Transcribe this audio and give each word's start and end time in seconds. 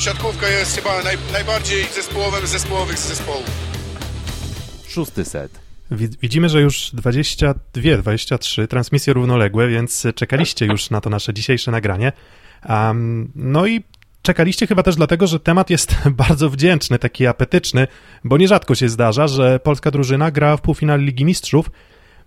siatkówka 0.00 0.48
jest 0.48 0.76
chyba 0.76 1.02
naj, 1.02 1.16
najbardziej 1.32 1.84
zespołowym 1.94 2.46
z 2.46 2.50
zespołowych 2.50 2.98
z 2.98 3.08
zespołów. 3.08 3.50
Szósty 4.88 5.24
set. 5.24 5.60
Widzimy, 6.22 6.48
że 6.48 6.60
już 6.60 6.90
22, 6.94 7.96
23 7.96 8.68
transmisje 8.68 9.12
równoległe, 9.12 9.68
więc 9.68 10.06
czekaliście 10.14 10.66
już 10.66 10.90
na 10.90 11.00
to 11.00 11.10
nasze 11.10 11.34
dzisiejsze 11.34 11.70
nagranie. 11.70 12.12
Um, 12.68 13.32
no 13.34 13.66
i 13.66 13.84
czekaliście 14.22 14.66
chyba 14.66 14.82
też 14.82 14.96
dlatego, 14.96 15.26
że 15.26 15.40
temat 15.40 15.70
jest 15.70 15.96
bardzo 16.24 16.50
wdzięczny, 16.50 16.98
taki 16.98 17.26
apetyczny, 17.26 17.86
bo 18.24 18.38
nierzadko 18.38 18.74
się 18.74 18.88
zdarza, 18.88 19.28
że 19.28 19.58
polska 19.58 19.90
drużyna 19.90 20.30
gra 20.30 20.56
w 20.56 20.60
półfinale 20.60 21.02
Ligi 21.02 21.24
Mistrzów. 21.24 21.70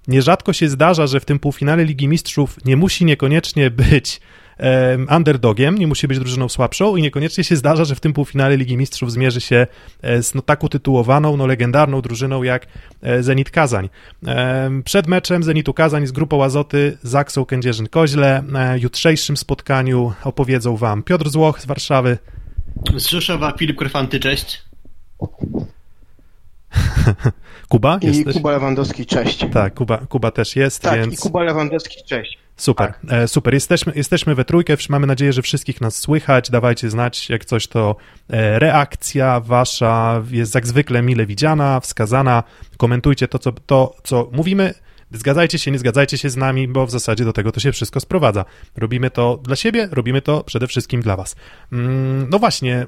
Nierzadko 0.08 0.54
się 0.54 0.70
zdarza, 0.70 1.08
że 1.08 1.20
w 1.20 1.26
tym 1.26 1.40
półfinale 1.40 1.86
Ligi 1.86 2.08
Mistrzów 2.08 2.66
nie 2.66 2.78
musi 2.78 3.06
niekoniecznie 3.06 3.70
być 3.70 4.22
underdogiem, 5.16 5.78
nie 5.78 5.88
musi 5.88 6.08
być 6.08 6.20
drużyną 6.20 6.50
słabszą 6.50 6.96
i 6.96 7.02
niekoniecznie 7.02 7.44
się 7.44 7.56
zdarza, 7.56 7.86
że 7.86 7.96
w 7.96 8.00
tym 8.00 8.14
półfinale 8.14 8.58
Ligi 8.58 8.78
Mistrzów 8.78 9.12
zmierzy 9.12 9.42
się 9.42 9.68
e, 10.02 10.24
z 10.24 10.36
no, 10.36 10.42
tak 10.42 10.64
utytułowaną, 10.64 11.38
no, 11.38 11.48
legendarną 11.48 12.02
drużyną 12.02 12.44
jak 12.44 12.68
e, 13.02 13.24
Zenit 13.24 13.50
Kazań. 13.52 13.90
Przed 14.86 15.08
meczem 15.08 15.44
Zenitu 15.44 15.74
Kazań 15.74 16.08
z 16.08 16.12
grupą 16.12 16.44
Azoty 16.44 16.98
Zaksą 17.04 17.44
Kędzierzyn-Koźle 17.44 18.44
jutrzejszym 18.80 19.38
spotkaniu 19.38 20.14
opowiedzą 20.24 20.76
wam 20.78 21.04
Piotr 21.04 21.30
Złoch 21.30 21.62
z 21.62 21.66
Warszawy. 21.66 22.18
Z 22.98 23.08
Rzeszowa 23.08 23.54
Filip 23.58 23.78
Korfanty, 23.78 24.20
cześć. 24.20 24.64
Kuba? 27.70 28.00
I 28.02 28.08
jesteś? 28.08 28.34
Kuba 28.34 28.52
Lewandowski, 28.52 29.06
cześć. 29.06 29.46
Tak, 29.54 29.74
Kuba, 29.74 29.98
Kuba 29.98 30.32
też 30.32 30.56
jest, 30.56 30.82
tak, 30.82 31.00
więc... 31.00 31.14
i 31.14 31.18
Kuba 31.18 31.44
Lewandowski, 31.44 32.04
cześć. 32.06 32.43
Super, 32.58 32.94
tak. 32.94 33.12
e, 33.12 33.28
super. 33.28 33.54
Jesteśmy, 33.54 33.94
jesteśmy 33.96 34.36
we 34.36 34.46
trójkę, 34.46 34.78
mamy 34.90 35.08
nadzieję, 35.08 35.34
że 35.34 35.42
wszystkich 35.42 35.82
nas 35.82 35.98
słychać. 35.98 36.50
Dawajcie 36.50 36.90
znać, 36.90 37.30
jak 37.30 37.46
coś 37.46 37.68
to 37.68 37.96
e, 38.30 38.60
reakcja 38.60 39.40
wasza 39.40 40.24
jest 40.32 40.56
jak 40.56 40.68
zwykle 40.68 41.02
mile 41.02 41.26
widziana, 41.26 41.80
wskazana. 41.80 42.44
Komentujcie 42.78 43.28
to, 43.28 43.40
co, 43.40 43.52
to, 43.52 43.96
co 44.04 44.30
mówimy. 44.32 44.74
Zgadzajcie 45.12 45.60
się, 45.60 45.72
nie 45.72 45.80
zgadzajcie 45.80 46.18
się 46.18 46.30
z 46.30 46.38
nami, 46.38 46.68
bo 46.68 46.86
w 46.86 46.92
zasadzie 46.92 47.26
do 47.26 47.34
tego 47.34 47.52
to 47.52 47.60
się 47.60 47.72
wszystko 47.72 48.00
sprowadza. 48.00 48.46
Robimy 48.76 49.10
to 49.10 49.38
dla 49.44 49.56
siebie, 49.56 49.90
robimy 49.92 50.22
to 50.22 50.44
przede 50.44 50.68
wszystkim 50.68 51.02
dla 51.02 51.16
was. 51.16 51.36
Mm, 51.72 52.30
no 52.30 52.40
właśnie, 52.40 52.86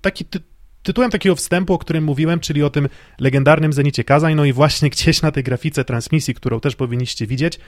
taki 0.00 0.24
ty 0.24 0.40
tytułem 0.82 1.10
takiego 1.10 1.36
wstępu, 1.36 1.74
o 1.74 1.78
którym 1.78 2.04
mówiłem, 2.04 2.40
czyli 2.40 2.62
o 2.62 2.70
tym 2.70 2.88
legendarnym 3.18 3.72
Zenicie 3.72 4.04
Kazań, 4.04 4.34
no 4.34 4.44
i 4.44 4.52
właśnie 4.52 4.90
gdzieś 4.90 5.22
na 5.22 5.32
tej 5.32 5.44
grafice 5.44 5.84
transmisji, 5.84 6.34
którą 6.34 6.60
też 6.60 6.76
powinniście 6.76 7.26
widzieć, 7.26 7.58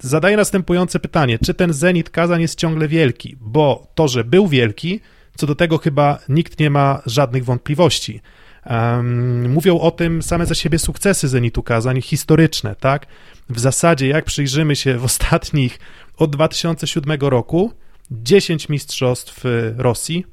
zadaję 0.00 0.36
następujące 0.36 1.00
pytanie. 1.00 1.38
Czy 1.38 1.54
ten 1.54 1.72
Zenit 1.72 2.10
Kazań 2.10 2.40
jest 2.40 2.58
ciągle 2.58 2.88
wielki? 2.88 3.36
Bo 3.40 3.86
to, 3.94 4.08
że 4.08 4.24
był 4.24 4.48
wielki, 4.48 5.00
co 5.36 5.46
do 5.46 5.54
tego 5.54 5.78
chyba 5.78 6.18
nikt 6.28 6.60
nie 6.60 6.70
ma 6.70 7.02
żadnych 7.06 7.44
wątpliwości. 7.44 8.20
Um, 8.66 9.52
mówią 9.52 9.78
o 9.78 9.90
tym 9.90 10.22
same 10.22 10.46
za 10.46 10.54
siebie 10.54 10.78
sukcesy 10.78 11.28
Zenitu 11.28 11.62
Kazań, 11.62 12.02
historyczne, 12.02 12.76
tak? 12.76 13.06
W 13.50 13.60
zasadzie, 13.60 14.08
jak 14.08 14.24
przyjrzymy 14.24 14.76
się 14.76 14.98
w 14.98 15.04
ostatnich, 15.04 15.78
od 16.16 16.30
2007 16.30 17.20
roku, 17.20 17.72
10 18.10 18.68
mistrzostw 18.68 19.44
Rosji, 19.76 20.26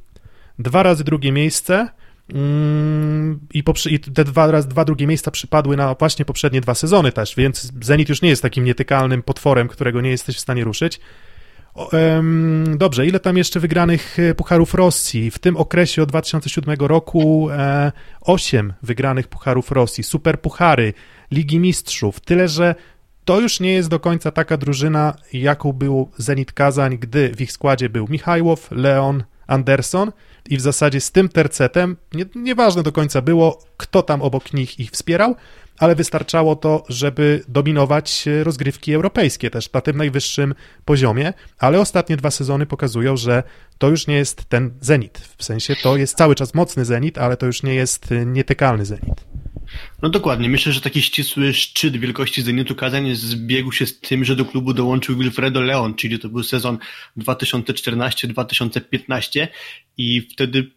dwa 0.60 0.84
razy 0.84 1.04
drugie 1.04 1.32
miejsce, 1.32 1.90
I, 3.54 3.64
I, 3.90 4.00
te 4.00 4.24
dwa, 4.24 4.52
raz, 4.52 4.68
dwa 4.68 4.86
drugie 4.86 5.08
miejsca 5.08 5.32
przypadły 5.32 5.78
na 5.78 5.96
właśnie 5.96 6.26
poprzednie 6.26 6.62
dwa 6.62 6.76
sezony 6.76 7.12
też, 7.12 7.36
więc 7.36 7.72
Zenit 7.82 8.10
już 8.10 8.22
nie 8.22 8.30
jest 8.30 8.42
takim 8.42 8.64
nietykalnym 8.64 9.24
potworem, 9.24 9.68
którego 9.68 10.02
nie 10.02 10.10
jesteś 10.10 10.36
w 10.36 10.40
stanie 10.40 10.64
ruszyć. 10.64 11.00
O, 11.74 11.90
um, 11.94 12.78
dobrze, 12.78 13.08
ile 13.08 13.20
tam 13.20 13.38
jeszcze 13.38 13.60
wygranych 13.60 14.20
e, 14.20 14.36
pucharów 14.36 14.74
Rosji? 14.74 15.32
W 15.32 15.40
tym 15.40 15.58
okresie 15.58 16.04
od 16.04 16.10
2007 16.10 16.76
roku 16.80 17.50
e, 17.52 17.92
8 18.22 18.74
wygranych 18.84 19.28
pucharów 19.28 19.72
Rosji, 19.72 20.04
super 20.04 20.42
puchary, 20.42 20.94
Ligi 21.32 21.60
Mistrzów. 21.60 22.20
Tyle, 22.20 22.48
że 22.48 22.76
to 23.26 23.40
już 23.40 23.60
nie 23.60 23.74
jest 23.74 23.90
do 23.90 24.00
końca 24.00 24.32
taka 24.32 24.58
drużyna, 24.58 25.14
jaką 25.34 25.74
był 25.74 26.12
Zenit 26.18 26.52
Kazań, 26.52 26.98
gdy 26.98 27.36
w 27.36 27.42
ich 27.42 27.52
składzie 27.52 27.90
był 27.90 28.08
Michajłow, 28.10 28.72
Leon, 28.72 29.24
Anderson 29.48 30.12
i 30.50 30.58
w 30.58 30.62
zasadzie 30.62 31.02
z 31.02 31.12
tym 31.12 31.30
tercetem, 31.30 31.98
nie, 32.14 32.26
nieważne 32.36 32.84
do 32.84 32.92
końca 32.92 33.22
było, 33.22 33.64
kto 33.78 34.04
tam 34.04 34.22
obok 34.22 34.54
nich 34.54 34.80
ich 34.80 34.92
wspierał, 34.92 35.36
ale 35.80 35.96
wystarczało 35.96 36.56
to, 36.56 36.84
żeby 36.90 37.44
dominować 37.48 38.26
rozgrywki 38.44 38.94
europejskie 38.94 39.50
też 39.50 39.74
na 39.74 39.82
tym 39.82 39.98
najwyższym 39.98 40.56
poziomie, 40.86 41.34
ale 41.60 41.80
ostatnie 41.80 42.18
dwa 42.18 42.32
sezony 42.32 42.66
pokazują, 42.66 43.18
że 43.18 43.44
to 43.78 43.90
już 43.90 44.08
nie 44.08 44.16
jest 44.16 44.46
ten 44.46 44.72
Zenit. 44.82 45.20
W 45.38 45.44
sensie 45.44 45.76
to 45.84 45.98
jest 45.98 46.18
cały 46.18 46.36
czas 46.36 46.54
mocny 46.54 46.86
Zenit, 46.86 47.18
ale 47.18 47.38
to 47.38 47.46
już 47.46 47.64
nie 47.64 47.76
jest 47.76 48.08
nietykalny 48.26 48.86
Zenit. 48.86 49.29
No 50.02 50.10
dokładnie. 50.10 50.50
Myślę, 50.50 50.72
że 50.72 50.82
taki 50.82 51.02
ścisły 51.02 51.54
szczyt 51.54 51.98
wielkości 51.98 52.42
Zenitu 52.42 52.76
Kazań 52.76 53.16
zbiegł 53.16 53.72
się 53.72 53.86
z 53.86 54.00
tym, 54.00 54.26
że 54.26 54.36
do 54.36 54.46
klubu 54.46 54.74
dołączył 54.74 55.18
Wilfredo 55.18 55.62
Leon, 55.62 55.94
czyli 55.94 56.20
to 56.20 56.30
był 56.30 56.44
sezon 56.44 56.78
2014-2015 57.18 59.48
i 59.98 60.22
wtedy 60.22 60.72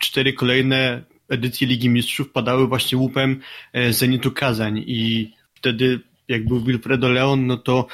cztery 0.00 0.32
kolejne 0.32 1.02
edycje 1.28 1.66
Ligi 1.66 1.88
Mistrzów 1.88 2.30
padały 2.30 2.68
właśnie 2.68 2.98
łupem 2.98 3.40
e, 3.72 3.92
Zenitu 3.92 4.30
Kazań 4.30 4.84
i 4.86 5.32
wtedy 5.54 6.00
jak 6.28 6.48
był 6.48 6.60
Wilfredo 6.60 7.08
Leon, 7.08 7.46
no 7.46 7.56
to 7.56 7.86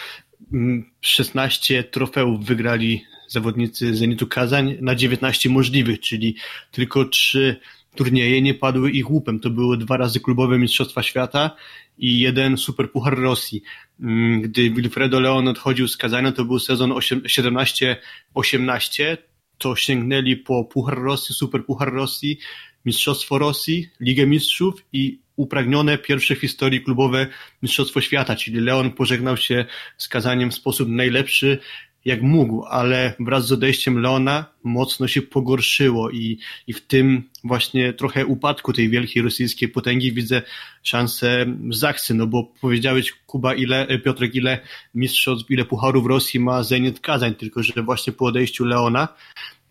16 1.00 1.74
mm, 1.74 1.90
trofeów 1.90 2.44
wygrali 2.44 3.04
zawodnicy 3.28 3.96
Zenitu 3.96 4.26
Kazań 4.26 4.76
na 4.80 4.94
19 4.94 5.50
możliwych, 5.50 6.00
czyli 6.00 6.36
tylko 6.70 7.04
trzy 7.04 7.56
turnieje 7.94 8.42
nie 8.42 8.54
padły 8.54 8.90
ich 8.90 9.10
łupem. 9.10 9.40
To 9.40 9.50
były 9.50 9.76
dwa 9.76 9.96
razy 9.96 10.20
klubowe 10.20 10.58
Mistrzostwa 10.58 11.02
Świata 11.02 11.56
i 11.98 12.18
jeden 12.18 12.56
Superpuchar 12.56 13.18
Rosji. 13.18 13.62
Mm, 14.00 14.40
gdy 14.40 14.70
Wilfredo 14.70 15.20
Leon 15.20 15.48
odchodził 15.48 15.88
z 15.88 15.96
Kazania, 15.96 16.32
to 16.32 16.44
był 16.44 16.58
sezon 16.58 16.92
17-18, 16.92 19.16
to 19.58 19.76
sięgnęli 19.76 20.36
po 20.36 20.64
Puchar 20.64 21.02
Rosji, 21.02 21.34
Superpuchar 21.34 21.92
Rosji, 21.92 22.38
Mistrzostwo 22.84 23.38
Rosji, 23.38 23.88
Ligę 24.00 24.26
Mistrzów 24.26 24.84
i 24.92 25.18
upragnione 25.36 25.98
pierwsze 25.98 26.36
w 26.36 26.40
historii 26.40 26.80
klubowe 26.80 27.26
Mistrzostwo 27.62 28.00
Świata, 28.00 28.36
czyli 28.36 28.60
Leon 28.60 28.90
pożegnał 28.90 29.36
się 29.36 29.64
z 29.96 30.08
Kazaniem 30.08 30.50
w 30.50 30.54
sposób 30.54 30.88
najlepszy, 30.88 31.58
jak 32.04 32.22
mógł, 32.22 32.64
ale 32.64 33.14
wraz 33.20 33.46
z 33.46 33.52
odejściem 33.52 33.98
Leona 33.98 34.44
mocno 34.64 35.08
się 35.08 35.22
pogorszyło 35.22 36.10
i, 36.10 36.38
i 36.66 36.72
w 36.72 36.80
tym 36.80 37.22
właśnie 37.44 37.92
trochę 37.92 38.26
upadku 38.26 38.72
tej 38.72 38.88
wielkiej 38.88 39.22
rosyjskiej 39.22 39.68
potęgi 39.68 40.12
widzę 40.12 40.42
szansę 40.82 41.46
Zachcy, 41.70 42.14
no 42.14 42.26
bo 42.26 42.44
powiedziałeś 42.60 43.12
Kuba, 43.26 43.54
ile, 43.54 43.98
Piotrek, 43.98 44.34
ile 44.34 44.58
mistrzostw, 44.94 45.50
ile 45.50 45.64
pucharów 45.64 46.06
Rosji 46.06 46.40
ma 46.40 46.62
Zenit 46.62 47.00
Kazań, 47.00 47.34
tylko 47.34 47.62
że 47.62 47.82
właśnie 47.82 48.12
po 48.12 48.26
odejściu 48.26 48.64
Leona 48.64 49.08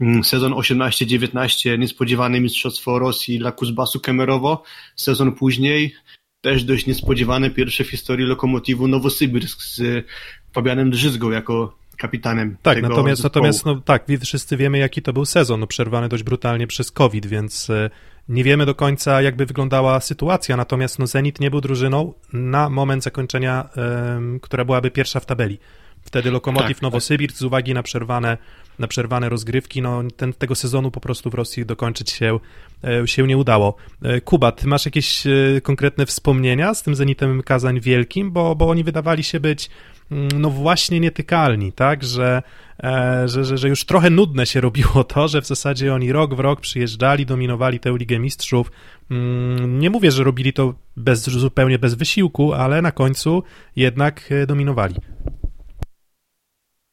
mm, 0.01 0.23
sezon 0.23 0.53
18-19 0.53 1.79
niespodziewane 1.79 2.39
mistrzostwo 2.39 2.99
Rosji 2.99 3.39
dla 3.39 3.51
Kuzbasu 3.51 3.99
Kemerowo, 3.99 4.63
sezon 4.95 5.31
później 5.31 5.95
też 6.41 6.63
dość 6.63 6.85
niespodziewane 6.85 7.49
pierwsze 7.49 7.83
w 7.83 7.89
historii 7.89 8.25
lokomotywu 8.25 8.87
Nowosybirsk 8.87 9.61
z 9.61 10.05
Fabianem 10.53 10.91
Drzyzgą 10.91 11.31
jako 11.31 11.80
kapitanem. 12.01 12.57
Tak, 12.61 12.75
tego 12.75 12.89
natomiast, 12.89 13.23
natomiast 13.23 13.65
no, 13.65 13.81
tak, 13.81 14.05
wszyscy 14.23 14.57
wiemy, 14.57 14.77
jaki 14.77 15.01
to 15.01 15.13
był 15.13 15.25
sezon, 15.25 15.59
no, 15.59 15.67
przerwany 15.67 16.09
dość 16.09 16.23
brutalnie 16.23 16.67
przez 16.67 16.91
COVID, 16.91 17.25
więc 17.25 17.69
e, 17.69 17.89
nie 18.29 18.43
wiemy 18.43 18.65
do 18.65 18.75
końca, 18.75 19.21
jakby 19.21 19.45
wyglądała 19.45 19.99
sytuacja. 19.99 20.57
Natomiast 20.57 20.99
no, 20.99 21.07
Zenit 21.07 21.39
nie 21.39 21.51
był 21.51 21.61
drużyną 21.61 22.13
na 22.33 22.69
moment 22.69 23.03
zakończenia, 23.03 23.69
um, 23.75 24.39
która 24.39 24.65
byłaby 24.65 24.91
pierwsza 24.91 25.19
w 25.19 25.25
tabeli. 25.25 25.59
Wtedy 26.01 26.31
Lokomotiv 26.31 26.77
tak, 26.77 26.81
Nowosybirsk 26.81 27.37
z 27.37 27.43
uwagi 27.43 27.73
na 27.73 27.83
przerwane, 27.83 28.37
na 28.79 28.87
przerwane 28.87 29.29
rozgrywki, 29.29 29.81
no 29.81 30.03
ten, 30.17 30.33
tego 30.33 30.55
sezonu 30.55 30.91
po 30.91 30.99
prostu 31.01 31.29
w 31.29 31.33
Rosji 31.33 31.65
dokończyć 31.65 32.11
się, 32.11 32.39
e, 32.83 33.07
się 33.07 33.27
nie 33.27 33.37
udało. 33.37 33.75
E, 34.01 34.21
Kuba, 34.21 34.51
ty 34.51 34.67
masz 34.67 34.85
jakieś 34.85 35.23
konkretne 35.63 36.05
wspomnienia 36.05 36.73
z 36.73 36.83
tym 36.83 36.95
Zenitem 36.95 37.43
Kazań 37.43 37.79
Wielkim, 37.79 38.31
bo, 38.31 38.55
bo 38.55 38.69
oni 38.69 38.83
wydawali 38.83 39.23
się 39.23 39.39
być 39.39 39.69
no 40.11 40.49
właśnie 40.49 40.99
nietykalni, 40.99 41.73
tak, 41.73 42.03
że, 42.03 42.41
e, 42.83 43.23
że, 43.25 43.45
że, 43.45 43.57
że 43.57 43.69
już 43.69 43.85
trochę 43.85 44.09
nudne 44.09 44.45
się 44.45 44.61
robiło 44.61 45.03
to, 45.03 45.27
że 45.27 45.41
w 45.41 45.47
zasadzie 45.47 45.93
oni 45.93 46.11
rok 46.11 46.35
w 46.35 46.39
rok 46.39 46.61
przyjeżdżali, 46.61 47.25
dominowali 47.25 47.79
tę 47.79 47.89
Ligę 47.97 48.19
Mistrzów. 48.19 48.71
Mm, 49.11 49.79
nie 49.79 49.89
mówię, 49.89 50.11
że 50.11 50.23
robili 50.23 50.53
to 50.53 50.73
bez, 50.95 51.21
zupełnie 51.21 51.79
bez 51.79 51.93
wysiłku, 51.93 52.53
ale 52.53 52.81
na 52.81 52.91
końcu 52.91 53.43
jednak 53.75 54.31
e, 54.31 54.47
dominowali. 54.47 54.95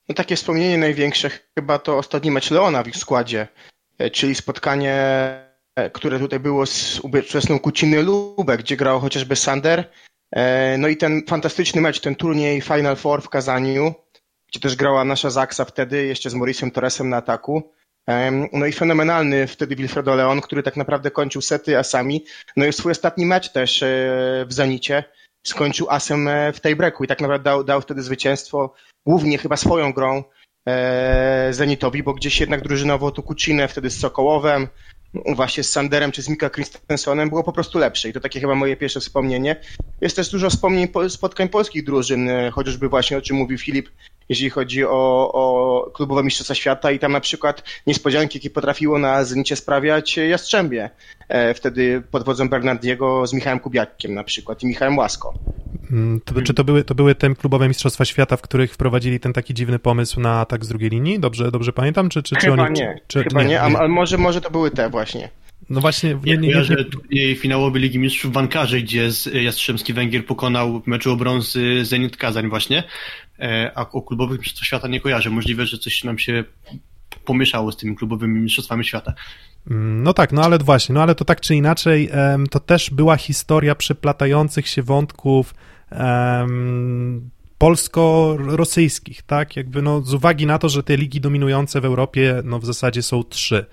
No 0.08 0.14
takie 0.14 0.36
wspomnienie 0.36 0.78
największe 0.78 1.30
chyba 1.58 1.78
to 1.78 1.98
ostatni 1.98 2.30
mecz 2.30 2.50
Leona 2.50 2.82
w 2.82 2.88
ich 2.88 2.96
składzie, 2.96 3.48
e, 3.98 4.10
czyli 4.10 4.34
spotkanie, 4.34 4.98
które 5.92 6.18
tutaj 6.18 6.40
było 6.40 6.66
z 6.66 7.00
ówczesną 7.00 7.58
Kuciny 7.58 8.02
Lubek, 8.02 8.60
gdzie 8.60 8.76
grał 8.76 9.00
chociażby 9.00 9.36
Sander, 9.36 9.84
no 10.78 10.88
i 10.88 10.96
ten 10.96 11.22
fantastyczny 11.28 11.80
mecz, 11.80 12.00
ten 12.00 12.14
turniej 12.14 12.60
Final 12.60 12.96
Four 12.96 13.22
w 13.22 13.28
Kazaniu, 13.28 13.94
gdzie 14.48 14.60
też 14.60 14.76
grała 14.76 15.04
nasza 15.04 15.30
Zaksa 15.30 15.64
wtedy, 15.64 16.06
jeszcze 16.06 16.30
z 16.30 16.34
Mauriciem 16.34 16.70
Torresem 16.70 17.08
na 17.08 17.16
ataku. 17.16 17.72
No 18.52 18.66
i 18.66 18.72
fenomenalny 18.72 19.46
wtedy 19.46 19.76
Wilfredo 19.76 20.14
Leon, 20.14 20.40
który 20.40 20.62
tak 20.62 20.76
naprawdę 20.76 21.10
kończył 21.10 21.42
sety 21.42 21.78
asami. 21.78 22.24
No 22.56 22.66
i 22.66 22.72
swój 22.72 22.92
ostatni 22.92 23.26
mecz 23.26 23.52
też 23.52 23.84
w 24.46 24.52
Zenicie 24.52 25.04
skończył 25.46 25.90
asem 25.90 26.28
w 26.54 26.60
tej 26.60 26.76
breaku 26.76 27.04
i 27.04 27.06
tak 27.06 27.20
naprawdę 27.20 27.44
dał, 27.44 27.64
dał 27.64 27.80
wtedy 27.80 28.02
zwycięstwo, 28.02 28.74
głównie 29.06 29.38
chyba 29.38 29.56
swoją 29.56 29.92
grą 29.92 30.24
Zenitowi, 31.50 32.02
bo 32.02 32.14
gdzieś 32.14 32.40
jednak 32.40 32.62
drużynowo 32.62 33.10
tu 33.10 33.22
Kucinę 33.22 33.68
wtedy 33.68 33.90
z 33.90 34.00
Sokołowem, 34.00 34.68
właśnie 35.14 35.64
z 35.64 35.70
Sanderem 35.70 36.12
czy 36.12 36.22
z 36.22 36.28
Mika 36.28 36.50
Christensenem 36.50 37.28
było 37.28 37.44
po 37.44 37.52
prostu 37.52 37.78
lepsze 37.78 38.08
i 38.08 38.12
to 38.12 38.20
takie 38.20 38.40
chyba 38.40 38.54
moje 38.54 38.76
pierwsze 38.76 39.00
wspomnienie. 39.00 39.60
Jest 40.00 40.16
też 40.16 40.30
dużo 40.30 40.50
wspomnień 40.50 40.88
spotkań 41.08 41.48
polskich 41.48 41.84
drużyn, 41.84 42.28
e, 42.28 42.50
chociażby 42.50 42.88
właśnie 42.88 43.16
o 43.16 43.20
czym 43.20 43.36
mówił 43.36 43.58
Filip, 43.58 43.88
jeżeli 44.28 44.50
chodzi 44.50 44.84
o, 44.84 45.30
o 45.32 45.90
klubowe 45.90 46.22
mistrzostwa 46.22 46.54
świata 46.54 46.90
i 46.90 46.98
tam 46.98 47.12
na 47.12 47.20
przykład 47.20 47.62
niespodzianki, 47.86 48.38
jakie 48.38 48.50
potrafiło 48.50 48.98
na 48.98 49.24
Zenicie 49.24 49.56
sprawiać 49.56 50.16
Jastrzębie. 50.16 50.90
E, 51.28 51.54
wtedy 51.54 52.02
pod 52.10 52.24
wodzą 52.24 52.48
Bernardiego 52.48 53.26
z 53.26 53.32
Michałem 53.32 53.60
Kubiakiem 53.60 54.14
na 54.14 54.24
przykład 54.24 54.62
i 54.62 54.66
Michałem 54.66 54.98
Łasko. 54.98 55.34
Mm, 55.90 56.20
to, 56.24 56.42
czy 56.42 56.54
to 56.54 56.64
były, 56.64 56.84
to 56.84 56.94
były 56.94 57.14
te 57.14 57.34
klubowe 57.34 57.68
mistrzostwa 57.68 58.04
świata, 58.04 58.36
w 58.36 58.42
których 58.42 58.74
wprowadzili 58.74 59.20
ten 59.20 59.32
taki 59.32 59.54
dziwny 59.54 59.78
pomysł 59.78 60.20
na 60.20 60.40
atak 60.40 60.64
z 60.64 60.68
drugiej 60.68 60.90
linii? 60.90 61.20
Dobrze, 61.20 61.50
dobrze 61.50 61.72
pamiętam? 61.72 62.08
Czy, 62.08 62.22
czy, 62.22 62.36
Chyba 62.36 62.56
czy 62.56 62.62
oni, 62.62 62.80
nie, 62.80 63.00
czy, 63.06 63.22
chyba 63.24 63.42
nie, 63.42 63.48
nie. 63.48 63.60
ale 63.60 63.88
może, 63.88 64.18
może 64.18 64.40
to 64.40 64.50
były 64.50 64.70
te 64.70 64.90
właśnie. 64.90 65.28
No 65.70 65.80
właśnie, 65.80 66.18
nie, 66.24 66.36
nie, 66.36 66.48
nie, 66.48 66.84
nie. 67.10 67.36
finałowy 67.36 67.78
Ligi 67.78 67.98
Mistrzów 67.98 68.30
w 68.30 68.34
Wankarze, 68.34 68.80
gdzie 68.80 69.08
Jastrzębski 69.32 69.92
Węgier 69.92 70.26
pokonał 70.26 70.80
w 70.80 70.86
meczu 70.86 71.12
o 71.12 71.16
brązy 71.16 71.84
Zenit 71.84 72.16
Kazań 72.16 72.48
właśnie, 72.48 72.84
e, 73.38 73.72
a 73.74 73.90
o 73.90 74.02
klubowych 74.02 74.38
mistrzostwach 74.38 74.66
świata 74.66 74.88
nie 74.88 75.00
kojarzę. 75.00 75.30
Możliwe, 75.30 75.66
że 75.66 75.78
coś 75.78 76.04
nam 76.04 76.18
się 76.18 76.44
pomieszało 77.24 77.72
z 77.72 77.76
tymi 77.76 77.96
klubowymi 77.96 78.40
mistrzostwami 78.40 78.84
świata. 78.84 79.14
Mm, 79.70 80.02
no 80.02 80.12
tak, 80.12 80.32
no 80.32 80.42
ale 80.42 80.58
właśnie, 80.58 80.94
no 80.94 81.02
ale 81.02 81.14
to 81.14 81.24
tak 81.24 81.40
czy 81.40 81.54
inaczej, 81.54 82.10
to 82.50 82.60
też 82.60 82.90
była 82.90 83.16
historia 83.16 83.74
przeplatających 83.74 84.68
się 84.68 84.82
wątków 84.82 85.54
polsko-rosyjskich, 87.58 89.22
tak? 89.22 89.56
Jakby 89.56 89.82
no 89.82 90.00
z 90.00 90.14
uwagi 90.14 90.46
na 90.46 90.58
to, 90.58 90.68
że 90.68 90.82
te 90.82 90.96
ligi 90.96 91.20
dominujące 91.20 91.80
w 91.80 91.84
Europie, 91.84 92.42
no 92.44 92.58
w 92.58 92.66
zasadzie 92.66 93.02
są 93.02 93.24
trzy. 93.24 93.66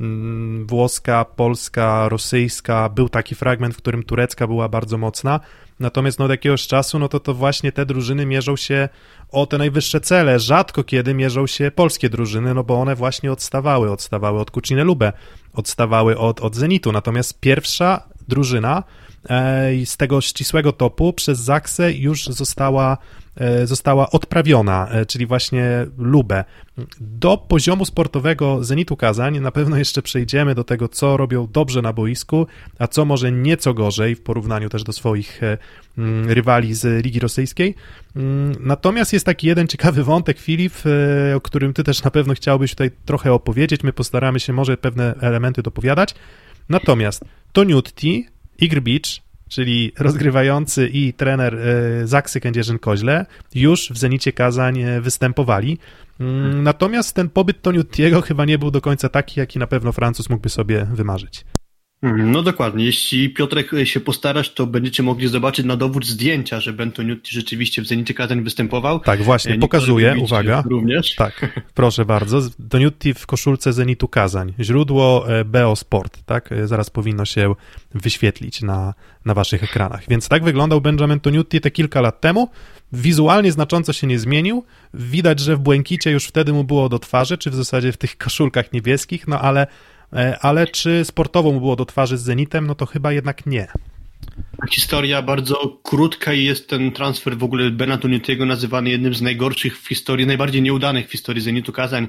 Mm, 0.00 0.66
włoska, 0.66 1.24
polska, 1.24 2.08
rosyjska, 2.08 2.88
był 2.88 3.08
taki 3.08 3.34
fragment, 3.34 3.74
w 3.74 3.78
którym 3.78 4.02
turecka 4.02 4.46
była 4.46 4.68
bardzo 4.68 4.98
mocna, 4.98 5.40
natomiast 5.80 6.18
no 6.18 6.24
od 6.24 6.30
jakiegoś 6.30 6.66
czasu, 6.66 6.98
no 6.98 7.08
to 7.08 7.20
to 7.20 7.34
właśnie 7.34 7.72
te 7.72 7.86
drużyny 7.86 8.26
mierzą 8.26 8.56
się 8.56 8.88
o 9.32 9.46
te 9.46 9.58
najwyższe 9.58 10.00
cele, 10.00 10.38
rzadko 10.38 10.84
kiedy 10.84 11.14
mierzą 11.14 11.46
się 11.46 11.70
polskie 11.70 12.08
drużyny, 12.08 12.54
no 12.54 12.64
bo 12.64 12.80
one 12.80 12.94
właśnie 12.94 13.32
odstawały, 13.32 13.90
odstawały 13.90 14.40
od 14.40 14.50
Kucine 14.50 14.84
Lubę, 14.84 15.12
odstawały 15.54 16.18
od, 16.18 16.40
od 16.40 16.56
Zenitu, 16.56 16.92
natomiast 16.92 17.40
pierwsza 17.40 18.02
drużyna 18.28 18.82
z 19.84 19.96
tego 19.96 20.20
ścisłego 20.20 20.72
topu 20.72 21.12
przez 21.12 21.38
Zaksę 21.38 21.92
już 21.92 22.26
została 22.26 22.98
E, 23.40 23.66
została 23.66 24.10
odprawiona, 24.10 24.88
e, 24.90 25.06
czyli 25.06 25.26
właśnie 25.26 25.86
Lubę. 25.98 26.44
Do 27.00 27.36
poziomu 27.36 27.84
sportowego 27.84 28.64
Zenitu 28.64 28.96
Kazań 28.96 29.40
na 29.40 29.50
pewno 29.50 29.76
jeszcze 29.76 30.02
przejdziemy 30.02 30.54
do 30.54 30.64
tego, 30.64 30.88
co 30.88 31.16
robią 31.16 31.48
dobrze 31.52 31.82
na 31.82 31.92
boisku, 31.92 32.46
a 32.78 32.88
co 32.88 33.04
może 33.04 33.32
nieco 33.32 33.74
gorzej 33.74 34.14
w 34.14 34.22
porównaniu 34.22 34.68
też 34.68 34.84
do 34.84 34.92
swoich 34.92 35.42
e, 35.42 35.58
mm, 35.98 36.30
rywali 36.30 36.74
z 36.74 37.04
Ligi 37.04 37.20
Rosyjskiej. 37.20 37.74
Mm, 38.16 38.56
natomiast 38.60 39.12
jest 39.12 39.26
taki 39.26 39.46
jeden 39.46 39.68
ciekawy 39.68 40.04
wątek, 40.04 40.38
Filip, 40.38 40.74
o 41.36 41.40
którym 41.40 41.72
ty 41.72 41.84
też 41.84 42.02
na 42.02 42.10
pewno 42.10 42.34
chciałbyś 42.34 42.70
tutaj 42.70 42.90
trochę 43.04 43.32
opowiedzieć. 43.32 43.82
My 43.82 43.92
postaramy 43.92 44.40
się 44.40 44.52
może 44.52 44.76
pewne 44.76 45.14
elementy 45.20 45.62
dopowiadać. 45.62 46.14
Natomiast 46.68 47.24
Toniutti, 47.52 48.26
Igr 48.60 48.80
Beach, 48.80 49.22
czyli 49.48 49.92
rozgrywający 49.98 50.88
i 50.88 51.12
trener 51.12 51.54
e, 51.54 52.06
Zaksy 52.06 52.40
Kędzierzyn-Koźle 52.40 53.26
już 53.54 53.90
w 53.92 53.98
Zenicie 53.98 54.32
Kazań 54.32 54.80
e, 54.80 55.00
występowali. 55.00 55.78
Mm, 56.20 56.62
natomiast 56.62 57.14
ten 57.14 57.30
pobyt 57.30 57.62
Toniutiego 57.62 58.20
chyba 58.22 58.44
nie 58.44 58.58
był 58.58 58.70
do 58.70 58.80
końca 58.80 59.08
taki, 59.08 59.40
jaki 59.40 59.58
na 59.58 59.66
pewno 59.66 59.92
Francuz 59.92 60.30
mógłby 60.30 60.48
sobie 60.48 60.86
wymarzyć. 60.92 61.44
Mhm, 62.02 62.32
no 62.32 62.42
dokładnie. 62.42 62.84
Jeśli 62.84 63.30
Piotrek 63.30 63.74
e, 63.74 63.86
się 63.86 64.00
postarasz, 64.00 64.54
to 64.54 64.66
będziecie 64.66 65.02
mogli 65.02 65.28
zobaczyć 65.28 65.66
na 65.66 65.76
dowód 65.76 66.06
zdjęcia, 66.06 66.60
że 66.60 66.72
Bentoniutti 66.72 67.30
rzeczywiście 67.32 67.82
w 67.82 67.86
Zenicie 67.86 68.14
Kazań 68.14 68.42
występował. 68.42 69.00
Tak, 69.00 69.22
właśnie, 69.22 69.58
pokazuję, 69.58 70.16
uwaga. 70.20 70.62
Również. 70.70 71.14
Tak, 71.14 71.60
proszę 71.74 72.04
bardzo. 72.04 72.40
Doniutti 72.58 73.14
w 73.14 73.26
koszulce 73.26 73.72
Zenitu 73.72 74.08
Kazań. 74.08 74.54
Źródło 74.60 75.26
BO 75.44 75.76
Sport, 75.76 76.22
tak? 76.26 76.50
Zaraz 76.64 76.90
powinno 76.90 77.24
się 77.24 77.54
wyświetlić 77.94 78.62
na, 78.62 78.94
na 79.24 79.34
waszych 79.34 79.64
ekranach. 79.64 80.02
Więc 80.08 80.28
tak 80.28 80.44
wyglądał 80.44 80.80
Benjamin 80.80 81.20
Toniutti 81.20 81.60
te 81.60 81.70
kilka 81.70 82.00
lat 82.00 82.20
temu. 82.20 82.48
Wizualnie 82.92 83.52
znacząco 83.52 83.92
się 83.92 84.06
nie 84.06 84.18
zmienił. 84.18 84.64
Widać, 84.94 85.40
że 85.40 85.56
w 85.56 85.58
błękicie 85.58 86.10
już 86.10 86.26
wtedy 86.26 86.52
mu 86.52 86.64
było 86.64 86.88
do 86.88 86.98
twarzy, 86.98 87.38
czy 87.38 87.50
w 87.50 87.54
zasadzie 87.54 87.92
w 87.92 87.96
tych 87.96 88.16
koszulkach 88.16 88.72
niebieskich, 88.72 89.28
no 89.28 89.40
ale 89.40 89.66
E, 89.66 89.99
ale 90.40 90.66
czy 90.66 91.04
sportowo 91.04 91.52
mu 91.52 91.60
było 91.60 91.76
do 91.76 91.84
twarzy 91.84 92.18
z 92.18 92.22
Zenitem, 92.22 92.66
no 92.66 92.74
to 92.74 92.86
chyba 92.86 93.12
jednak 93.12 93.46
nie. 93.46 93.66
Historia 94.70 95.22
bardzo 95.22 95.78
krótka 95.82 96.32
i 96.32 96.44
jest 96.44 96.68
ten 96.68 96.92
transfer 96.92 97.38
w 97.38 97.44
ogóle 97.44 97.70
Bena 97.70 97.98
Tunietiego 97.98 98.46
nazywany 98.46 98.90
jednym 98.90 99.14
z 99.14 99.22
najgorszych 99.22 99.78
w 99.78 99.88
historii, 99.88 100.26
najbardziej 100.26 100.62
nieudanych 100.62 101.08
w 101.08 101.12
historii 101.12 101.42
Zenitu 101.42 101.72
Kazań. 101.72 102.08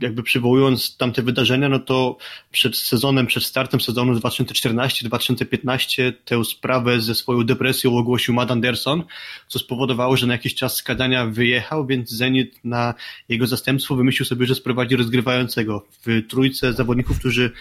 Jakby 0.00 0.22
przywołując 0.22 0.96
tamte 0.96 1.22
wydarzenia, 1.22 1.68
no 1.68 1.78
to 1.78 2.16
przed 2.50 2.76
sezonem, 2.76 3.26
przed 3.26 3.44
startem 3.44 3.80
sezonu 3.80 4.14
2014-2015 4.14 6.12
tę 6.24 6.44
sprawę 6.44 7.00
ze 7.00 7.14
swoją 7.14 7.42
depresją 7.42 7.96
ogłosił 7.96 8.34
Matt 8.34 8.50
Anderson, 8.50 9.02
co 9.48 9.58
spowodowało, 9.58 10.16
że 10.16 10.26
na 10.26 10.32
jakiś 10.32 10.54
czas 10.54 10.76
z 10.76 10.82
Kadania 10.82 11.26
wyjechał, 11.26 11.86
więc 11.86 12.10
Zenit 12.10 12.60
na 12.64 12.94
jego 13.28 13.46
zastępstwo 13.46 13.96
wymyślił 13.96 14.26
sobie, 14.26 14.46
że 14.46 14.54
sprowadzi 14.54 14.96
rozgrywającego. 14.96 15.86
W 16.06 16.22
trójce 16.28 16.72
zawodników, 16.72 17.18
którzy 17.18 17.52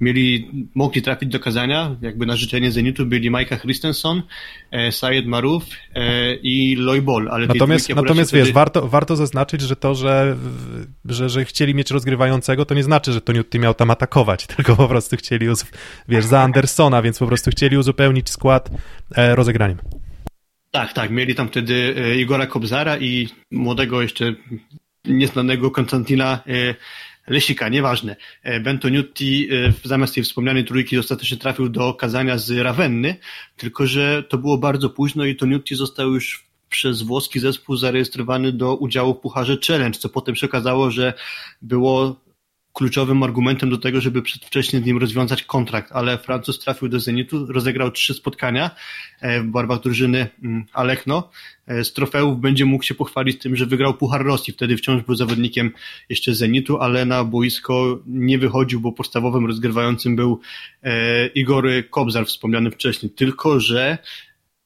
mieli, 0.00 0.50
mogli 0.74 1.02
trafić 1.02 1.28
do 1.28 1.40
kazania, 1.40 1.96
jakby 2.00 2.26
na 2.26 2.36
życzenie 2.36 2.72
Zenitu 2.72 3.06
byli 3.06 3.30
Majka 3.30 3.56
Christensen, 3.56 4.22
e, 4.70 4.92
Sayed 4.92 5.26
Maruf 5.26 5.64
e, 5.94 6.34
i 6.34 6.76
Loibol, 6.76 7.28
ale 7.30 7.46
Natomiast, 7.46 7.88
natomiast 7.88 8.32
wiesz, 8.32 8.42
wtedy... 8.42 8.52
warto, 8.52 8.88
warto 8.88 9.16
zaznaczyć, 9.16 9.60
że 9.60 9.76
to, 9.76 9.94
że, 9.94 10.36
że, 11.04 11.28
że 11.28 11.44
chcieli 11.44 11.74
mieć 11.74 11.90
rozgrywającego, 11.90 12.64
to 12.64 12.74
nie 12.74 12.82
znaczy, 12.82 13.12
że 13.12 13.20
to 13.20 13.32
Newty 13.32 13.58
miał 13.58 13.74
tam 13.74 13.90
atakować, 13.90 14.46
tylko 14.56 14.76
po 14.76 14.88
prostu 14.88 15.16
chcieli, 15.16 15.46
wiesz, 16.08 16.24
za 16.24 16.40
Andersona, 16.40 17.02
więc 17.02 17.18
po 17.18 17.26
prostu 17.26 17.50
chcieli 17.50 17.76
uzupełnić 17.76 18.30
skład 18.30 18.70
e, 19.16 19.34
rozegraniem. 19.34 19.78
Tak, 20.70 20.92
tak, 20.92 21.10
mieli 21.10 21.34
tam 21.34 21.48
wtedy 21.48 21.94
e, 21.98 22.16
Igora 22.16 22.46
Kobzara 22.46 22.98
i 22.98 23.28
młodego 23.50 24.02
jeszcze 24.02 24.34
nieznanego 25.04 25.70
Konstantina 25.70 26.40
e, 26.46 26.74
Lesika, 27.26 27.68
nieważne. 27.68 28.16
E, 28.42 28.60
Bentoniutti 28.60 29.48
e, 29.52 29.72
zamiast 29.84 30.14
tej 30.14 30.24
wspomnianej 30.24 30.64
trójki 30.64 30.98
ostatecznie 30.98 31.36
trafił 31.36 31.68
do 31.68 31.94
kazania 31.94 32.38
z 32.38 32.50
Ravenny, 32.50 33.16
tylko 33.56 33.86
że 33.86 34.22
to 34.22 34.38
było 34.38 34.58
bardzo 34.58 34.90
późno 34.90 35.24
i 35.24 35.36
Toniutti 35.36 35.74
został 35.74 36.14
już 36.14 36.44
przez 36.68 37.02
włoski 37.02 37.40
zespół 37.40 37.76
zarejestrowany 37.76 38.52
do 38.52 38.76
udziału 38.76 39.14
w 39.14 39.20
Pucharze 39.20 39.58
Challenge, 39.66 39.98
co 39.98 40.08
potem 40.08 40.36
się 40.36 40.46
okazało, 40.46 40.90
że 40.90 41.12
było 41.62 42.23
kluczowym 42.74 43.22
argumentem 43.22 43.70
do 43.70 43.78
tego, 43.78 44.00
żeby 44.00 44.22
przedwcześnie 44.22 44.80
z 44.80 44.84
nim 44.84 44.98
rozwiązać 44.98 45.42
kontrakt, 45.42 45.92
ale 45.92 46.18
Francuz 46.18 46.58
trafił 46.58 46.88
do 46.88 47.00
Zenitu, 47.00 47.46
rozegrał 47.46 47.90
trzy 47.90 48.14
spotkania 48.14 48.70
e, 49.20 49.40
w 49.40 49.46
barwach 49.46 49.80
drużyny 49.80 50.26
mm, 50.42 50.64
Alechno. 50.72 51.30
E, 51.66 51.84
z 51.84 51.92
trofeów 51.92 52.40
będzie 52.40 52.64
mógł 52.64 52.84
się 52.84 52.94
pochwalić 52.94 53.38
tym, 53.38 53.56
że 53.56 53.66
wygrał 53.66 53.94
Puchar 53.94 54.24
Rosji. 54.24 54.52
Wtedy 54.52 54.76
wciąż 54.76 55.02
był 55.02 55.14
zawodnikiem 55.14 55.70
jeszcze 56.08 56.34
Zenitu, 56.34 56.78
ale 56.78 57.04
na 57.04 57.24
boisko 57.24 57.98
nie 58.06 58.38
wychodził, 58.38 58.80
bo 58.80 58.92
podstawowym 58.92 59.46
rozgrywającym 59.46 60.16
był 60.16 60.40
e, 60.82 61.26
Igor 61.26 61.68
Kobzar, 61.90 62.26
wspomniany 62.26 62.70
wcześniej. 62.70 63.12
Tylko, 63.12 63.60
że 63.60 63.98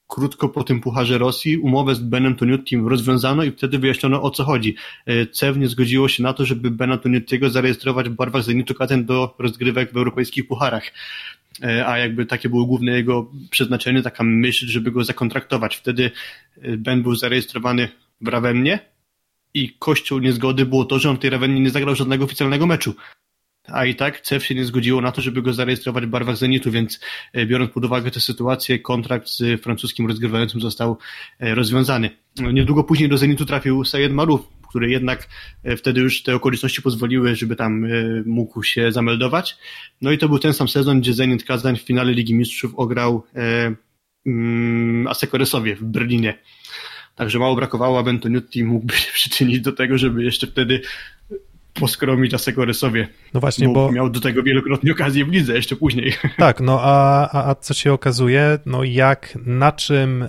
krótko 0.09 0.49
po 0.49 0.65
tym 0.65 0.81
Pucharze 0.81 1.19
Rosji 1.19 1.59
umowę 1.59 1.95
z 1.95 2.01
Benem 2.01 2.35
Toniuttim 2.35 2.89
rozwiązano 2.89 3.45
i 3.45 3.51
wtedy 3.51 3.79
wyjaśniono 3.79 4.23
o 4.23 4.31
co 4.31 4.45
chodzi. 4.45 4.77
E, 5.07 5.27
CEW 5.27 5.57
nie 5.57 5.69
zgodziło 5.69 6.09
się 6.09 6.23
na 6.23 6.33
to, 6.33 6.45
żeby 6.45 6.71
Bena 6.71 6.99
Toniuttiego 6.99 7.51
zarejestrować 7.51 8.09
w 8.09 8.13
barwach 8.13 8.43
Zenitu 8.43 8.75
Katen 8.75 9.05
do 9.05 9.35
rozgrywek 9.39 9.93
w 9.93 9.97
europejskich 9.97 10.47
pucharach. 10.47 10.93
E, 11.63 11.87
a 11.87 11.99
jakby 11.99 12.27
takie 12.27 12.49
było 12.49 12.65
główne 12.65 12.93
jego 12.93 13.31
przeznaczenie, 13.51 14.03
taka 14.03 14.25
myśl, 14.25 14.67
żeby 14.67 14.91
go 14.91 15.05
zakontraktować. 15.05 15.77
Wtedy 15.77 16.11
e, 16.63 16.77
Ben 16.77 17.03
był 17.03 17.15
zarejestrowany 17.15 17.89
w 18.21 18.29
Rawennie 18.29 18.79
i 19.55 19.75
kością 19.79 20.19
niezgody 20.19 20.67
było 20.67 20.85
to, 20.85 20.99
że 20.99 21.11
on 21.11 21.17
w 21.17 21.21
tej 21.21 21.31
Rawennie 21.31 21.61
nie 21.61 21.71
zagrał 21.71 21.95
żadnego 21.95 22.25
oficjalnego 22.25 22.67
meczu 22.67 22.95
a 23.73 23.85
i 23.85 23.95
tak 23.95 24.21
CEF 24.21 24.45
się 24.45 24.55
nie 24.55 24.65
zgodziło 24.65 25.01
na 25.01 25.13
to, 25.13 25.23
żeby 25.23 25.43
go 25.43 25.53
zarejestrować 25.53 26.07
w 26.07 26.09
barwach 26.09 26.37
Zenitu, 26.37 26.71
więc 26.71 27.01
e, 27.33 27.47
biorąc 27.47 27.73
pod 27.73 27.85
uwagę 27.85 28.11
tę 28.11 28.21
sytuację, 28.21 28.79
kontrakt 28.79 29.29
z 29.29 29.63
francuskim 29.63 30.07
rozgrywającym 30.07 30.61
został 30.61 30.99
e, 31.41 31.55
rozwiązany. 31.55 32.11
Niedługo 32.53 32.85
później 32.85 33.09
do 33.09 33.19
Zenitu 33.19 33.47
trafił 33.47 33.85
Sayed 33.85 34.13
Maruf, 34.13 34.41
które 34.69 34.91
jednak 34.91 35.29
e, 35.65 35.77
wtedy 35.77 36.01
już 36.01 36.23
te 36.23 36.35
okoliczności 36.35 36.83
pozwoliły, 36.83 37.37
żeby 37.37 37.57
tam 37.57 37.87
mógł 38.27 38.63
się 38.63 38.93
zameldować. 38.93 39.57
No 40.01 40.13
i 40.13 40.19
to 40.19 40.29
był 40.29 40.39
ten 40.39 40.53
sam 40.53 40.69
sezon, 40.69 41.01
gdzie 41.01 41.15
Zenit 41.15 41.45
Kazań 41.45 41.77
w 41.77 41.83
finale 41.83 42.13
Ligi 42.13 42.35
Mistrzów 42.35 42.75
ograł 42.75 43.25
mm, 44.27 45.07
Asekoresowie 45.07 45.77
w 45.77 45.85
Berlinie. 45.85 46.39
Także 47.15 47.39
mało 47.39 47.57
brakowało, 47.57 47.99
aby 47.99 48.11
Antoniutti 48.11 48.65
mógłby 48.65 48.95
się 48.95 49.13
przyczynić 49.13 49.61
do 49.61 49.73
tego, 49.73 49.99
żeby 49.99 50.25
jeszcze 50.25 50.47
wtedy 50.47 50.81
poskromić 51.81 52.35
Asekoresowie. 52.35 53.09
No 53.35 53.41
właśnie, 53.41 53.69
bo... 53.69 53.93
Miał 53.93 54.11
do 54.11 54.21
tego 54.21 54.43
wielokrotnie 54.43 54.93
okazję 54.93 55.25
w 55.25 55.29
lidze 55.29 55.55
jeszcze 55.55 55.77
później. 55.77 56.15
Tak, 56.37 56.61
no 56.61 56.81
a, 56.83 57.29
a, 57.31 57.51
a 57.51 57.55
co 57.55 57.75
się 57.75 57.93
okazuje, 57.93 58.59
no 58.67 58.85
jak, 58.85 59.39
na 59.47 59.73
czym 59.73 60.29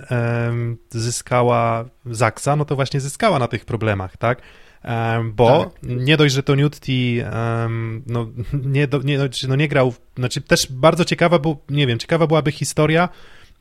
zyskała 0.90 1.84
Zaksa, 2.06 2.56
no 2.56 2.64
to 2.64 2.76
właśnie 2.76 3.00
zyskała 3.00 3.38
na 3.38 3.48
tych 3.48 3.64
problemach, 3.64 4.16
tak? 4.16 4.42
Bo 5.24 5.64
tak. 5.64 5.82
nie 5.82 6.16
dość, 6.16 6.34
że 6.34 6.42
to 6.42 6.54
Newty 6.54 7.24
um, 7.62 8.02
no, 8.06 8.26
nie, 8.52 8.86
do, 8.86 9.02
nie, 9.02 9.18
no, 9.48 9.56
nie 9.56 9.68
grał, 9.68 9.94
znaczy 10.16 10.40
też 10.40 10.72
bardzo 10.72 11.04
ciekawa, 11.04 11.38
bo 11.38 11.56
nie 11.70 11.86
wiem, 11.86 11.98
ciekawa 11.98 12.26
byłaby 12.26 12.52
historia, 12.52 13.08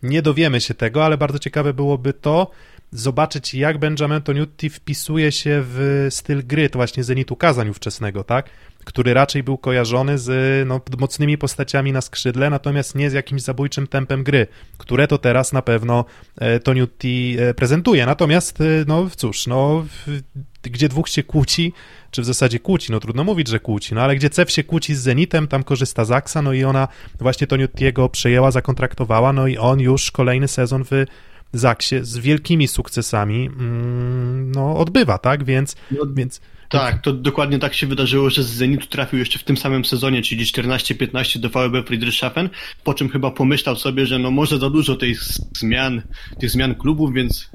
nie 0.04 0.22
dowiemy 0.22 0.62
się 0.62 0.74
tego, 0.74 1.06
ale 1.06 1.18
bardzo 1.18 1.40
ciekawe 1.40 1.74
byłoby 1.74 2.14
to, 2.14 2.52
zobaczyć, 2.92 3.54
jak 3.54 3.78
Benjamin 3.78 4.22
Toniutti 4.22 4.70
wpisuje 4.70 5.32
się 5.32 5.64
w 5.66 6.08
styl 6.10 6.48
gry, 6.48 6.70
to 6.70 6.80
właśnie 6.80 7.04
Zenitu 7.04 7.36
Kazań 7.36 7.70
ówczesnego, 7.70 8.24
tak? 8.24 8.50
Który 8.86 9.14
raczej 9.14 9.44
był 9.44 9.58
kojarzony 9.58 10.18
z 10.18 10.68
no, 10.68 10.82
mocnymi 11.00 11.38
postaciami 11.38 11.92
na 11.92 12.02
skrzydle, 12.02 12.50
natomiast 12.50 12.96
nie 12.96 13.10
z 13.10 13.14
jakimś 13.14 13.42
zabójczym 13.42 13.88
tempem 13.88 14.24
gry, 14.24 14.48
które 14.78 15.08
to 15.08 15.18
teraz 15.18 15.54
na 15.54 15.62
pewno 15.62 16.06
e, 16.38 16.60
Toniutti 16.60 17.38
e, 17.40 17.54
prezentuje. 17.54 18.06
Natomiast, 18.06 18.62
e, 18.62 18.64
no 18.88 19.10
cóż, 19.16 19.48
no, 19.48 19.86
gdzie 20.64 20.90
dwóch 20.90 21.10
się 21.10 21.24
kłóci, 21.24 21.74
czy 22.12 22.22
w 22.22 22.26
zasadzie 22.26 22.60
kłóci, 22.60 22.92
no 22.92 23.00
trudno 23.00 23.24
mówić, 23.24 23.48
że 23.48 23.60
kłóci, 23.60 23.96
no 23.96 24.02
ale 24.02 24.16
gdzie 24.16 24.30
Cew 24.30 24.52
się 24.52 24.64
kłóci 24.64 24.96
z 24.96 25.00
Zenitem, 25.00 25.48
tam 25.48 25.64
korzysta 25.64 26.06
Zaksa, 26.06 26.42
no 26.42 26.54
i 26.54 26.64
ona 26.64 26.88
właśnie 27.20 27.48
Toniuttiego 27.48 28.10
przejęła, 28.10 28.52
zakontraktowała, 28.52 29.34
no 29.34 29.48
i 29.48 29.58
on 29.58 29.80
już 29.80 30.12
kolejny 30.12 30.48
sezon 30.48 30.84
w 30.92 31.06
Zaksie 31.54 31.96
z 32.02 32.18
wielkimi 32.18 32.68
sukcesami 32.68 33.46
mm, 33.46 34.52
no, 34.52 34.78
odbywa, 34.78 35.18
tak? 35.18 35.44
Więc, 35.44 35.76
no, 35.92 36.00
więc 36.14 36.42
tak, 36.70 37.02
to 37.02 37.14
dokładnie 37.14 37.60
tak 37.60 37.74
się 37.74 37.88
wydarzyło, 37.88 38.30
że 38.30 38.44
z 38.44 38.48
Zenitu 38.48 38.88
trafił 38.88 39.20
jeszcze 39.20 39.40
w 39.40 39.44
tym 39.44 39.58
samym 39.58 39.86
sezonie, 39.86 40.22
czyli 40.22 40.46
14-15 40.46 41.40
do 41.40 41.50
VB 41.50 41.88
Friedrichshafen, 41.88 42.50
po 42.84 42.94
czym 42.94 43.10
chyba 43.10 43.32
pomyślał 43.32 43.76
sobie, 43.76 44.06
że 44.06 44.20
no 44.20 44.32
może 44.32 44.58
za 44.58 44.70
dużo 44.70 44.96
tych 44.96 45.24
zmian, 45.58 46.02
tych 46.40 46.52
zmian 46.52 46.76
klubów, 46.76 47.14
więc 47.14 47.50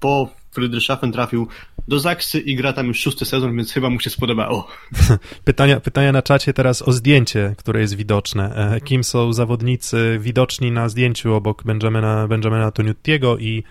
po 0.00 0.28
Friedrichshafen 0.50 1.12
trafił 1.12 1.48
do 1.88 1.98
Zaksy 1.98 2.40
i 2.40 2.56
gra 2.56 2.72
tam 2.72 2.86
już 2.86 3.00
szósty 3.00 3.24
sezon, 3.24 3.56
więc 3.56 3.72
chyba 3.72 3.90
mu 3.90 4.00
się 4.00 4.10
spodobało. 4.10 4.68
Pytania, 5.44 5.80
pytania 5.80 6.12
na 6.12 6.22
czacie 6.22 6.52
teraz 6.52 6.82
o 6.82 6.92
zdjęcie, 6.92 7.54
które 7.58 7.80
jest 7.80 7.94
widoczne. 7.94 8.54
E, 8.74 8.80
kim 8.80 9.04
są 9.04 9.32
zawodnicy 9.32 10.18
widoczni 10.20 10.72
na 10.72 10.88
zdjęciu 10.88 11.34
obok 11.34 11.64
Benjamina, 11.64 12.28
Benjamina 12.28 12.70
Toniuttiego 12.70 13.38
i 13.38 13.62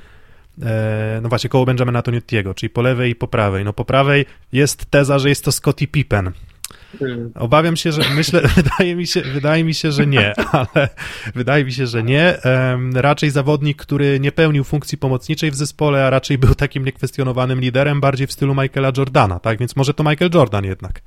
e, 0.62 1.19
no 1.21 1.29
właśnie 1.29 1.50
koło 1.50 1.65
Benjamina 1.65 2.01
Toniuttiego, 2.01 2.53
czyli 2.53 2.69
po 2.69 2.81
lewej 2.81 3.12
i 3.12 3.15
po 3.15 3.27
prawej. 3.27 3.65
No 3.65 3.74
po 3.74 3.86
prawej 3.86 4.25
jest 4.51 4.86
teza, 4.86 5.19
że 5.19 5.29
jest 5.29 5.43
to 5.43 5.51
Scottie 5.51 5.88
Pippen. 5.88 6.31
Obawiam 7.36 7.77
się, 7.77 7.91
że 7.91 8.01
myślę, 8.15 8.41
wydaje 8.55 8.95
mi 8.95 9.07
się, 9.07 9.21
wydaje 9.21 9.63
mi 9.63 9.74
się, 9.74 9.91
że 9.91 10.07
nie, 10.07 10.33
ale 10.51 10.89
wydaje 11.36 11.65
mi 11.65 11.74
się, 11.74 11.88
że 11.88 12.03
nie. 12.03 12.38
raczej 12.93 13.29
zawodnik, 13.29 13.77
który 13.77 14.19
nie 14.19 14.31
pełnił 14.31 14.63
funkcji 14.63 14.97
pomocniczej 14.97 15.51
w 15.51 15.55
zespole, 15.55 16.05
a 16.05 16.09
raczej 16.09 16.38
był 16.38 16.55
takim 16.55 16.86
niekwestionowanym 16.86 17.59
liderem, 17.62 18.01
bardziej 18.01 18.27
w 18.27 18.31
stylu 18.31 18.55
Michaela 18.55 18.91
Jordana, 18.97 19.39
tak? 19.39 19.59
Więc 19.59 19.75
może 19.75 19.93
to 19.93 20.03
Michael 20.03 20.31
Jordan 20.33 20.65
jednak. 20.65 21.01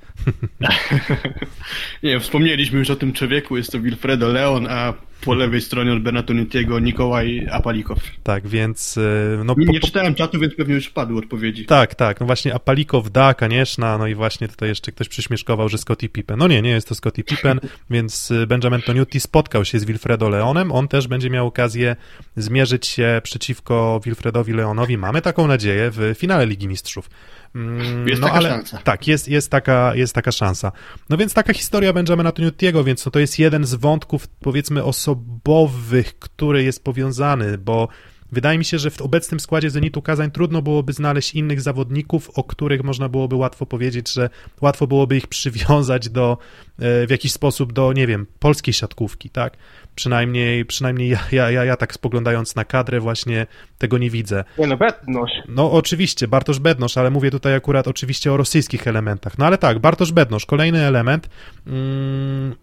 nie, 2.03 2.21
wspomnieliśmy 2.21 2.79
już 2.79 2.91
o 2.91 2.97
tym 2.97 3.13
człowieku, 3.13 3.57
jest 3.57 3.73
to 3.73 3.81
Wilfredo 3.81 4.29
Leon, 4.29 4.67
a 4.67 4.95
po 5.25 5.35
lewej 5.35 5.61
stronie 5.61 5.93
od 5.93 6.03
Bernatonitiego 6.03 6.79
Nikołaj 6.79 7.47
Apalikow. 7.51 7.99
Tak, 8.23 8.49
więc... 8.49 8.99
E, 8.99 9.45
no, 9.45 9.55
nie, 9.59 9.67
nie 9.67 9.81
czytałem 9.81 10.15
czatu, 10.15 10.39
więc 10.39 10.55
pewnie 10.55 10.75
już 10.75 10.91
padły 10.91 11.19
odpowiedzi. 11.19 11.65
Tak, 11.65 11.95
tak, 11.95 12.21
no 12.21 12.27
właśnie 12.27 12.55
Apalikow 12.55 13.11
da, 13.11 13.35
Kanieszna, 13.35 13.99
no 13.99 14.07
i 14.07 14.15
właśnie 14.15 14.49
tutaj 14.49 14.69
jeszcze 14.69 14.93
ktoś 14.93 15.09
przyśmieszkował, 15.09 15.69
że 15.69 15.79
Scottie 15.79 16.09
Pippen. 16.09 16.39
No 16.39 16.49
nie, 16.49 16.63
nie 16.63 16.71
jest 16.71 16.89
to 16.89 16.95
Scottie 16.95 17.25
Pippen, 17.25 17.61
więc 17.91 18.31
e, 18.31 18.47
Benjamin 18.47 18.83
Toniutti 18.83 19.21
spotkał 19.21 19.65
się 19.65 19.79
z 19.79 19.85
Wilfredo 19.85 20.29
Leonem, 20.29 20.73
on 20.73 20.89
też 20.89 21.09
będzie 21.09 21.31
miał 21.31 21.47
okazję 21.47 21.97
zmierzyć 22.37 22.87
się 22.87 23.21
przeciwko 23.25 24.01
Wilfredowi 24.05 24.53
Leonowi, 24.53 24.99
mamy 24.99 25.23
taką 25.23 25.47
nadzieję, 25.47 25.91
w 25.91 26.15
finale 26.19 26.47
Ligi 26.47 26.69
Mistrzów. 26.69 27.11
Mm, 27.55 28.09
jest 28.09 28.21
no, 28.21 28.27
taka 28.27 28.39
ale, 28.39 28.49
szansa. 28.49 28.79
Tak, 28.79 29.09
jest, 29.09 29.29
jest, 29.29 29.51
taka, 29.51 29.95
jest 29.95 30.15
taka 30.15 30.33
szansa. 30.33 30.73
No 31.09 31.17
więc 31.17 31.35
taka 31.35 31.53
historia 31.53 31.93
Benjamina 31.93 32.33
Toniutiego, 32.33 32.85
więc 32.85 33.07
no 33.07 33.13
to 33.13 33.19
jest 33.19 33.39
jeden 33.39 33.65
z 33.65 33.75
wątków, 33.75 34.29
powiedzmy, 34.29 34.85
osobowych, 34.85 36.19
który 36.19 36.63
jest 36.63 36.85
powiązany, 36.85 37.59
bo 37.59 37.89
Wydaje 38.33 38.59
mi 38.59 38.65
się, 38.65 38.79
że 38.79 38.91
w 38.91 39.03
obecnym 39.03 39.41
składzie 39.41 39.71
Zenitu 39.71 40.03
Kazań 40.03 40.31
trudno 40.31 40.63
byłoby 40.63 40.93
znaleźć 40.93 41.35
innych 41.35 41.61
zawodników, 41.61 42.31
o 42.35 42.45
których 42.45 42.85
można 42.85 43.09
byłoby 43.09 43.37
łatwo 43.37 43.67
powiedzieć, 43.67 44.13
że 44.13 44.31
łatwo 44.61 44.87
byłoby 44.87 45.17
ich 45.17 45.27
przywiązać 45.27 46.09
do, 46.09 46.39
e, 46.79 47.07
w 47.07 47.11
jakiś 47.11 47.33
sposób 47.33 47.73
do, 47.73 47.93
nie 47.93 48.07
wiem, 48.07 48.27
polskiej 48.39 48.75
siatkówki, 48.75 49.31
tak? 49.31 49.57
Przynajmniej, 49.95 50.65
przynajmniej 50.65 51.09
ja, 51.09 51.19
ja, 51.33 51.51
ja, 51.51 51.65
ja 51.65 51.77
tak 51.77 51.95
spoglądając 51.95 52.57
na 52.57 52.65
kadrę 52.65 53.01
właśnie 53.01 53.47
tego 53.79 53.99
nie 53.99 54.11
widzę. 54.11 54.45
Nie 54.59 54.67
no, 54.67 54.77
Bednosz. 54.77 55.31
No 55.49 55.73
oczywiście, 55.73 56.29
Bartosz 56.29 56.59
Bednosz, 56.59 56.97
ale 56.97 57.11
mówię 57.11 57.31
tutaj 57.31 57.55
akurat 57.55 57.89
oczywiście 57.89 58.33
o 58.33 58.37
rosyjskich 58.37 58.87
elementach. 58.87 59.39
No 59.39 59.47
ale 59.47 59.59
tak, 59.59 59.79
Bartosz 59.79 60.13
Bednosz, 60.13 60.47
kolejny 60.47 60.81
element, 60.87 61.29
mm, 61.67 62.55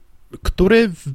który 0.43 0.89
w, 0.89 1.05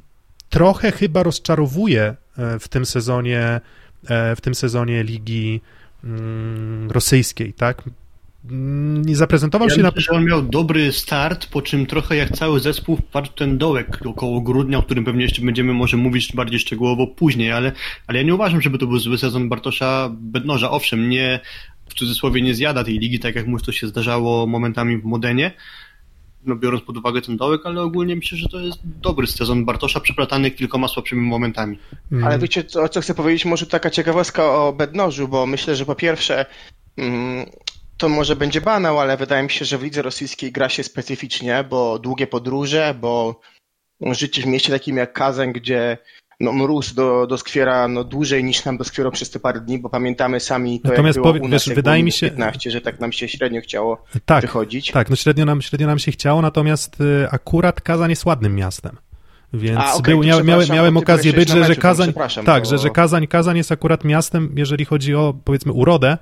trochę 0.49 0.91
chyba 0.91 1.23
rozczarowuje 1.23 2.15
e, 2.37 2.59
w 2.59 2.67
tym 2.67 2.85
sezonie 2.85 3.61
E, 4.09 4.35
w 4.35 4.41
tym 4.41 4.55
sezonie 4.55 5.03
ligi 5.03 5.61
mm, 6.03 6.91
rosyjskiej, 6.91 7.53
tak? 7.53 7.83
Nie 9.05 9.15
zaprezentował 9.15 9.67
ja 9.67 9.75
się 9.75 9.81
myślę, 9.81 9.91
na. 9.95 10.01
że 10.01 10.11
on 10.11 10.25
miał 10.25 10.41
dobry 10.41 10.91
start, 10.91 11.45
po 11.45 11.61
czym 11.61 11.85
trochę 11.85 12.15
jak 12.15 12.29
cały 12.31 12.59
zespół 12.59 12.97
wpadł 12.97 13.31
ten 13.31 13.57
dołek 13.57 13.99
około 14.05 14.41
grudnia, 14.41 14.77
o 14.77 14.83
którym 14.83 15.05
pewnie 15.05 15.23
jeszcze 15.23 15.41
będziemy 15.41 15.73
może 15.73 15.97
mówić 15.97 16.33
bardziej 16.33 16.59
szczegółowo 16.59 17.07
później, 17.07 17.51
ale, 17.51 17.71
ale 18.07 18.19
ja 18.19 18.25
nie 18.25 18.35
uważam, 18.35 18.61
żeby 18.61 18.77
to 18.77 18.87
był 18.87 18.99
zły 18.99 19.17
sezon 19.17 19.49
Bartosza 19.49 20.09
Bednoża. 20.13 20.71
Owszem, 20.71 21.09
nie 21.09 21.39
w 21.89 21.93
cudzysłowie 21.93 22.41
nie 22.41 22.55
zjada 22.55 22.83
tej 22.83 22.99
ligi, 22.99 23.19
tak 23.19 23.35
jak 23.35 23.47
mu 23.47 23.59
to 23.59 23.71
się 23.71 23.87
zdarzało 23.87 24.47
momentami 24.47 24.97
w 24.97 25.03
Modenie, 25.03 25.51
no 26.45 26.55
biorąc 26.55 26.83
pod 26.83 26.97
uwagę 26.97 27.21
ten 27.21 27.37
dołek, 27.37 27.61
ale 27.65 27.81
ogólnie 27.81 28.15
myślę, 28.15 28.37
że 28.37 28.49
to 28.49 28.59
jest 28.59 28.79
dobry 28.83 29.27
sezon 29.27 29.65
Bartosza, 29.65 29.99
przeplatany 29.99 30.51
kilkoma 30.51 30.87
słabszymi 30.87 31.21
momentami. 31.21 31.79
Mm. 32.11 32.23
Ale 32.23 32.39
wiecie, 32.39 32.63
co, 32.63 32.89
co 32.89 33.01
chcę 33.01 33.13
powiedzieć? 33.13 33.45
Może 33.45 33.65
taka 33.65 33.89
ciekawostka 33.89 34.45
o 34.45 34.73
Bednożu, 34.73 35.27
bo 35.27 35.45
myślę, 35.45 35.75
że 35.75 35.85
po 35.85 35.95
pierwsze 35.95 36.45
mm, 36.97 37.45
to 38.03 38.09
może 38.09 38.35
będzie 38.35 38.61
banał, 38.61 38.99
ale 38.99 39.17
wydaje 39.17 39.43
mi 39.43 39.49
się, 39.49 39.65
że 39.65 39.77
w 39.77 39.83
lidze 39.83 40.01
rosyjskiej 40.01 40.51
gra 40.51 40.69
się 40.69 40.83
specyficznie, 40.83 41.65
bo 41.69 41.99
długie 41.99 42.27
podróże, 42.27 42.95
bo 43.01 43.39
życie 44.01 44.41
w 44.41 44.45
mieście 44.45 44.73
takim 44.73 44.97
jak 44.97 45.13
Kazań, 45.13 45.53
gdzie 45.53 45.97
no, 46.39 46.53
mróz 46.53 46.93
do, 46.93 47.27
doskwiera 47.27 47.87
no, 47.87 48.03
dłużej 48.03 48.43
niż 48.43 48.65
nam 48.65 48.77
doskwierał 48.77 49.11
przez 49.11 49.29
te 49.29 49.39
parę 49.39 49.61
dni, 49.61 49.79
bo 49.79 49.89
pamiętamy 49.89 50.39
sami 50.39 50.81
to, 50.81 50.89
Natomiast 50.89 51.17
jak 51.17 51.23
było 51.23 51.33
powie, 51.33 51.45
u 51.45 51.47
nas, 51.47 51.65
wiesz, 51.65 51.75
wydaje 51.75 52.03
mi 52.03 52.11
się 52.11 52.29
15, 52.29 52.71
że 52.71 52.81
tak 52.81 52.99
nam 52.99 53.11
się 53.11 53.27
średnio 53.27 53.61
chciało 53.61 54.03
tak, 54.25 54.41
wychodzić. 54.41 54.91
Tak, 54.91 55.09
no 55.09 55.15
średnio 55.15 55.45
nam, 55.45 55.61
średnio 55.61 55.87
nam 55.87 55.99
się 55.99 56.11
chciało, 56.11 56.41
natomiast 56.41 57.01
y, 57.01 57.27
akurat 57.31 57.81
Kazań 57.81 58.09
jest 58.09 58.25
ładnym 58.25 58.55
miastem. 58.55 58.97
Więc 59.53 59.79
A, 59.79 59.93
okay, 59.93 60.13
był, 60.13 60.23
miałem, 60.23 60.45
miałem, 60.45 60.69
miałem 60.69 60.97
okazję 60.97 61.33
być, 61.33 61.49
że, 61.49 61.65
że 61.65 61.75
Kazań, 61.75 62.13
tak, 62.45 62.63
bo... 62.63 62.69
że, 62.69 62.77
że 62.77 62.89
Kazań, 62.89 63.27
Kazań 63.27 63.57
jest 63.57 63.71
akurat 63.71 64.03
miastem, 64.03 64.53
jeżeli 64.55 64.85
chodzi 64.85 65.15
o 65.15 65.33
powiedzmy 65.43 65.71
urodę, 65.71 66.17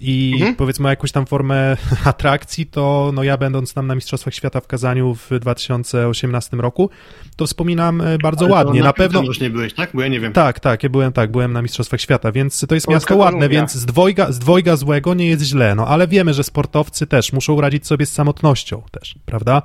i 0.00 0.32
mhm. 0.34 0.56
powiedzmy 0.56 0.88
jakąś 0.88 1.12
tam 1.12 1.26
formę 1.26 1.76
atrakcji, 2.04 2.66
to 2.66 3.10
no 3.14 3.22
ja 3.22 3.36
będąc 3.36 3.74
tam 3.74 3.86
na 3.86 3.94
Mistrzostwach 3.94 4.34
Świata 4.34 4.60
w 4.60 4.66
Kazaniu 4.66 5.14
w 5.14 5.38
2018 5.40 6.56
roku, 6.56 6.90
to 7.36 7.46
wspominam 7.46 8.00
e, 8.00 8.18
bardzo 8.18 8.44
Ale 8.44 8.54
ładnie. 8.54 8.80
Na, 8.80 8.86
na 8.86 8.92
pewno. 8.92 9.22
już 9.22 9.40
nie 9.40 9.50
byłeś, 9.50 9.74
tak? 9.74 9.90
Bo 9.94 10.02
ja 10.02 10.08
nie 10.08 10.20
wiem. 10.20 10.32
Tak, 10.32 10.60
tak, 10.60 10.82
ja 10.82 10.88
byłem 10.88 11.12
tak, 11.12 11.30
byłem 11.30 11.52
na 11.52 11.62
Mistrzostwach 11.62 12.00
Świata, 12.00 12.32
więc 12.32 12.66
to 12.68 12.74
jest 12.74 12.88
miasto 12.88 13.16
ładne, 13.16 13.48
więc 13.48 13.72
z 13.72 13.86
dwojga, 13.86 14.32
z 14.32 14.38
dwojga 14.38 14.76
złego 14.76 15.14
nie 15.14 15.26
jest 15.26 15.42
źle, 15.42 15.74
no 15.74 15.86
ale 15.86 16.08
wiemy, 16.08 16.34
że 16.34 16.44
sportowcy 16.44 17.06
też 17.06 17.32
muszą 17.32 17.60
radzić 17.60 17.86
sobie 17.86 18.06
z 18.06 18.12
samotnością 18.12 18.82
też, 18.90 19.14
prawda? 19.26 19.62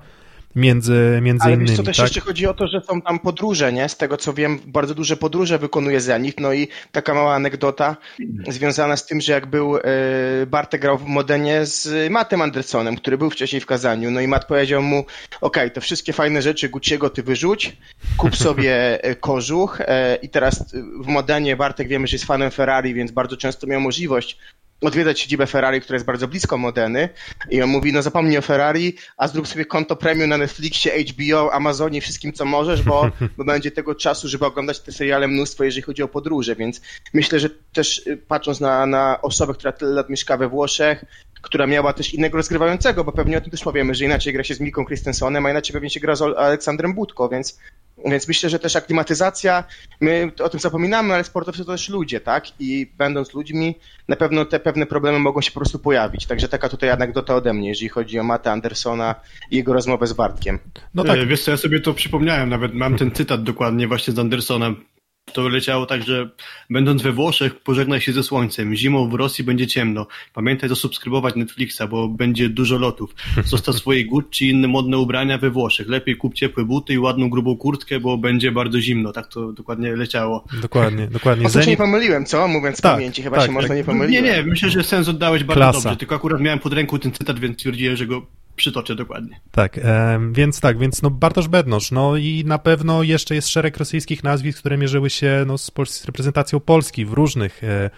Między, 0.56 1.20
między 1.22 1.44
Ale 1.44 1.54
innymi. 1.54 1.70
Ale 1.70 1.78
to 1.78 1.84
też 1.84 1.98
tak? 1.98 2.04
jeszcze 2.04 2.22
chodzi 2.22 2.48
o 2.48 2.54
to, 2.54 2.68
że 2.68 2.82
są 2.82 3.02
tam 3.02 3.20
podróże, 3.20 3.74
nie? 3.74 3.90
Z 3.90 3.98
tego 3.98 4.18
co 4.18 4.34
wiem, 4.34 4.60
bardzo 4.66 4.96
duże 4.96 5.18
podróże 5.18 5.60
wykonuje 5.60 6.02
Zenit. 6.02 6.40
No 6.40 6.54
i 6.54 6.68
taka 6.92 7.14
mała 7.14 7.36
anegdota 7.36 7.98
związana 8.48 8.98
z 8.98 9.06
tym, 9.06 9.22
że 9.22 9.34
jak 9.34 9.46
był, 9.46 9.78
e, 9.78 9.82
Bartek 10.48 10.82
grał 10.82 10.98
w 10.98 11.06
Modenie 11.06 11.66
z 11.66 12.12
Mattem 12.12 12.42
Andersonem, 12.42 12.96
który 12.96 13.18
był 13.18 13.30
wcześniej 13.30 13.62
w 13.62 13.66
Kazaniu. 13.66 14.12
No 14.12 14.22
i 14.22 14.28
Matt 14.28 14.46
powiedział 14.46 14.82
mu, 14.82 15.06
ok, 15.42 15.58
te 15.74 15.82
wszystkie 15.82 16.14
fajne 16.14 16.42
rzeczy 16.42 16.70
Gucci'ego 16.70 17.10
ty 17.10 17.24
wyrzuć, 17.24 17.78
kup 18.18 18.36
sobie 18.46 19.04
e, 19.04 19.16
kożuch 19.16 19.82
e, 19.82 20.16
i 20.22 20.30
teraz 20.30 20.76
w 21.02 21.08
Modenie 21.08 21.56
Bartek 21.56 21.88
wiemy, 21.88 22.08
że 22.08 22.16
jest 22.16 22.26
fanem 22.26 22.52
Ferrari, 22.52 22.94
więc 22.94 23.12
bardzo 23.12 23.38
często 23.38 23.68
miał 23.68 23.82
możliwość 23.82 24.38
odwiedzać 24.82 25.20
siedzibę 25.20 25.48
Ferrari, 25.48 25.82
która 25.82 25.96
jest 25.96 26.06
bardzo 26.06 26.28
blisko 26.28 26.58
Modeny 26.58 27.10
i 27.50 27.62
on 27.62 27.70
mówi, 27.70 27.94
no 27.94 28.02
zapomnij 28.02 28.38
o 28.38 28.42
Ferrari, 28.42 28.96
a 29.18 29.28
zrób 29.28 29.48
sobie 29.48 29.66
konto 29.66 29.96
premium 29.96 30.30
na 30.30 30.38
Netflixie, 30.38 30.92
HBO, 31.04 31.54
Amazonie, 31.54 32.02
wszystkim 32.02 32.34
co 32.34 32.46
możesz, 32.46 32.82
bo, 32.82 33.12
bo 33.38 33.44
będzie 33.44 33.72
tego 33.72 33.96
czasu, 33.96 34.28
żeby 34.28 34.46
oglądać 34.46 34.80
te 34.80 34.92
seriale 34.92 35.28
mnóstwo, 35.28 35.64
jeżeli 35.64 35.82
chodzi 35.82 36.04
o 36.04 36.08
podróże, 36.08 36.56
więc 36.56 36.82
myślę, 37.14 37.40
że 37.40 37.50
też 37.74 38.08
y, 38.08 38.18
patrząc 38.18 38.60
na, 38.60 38.86
na 38.86 39.22
osobę, 39.22 39.54
która 39.54 39.72
tyle 39.72 39.92
lat 39.92 40.10
mieszka 40.10 40.38
we 40.38 40.50
Włoszech, 40.50 41.06
która 41.42 41.68
miała 41.68 41.94
też 41.94 42.14
innego 42.14 42.38
rozgrywającego, 42.38 43.04
bo 43.04 43.12
pewnie 43.12 43.38
o 43.38 43.42
tym 43.42 43.52
też 43.52 43.64
powiemy, 43.64 43.96
że 43.96 44.06
inaczej 44.06 44.34
gra 44.34 44.44
się 44.44 44.56
z 44.56 44.60
Miką 44.60 44.86
Christensenem, 44.86 45.46
a 45.46 45.52
inaczej 45.52 45.74
pewnie 45.74 45.90
się 45.90 46.00
gra 46.00 46.16
z 46.16 46.22
Aleksandrem 46.22 46.94
Budko, 46.94 47.30
więc 47.30 47.60
więc 48.12 48.28
myślę, 48.28 48.50
że 48.50 48.60
też 48.60 48.76
aklimatyzacja, 48.76 49.64
my 50.02 50.32
o 50.44 50.50
tym 50.50 50.60
zapominamy, 50.60 51.14
ale 51.14 51.24
sportowcy 51.24 51.66
to 51.66 51.72
też 51.72 51.90
ludzie, 51.90 52.20
tak? 52.20 52.46
I 52.60 52.92
będąc 52.98 53.34
ludźmi, 53.34 53.76
na 54.08 54.16
pewno 54.16 54.46
te 54.46 54.60
pewne 54.60 54.86
problemy 54.86 55.20
mogą 55.20 55.42
się 55.42 55.52
po 55.52 55.60
prostu 55.60 55.80
pojawić. 55.80 56.26
Także 56.26 56.50
taka 56.50 56.70
tutaj 56.70 56.90
anegdota 56.90 57.36
ode 57.36 57.54
mnie, 57.54 57.70
jeżeli 57.70 57.90
chodzi 57.90 58.20
o 58.20 58.24
Mata 58.24 58.52
Andersona 58.52 59.16
i 59.52 59.56
jego 59.56 59.74
rozmowę 59.74 60.08
z 60.08 60.14
Bartkiem. 60.14 60.60
No 60.94 61.04
tak. 61.04 61.20
E, 61.20 61.26
wiesz 61.26 61.44
co, 61.44 61.52
ja 61.52 61.58
sobie 61.58 61.80
to 61.80 61.94
przypomniałem, 61.94 62.50
nawet 62.50 62.74
mam 62.74 62.98
ten 62.98 63.12
cytat 63.12 63.44
dokładnie 63.44 63.88
właśnie 63.88 64.14
z 64.14 64.20
Andersonem 64.20 64.76
to 65.34 65.50
leciało 65.50 65.86
tak, 65.86 66.04
że 66.04 66.30
będąc 66.70 67.02
we 67.02 67.12
Włoszech, 67.12 67.56
pożegnaj 67.60 68.02
się 68.02 68.14
ze 68.14 68.24
słońcem. 68.24 68.76
Zimą 68.76 69.10
w 69.10 69.14
Rosji 69.14 69.44
będzie 69.44 69.68
ciemno. 69.68 70.08
Pamiętaj 70.34 70.70
zasubskrybować 70.70 71.36
Netflixa, 71.36 71.82
bo 71.90 72.08
będzie 72.08 72.50
dużo 72.50 72.78
lotów. 72.78 73.16
Zostaw 73.46 73.76
swoje 73.76 74.06
Gucci 74.06 74.46
i 74.46 74.50
inne 74.50 74.68
modne 74.68 74.98
ubrania 74.98 75.38
we 75.38 75.50
Włoszech. 75.50 75.90
Lepiej 75.90 76.18
kup 76.18 76.34
ciepłe 76.34 76.66
buty 76.66 76.94
i 76.94 77.00
ładną, 77.00 77.30
grubą 77.30 77.58
kurtkę, 77.58 78.00
bo 78.00 78.18
będzie 78.18 78.52
bardzo 78.52 78.82
zimno. 78.82 79.12
Tak 79.12 79.28
to 79.28 79.54
dokładnie 79.54 79.96
leciało. 79.96 80.46
Dokładnie, 80.62 81.08
dokładnie. 81.08 81.46
O 81.46 81.50
coś 81.50 81.68
nie 81.68 81.78
pomyliłem, 81.78 82.26
co? 82.26 82.48
Mówiąc 82.48 82.82
tak, 82.82 82.94
pamięci, 82.94 83.24
chyba 83.24 83.36
tak, 83.36 83.46
się 83.46 83.48
tak. 83.48 83.56
można 83.62 83.76
nie 83.76 83.84
pomyliłem. 83.84 84.26
Nie, 84.26 84.32
nie, 84.32 84.44
myślę, 84.44 84.70
że 84.70 84.84
sens 84.84 85.08
oddałeś 85.08 85.44
bardzo 85.44 85.60
Klasa. 85.60 85.80
dobrze, 85.82 85.98
tylko 85.98 86.16
akurat 86.16 86.42
miałem 86.42 86.60
pod 86.60 86.74
ręką 86.74 87.00
ten 87.00 87.12
cytat, 87.12 87.40
więc 87.40 87.58
stwierdziłem, 87.58 87.96
że 87.96 88.06
go 88.06 88.26
przytoczę 88.56 88.96
dokładnie. 88.96 89.40
Tak, 89.52 89.78
e, 89.78 90.20
więc 90.32 90.60
tak, 90.60 90.78
więc 90.78 91.02
no 91.02 91.10
Bartosz 91.10 91.48
Bednosz, 91.48 91.92
no 91.92 92.18
i 92.18 92.44
na 92.46 92.58
pewno 92.58 93.04
jeszcze 93.04 93.36
jest 93.36 93.48
szereg 93.48 93.78
rosyjskich 93.78 94.24
nazwisk, 94.24 94.60
które 94.60 94.78
mierzyły 94.78 95.10
się 95.10 95.44
no, 95.48 95.58
z, 95.58 95.72
z 95.88 96.06
reprezentacją 96.06 96.60
Polski 96.60 97.06
w 97.06 97.14
różnych 97.14 97.64
e, 97.64 97.90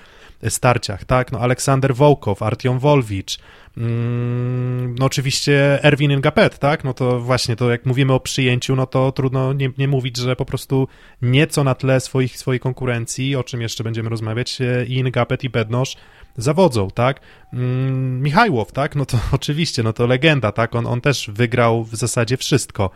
starciach, 0.50 1.06
tak, 1.06 1.32
no 1.32 1.40
Aleksander 1.40 1.96
Wołkow, 1.96 2.42
Artiom 2.44 2.80
Wolwicz, 2.80 3.40
mm, 3.78 4.96
no 5.00 5.06
oczywiście 5.06 5.84
Erwin 5.84 6.12
Ngapet, 6.12 6.60
tak, 6.60 6.84
no 6.84 6.94
to 6.94 7.20
właśnie 7.20 7.56
to 7.56 7.72
jak 7.72 7.86
mówimy 7.86 8.14
o 8.14 8.20
przyjęciu, 8.20 8.76
no 8.76 8.86
to 8.86 9.12
trudno 9.12 9.54
nie, 9.54 9.72
nie 9.78 9.88
mówić, 9.88 10.18
że 10.18 10.36
po 10.36 10.46
prostu 10.46 10.88
nieco 11.22 11.64
na 11.64 11.76
tle 11.76 12.00
swoich, 12.00 12.38
swojej 12.38 12.60
konkurencji, 12.60 13.36
o 13.36 13.44
czym 13.44 13.62
jeszcze 13.62 13.84
będziemy 13.84 14.10
rozmawiać, 14.10 14.62
e, 14.62 14.86
i 14.86 15.04
Ngapet 15.04 15.44
i 15.44 15.50
Bednosz 15.50 15.98
zawodzą, 16.38 16.88
tak? 16.92 17.22
Mm, 17.54 18.22
Michajłow, 18.22 18.72
tak? 18.72 18.96
No 18.96 19.06
to 19.06 19.20
oczywiście, 19.32 19.84
no 19.84 19.94
to 19.94 20.08
legenda, 20.08 20.52
tak? 20.52 20.76
On, 20.76 20.88
on 20.88 21.02
też 21.02 21.30
wygrał 21.34 21.84
w 21.84 21.96
zasadzie 21.96 22.38
wszystko. 22.38 22.92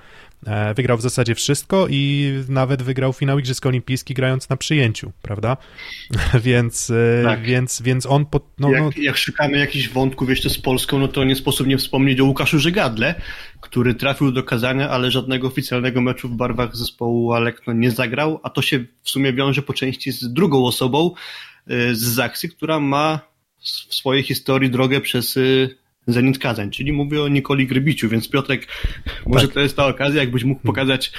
E, 0.48 0.74
wygrał 0.74 0.98
w 0.98 1.02
zasadzie 1.02 1.36
wszystko 1.36 1.88
i 1.90 2.32
nawet 2.50 2.82
wygrał 2.82 3.14
finał 3.14 3.40
Igrzysk 3.40 3.66
Olimpijskich 3.66 4.16
grając 4.16 4.50
na 4.50 4.58
przyjęciu, 4.58 5.12
prawda? 5.22 5.58
więc, 6.44 6.90
e, 6.90 7.24
tak. 7.24 7.42
więc, 7.42 7.82
więc 7.82 8.06
on... 8.06 8.26
Po, 8.26 8.42
no, 8.60 8.72
jak, 8.72 8.82
no... 8.82 8.90
jak 8.98 9.18
szukamy 9.18 9.58
jakichś 9.58 9.90
wątków 9.90 10.30
jeszcze 10.30 10.50
z 10.50 10.58
Polską, 10.58 11.00
no 11.00 11.08
to 11.08 11.24
nie 11.24 11.36
sposób 11.36 11.68
nie 11.68 11.78
wspomnieć 11.78 12.20
o 12.20 12.26
Łukaszu 12.26 12.60
Żygadle, 12.60 13.16
który 13.62 13.96
trafił 13.96 14.32
do 14.32 14.44
Kazania, 14.44 14.90
ale 14.90 15.12
żadnego 15.12 15.48
oficjalnego 15.48 16.02
meczu 16.02 16.30
w 16.30 16.36
barwach 16.36 16.76
zespołu 16.76 17.34
Alekno 17.34 17.74
nie 17.74 17.92
zagrał, 17.92 18.40
a 18.44 18.50
to 18.50 18.62
się 18.62 18.86
w 19.04 19.10
sumie 19.10 19.34
wiąże 19.34 19.62
po 19.62 19.74
części 19.74 20.12
z 20.12 20.34
drugą 20.34 20.66
osobą, 20.66 21.12
e, 21.68 21.96
z 21.96 22.02
Zaksy, 22.02 22.50
która 22.50 22.80
ma 22.80 23.31
w 23.62 23.96
swojej 23.96 24.24
historii 24.24 24.70
drogę 24.70 25.02
przez 25.02 25.38
y, 25.38 25.76
Zenit 26.08 26.40
Kazań, 26.40 26.72
czyli 26.72 26.94
mówię 26.94 27.24
o 27.24 27.28
Nikoli 27.28 27.68
Grybiciu, 27.68 28.10
więc 28.10 28.30
Piotrek, 28.30 28.68
może 29.26 29.46
tak. 29.46 29.54
to 29.54 29.60
jest 29.60 29.76
ta 29.76 29.88
okazja, 29.88 30.22
jakbyś 30.22 30.44
mógł 30.44 30.62
pokazać 30.62 31.12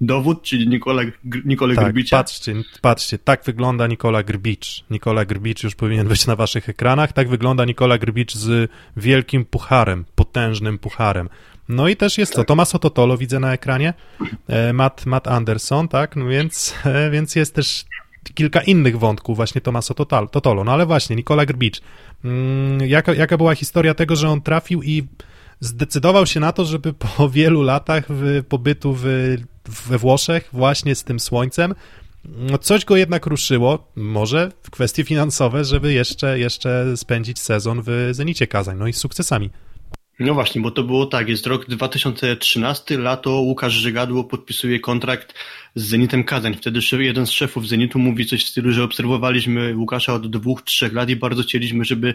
dowód, 0.00 0.42
czyli 0.42 0.68
Nikola, 0.68 1.02
Nikolę 1.44 1.74
tak, 1.74 1.84
Grbicia. 1.84 2.16
Patrzcie, 2.16 2.54
patrzcie, 2.80 3.18
tak 3.18 3.44
wygląda 3.44 3.86
Nikola 3.86 4.22
Grbicz. 4.22 4.84
Nikola 4.90 5.24
Grbicz 5.24 5.62
już 5.62 5.74
powinien 5.74 6.08
być 6.08 6.26
na 6.26 6.36
waszych 6.36 6.68
ekranach. 6.68 7.12
Tak 7.12 7.28
wygląda 7.28 7.64
Nikola 7.64 7.98
Grbicz 7.98 8.34
z 8.34 8.70
wielkim 8.96 9.44
pucharem, 9.44 10.04
potężnym 10.14 10.78
pucharem. 10.78 11.28
No 11.68 11.88
i 11.88 11.96
też 11.96 12.18
jest 12.18 12.32
co, 12.32 12.44
Tomaso 12.44 12.78
Totolo 12.78 13.18
widzę 13.18 13.40
na 13.40 13.52
ekranie, 13.52 13.94
e, 14.48 14.72
Matt, 14.72 15.06
Matt 15.06 15.28
Anderson, 15.28 15.88
tak, 15.88 16.16
no 16.16 16.26
więc, 16.26 16.74
e, 16.84 17.10
więc 17.10 17.36
jest 17.36 17.54
też 17.54 17.84
kilka 18.34 18.60
innych 18.60 18.98
wątków, 18.98 19.36
właśnie 19.36 19.60
Tomaso 19.60 19.94
Totolo. 20.30 20.64
No 20.64 20.72
ale 20.72 20.86
właśnie, 20.86 21.16
Nikola 21.16 21.46
Grbicz. 21.46 21.80
Mm, 22.24 22.88
jaka, 22.88 23.14
jaka 23.14 23.36
była 23.36 23.54
historia 23.54 23.94
tego, 23.94 24.16
że 24.16 24.28
on 24.28 24.40
trafił 24.40 24.82
i 24.82 25.04
zdecydował 25.60 26.26
się 26.26 26.40
na 26.40 26.52
to, 26.52 26.64
żeby 26.64 26.92
po 26.92 27.28
wielu 27.38 27.62
latach 27.62 28.04
w, 28.08 28.44
pobytu 28.48 28.94
w, 28.94 29.04
we 29.86 29.98
Włoszech, 29.98 30.48
właśnie 30.52 30.94
z 30.94 31.04
tym 31.04 31.20
słońcem, 31.20 31.74
no 32.24 32.58
coś 32.58 32.84
go 32.84 32.96
jednak 32.96 33.26
ruszyło, 33.26 33.90
może 33.96 34.52
w 34.62 34.70
kwestie 34.70 35.04
finansowe, 35.04 35.64
żeby 35.64 35.92
jeszcze, 35.92 36.38
jeszcze 36.38 36.96
spędzić 36.96 37.38
sezon 37.38 37.82
w 37.86 38.08
Zenicie 38.12 38.46
Kazań, 38.46 38.76
no 38.78 38.86
i 38.86 38.92
z 38.92 38.96
sukcesami. 38.96 39.50
No 40.24 40.34
właśnie, 40.34 40.60
bo 40.60 40.70
to 40.70 40.82
było 40.82 41.06
tak, 41.06 41.28
jest 41.28 41.46
rok 41.46 41.66
2013, 41.66 42.98
lato, 42.98 43.30
Łukasz 43.30 43.72
Żygadło 43.72 44.24
podpisuje 44.24 44.80
kontrakt 44.80 45.34
z 45.74 45.84
Zenitem 45.84 46.24
Kazań. 46.24 46.54
Wtedy 46.54 46.80
jeden 46.98 47.26
z 47.26 47.30
szefów 47.30 47.68
Zenitu 47.68 47.98
mówi 47.98 48.26
coś 48.26 48.44
w 48.44 48.48
stylu, 48.48 48.72
że 48.72 48.84
obserwowaliśmy 48.84 49.76
Łukasza 49.76 50.14
od 50.14 50.30
dwóch, 50.30 50.62
trzech 50.62 50.92
lat 50.92 51.10
i 51.10 51.16
bardzo 51.16 51.42
chcieliśmy, 51.42 51.84
żeby 51.84 52.14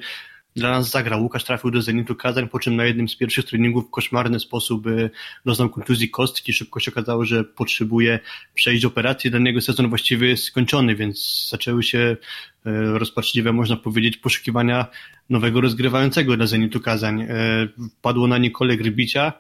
dla 0.56 0.70
nas 0.70 0.90
zagrał. 0.90 1.24
Łukasz 1.24 1.44
trafił 1.44 1.72
do 1.72 1.82
Zenitu 1.82 2.16
Kazań, 2.16 2.50
po 2.50 2.60
czym 2.60 2.76
na 2.76 2.86
jednym 2.86 3.10
z 3.10 3.16
pierwszych 3.16 3.46
treningów 3.46 3.88
w 3.88 3.90
koszmarny 3.90 4.40
sposób 4.40 4.88
e, 4.88 5.10
doznał 5.46 5.70
kontuzji 5.70 6.10
kostki. 6.10 6.54
Szybko 6.54 6.80
się 6.80 6.92
okazało, 6.92 7.26
że 7.26 7.44
potrzebuje 7.44 8.20
przejść 8.54 8.86
operację. 8.86 9.32
Dla 9.32 9.40
niego 9.40 9.62
sezon 9.62 9.90
właściwie 9.90 10.30
jest 10.30 10.44
skończony, 10.44 10.96
więc 10.96 11.48
zaczęły 11.50 11.84
się 11.84 12.18
rozpaczliwe, 12.94 13.54
można 13.54 13.76
powiedzieć, 13.76 14.18
poszukiwania 14.18 14.86
nowego 15.30 15.62
rozgrywającego 15.62 16.38
dla 16.38 16.48
Zenitu 16.48 16.80
Kazań. 16.80 17.22
E, 17.22 17.28
padło 18.02 18.28
na 18.28 18.38
Nikolę 18.38 18.78
Grybicia, 18.78 19.34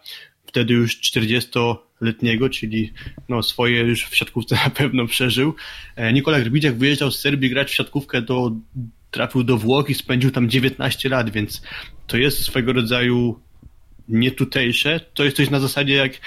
wtedy 0.45 0.73
już 0.73 1.01
40-letniego, 1.01 2.49
czyli 2.49 2.93
no, 3.29 3.43
swoje 3.43 3.81
już 3.81 4.05
w 4.05 4.15
siatkówce 4.15 4.55
na 4.65 4.69
pewno 4.69 5.07
przeżył. 5.07 5.55
Nikola 6.13 6.39
Grbidziak 6.39 6.77
wyjeżdżał 6.77 7.11
z 7.11 7.19
Serbii 7.19 7.49
grać 7.49 7.71
w 7.71 7.75
siatkówkę 7.75 8.21
do 8.21 8.51
trafił 9.11 9.43
do 9.43 9.57
Włoch 9.57 9.89
i 9.89 9.93
spędził 9.93 10.31
tam 10.31 10.49
19 10.49 11.09
lat, 11.09 11.29
więc 11.29 11.61
to 12.07 12.17
jest 12.17 12.43
swego 12.43 12.73
rodzaju 12.73 13.39
nietutejsze. 14.09 14.99
To 15.13 15.23
jest 15.23 15.37
coś 15.37 15.49
na 15.49 15.59
zasadzie 15.59 15.93
jak 15.93 16.11
e, 16.13 16.19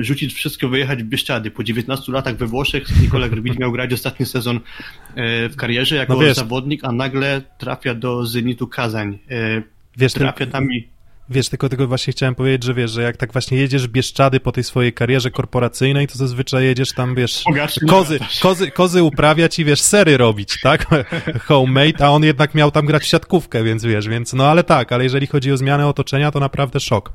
rzucić 0.00 0.34
wszystko, 0.34 0.68
wyjechać 0.68 1.02
w 1.02 1.06
Bieszczady. 1.06 1.50
Po 1.50 1.64
19 1.64 2.12
latach 2.12 2.36
we 2.36 2.46
Włoszech 2.46 3.00
Nikola 3.02 3.28
Grbić 3.28 3.58
miał 3.58 3.72
grać 3.72 3.92
ostatni 3.92 4.26
sezon 4.26 4.56
e, 4.56 5.48
w 5.48 5.56
karierze 5.56 5.96
jako 5.96 6.14
no 6.14 6.34
zawodnik, 6.34 6.84
a 6.84 6.92
nagle 6.92 7.42
trafia 7.58 7.94
do 7.94 8.26
Zenitu 8.26 8.68
Kazań. 8.68 9.18
E, 9.30 9.62
wiesz, 9.96 10.12
trafia 10.12 10.46
tam 10.46 10.72
i 10.72 10.94
Wiesz, 11.28 11.48
tylko 11.48 11.68
tego 11.68 11.86
właśnie 11.86 12.12
chciałem 12.12 12.34
powiedzieć, 12.34 12.64
że 12.64 12.74
wiesz, 12.74 12.90
że 12.90 13.02
jak 13.02 13.16
tak 13.16 13.32
właśnie 13.32 13.58
jedziesz 13.58 13.88
Bieszczady 13.88 14.40
po 14.40 14.52
tej 14.52 14.64
swojej 14.64 14.92
karierze 14.92 15.30
korporacyjnej, 15.30 16.06
to 16.06 16.18
zazwyczaj 16.18 16.64
jedziesz 16.64 16.92
tam, 16.92 17.14
wiesz, 17.14 17.44
kozy, 17.88 18.18
kozy, 18.42 18.70
kozy 18.70 19.02
uprawiać 19.02 19.58
i 19.58 19.64
wiesz, 19.64 19.80
sery 19.80 20.16
robić, 20.16 20.60
tak? 20.62 20.86
Homemade, 21.46 22.04
a 22.04 22.08
on 22.08 22.24
jednak 22.24 22.54
miał 22.54 22.70
tam 22.70 22.86
grać 22.86 23.02
w 23.02 23.06
siatkówkę, 23.06 23.64
więc 23.64 23.84
wiesz, 23.84 24.08
więc 24.08 24.32
no 24.32 24.46
ale 24.46 24.64
tak, 24.64 24.92
ale 24.92 25.04
jeżeli 25.04 25.26
chodzi 25.26 25.52
o 25.52 25.56
zmianę 25.56 25.86
otoczenia, 25.86 26.30
to 26.30 26.40
naprawdę 26.40 26.80
szok. 26.80 27.12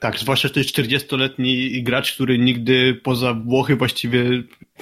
Tak, 0.00 0.18
zwłaszcza, 0.18 0.48
że 0.48 0.54
to 0.54 0.60
jest 0.60 0.70
40-letni 0.70 1.82
gracz, 1.82 2.12
który 2.12 2.38
nigdy 2.38 3.00
poza 3.02 3.34
Włochy 3.34 3.76
właściwie 3.76 4.24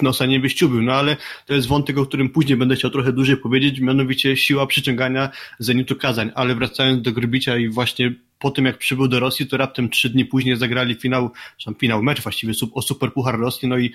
nosa 0.02 0.26
nie 0.26 0.40
wyściubił, 0.40 0.82
no 0.82 0.92
ale 0.92 1.16
to 1.46 1.54
jest 1.54 1.68
wątek, 1.68 1.98
o 1.98 2.06
którym 2.06 2.30
później 2.30 2.58
będę 2.58 2.76
chciał 2.76 2.90
trochę 2.90 3.12
dłużej 3.12 3.36
powiedzieć, 3.36 3.80
mianowicie 3.80 4.36
siła 4.36 4.66
przyciągania 4.66 5.30
Zenitu 5.58 5.96
Kazań, 5.96 6.30
ale 6.34 6.54
wracając 6.54 7.02
do 7.02 7.12
Grbicia 7.12 7.56
i 7.56 7.68
właśnie 7.68 8.14
po 8.38 8.50
tym, 8.50 8.64
jak 8.64 8.78
przybył 8.78 9.08
do 9.08 9.20
Rosji, 9.20 9.46
to 9.46 9.56
raptem 9.56 9.88
trzy 9.88 10.10
dni 10.10 10.24
później 10.24 10.56
zagrali 10.56 10.94
finał, 10.94 11.30
czy 11.56 11.74
finał, 11.80 12.02
mecz 12.02 12.22
właściwie 12.22 12.52
o 12.74 12.82
Super 12.82 13.12
Puchar 13.12 13.38
Rosji, 13.38 13.68
no 13.68 13.78
i 13.78 13.92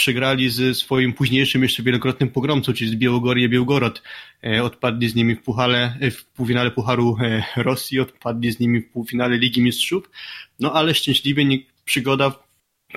przegrali 0.00 0.50
ze 0.50 0.74
swoim 0.74 1.12
późniejszym 1.12 1.62
jeszcze 1.62 1.82
wielokrotnym 1.82 2.28
pogromcą, 2.28 2.72
czyli 2.72 2.90
z 2.90 2.94
Białogorię 2.94 3.48
Białgorod. 3.48 4.02
E, 4.44 4.62
odpadli 4.62 5.08
z 5.08 5.14
nimi 5.14 5.34
w, 5.34 5.42
puchale, 5.42 5.96
e, 6.00 6.10
w 6.10 6.24
półfinale 6.24 6.70
Pucharu 6.70 7.16
e, 7.20 7.42
Rosji, 7.56 8.00
odpadli 8.00 8.52
z 8.52 8.60
nimi 8.60 8.80
w 8.80 8.90
półfinale 8.90 9.38
Ligi 9.38 9.62
Mistrzów. 9.62 10.10
No 10.60 10.72
ale 10.72 10.94
szczęśliwie 10.94 11.44
przygoda 11.84 12.32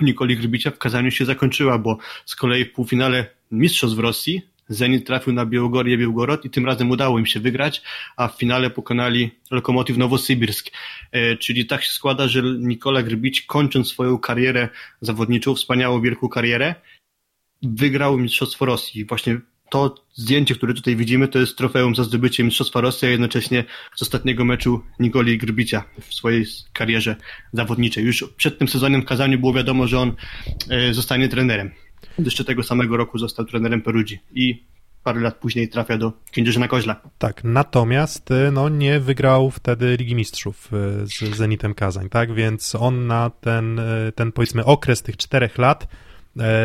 Nikoli 0.02 0.36
Grbicia 0.36 0.70
w 0.70 0.78
Kazaniu 0.78 1.10
się 1.10 1.24
zakończyła, 1.24 1.78
bo 1.78 1.98
z 2.24 2.36
kolei 2.36 2.64
w 2.64 2.72
półfinale 2.72 3.26
Mistrzostw 3.50 3.96
w 3.96 4.00
Rosji 4.00 4.42
Zenit 4.68 5.06
trafił 5.06 5.32
na 5.32 5.46
Białogorię 5.46 5.98
Białgorod 5.98 6.44
i 6.44 6.50
tym 6.50 6.66
razem 6.66 6.90
udało 6.90 7.18
im 7.18 7.26
się 7.26 7.40
wygrać, 7.40 7.82
a 8.16 8.28
w 8.28 8.38
finale 8.38 8.70
pokonali 8.70 9.30
Lokomotiv 9.50 9.96
Nowosybirsk. 9.96 10.70
Czyli 11.38 11.66
tak 11.66 11.84
się 11.84 11.92
składa, 11.92 12.28
że 12.28 12.42
Nikola 12.42 13.02
Grbić 13.02 13.42
kończąc 13.42 13.88
swoją 13.88 14.18
karierę 14.18 14.68
zawodniczą, 15.00 15.54
wspaniałą, 15.54 16.00
wielką 16.00 16.28
karierę, 16.28 16.74
wygrał 17.64 18.18
Mistrzostwo 18.18 18.64
Rosji. 18.64 19.04
Właśnie 19.04 19.40
to 19.70 19.94
zdjęcie, 20.12 20.54
które 20.54 20.74
tutaj 20.74 20.96
widzimy, 20.96 21.28
to 21.28 21.38
jest 21.38 21.58
trofeum 21.58 21.94
za 21.94 22.04
zdobycie 22.04 22.44
Mistrzostwa 22.44 22.80
Rosji, 22.80 23.08
a 23.08 23.10
jednocześnie 23.10 23.64
z 23.96 24.02
ostatniego 24.02 24.44
meczu 24.44 24.80
Nikoli 25.00 25.38
Grbicia 25.38 25.84
w 26.00 26.14
swojej 26.14 26.46
karierze 26.72 27.16
zawodniczej. 27.52 28.04
Już 28.04 28.24
przed 28.36 28.58
tym 28.58 28.68
sezonem 28.68 29.02
w 29.02 29.04
Kazaniu 29.04 29.38
było 29.38 29.52
wiadomo, 29.52 29.86
że 29.86 30.00
on 30.00 30.12
e, 30.70 30.94
zostanie 30.94 31.28
trenerem. 31.28 31.70
Jeszcze 32.18 32.44
tego 32.44 32.62
samego 32.62 32.96
roku 32.96 33.18
został 33.18 33.44
trenerem 33.44 33.82
Perudzi 33.82 34.20
i 34.34 34.64
parę 35.04 35.20
lat 35.20 35.34
później 35.34 35.68
trafia 35.68 35.98
do 35.98 36.12
Kędzierzyna 36.32 36.68
Koźla. 36.68 37.00
Tak, 37.18 37.44
natomiast 37.44 38.30
y, 38.30 38.52
no, 38.52 38.68
nie 38.68 39.00
wygrał 39.00 39.50
wtedy 39.50 39.96
Ligi 39.96 40.14
Mistrzów 40.14 40.70
y, 41.02 41.06
z 41.06 41.36
Zenitem 41.36 41.74
Kazań, 41.74 42.08
tak, 42.08 42.34
więc 42.34 42.74
on 42.74 43.06
na 43.06 43.30
ten, 43.30 43.80
ten 44.14 44.32
powiedzmy 44.32 44.64
okres 44.64 45.02
tych 45.02 45.16
czterech 45.16 45.58
lat 45.58 45.84
e, 45.84 45.86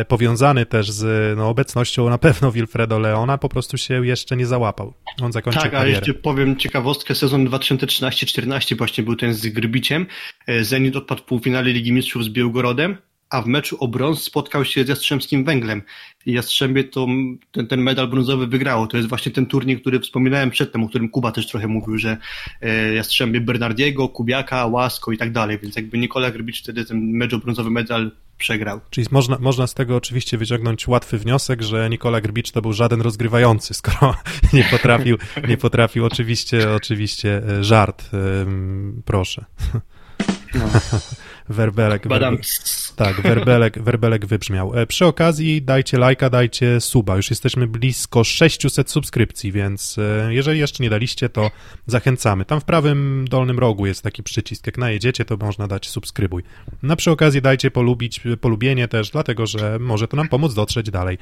powiązany 0.08 0.66
też 0.66 0.90
z 0.90 1.36
no, 1.38 1.48
obecnością 1.48 2.10
na 2.10 2.18
pewno 2.18 2.52
Wilfredo 2.52 2.98
Leona, 2.98 3.38
po 3.38 3.48
prostu 3.48 3.78
się 3.78 4.06
jeszcze 4.06 4.36
nie 4.36 4.46
załapał. 4.46 4.94
On 5.22 5.32
zakończył 5.32 5.62
Tak, 5.62 5.74
a 5.74 5.76
karierę. 5.76 5.98
jeszcze 5.98 6.14
powiem 6.14 6.56
ciekawostkę, 6.56 7.14
sezon 7.14 7.48
2013-14 7.48 8.78
właśnie 8.78 9.04
był 9.04 9.16
ten 9.16 9.34
z 9.34 9.46
Grbiciem. 9.46 10.06
E, 10.46 10.64
Zenit 10.64 10.96
odpadł 10.96 11.22
w 11.22 11.24
półfinale 11.24 11.70
Ligi 11.70 11.92
Mistrzów 11.92 12.24
z 12.24 12.28
Białgorodem, 12.28 12.96
a 13.30 13.42
w 13.42 13.46
meczu 13.46 13.76
o 13.80 13.88
brąz 13.88 14.22
spotkał 14.22 14.64
się 14.64 14.84
z 14.84 14.88
Jastrzębskim 14.88 15.44
Węglem. 15.44 15.82
I 16.26 16.32
Jastrzębie 16.32 16.84
to 16.84 17.06
ten, 17.52 17.66
ten 17.66 17.80
medal 17.80 18.08
brązowy 18.08 18.46
wygrało. 18.46 18.86
To 18.86 18.96
jest 18.96 19.08
właśnie 19.08 19.32
ten 19.32 19.46
turniej, 19.46 19.80
który 19.80 20.00
wspominałem 20.00 20.50
przedtem, 20.50 20.84
o 20.84 20.88
którym 20.88 21.08
Kuba 21.08 21.32
też 21.32 21.46
trochę 21.46 21.66
mówił, 21.66 21.98
że 21.98 22.16
e, 22.60 22.94
Jastrzębie 22.94 23.40
Bernardiego, 23.40 24.08
Kubiaka, 24.08 24.66
Łasko 24.66 25.12
i 25.12 25.18
tak 25.18 25.32
dalej, 25.32 25.58
więc 25.62 25.76
jakby 25.76 25.98
Nikola 25.98 26.30
Grbicz 26.30 26.62
wtedy 26.62 26.84
ten 26.84 27.10
mecz 27.10 27.34
o 27.34 27.38
brązowy 27.38 27.70
medal 27.70 28.10
przegrał. 28.38 28.80
Czyli 28.90 29.06
można, 29.10 29.38
można 29.40 29.66
z 29.66 29.74
tego 29.74 29.96
oczywiście 29.96 30.38
wyciągnąć 30.38 30.88
łatwy 30.88 31.18
wniosek, 31.18 31.62
że 31.62 31.90
Nikola 31.90 32.20
Grbicz 32.20 32.50
to 32.50 32.62
był 32.62 32.72
żaden 32.72 33.00
rozgrywający, 33.00 33.74
skoro 33.74 34.14
nie 34.52 34.64
potrafił, 34.64 35.18
nie 35.48 35.56
potrafił 35.56 36.04
oczywiście, 36.04 36.74
oczywiście 36.74 37.42
e, 37.48 37.64
żart, 37.64 38.10
ym, 38.14 39.02
proszę. 39.04 39.44
No. 40.54 40.70
Werbelek, 41.50 42.08
Badam. 42.08 42.38
tak, 42.96 43.20
werbelek, 43.20 43.82
werbelek 43.82 44.26
wybrzmiał. 44.26 44.78
E, 44.78 44.86
Przy 44.86 45.06
okazji 45.06 45.62
dajcie 45.62 45.98
lajka, 45.98 46.30
dajcie 46.30 46.80
suba. 46.80 47.16
Już 47.16 47.30
jesteśmy 47.30 47.66
blisko 47.66 48.24
600 48.24 48.90
subskrypcji, 48.90 49.52
więc 49.52 49.98
e, 49.98 50.34
jeżeli 50.34 50.60
jeszcze 50.60 50.82
nie 50.82 50.90
daliście, 50.90 51.28
to 51.28 51.50
zachęcamy. 51.86 52.44
Tam 52.44 52.60
w 52.60 52.64
prawym 52.64 53.24
dolnym 53.30 53.58
rogu 53.58 53.86
jest 53.86 54.02
taki 54.02 54.22
przycisk. 54.22 54.66
Jak 54.66 54.78
najedziecie, 54.78 55.24
to 55.24 55.36
można 55.36 55.66
dać 55.68 55.88
subskrybuj. 55.88 56.42
Na 56.82 56.96
przy 56.96 57.10
okazji 57.10 57.42
dajcie 57.42 57.70
polubić, 57.70 58.20
polubienie 58.40 58.88
też, 58.88 59.10
dlatego 59.10 59.46
że 59.46 59.78
może 59.80 60.08
to 60.08 60.16
nam 60.16 60.28
pomóc 60.28 60.54
dotrzeć 60.54 60.90
dalej. 60.90 61.18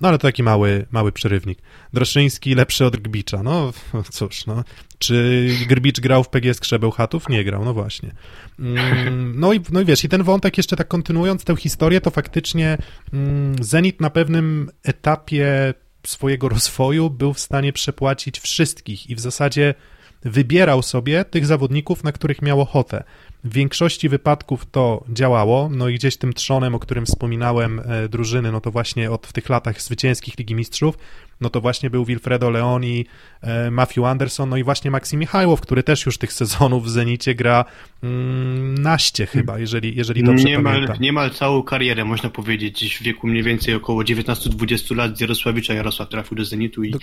No 0.00 0.08
ale 0.08 0.18
to 0.18 0.22
taki 0.28 0.42
mały, 0.42 0.86
mały 0.90 1.12
przerywnik. 1.12 1.58
Droszyński 1.92 2.54
lepszy 2.54 2.84
od 2.86 2.96
Gbicza. 2.96 3.42
No 3.42 3.72
cóż, 4.12 4.46
no. 4.46 4.64
Czy 5.00 5.48
Grbicz 5.68 6.00
grał 6.00 6.24
w 6.24 6.28
PGS 6.28 6.60
Krzebełchatów? 6.60 7.28
Nie 7.28 7.44
grał, 7.44 7.64
no 7.64 7.74
właśnie. 7.74 8.12
Mm, 8.58 9.40
No 9.40 9.52
i, 9.52 9.60
no 9.72 9.80
i 9.80 9.84
wiesz, 9.84 10.04
i 10.04 10.08
ten 10.08 10.22
wątek 10.22 10.56
jeszcze 10.56 10.76
tak 10.76 10.88
kontynuując 10.88 11.44
tę 11.44 11.56
historię, 11.56 12.00
to 12.00 12.10
faktycznie 12.10 12.78
mm, 13.12 13.64
Zenit 13.64 14.00
na 14.00 14.10
pewnym 14.10 14.70
etapie 14.84 15.74
swojego 16.06 16.48
rozwoju 16.48 17.10
był 17.10 17.32
w 17.34 17.40
stanie 17.40 17.72
przepłacić 17.72 18.40
wszystkich 18.40 19.10
i 19.10 19.14
w 19.14 19.20
zasadzie 19.20 19.74
wybierał 20.22 20.82
sobie 20.82 21.24
tych 21.24 21.46
zawodników, 21.46 22.04
na 22.04 22.12
których 22.12 22.42
miał 22.42 22.60
ochotę. 22.60 23.04
W 23.44 23.52
większości 23.52 24.08
wypadków 24.08 24.66
to 24.70 25.04
działało, 25.08 25.68
no 25.72 25.88
i 25.88 25.94
gdzieś 25.94 26.16
tym 26.16 26.32
trzonem, 26.32 26.74
o 26.74 26.78
którym 26.78 27.06
wspominałem, 27.06 27.80
e, 27.84 28.08
drużyny, 28.08 28.52
no 28.52 28.60
to 28.60 28.70
właśnie 28.70 29.10
od 29.10 29.26
w 29.26 29.32
tych 29.32 29.48
latach 29.48 29.82
zwycięskich 29.82 30.38
Ligi 30.38 30.54
Mistrzów, 30.54 30.98
no 31.40 31.50
to 31.50 31.60
właśnie 31.60 31.90
był 31.90 32.04
Wilfredo 32.04 32.50
Leoni, 32.50 33.06
e, 33.40 33.70
Matthew 33.70 34.04
Anderson, 34.04 34.48
no 34.48 34.56
i 34.56 34.64
właśnie 34.64 34.90
Maksim 34.90 35.20
Michajłow, 35.20 35.60
który 35.60 35.82
też 35.82 36.06
już 36.06 36.18
tych 36.18 36.32
sezonów 36.32 36.84
w 36.84 36.90
Zenicie 36.90 37.34
gra 37.34 37.64
mm, 38.02 38.74
naście 38.74 39.26
chyba, 39.26 39.58
jeżeli, 39.58 39.96
jeżeli 39.96 40.22
dobrze 40.22 40.44
niemal, 40.44 40.74
pamiętam. 40.74 40.96
niemal 41.00 41.30
całą 41.30 41.62
karierę, 41.62 42.04
można 42.04 42.30
powiedzieć, 42.30 42.98
w 42.98 43.02
wieku 43.02 43.26
mniej 43.26 43.42
więcej 43.42 43.74
około 43.74 44.02
19-20 44.02 44.96
lat 44.96 45.18
z 45.18 45.20
Jarosławicza 45.20 45.74
Jarosław 45.74 46.08
trafił 46.08 46.36
do 46.36 46.44
Zenitu 46.44 46.84
i, 46.84 46.94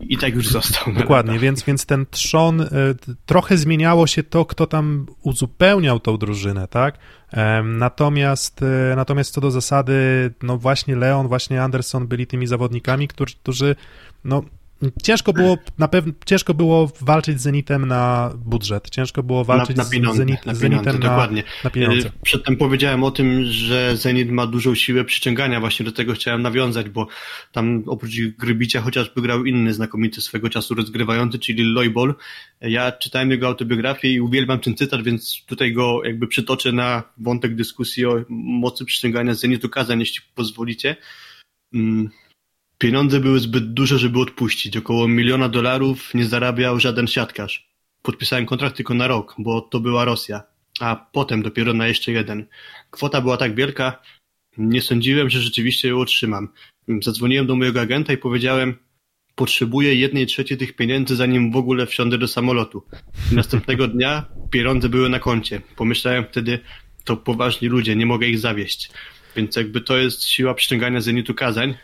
i 0.00 0.18
tak 0.18 0.34
już 0.34 0.48
został. 0.48 0.94
Dokładnie, 0.94 1.32
lata. 1.32 1.42
więc, 1.46 1.64
więc 1.64 1.86
ten 1.86 2.06
trzon, 2.10 2.60
e, 2.60 2.68
trochę 3.26 3.56
zmieniało 3.56 4.06
się 4.06 4.22
to, 4.22 4.44
kto 4.44 4.66
tam 4.66 5.06
uzupełniał 5.22 6.00
tą 6.00 6.16
drużynę, 6.16 6.68
tak? 6.68 6.98
Natomiast, 7.64 8.62
e, 8.62 8.96
natomiast 8.96 9.34
co 9.34 9.40
do 9.40 9.50
zasady, 9.50 9.94
no 10.42 10.58
właśnie 10.58 10.96
Leon, 10.96 11.28
właśnie 11.28 11.62
Anderson 11.62 12.06
byli 12.06 12.26
tymi 12.26 12.46
zawodnikami, 12.46 13.08
którzy, 13.08 13.36
którzy 13.36 13.76
no, 14.24 14.42
ciężko 15.02 15.32
było, 15.32 15.58
na 15.78 15.88
pewno, 15.88 16.12
ciężko 16.26 16.54
było 16.54 16.92
walczyć 17.00 17.40
z 17.40 17.42
Zenitem 17.42 17.88
na 17.88 18.32
budżet, 18.36 18.90
ciężko 18.90 19.22
było 19.22 19.44
walczyć 19.44 19.76
na, 19.76 19.84
na 19.84 19.90
pieniądze, 19.90 20.16
z 20.16 20.18
Zenit, 20.18 20.36
na 20.36 20.42
pieniądze, 20.42 20.60
Zenitem 20.60 21.00
na, 21.00 21.08
dokładnie. 21.08 21.42
na 21.64 21.70
pieniądze. 21.70 22.08
E, 22.08 22.12
Przedtem 22.22 22.56
powiedziałem 22.56 23.04
o 23.04 23.10
tym, 23.10 23.44
że 23.44 23.96
Zenit 23.96 24.30
ma 24.30 24.46
dużą 24.46 24.74
siłę 24.74 25.04
przyciągania, 25.04 25.60
właśnie 25.60 25.86
do 25.86 25.92
tego 25.92 26.12
chciałem 26.12 26.42
nawiązać, 26.42 26.88
bo 26.88 27.06
tam 27.52 27.82
oprócz 27.86 28.12
Grybicia 28.38 28.80
chociażby 28.80 29.22
grał 29.22 29.44
inny 29.44 29.74
znakomity 29.74 30.20
swego 30.20 30.50
czasu 30.50 30.74
rozgrywający, 30.74 31.38
czyli 31.38 31.64
Loibol. 31.64 32.14
Ja 32.60 32.92
czytałem 32.92 33.30
jego 33.30 33.46
autobiografię 33.46 34.12
i 34.12 34.20
uwielbiam 34.20 34.60
ten 34.60 34.76
cytat, 34.76 35.02
więc 35.02 35.44
tutaj 35.46 35.72
go 35.72 36.04
jakby 36.04 36.26
przytoczę 36.26 36.72
na 36.72 37.02
wątek 37.18 37.54
dyskusji 37.54 38.06
o 38.06 38.24
mocy 38.28 38.84
przyciągania 38.84 39.34
Zenitu 39.34 39.68
Kazań, 39.68 40.00
jeśli 40.00 40.20
pozwolicie. 40.34 40.96
Mm, 41.74 42.10
Pieniądze 42.78 43.20
były 43.20 43.40
zbyt 43.40 43.72
duże, 43.72 43.98
żeby 43.98 44.20
odpuścić. 44.20 44.76
Około 44.76 45.08
miliona 45.08 45.48
dolarów 45.48 46.14
nie 46.14 46.24
zarabiał 46.24 46.80
żaden 46.80 47.06
siatkarz. 47.06 47.68
Podpisałem 48.02 48.46
kontrakt 48.46 48.76
tylko 48.76 48.94
na 48.94 49.06
rok, 49.06 49.34
bo 49.38 49.60
to 49.60 49.80
była 49.80 50.04
Rosja, 50.04 50.42
a 50.80 50.96
potem 51.12 51.42
dopiero 51.42 51.74
na 51.74 51.88
jeszcze 51.88 52.12
jeden. 52.12 52.46
Kwota 52.90 53.20
była 53.20 53.36
tak 53.36 53.54
wielka, 53.54 54.02
nie 54.58 54.82
sądziłem, 54.82 55.30
że 55.30 55.40
rzeczywiście 55.40 55.88
ją 55.88 56.00
otrzymam. 56.00 56.48
Zadzwoniłem 57.02 57.46
do 57.46 57.56
mojego 57.56 57.80
agenta 57.80 58.12
i 58.12 58.16
powiedziałem, 58.16 58.74
potrzebuję 59.34 59.94
jednej 59.94 60.26
trzeciej 60.26 60.58
tych 60.58 60.76
pieniędzy, 60.76 61.16
zanim 61.16 61.52
w 61.52 61.56
ogóle 61.56 61.86
wsiądę 61.86 62.18
do 62.18 62.28
samolotu. 62.28 62.82
Następnego 63.32 63.88
dnia 63.94 64.26
pieniądze 64.50 64.88
były 64.88 65.08
na 65.08 65.18
koncie. 65.18 65.60
Pomyślałem 65.76 66.24
wtedy, 66.30 66.58
to 67.04 67.16
poważni 67.16 67.68
ludzie, 67.68 67.96
nie 67.96 68.06
mogę 68.06 68.26
ich 68.26 68.38
zawieść. 68.38 68.90
Więc 69.36 69.56
jakby 69.56 69.80
to 69.80 69.96
jest 69.96 70.24
siła 70.24 70.54
przyciągania 70.54 71.00
Zenitu 71.00 71.34
Kazań. 71.34 71.74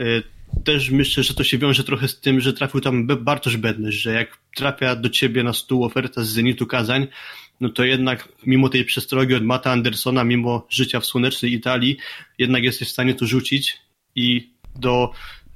E, 0.00 0.22
Też 0.64 0.90
myślę, 0.90 1.22
że 1.22 1.34
to 1.34 1.44
się 1.44 1.58
wiąże 1.58 1.84
trochę 1.84 2.08
z 2.08 2.20
tym, 2.20 2.40
że 2.40 2.52
trafił 2.52 2.80
tam 2.80 3.06
Bartosz 3.06 3.56
Bednysz, 3.56 3.94
że 3.94 4.12
jak 4.12 4.38
trafia 4.56 4.96
do 4.96 5.08
ciebie 5.08 5.42
na 5.42 5.52
stół 5.52 5.84
oferta 5.84 6.24
z 6.24 6.28
Zenitu 6.28 6.66
Kazań, 6.66 7.06
no 7.60 7.68
to 7.68 7.84
jednak 7.84 8.28
mimo 8.46 8.68
tej 8.68 8.84
przestrogi 8.84 9.34
od 9.34 9.44
Mata 9.44 9.72
Andersona, 9.72 10.24
mimo 10.24 10.66
życia 10.70 11.00
w 11.00 11.06
słonecznej 11.06 11.52
Italii, 11.52 11.96
jednak 12.38 12.62
jesteś 12.62 12.88
w 12.88 12.92
stanie 12.92 13.14
to 13.14 13.26
rzucić 13.26 13.78
i 14.14 14.50
do 14.76 15.12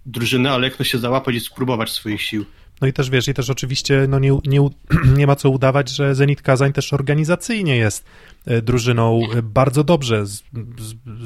drużyny 0.06 0.50
Alekno 0.50 0.84
się 0.84 0.98
załapać 0.98 1.34
i 1.34 1.40
spróbować 1.40 1.90
swoich 1.90 2.22
sił. 2.22 2.44
No 2.80 2.88
i 2.88 2.92
też 2.92 3.10
wiesz, 3.10 3.28
i 3.28 3.34
też 3.34 3.50
oczywiście 3.50 4.06
no 4.08 4.18
nie, 4.18 4.38
nie, 4.46 4.68
nie 5.18 5.26
ma 5.26 5.36
co 5.36 5.50
udawać, 5.50 5.88
że 5.90 6.14
Zenit 6.14 6.42
Kazań 6.42 6.72
też 6.72 6.92
organizacyjnie 6.92 7.76
jest 7.76 8.04
drużyną 8.62 9.20
e, 9.36 9.42
bardzo 9.42 9.84
dobrze 9.84 10.26
z, 10.26 10.42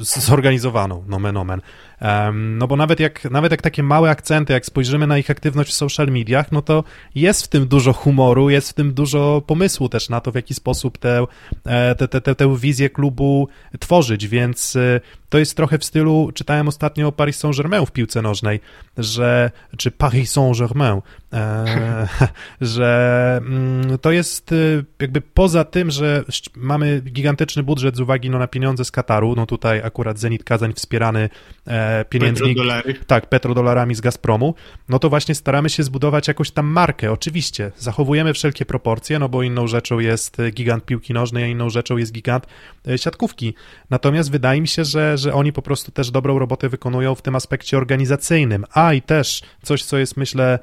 z, 0.01 0.19
zorganizowaną, 0.19 1.03
nomen 1.07 1.37
omen. 1.37 1.61
Um, 2.01 2.57
no 2.57 2.67
bo 2.67 2.75
nawet 2.75 2.99
jak, 2.99 3.31
nawet 3.31 3.51
jak 3.51 3.61
takie 3.61 3.83
małe 3.83 4.09
akcenty, 4.09 4.53
jak 4.53 4.65
spojrzymy 4.65 5.07
na 5.07 5.17
ich 5.17 5.29
aktywność 5.29 5.71
w 5.71 5.73
social 5.73 6.07
mediach, 6.07 6.51
no 6.51 6.61
to 6.61 6.83
jest 7.15 7.43
w 7.43 7.47
tym 7.47 7.67
dużo 7.67 7.93
humoru, 7.93 8.49
jest 8.49 8.69
w 8.69 8.73
tym 8.73 8.93
dużo 8.93 9.41
pomysłu 9.47 9.89
też 9.89 10.09
na 10.09 10.21
to, 10.21 10.31
w 10.31 10.35
jaki 10.35 10.53
sposób 10.53 10.97
tę 10.97 11.25
te, 11.63 11.95
te, 11.95 12.07
te, 12.07 12.21
te, 12.21 12.35
tę 12.35 12.57
wizję 12.57 12.89
klubu 12.89 13.47
tworzyć, 13.79 14.27
więc 14.27 14.75
e, 14.75 15.01
to 15.29 15.37
jest 15.37 15.57
trochę 15.57 15.77
w 15.77 15.85
stylu, 15.85 16.31
czytałem 16.33 16.67
ostatnio 16.67 17.07
o 17.07 17.11
Paris 17.11 17.37
Saint-Germain 17.37 17.85
w 17.85 17.91
piłce 17.91 18.21
nożnej, 18.21 18.59
że, 18.97 19.51
czy 19.77 19.91
Paris 19.91 20.31
Saint-Germain, 20.31 21.01
e, 21.33 22.07
że 22.61 23.41
mm, 23.41 23.97
to 23.97 24.11
jest 24.11 24.51
e, 24.51 24.55
jakby 24.99 25.21
poza 25.21 25.63
tym, 25.63 25.91
że 25.91 26.23
mamy 26.55 27.01
gigantyczny 27.11 27.63
budżet 27.63 27.95
z 27.95 27.99
uwagi 27.99 28.29
no, 28.29 28.39
na 28.39 28.47
pieniądze 28.47 28.85
z 28.85 28.91
Kataru, 28.91 29.35
no 29.35 29.45
tutaj 29.45 29.81
akurat 29.83 30.19
Zenit 30.19 30.43
Kazań 30.43 30.73
wspierany 30.73 31.29
e, 31.67 32.05
pieniędzmi, 32.05 32.47
Petrodolary. 32.47 32.95
tak, 33.07 33.29
petrodolarami 33.29 33.95
z 33.95 34.01
Gazpromu, 34.01 34.55
no 34.89 34.99
to 34.99 35.09
właśnie 35.09 35.35
staramy 35.35 35.69
się 35.69 35.83
zbudować 35.83 36.27
jakąś 36.27 36.51
tam 36.51 36.67
markę. 36.67 37.11
Oczywiście, 37.11 37.71
zachowujemy 37.77 38.33
wszelkie 38.33 38.65
proporcje, 38.65 39.19
no 39.19 39.29
bo 39.29 39.43
inną 39.43 39.67
rzeczą 39.67 39.99
jest 39.99 40.39
e, 40.39 40.51
gigant 40.51 40.85
piłki 40.85 41.13
nożnej, 41.13 41.43
a 41.43 41.47
inną 41.47 41.69
rzeczą 41.69 41.97
jest 41.97 42.11
gigant 42.11 42.47
e, 42.87 42.97
siatkówki. 42.97 43.53
Natomiast 43.89 44.31
wydaje 44.31 44.61
mi 44.61 44.67
się, 44.67 44.85
że, 44.85 45.17
że 45.17 45.33
oni 45.33 45.53
po 45.53 45.61
prostu 45.61 45.91
też 45.91 46.11
dobrą 46.11 46.39
robotę 46.39 46.69
wykonują 46.69 47.15
w 47.15 47.21
tym 47.21 47.35
aspekcie 47.35 47.77
organizacyjnym. 47.77 48.65
A 48.73 48.93
i 48.93 49.01
też 49.01 49.41
coś, 49.61 49.83
co 49.83 49.97
jest 49.97 50.17
myślę, 50.17 50.59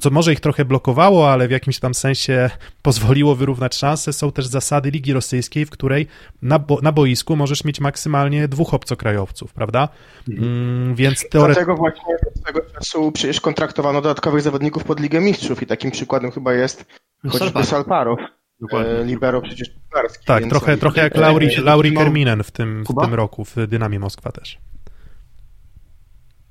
co 0.00 0.10
może 0.10 0.32
ich 0.32 0.40
trochę 0.40 0.64
blokowało, 0.64 1.32
ale 1.32 1.48
w 1.48 1.50
jakimś 1.50 1.78
tam 1.78 1.94
sensie 1.94 2.50
pozwoliło 2.82 3.34
wyrównać 3.34 3.74
szanse, 3.74 4.12
są 4.12 4.32
też 4.32 4.46
zasady 4.46 4.90
Ligi 4.90 5.12
Rosyjskiej, 5.12 5.66
w 5.66 5.70
której 5.70 6.06
na, 6.42 6.58
bo, 6.58 6.80
na 6.80 6.92
boisku 6.92 7.36
możesz 7.36 7.64
mieć 7.64 7.80
maksymalnie 7.80 8.48
dwóch 8.48 8.74
obcokrajowców, 8.74 9.52
prawda? 9.52 9.88
Mm, 10.28 10.94
więc 10.94 11.28
teoretycznie 11.28 11.64
Dlatego 11.64 11.76
właśnie 11.76 12.14
swego 12.40 12.60
czasu 12.60 13.12
przecież 13.12 13.40
kontraktowano 13.40 14.02
dodatkowych 14.02 14.42
zawodników 14.42 14.84
pod 14.84 15.00
Ligę 15.00 15.20
Mistrzów 15.20 15.62
i 15.62 15.66
takim 15.66 15.90
przykładem 15.90 16.30
chyba 16.30 16.52
jest 16.52 16.86
chociażby 17.28 17.64
Salparow. 17.64 18.18
Dokładnie. 18.60 18.92
E, 18.92 19.04
libero 19.04 19.42
przecież 19.42 19.70
piłkarski. 19.70 20.26
Tak, 20.26 20.44
trochę, 20.46 20.76
trochę 20.76 21.00
jak 21.00 21.16
e, 21.16 21.20
Lauri, 21.20 21.56
Lauri 21.56 21.94
Kerminen 21.94 22.42
w 22.42 22.50
tym, 22.50 22.84
w 22.84 23.04
tym 23.04 23.14
roku 23.14 23.44
w 23.44 23.56
Dynamie 23.66 23.98
Moskwa 23.98 24.32
też. 24.32 24.58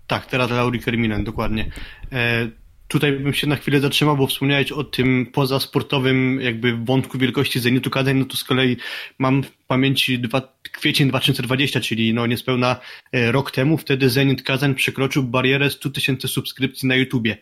Tak, 0.08 0.26
teraz 0.26 0.50
Lauri 0.50 0.80
Kerminen, 0.80 1.24
dokładnie. 1.24 1.72
Tutaj 2.94 3.12
bym 3.12 3.34
się 3.34 3.48
na 3.48 3.56
chwilę 3.56 3.80
zatrzymał, 3.80 4.18
bo 4.18 4.28
wspomniałeś 4.28 4.72
o 4.72 4.84
tym 4.84 5.26
pozasportowym 5.26 6.42
jakby 6.42 6.78
wątku 6.78 7.18
wielkości 7.18 7.60
Zenitu 7.60 7.90
Kadań, 7.90 8.18
no 8.18 8.26
to 8.26 8.38
z 8.38 8.44
kolei 8.44 8.78
mam 9.20 9.44
w 9.44 9.52
pamięci 9.52 10.20
dwa, 10.20 10.42
kwiecień 10.72 11.10
2020, 11.10 11.80
czyli 11.80 12.14
no 12.14 12.28
niespełna 12.28 12.76
e, 13.12 13.32
rok 13.32 13.52
temu, 13.52 13.78
wtedy 13.78 14.10
Zenit 14.10 14.44
Kazań 14.44 14.76
przekroczył 14.76 15.24
barierę 15.24 15.70
100 15.70 15.90
tysięcy 15.90 16.28
subskrypcji 16.28 16.88
na 16.88 16.96
YouTubie. 16.96 17.38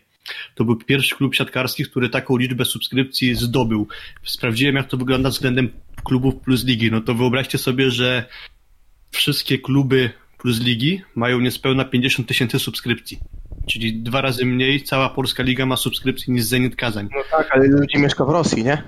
To 0.55 0.65
był 0.65 0.75
pierwszy 0.75 1.15
klub 1.15 1.35
siatkarski, 1.35 1.83
który 1.83 2.09
taką 2.09 2.37
liczbę 2.37 2.65
subskrypcji 2.65 3.35
zdobył. 3.35 3.87
Sprawdziłem, 4.23 4.75
jak 4.75 4.87
to 4.87 4.97
wygląda 4.97 5.29
względem 5.29 5.69
klubów 6.03 6.35
plus 6.35 6.65
ligi. 6.65 6.91
No 6.91 7.01
to 7.01 7.13
wyobraźcie 7.13 7.57
sobie, 7.57 7.91
że 7.91 8.25
wszystkie 9.11 9.57
kluby 9.57 10.09
plus 10.37 10.61
ligi 10.61 11.01
mają 11.15 11.39
niespełna 11.39 11.85
50 11.85 12.27
tysięcy 12.27 12.59
subskrypcji. 12.59 13.19
Czyli 13.65 13.93
dwa 13.93 14.21
razy 14.21 14.45
mniej 14.45 14.81
cała 14.83 15.09
polska 15.09 15.43
liga 15.43 15.65
ma 15.65 15.75
subskrypcji 15.77 16.33
niż 16.33 16.43
Zenit 16.43 16.75
Kazań. 16.75 17.07
No 17.15 17.21
tak, 17.31 17.49
ale 17.51 17.67
ludzi 17.67 17.97
mieszka 17.97 18.25
w 18.25 18.29
Rosji, 18.29 18.63
nie? 18.63 18.83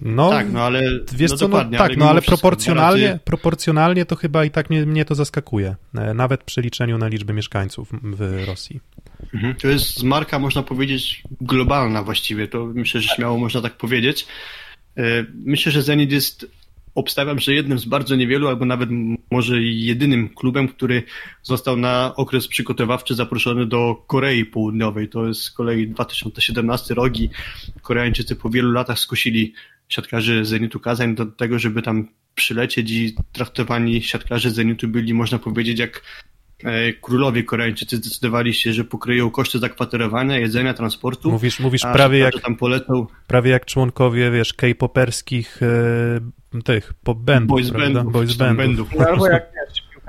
No, 0.00 0.30
tak, 0.30 0.52
no 0.52 0.60
ale. 0.62 0.82
Wiesz 1.12 1.30
no 1.30 1.36
co, 1.36 1.44
no, 1.44 1.48
dokładnie, 1.48 1.78
tak, 1.78 1.88
no 1.90 1.94
mimo 1.96 2.10
ale 2.10 2.22
proporcjonalnie, 2.22 3.08
razy- 3.14 3.18
proporcjonalnie 3.24 4.04
to 4.06 4.16
chyba 4.16 4.44
i 4.44 4.50
tak 4.50 4.70
mnie, 4.70 4.86
mnie 4.86 5.04
to 5.04 5.14
zaskakuje. 5.14 5.76
E, 5.98 6.14
Nawet 6.14 6.44
przy 6.44 6.60
liczeniu 6.60 6.98
na 6.98 7.08
liczbę 7.08 7.32
mieszkańców 7.32 7.88
w 8.02 8.44
Rosji. 8.46 8.80
Mhm. 9.34 9.54
To 9.54 9.68
jest 9.68 10.02
marka, 10.02 10.38
można 10.38 10.62
powiedzieć, 10.62 11.22
globalna 11.40 12.02
właściwie. 12.02 12.48
To 12.48 12.66
myślę, 12.74 13.00
że 13.00 13.08
śmiało 13.08 13.38
można 13.38 13.60
tak 13.60 13.72
powiedzieć. 13.76 14.26
E, 14.96 15.02
Myślę, 15.44 15.72
że 15.72 15.82
Zenit 15.82 16.12
jest, 16.12 16.46
obstawiam, 16.94 17.38
że 17.38 17.54
jednym 17.54 17.78
z 17.78 17.84
bardzo 17.84 18.16
niewielu, 18.16 18.48
albo 18.48 18.64
nawet 18.64 18.88
może 19.30 19.62
jedynym 19.62 20.28
klubem, 20.28 20.68
który 20.68 21.02
został 21.42 21.76
na 21.76 22.12
okres 22.16 22.48
przygotowawczy 22.48 23.14
zaproszony 23.14 23.66
do 23.66 24.04
Korei 24.06 24.44
Południowej. 24.44 25.08
To 25.08 25.26
jest 25.26 25.42
z 25.42 25.50
kolei 25.50 25.88
2017 25.88 26.94
rok 26.94 27.20
i 27.20 27.30
Koreańczycy 27.82 28.36
po 28.36 28.50
wielu 28.50 28.72
latach 28.72 28.98
skusili 28.98 29.54
siatkarzy 29.88 30.44
Zenitu 30.44 30.80
Kazań 30.80 31.14
do 31.14 31.26
tego, 31.26 31.58
żeby 31.58 31.82
tam 31.82 32.08
przylecieć 32.34 32.90
i 32.90 33.16
traktowani 33.32 34.02
siatkarze 34.02 34.50
Zenitu 34.50 34.88
byli, 34.88 35.14
można 35.14 35.38
powiedzieć, 35.38 35.78
jak 35.78 36.02
królowie 37.00 37.44
Koreańczycy 37.44 37.96
zdecydowali 37.96 38.54
się, 38.54 38.72
że 38.72 38.84
pokryją 38.84 39.30
koszty 39.30 39.58
zakwaterowania, 39.58 40.38
jedzenia, 40.38 40.74
transportu. 40.74 41.30
Mówisz, 41.30 41.60
mówisz 41.60 41.82
prawie, 41.92 42.18
jak, 42.18 42.40
tam 42.40 42.56
polecą 42.56 43.06
prawie 43.26 43.50
jak 43.50 43.66
członkowie, 43.66 44.30
wiesz, 44.30 44.54
K-poperskich 44.54 45.60
e, 45.62 46.62
tych 46.64 46.92
boys 47.46 47.70
prawda? 47.70 47.94
bandów, 47.94 48.12
Boys 48.12 48.36
bandów. 48.36 48.56
bandów. 48.66 48.88
No 48.98 49.06
albo 49.06 49.28
jak 49.28 49.52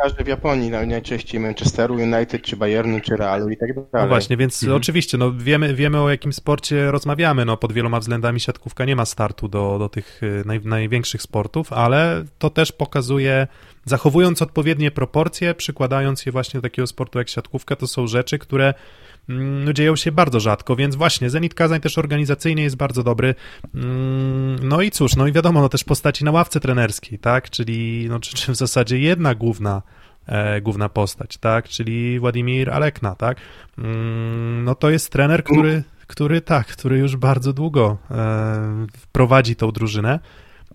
wiesz, 0.03 0.11
piłkarze 0.11 0.23
w 0.23 0.27
Japonii, 0.27 0.69
no, 0.69 0.85
najczęściej 0.85 1.39
Manchesteru 1.39 1.95
United, 1.95 2.41
czy 2.41 2.57
Bayernu, 2.57 2.99
czy 2.99 3.17
Realu 3.17 3.49
i 3.49 3.57
tak 3.57 3.73
dalej. 3.73 3.87
No 3.93 4.07
właśnie, 4.07 4.37
więc 4.37 4.63
Mhm. 4.63 4.77
oczywiście, 4.77 5.17
no 5.17 5.31
wiemy, 5.37 5.73
wiemy 5.73 6.01
o 6.01 6.09
jakim 6.09 6.33
sporcie 6.33 6.91
rozmawiamy, 6.91 7.45
no 7.45 7.57
pod 7.57 7.73
wieloma 7.73 7.99
względami 7.99 8.39
siatkówka 8.39 8.85
nie 8.85 8.95
ma 8.95 9.05
startu 9.05 9.47
do, 9.47 9.79
do 9.79 9.89
tych 9.89 10.23
y, 10.23 10.43
naj, 10.45 10.61
największych 10.63 11.21
sportów, 11.21 11.73
ale 11.73 12.23
to 12.39 12.49
też 12.49 12.71
pokazuje, 12.71 13.47
zachowując 13.85 14.41
odpowiednie 14.41 14.91
proporcje, 14.91 15.53
przykładając 15.53 16.25
je 16.25 16.31
właśnie 16.31 16.57
do 16.57 16.61
takiego 16.61 16.87
sportu 16.87 17.19
jak 17.19 17.29
siatkówka, 17.29 17.75
to 17.75 17.87
są 17.87 18.07
rzeczy, 18.07 18.39
które 18.39 18.73
no, 18.73 19.12
dzieją 19.73 19.95
się 19.95 20.11
bardzo 20.11 20.39
rzadko, 20.39 20.75
więc 20.75 20.95
właśnie 20.95 21.29
Zenit 21.29 21.53
Kazań 21.53 21.81
też 21.81 21.97
organizacyjnie 21.97 22.63
jest 22.63 22.75
bardzo 22.75 23.03
dobry. 23.03 23.35
Mm, 23.75 24.59
No 24.61 24.81
i 24.81 24.91
cóż, 24.91 25.15
no 25.15 25.27
i 25.27 25.31
wiadomo, 25.31 25.61
no 25.61 25.69
też 25.69 25.83
postaci 25.83 26.25
na 26.25 26.31
ławce 26.31 26.59
trenerskiej, 26.59 27.19
tak, 27.19 27.49
czyli 27.49 28.05
no, 28.09 28.19
czy, 28.19 28.35
czy 28.35 28.51
w 28.51 28.55
zasadzie 28.55 28.99
jedna 28.99 29.35
główna 29.35 29.81
e, 30.25 30.61
główna 30.61 30.89
postać, 30.89 31.37
tak, 31.37 31.69
czyli 31.69 32.19
Władimir 32.19 32.69
Alekna, 32.69 33.15
tak, 33.15 33.37
Mm, 33.77 34.63
no 34.63 34.75
to 34.75 34.89
jest 34.89 35.09
trener, 35.09 35.43
który, 35.43 35.83
który 36.07 36.41
tak, 36.41 36.67
który 36.67 36.97
już 36.97 37.15
bardzo 37.15 37.53
długo 37.53 37.97
e, 38.11 38.87
prowadzi 39.11 39.55
tą 39.55 39.71
drużynę. 39.71 40.19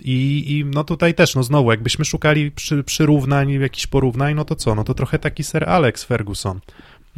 I, 0.00 0.44
i 0.58 0.64
no 0.64 0.84
tutaj 0.84 1.14
też, 1.14 1.34
no 1.34 1.42
znowu, 1.42 1.70
jakbyśmy 1.70 2.04
szukali 2.04 2.50
przy, 2.50 2.84
przyrównań, 2.84 3.50
jakichś 3.50 3.86
porównań, 3.86 4.34
no 4.34 4.44
to 4.44 4.56
co, 4.56 4.74
no 4.74 4.84
to 4.84 4.94
trochę 4.94 5.18
taki 5.18 5.44
Sir 5.44 5.68
Alex 5.68 6.04
Ferguson. 6.04 6.60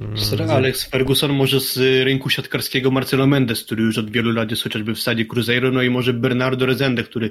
Mm, 0.01 0.17
Sir 0.17 0.43
Alex 0.43 0.85
Ferguson 0.85 1.33
może 1.33 1.61
z 1.61 1.77
rynku 2.05 2.31
siatkarskiego 2.31 2.91
Marcelo 2.91 3.27
Mendes, 3.27 3.65
który 3.65 3.83
już 3.83 3.99
od 3.99 4.11
wielu 4.11 4.33
lat 4.33 4.51
jest 4.51 4.63
chociażby 4.63 4.95
w 4.95 5.01
stadzie 5.01 5.27
Cruzeiro, 5.27 5.71
no 5.71 5.83
i 5.83 5.91
może 5.91 6.13
Bernardo 6.13 6.67
Rezende, 6.67 7.03
który 7.03 7.31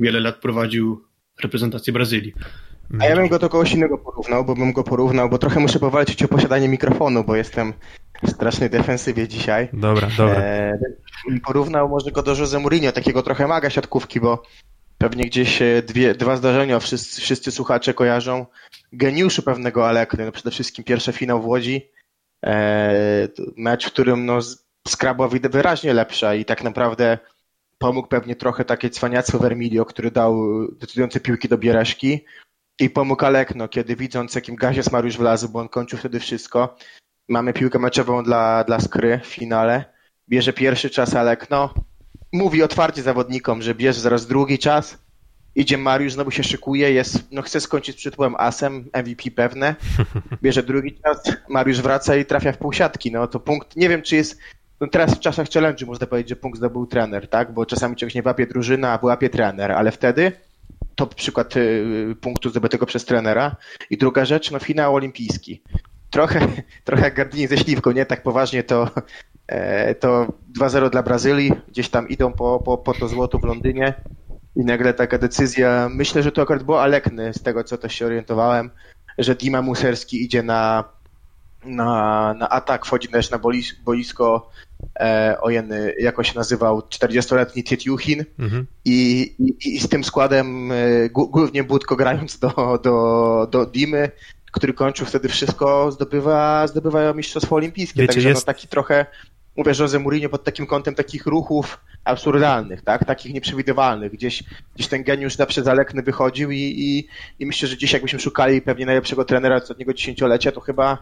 wiele 0.00 0.20
lat 0.20 0.36
prowadził 0.36 1.04
reprezentację 1.42 1.92
Brazylii. 1.92 2.32
A 3.00 3.04
ja 3.04 3.16
bym 3.16 3.28
go 3.28 3.38
do 3.38 3.48
kogoś 3.48 3.72
innego 3.72 3.98
porównał, 3.98 4.44
bo 4.44 4.54
bym 4.54 4.72
go 4.72 4.84
porównał, 4.84 5.28
bo 5.28 5.38
trochę 5.38 5.60
muszę 5.60 5.78
powalczyć 5.78 6.22
o 6.22 6.28
posiadanie 6.28 6.68
mikrofonu, 6.68 7.24
bo 7.24 7.36
jestem 7.36 7.72
w 8.22 8.30
strasznej 8.30 8.70
defensywie 8.70 9.28
dzisiaj. 9.28 9.68
Dobra, 9.72 10.08
dobra. 10.16 10.36
E, 10.36 10.78
porównał 11.44 11.88
może 11.88 12.10
go 12.10 12.22
do 12.22 12.34
Jose 12.34 12.58
Mourinho, 12.58 12.92
takiego 12.92 13.22
trochę 13.22 13.46
maga 13.46 13.70
siatkówki, 13.70 14.20
bo 14.20 14.42
pewnie 14.98 15.24
gdzieś 15.24 15.62
e, 15.62 15.82
dwie, 15.82 16.14
dwa 16.14 16.36
zdarzenia 16.36 16.78
wszyscy, 16.78 17.20
wszyscy 17.20 17.52
słuchacze 17.52 17.94
kojarzą. 17.94 18.46
Geniuszu 18.92 19.42
pewnego 19.42 19.88
Alekry, 19.88 20.24
no 20.24 20.32
przede 20.32 20.50
wszystkim 20.50 20.84
pierwszy 20.84 21.12
finał 21.12 21.42
w 21.42 21.46
Łodzi. 21.46 21.90
E, 22.46 23.28
mecz, 23.56 23.86
w 23.86 23.92
którym 23.92 24.26
no, 24.26 24.42
z- 24.42 24.64
skra 24.88 25.14
była 25.14 25.28
wid- 25.28 25.48
wyraźnie 25.52 25.94
lepsza 25.94 26.34
i 26.34 26.44
tak 26.44 26.64
naprawdę 26.64 27.18
pomógł 27.78 28.08
pewnie 28.08 28.36
trochę 28.36 28.64
takie 28.64 28.90
cwaniactwo 28.90 29.38
Vermilio, 29.38 29.84
który 29.84 30.10
dał 30.10 30.42
decydujące 30.72 31.20
piłki 31.20 31.48
do 31.48 31.58
Biereszki. 31.58 32.24
I 32.80 32.90
pomógł 32.90 33.24
Alekno, 33.24 33.68
kiedy 33.68 33.96
widząc, 33.96 34.34
jakim 34.34 34.56
gazie 34.56 34.82
Mariusz 34.92 35.16
wlazł, 35.16 35.48
bo 35.48 35.58
on 35.60 35.68
kończył 35.68 35.98
wtedy 35.98 36.20
wszystko. 36.20 36.76
Mamy 37.28 37.52
piłkę 37.52 37.78
meczową 37.78 38.24
dla, 38.24 38.64
dla 38.64 38.80
Skry 38.80 39.20
w 39.22 39.26
finale. 39.26 39.84
Bierze 40.28 40.52
pierwszy 40.52 40.90
czas 40.90 41.14
Alekno. 41.14 41.74
Mówi 42.32 42.62
otwarcie 42.62 43.02
zawodnikom, 43.02 43.62
że 43.62 43.74
bierze 43.74 44.00
zaraz 44.00 44.26
drugi 44.26 44.58
czas. 44.58 44.98
Idzie 45.58 45.78
Mariusz, 45.78 46.12
znowu 46.12 46.30
się 46.30 46.42
szykuje, 46.42 46.92
jest, 46.92 47.32
no 47.32 47.42
chce 47.42 47.60
skończyć 47.60 47.96
z 47.96 47.98
przytułem 47.98 48.34
asem, 48.38 48.84
MVP 48.94 49.30
pewne. 49.30 49.74
Bierze 50.42 50.62
drugi 50.62 50.94
czas, 50.94 51.36
Mariusz 51.48 51.80
wraca 51.80 52.16
i 52.16 52.24
trafia 52.24 52.52
w 52.52 52.58
półsiatki. 52.58 53.12
No 53.12 53.26
to 53.26 53.40
punkt, 53.40 53.76
nie 53.76 53.88
wiem 53.88 54.02
czy 54.02 54.16
jest, 54.16 54.38
no 54.80 54.86
teraz 54.86 55.14
w 55.14 55.20
czasach 55.20 55.48
challenge 55.48 55.86
można 55.86 56.06
powiedzieć, 56.06 56.28
że 56.28 56.36
punkt 56.36 56.58
zdobył 56.58 56.86
trener, 56.86 57.28
tak? 57.28 57.54
Bo 57.54 57.66
czasami 57.66 57.96
czegoś 57.96 58.14
nie 58.14 58.22
łapie 58.24 58.46
drużyna, 58.46 58.92
a 58.92 58.98
wyłapie 58.98 59.30
trener, 59.30 59.72
ale 59.72 59.92
wtedy 59.92 60.32
to 60.94 61.06
przykład 61.06 61.56
y, 61.56 62.16
punktu 62.20 62.50
zdobytego 62.50 62.86
przez 62.86 63.04
trenera. 63.04 63.56
I 63.90 63.96
druga 63.96 64.24
rzecz, 64.24 64.50
no 64.50 64.58
finał 64.58 64.94
olimpijski. 64.94 65.62
Trochę, 66.10 66.40
trochę 66.84 67.02
jak 67.02 67.14
Gardini 67.14 67.46
ze 67.46 67.56
śliwką, 67.56 67.90
nie? 67.90 68.06
Tak 68.06 68.22
poważnie 68.22 68.62
to, 68.62 68.90
e, 69.46 69.94
to 69.94 70.32
2-0 70.58 70.90
dla 70.90 71.02
Brazylii, 71.02 71.52
gdzieś 71.68 71.88
tam 71.88 72.08
idą 72.08 72.32
po, 72.32 72.60
po, 72.60 72.78
po 72.78 72.94
to 72.94 73.08
złoto 73.08 73.38
w 73.38 73.44
Londynie 73.44 73.94
i 74.58 74.64
nagle 74.64 74.94
taka 74.94 75.18
decyzja, 75.18 75.88
myślę, 75.94 76.22
że 76.22 76.32
to 76.32 76.42
akurat 76.42 76.62
było 76.62 76.82
Alekny, 76.82 77.34
z 77.34 77.42
tego 77.42 77.64
co 77.64 77.78
też 77.78 77.94
się 77.94 78.06
orientowałem, 78.06 78.70
że 79.18 79.34
Dima 79.34 79.62
Muserski 79.62 80.24
idzie 80.24 80.42
na, 80.42 80.84
na, 81.64 82.34
na 82.38 82.48
atak, 82.48 82.86
wchodzi 82.86 83.08
też 83.08 83.30
na 83.30 83.38
boisko, 83.84 84.50
e, 85.00 85.36
ojeny, 85.40 85.94
jak 85.98 86.18
on 86.18 86.24
się 86.24 86.34
nazywał, 86.34 86.80
40-letni 86.80 87.64
Tietjuchin, 87.64 88.24
Mhm. 88.38 88.66
i, 88.84 89.20
i, 89.38 89.74
i 89.76 89.80
z 89.80 89.88
tym 89.88 90.04
składem, 90.04 90.72
e, 90.72 90.74
głównie 91.10 91.64
Budko 91.64 91.96
grając 91.96 92.38
do, 92.38 92.78
do, 92.84 93.48
do 93.50 93.66
Dimy, 93.66 94.10
który 94.52 94.72
kończył 94.72 95.06
wtedy 95.06 95.28
wszystko, 95.28 95.92
zdobywa, 95.92 96.66
zdobywa 96.66 97.12
mistrzostwo 97.12 97.56
olimpijskie. 97.56 98.00
Wiecie, 98.02 98.12
Także 98.14 98.28
jest- 98.28 98.42
no 98.46 98.46
taki 98.52 98.68
trochę, 98.68 99.06
mówię, 99.56 99.72
Jose 99.78 99.98
Mourinho 99.98 100.28
pod 100.28 100.44
takim 100.44 100.66
kątem 100.66 100.94
takich 100.94 101.26
ruchów 101.26 101.80
absurdalnych, 102.04 102.82
tak? 102.82 103.04
Takich 103.04 103.34
nieprzewidywalnych. 103.34 104.12
Gdzieś, 104.12 104.44
gdzieś 104.74 104.88
ten 104.88 105.02
geniusz 105.04 105.34
zawsze 105.36 105.62
zalekny 105.62 106.02
wychodził 106.02 106.50
i, 106.50 106.56
i, 106.60 107.08
i 107.38 107.46
myślę, 107.46 107.68
że 107.68 107.76
dziś 107.76 107.92
jakbyśmy 107.92 108.18
szukali 108.20 108.62
pewnie 108.62 108.86
najlepszego 108.86 109.24
trenera 109.24 109.56
ostatniego 109.56 109.94
dziesięciolecia, 109.94 110.52
to 110.52 110.60
chyba 110.60 110.98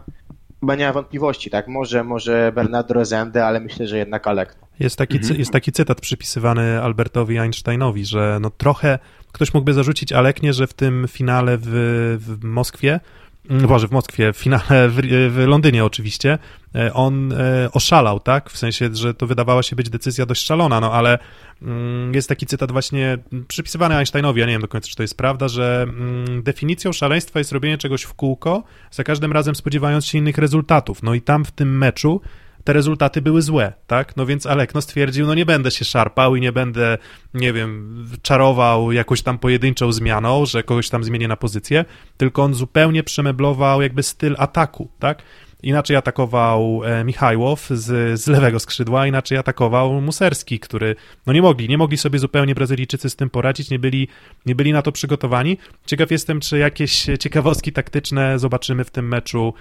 chyba 0.59 0.75
nie 0.75 0.85
ma 0.87 0.93
wątpliwości, 0.93 1.49
tak? 1.49 1.67
Może, 1.67 2.03
może 2.03 2.51
Bernardo 2.55 2.93
Rezende, 2.93 3.45
ale 3.45 3.59
myślę, 3.59 3.87
że 3.87 3.97
jednak 3.97 4.27
Alekno. 4.27 4.67
Jest 4.79 4.95
taki, 4.97 5.19
cy- 5.19 5.33
jest 5.37 5.51
taki 5.51 5.71
cytat 5.71 6.01
przypisywany 6.01 6.81
Albertowi 6.81 7.37
Einsteinowi, 7.39 8.05
że 8.05 8.37
no 8.41 8.49
trochę 8.49 8.99
ktoś 9.31 9.53
mógłby 9.53 9.73
zarzucić 9.73 10.13
Aleknie, 10.13 10.53
że 10.53 10.67
w 10.67 10.73
tym 10.73 11.05
finale 11.07 11.57
w, 11.61 11.67
w 12.19 12.43
Moskwie 12.43 12.99
Boże, 13.49 13.87
w 13.87 13.91
Moskwie, 13.91 14.33
w 14.33 14.37
finale 14.37 14.89
w, 14.89 14.95
w 15.31 15.43
Londynie 15.47 15.85
oczywiście, 15.85 16.37
e, 16.75 16.93
on 16.93 17.31
e, 17.31 17.69
oszalał, 17.71 18.19
tak? 18.19 18.49
W 18.49 18.57
sensie, 18.57 18.89
że 18.93 19.13
to 19.13 19.27
wydawała 19.27 19.63
się 19.63 19.75
być 19.75 19.89
decyzja 19.89 20.25
dość 20.25 20.45
szalona, 20.45 20.79
no 20.79 20.93
ale 20.93 21.19
mm, 21.61 22.13
jest 22.13 22.29
taki 22.29 22.45
cytat 22.45 22.71
właśnie 22.71 23.17
przypisywany 23.47 23.95
Einsteinowi, 23.95 24.39
ja 24.39 24.45
nie 24.45 24.51
wiem 24.51 24.61
do 24.61 24.67
końca, 24.67 24.87
czy 24.89 24.95
to 24.95 25.03
jest 25.03 25.17
prawda, 25.17 25.47
że 25.47 25.85
mm, 25.89 26.43
definicją 26.43 26.93
szaleństwa 26.93 27.39
jest 27.39 27.51
robienie 27.51 27.77
czegoś 27.77 28.03
w 28.03 28.13
kółko, 28.13 28.63
za 28.91 29.03
każdym 29.03 29.31
razem 29.31 29.55
spodziewając 29.55 30.05
się 30.05 30.17
innych 30.17 30.37
rezultatów. 30.37 31.03
No 31.03 31.13
i 31.13 31.21
tam 31.21 31.45
w 31.45 31.51
tym 31.51 31.77
meczu 31.77 32.21
te 32.67 32.73
rezultaty 32.73 33.21
były 33.21 33.41
złe, 33.41 33.73
tak? 33.87 34.17
No 34.17 34.25
więc 34.25 34.45
Alekno 34.45 34.81
stwierdził, 34.81 35.27
no 35.27 35.35
nie 35.35 35.45
będę 35.45 35.71
się 35.71 35.85
szarpał 35.85 36.35
i 36.35 36.41
nie 36.41 36.51
będę, 36.51 36.97
nie 37.33 37.53
wiem, 37.53 38.05
czarował 38.21 38.91
jakąś 38.91 39.21
tam 39.21 39.39
pojedynczą 39.39 39.91
zmianą, 39.91 40.45
że 40.45 40.63
kogoś 40.63 40.89
tam 40.89 41.03
zmienię 41.03 41.27
na 41.27 41.35
pozycję, 41.35 41.85
tylko 42.17 42.43
on 42.43 42.53
zupełnie 42.53 43.03
przemeblował 43.03 43.81
jakby 43.81 44.03
styl 44.03 44.35
ataku, 44.37 44.89
tak? 44.99 45.21
Inaczej 45.63 45.95
atakował 45.95 46.81
e, 46.85 47.03
Michajłow 47.03 47.67
z, 47.69 48.19
z 48.21 48.27
lewego 48.27 48.59
skrzydła, 48.59 49.07
inaczej 49.07 49.37
atakował 49.37 50.01
Muserski, 50.01 50.59
który, 50.59 50.95
no 51.25 51.33
nie 51.33 51.41
mogli, 51.41 51.69
nie 51.69 51.77
mogli 51.77 51.97
sobie 51.97 52.19
zupełnie 52.19 52.55
Brazylijczycy 52.55 53.09
z 53.09 53.15
tym 53.15 53.29
poradzić, 53.29 53.69
nie 53.69 53.79
byli, 53.79 54.07
nie 54.45 54.55
byli 54.55 54.73
na 54.73 54.81
to 54.81 54.91
przygotowani. 54.91 55.57
Ciekaw 55.85 56.11
jestem, 56.11 56.39
czy 56.39 56.57
jakieś 56.57 57.05
ciekawostki 57.19 57.71
taktyczne 57.71 58.39
zobaczymy 58.39 58.83
w 58.83 58.91
tym 58.91 59.07
meczu 59.07 59.53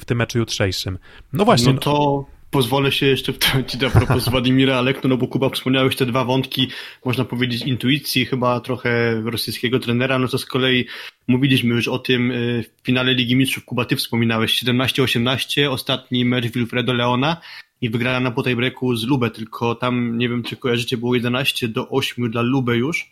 w 0.00 0.04
tym 0.04 0.18
meczu 0.18 0.38
jutrzejszym. 0.38 0.98
No 1.32 1.44
właśnie. 1.44 1.72
No 1.72 1.78
to 1.78 2.24
pozwolę 2.50 2.92
się 2.92 3.06
jeszcze 3.06 3.32
wtrącić 3.32 3.82
a 3.82 3.90
propos 3.90 4.28
Władimira 4.28 4.76
Alekno, 4.76 5.10
no 5.10 5.16
bo 5.16 5.28
Kuba 5.28 5.50
wspomniałeś 5.50 5.96
te 5.96 6.06
dwa 6.06 6.24
wątki, 6.24 6.68
można 7.04 7.24
powiedzieć 7.24 7.62
intuicji, 7.62 8.26
chyba 8.26 8.60
trochę 8.60 9.20
rosyjskiego 9.24 9.78
trenera, 9.78 10.18
no 10.18 10.28
to 10.28 10.38
z 10.38 10.46
kolei 10.46 10.86
mówiliśmy 11.28 11.74
już 11.74 11.88
o 11.88 11.98
tym 11.98 12.30
y, 12.30 12.62
w 12.62 12.86
finale 12.86 13.14
Ligi 13.14 13.36
Mistrzów, 13.36 13.64
Kuba, 13.64 13.84
ty 13.84 13.96
wspominałeś, 13.96 14.62
17-18, 14.62 15.70
ostatni 15.70 16.24
mecz 16.24 16.46
Wilfredo 16.46 16.92
Leona 16.92 17.36
i 17.80 17.90
wygrana 17.90 18.20
na 18.20 18.54
breaku 18.56 18.96
z 18.96 19.06
Lubę, 19.06 19.30
tylko 19.30 19.74
tam, 19.74 20.18
nie 20.18 20.28
wiem 20.28 20.42
czy 20.42 20.56
kojarzycie, 20.56 20.96
było 20.96 21.14
11 21.14 21.68
do 21.68 21.88
8 21.88 22.30
dla 22.30 22.42
Lubę 22.42 22.76
już. 22.76 23.10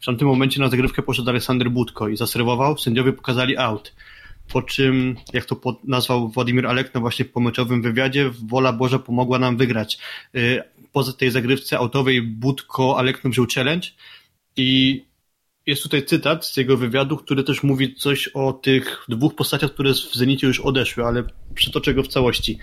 W 0.00 0.04
tamtym 0.04 0.28
momencie 0.28 0.60
na 0.60 0.68
zagrywkę 0.68 1.02
poszedł 1.02 1.30
Aleksander 1.30 1.70
Budko 1.70 2.08
i 2.08 2.16
zaserwował, 2.16 2.78
sędziowie 2.78 3.12
pokazali 3.12 3.56
out 3.56 3.92
po 4.52 4.62
czym, 4.62 5.16
jak 5.32 5.44
to 5.44 5.60
nazwał 5.84 6.28
Władimir 6.28 6.66
Alekno 6.66 7.00
właśnie 7.00 7.24
w 7.24 7.30
pomyczowym 7.32 7.82
wywiadzie, 7.82 8.30
wola 8.48 8.72
Boża 8.72 8.98
pomogła 8.98 9.38
nam 9.38 9.56
wygrać. 9.56 9.98
Y, 10.34 10.62
poza 10.92 11.12
tej 11.12 11.30
zagrywce 11.30 11.78
autowej 11.78 12.22
Budko 12.22 12.98
Alekno 12.98 13.30
wziął 13.30 13.46
challenge 13.54 13.88
i 14.56 15.02
jest 15.66 15.82
tutaj 15.82 16.04
cytat 16.04 16.46
z 16.46 16.56
jego 16.56 16.76
wywiadu, 16.76 17.16
który 17.16 17.44
też 17.44 17.62
mówi 17.62 17.94
coś 17.94 18.28
o 18.28 18.52
tych 18.52 19.04
dwóch 19.08 19.34
postaciach, 19.34 19.72
które 19.72 19.92
w 19.92 20.14
Zenicie 20.14 20.46
już 20.46 20.60
odeszły, 20.60 21.04
ale 21.04 21.24
przytoczę 21.54 21.94
go 21.94 22.02
w 22.02 22.08
całości. 22.08 22.58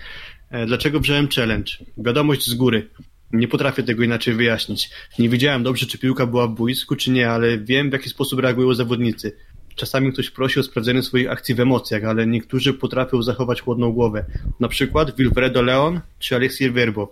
E, 0.50 0.66
dlaczego 0.66 1.00
wziąłem 1.00 1.28
challenge? 1.28 1.72
Wiadomość 1.98 2.46
z 2.46 2.54
góry. 2.54 2.90
Nie 3.32 3.48
potrafię 3.48 3.82
tego 3.82 4.02
inaczej 4.02 4.34
wyjaśnić. 4.34 4.90
Nie 5.18 5.28
wiedziałem 5.28 5.62
dobrze, 5.62 5.86
czy 5.86 5.98
piłka 5.98 6.26
była 6.26 6.46
w 6.46 6.54
boisku, 6.54 6.96
czy 6.96 7.10
nie, 7.10 7.30
ale 7.30 7.58
wiem, 7.58 7.90
w 7.90 7.92
jaki 7.92 8.08
sposób 8.08 8.40
reagują 8.40 8.74
zawodnicy. 8.74 9.36
Czasami 9.76 10.12
ktoś 10.12 10.30
prosi 10.30 10.60
o 10.60 10.62
sprawdzenie 10.62 11.02
swoich 11.02 11.30
akcji 11.30 11.54
w 11.54 11.60
emocjach, 11.60 12.04
ale 12.04 12.26
niektórzy 12.26 12.74
potrafią 12.74 13.22
zachować 13.22 13.60
chłodną 13.60 13.92
głowę. 13.92 14.24
Na 14.60 14.68
przykład 14.68 15.16
Wilfredo 15.16 15.62
Leon 15.62 16.00
czy 16.18 16.36
Aleksiej 16.36 16.70
Werbow. 16.70 17.08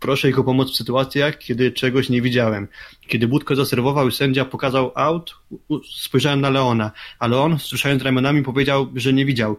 Proszę 0.00 0.28
ich 0.28 0.38
o 0.38 0.44
pomoc 0.44 0.72
w 0.72 0.76
sytuacjach, 0.76 1.38
kiedy 1.38 1.72
czegoś 1.72 2.08
nie 2.08 2.22
widziałem. 2.22 2.68
Kiedy 3.08 3.28
Budko 3.28 3.56
zaserwował 3.56 4.08
i 4.08 4.12
sędzia 4.12 4.44
pokazał 4.44 4.92
out, 4.94 5.34
spojrzałem 5.98 6.40
na 6.40 6.50
Leona, 6.50 6.90
ale 7.18 7.38
on, 7.38 7.58
słyszając 7.58 8.02
ramionami, 8.02 8.42
powiedział, 8.42 8.88
że 8.94 9.12
nie 9.12 9.26
widział. 9.26 9.56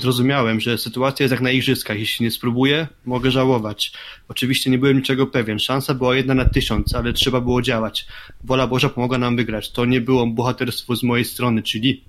Zrozumiałem, 0.00 0.60
że 0.60 0.78
sytuacja 0.78 1.24
jest 1.24 1.30
jak 1.30 1.40
na 1.40 1.50
igrzyskach. 1.50 1.98
Jeśli 1.98 2.24
nie 2.24 2.30
spróbuję, 2.30 2.88
mogę 3.04 3.30
żałować. 3.30 3.92
Oczywiście 4.28 4.70
nie 4.70 4.78
byłem 4.78 4.96
niczego 4.96 5.26
pewien. 5.26 5.58
Szansa 5.58 5.94
była 5.94 6.16
jedna 6.16 6.34
na 6.34 6.44
tysiąc, 6.44 6.94
ale 6.94 7.12
trzeba 7.12 7.40
było 7.40 7.62
działać. 7.62 8.06
Wola 8.44 8.66
Boża 8.66 8.88
pomogła 8.88 9.18
nam 9.18 9.36
wygrać. 9.36 9.72
To 9.72 9.84
nie 9.84 10.00
było 10.00 10.26
bohaterstwo 10.26 10.96
z 10.96 11.02
mojej 11.02 11.24
strony, 11.24 11.62
czyli 11.62 12.04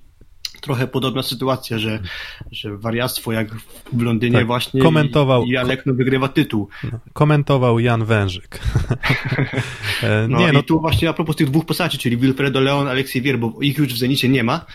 trochę 0.61 0.87
podobna 0.87 1.23
sytuacja, 1.23 1.79
że, 1.79 1.99
że 2.51 2.77
wariactwo 2.77 3.31
jak 3.31 3.55
w 3.93 4.01
Londynie 4.01 4.37
tak, 4.37 4.47
właśnie 4.47 4.81
komentował, 4.81 5.43
i 5.43 5.57
Alekno 5.57 5.93
wygrywa 5.93 6.27
tytuł. 6.27 6.67
No, 6.91 6.99
komentował 7.13 7.79
Jan 7.79 8.05
Wężyk. 8.05 8.59
E, 10.03 10.27
no, 10.27 10.39
nie, 10.39 10.51
no 10.51 10.59
i 10.59 10.63
tu 10.63 10.79
właśnie 10.79 11.09
a 11.09 11.13
propos 11.13 11.35
tych 11.35 11.49
dwóch 11.49 11.65
postaci, 11.65 11.97
czyli 11.97 12.17
Wilfredo 12.17 12.59
Leon, 12.59 12.87
Aleksiej 12.87 13.21
Wier, 13.21 13.39
bo 13.39 13.53
ich 13.61 13.77
już 13.77 13.87
w 13.87 13.97
Zenicie 13.97 14.29
nie 14.29 14.43
ma. 14.43 14.65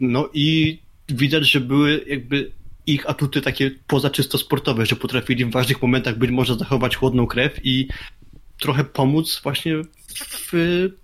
No 0.00 0.28
i 0.34 0.78
widać, 1.08 1.50
że 1.50 1.60
były 1.60 2.04
jakby 2.06 2.50
ich 2.86 3.10
atuty 3.10 3.40
takie 3.42 3.70
poza 3.86 4.10
czysto 4.10 4.38
sportowe, 4.38 4.86
że 4.86 4.96
potrafili 4.96 5.44
w 5.44 5.50
ważnych 5.50 5.82
momentach 5.82 6.18
być 6.18 6.30
może 6.30 6.54
zachować 6.54 6.96
chłodną 6.96 7.26
krew 7.26 7.60
i 7.64 7.88
trochę 8.60 8.84
pomóc 8.84 9.40
właśnie 9.42 9.82
w, 10.14 10.50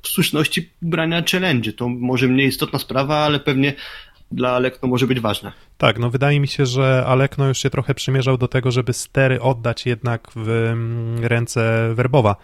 w 0.02 0.08
słuszności 0.08 0.70
brania 0.82 1.22
challenge. 1.30 1.72
To 1.72 1.88
może 1.88 2.28
mniej 2.28 2.48
istotna 2.48 2.78
sprawa, 2.78 3.16
ale 3.16 3.40
pewnie 3.40 3.74
dla 4.34 4.50
Alekno 4.50 4.88
może 4.88 5.06
być 5.06 5.20
ważne. 5.20 5.52
Tak, 5.78 5.98
no 5.98 6.10
wydaje 6.10 6.40
mi 6.40 6.48
się, 6.48 6.66
że 6.66 7.04
Alekno 7.06 7.48
już 7.48 7.58
się 7.58 7.70
trochę 7.70 7.94
przymierzał 7.94 8.38
do 8.38 8.48
tego, 8.48 8.70
żeby 8.70 8.92
stery 8.92 9.40
oddać 9.40 9.86
jednak 9.86 10.28
w 10.36 10.48
mm, 10.48 11.24
ręce 11.24 11.90
Werbowa 11.94 12.36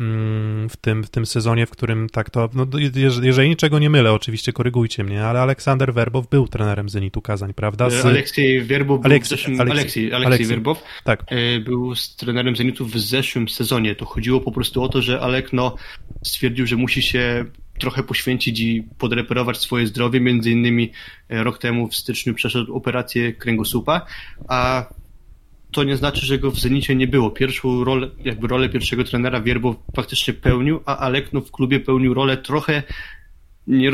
Mm, 0.00 0.68
w 0.68 0.76
tym, 0.76 1.04
w 1.04 1.10
tym 1.10 1.26
sezonie, 1.26 1.66
w 1.66 1.70
którym 1.70 2.08
tak 2.08 2.30
to, 2.30 2.48
no, 2.54 2.66
jeżeli 3.22 3.48
niczego 3.48 3.78
nie 3.78 3.90
mylę, 3.90 4.12
oczywiście 4.12 4.52
korygujcie 4.52 5.04
mnie, 5.04 5.24
ale 5.24 5.40
Aleksander 5.40 5.94
Werbow 5.94 6.28
był 6.28 6.48
trenerem 6.48 6.88
Zenitu 6.88 7.22
Kazań, 7.22 7.54
prawda? 7.54 7.90
Z... 7.90 8.06
Aleksiej 8.06 8.62
Werbow 8.62 9.00
był 9.00 9.20
w 9.20 9.26
zeszłym, 9.26 9.60
Aleksiej, 9.60 9.80
Aleksiej, 9.80 10.12
Aleksiej, 10.12 10.26
Aleksiej 10.26 10.46
Werbow 10.46 10.82
tak. 11.04 11.24
E, 11.26 11.60
był 11.60 11.94
z 11.94 12.16
trenerem 12.16 12.56
Zenitu 12.56 12.86
w 12.86 12.98
zeszłym 12.98 13.48
sezonie. 13.48 13.94
To 13.94 14.04
chodziło 14.04 14.40
po 14.40 14.52
prostu 14.52 14.82
o 14.82 14.88
to, 14.88 15.02
że 15.02 15.20
Alekno 15.20 15.76
stwierdził, 16.22 16.66
że 16.66 16.76
musi 16.76 17.02
się 17.02 17.44
trochę 17.78 18.02
poświęcić 18.02 18.60
i 18.60 18.84
podreperować 18.98 19.58
swoje 19.58 19.86
zdrowie. 19.86 20.20
Między 20.20 20.50
innymi 20.50 20.92
e, 21.28 21.44
rok 21.44 21.58
temu 21.58 21.88
w 21.88 21.96
styczniu 21.96 22.34
przeszedł 22.34 22.74
operację 22.74 23.32
kręgosłupa, 23.32 24.06
a 24.48 24.86
to 25.70 25.84
nie 25.84 25.96
znaczy, 25.96 26.26
że 26.26 26.38
go 26.38 26.50
w 26.50 26.58
Zenicie 26.58 26.96
nie 26.96 27.06
było. 27.06 27.30
Pierwszą 27.30 27.84
rolę, 27.84 28.10
jakby 28.24 28.46
rolę 28.48 28.68
pierwszego 28.68 29.04
trenera 29.04 29.40
Wierbo 29.40 29.82
faktycznie 29.96 30.34
pełnił, 30.34 30.80
a 30.86 30.96
Alekno 30.96 31.40
w 31.40 31.50
klubie 31.50 31.80
pełnił 31.80 32.14
rolę 32.14 32.36
trochę 32.36 32.82
nie 33.66 33.90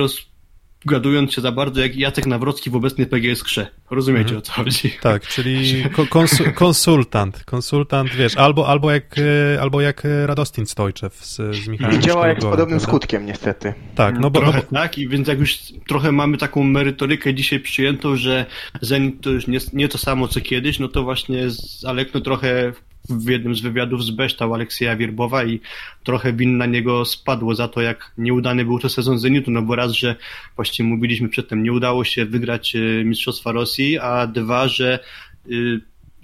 roz, 0.86 0.92
gadując 0.92 1.32
się 1.32 1.40
za 1.40 1.52
bardzo 1.52 1.80
jak 1.80 1.96
Jacek 1.96 2.26
Nawrocki 2.26 2.70
w 2.70 2.76
obecnej 2.76 3.06
PGS 3.06 3.42
Krze. 3.42 3.66
Rozumiecie 3.90 4.22
mhm. 4.22 4.38
o 4.38 4.42
co 4.42 4.52
chodzi? 4.52 4.92
Tak, 5.00 5.26
czyli 5.26 5.84
konsultant, 6.54 7.44
konsultant, 7.44 8.10
wiesz, 8.10 8.36
albo, 8.36 8.68
albo, 8.68 8.90
jak, 8.90 9.16
e, 9.18 9.60
albo 9.60 9.80
jak 9.80 10.02
Radostin 10.26 10.66
Stojczew 10.66 11.24
z, 11.24 11.36
z 11.36 11.68
Michałem 11.68 11.96
I 11.96 12.02
działa 12.02 12.28
jak 12.28 12.38
z 12.38 12.44
podobnym 12.44 12.68
prawda? 12.68 12.86
skutkiem 12.86 13.26
niestety. 13.26 13.74
Tak, 13.94 14.18
no 14.18 14.30
bo... 14.30 14.40
Trochę 14.40 14.58
no 14.58 14.64
bo... 14.70 14.76
tak, 14.76 14.98
i 14.98 15.08
więc 15.08 15.28
jak 15.28 15.38
już 15.38 15.58
trochę 15.88 16.12
mamy 16.12 16.36
taką 16.36 16.64
merytorykę 16.64 17.34
dzisiaj 17.34 17.60
przyjętą, 17.60 18.16
że 18.16 18.46
Zenit 18.80 19.20
to 19.20 19.30
już 19.30 19.46
nie, 19.46 19.58
nie 19.72 19.88
to 19.88 19.98
samo 19.98 20.28
co 20.28 20.40
kiedyś, 20.40 20.78
no 20.78 20.88
to 20.88 21.02
właśnie 21.02 21.50
z 21.50 21.84
Alekno 21.84 22.20
trochę 22.20 22.72
w 23.10 23.28
jednym 23.28 23.54
z 23.54 23.60
wywiadów 23.60 24.04
zbeształ 24.04 24.54
Aleksieja 24.54 24.96
Wierbowa 24.96 25.44
i 25.44 25.60
trochę 26.04 26.32
win 26.32 26.56
na 26.56 26.66
niego 26.66 27.04
spadło 27.04 27.54
za 27.54 27.68
to, 27.68 27.80
jak 27.80 28.12
nieudany 28.18 28.64
był 28.64 28.78
to 28.78 28.88
sezon 28.88 29.18
Zenitu, 29.18 29.50
no 29.50 29.62
bo 29.62 29.76
raz, 29.76 29.92
że 29.92 30.16
właściwie 30.56 30.88
mówiliśmy 30.88 31.28
przedtem, 31.28 31.62
nie 31.62 31.72
udało 31.72 32.04
się 32.04 32.26
wygrać 32.26 32.76
e, 32.76 33.04
Mistrzostwa 33.04 33.52
Rosji, 33.52 33.98
a 33.98 34.26
dwa, 34.26 34.68
że 34.68 34.98
e, 35.46 35.50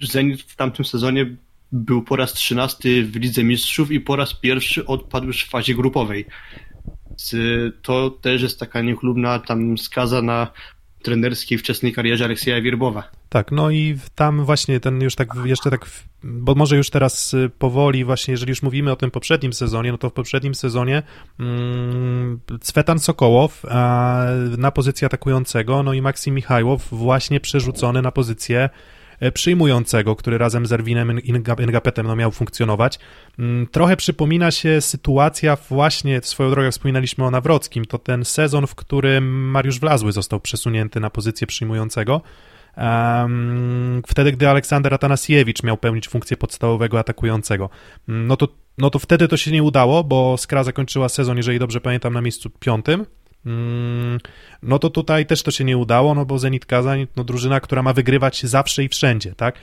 Zenit 0.01 0.41
w 0.41 0.55
tamtym 0.55 0.85
sezonie 0.85 1.35
był 1.71 2.01
po 2.01 2.15
raz 2.15 2.33
trzynasty 2.33 3.03
w 3.03 3.15
Lidze 3.15 3.43
Mistrzów 3.43 3.91
i 3.91 3.99
po 3.99 4.15
raz 4.15 4.33
pierwszy 4.33 4.85
odpadł 4.85 5.27
już 5.27 5.43
w 5.43 5.49
fazie 5.49 5.75
grupowej. 5.75 6.25
To 7.81 8.09
też 8.09 8.41
jest 8.41 8.59
taka 8.59 8.81
niechlubna 8.81 9.39
tam 9.39 9.77
skaza 9.77 10.21
na 10.21 10.51
trenerskiej 11.07 11.57
wczesnej 11.57 11.93
karierze 11.93 12.25
Aleksieja 12.25 12.61
Wierbowa. 12.61 13.11
Tak, 13.29 13.51
no 13.51 13.69
i 13.69 13.97
tam 14.15 14.45
właśnie 14.45 14.79
ten 14.79 15.01
już 15.01 15.15
tak, 15.15 15.29
jeszcze 15.45 15.71
tak, 15.71 15.85
bo 16.23 16.55
może 16.55 16.77
już 16.77 16.89
teraz 16.89 17.33
y, 17.33 17.49
powoli 17.59 18.05
właśnie, 18.05 18.31
jeżeli 18.31 18.49
już 18.49 18.61
mówimy 18.61 18.91
o 18.91 18.95
tym 18.95 19.11
poprzednim 19.11 19.53
sezonie, 19.53 19.91
no 19.91 19.97
to 19.97 20.09
w 20.09 20.13
poprzednim 20.13 20.55
sezonie 20.55 21.03
mm, 21.39 22.39
Cwetan 22.61 22.99
Sokołow 22.99 23.63
na 24.57 24.71
pozycję 24.71 25.05
atakującego, 25.05 25.83
no 25.83 25.93
i 25.93 26.01
Maksim 26.01 26.35
Michajłow 26.35 26.87
właśnie 26.91 27.39
przerzucony 27.39 28.01
na 28.01 28.11
pozycję 28.11 28.69
przyjmującego, 29.33 30.15
który 30.15 30.37
razem 30.37 30.65
z 30.65 30.71
Erwinem 30.71 31.19
Ingapetem 31.59 32.07
no, 32.07 32.15
miał 32.15 32.31
funkcjonować. 32.31 32.99
Mm, 33.39 33.67
trochę 33.67 33.97
przypomina 33.97 34.51
się 34.51 34.81
sytuacja 34.81 35.55
właśnie, 35.69 36.19
swoją 36.23 36.49
drogą 36.49 36.71
wspominaliśmy 36.71 37.25
o 37.25 37.31
Nawrockim, 37.31 37.85
to 37.85 37.97
ten 37.97 38.25
sezon, 38.25 38.67
w 38.67 38.75
którym 38.75 39.51
Mariusz 39.51 39.79
Wlazły 39.79 40.11
został 40.11 40.39
przesunięty 40.39 40.99
na 40.99 41.09
pozycję 41.09 41.47
przyjmującego, 41.47 42.21
wtedy, 44.07 44.31
gdy 44.31 44.49
Aleksander 44.49 44.93
Atanasiewicz 44.93 45.63
miał 45.63 45.77
pełnić 45.77 46.07
funkcję 46.07 46.37
podstawowego 46.37 46.99
atakującego. 46.99 47.69
No 48.07 48.37
to, 48.37 48.47
no 48.77 48.89
to 48.89 48.99
wtedy 48.99 49.27
to 49.27 49.37
się 49.37 49.51
nie 49.51 49.63
udało, 49.63 50.03
bo 50.03 50.37
Skra 50.37 50.63
zakończyła 50.63 51.09
sezon, 51.09 51.37
jeżeli 51.37 51.59
dobrze 51.59 51.81
pamiętam, 51.81 52.13
na 52.13 52.21
miejscu 52.21 52.49
piątym, 52.49 52.99
Mm, 52.99 53.26
no 54.63 54.79
to 54.79 54.89
tutaj 54.89 55.25
też 55.25 55.43
to 55.43 55.51
się 55.51 55.63
nie 55.63 55.77
udało, 55.77 56.15
no 56.15 56.25
bo 56.25 56.39
Zenit 56.39 56.65
Kazań, 56.65 57.07
no 57.15 57.23
drużyna, 57.23 57.59
która 57.59 57.83
ma 57.83 57.93
wygrywać 57.93 58.43
zawsze 58.43 58.83
i 58.83 58.89
wszędzie, 58.89 59.35
tak? 59.35 59.55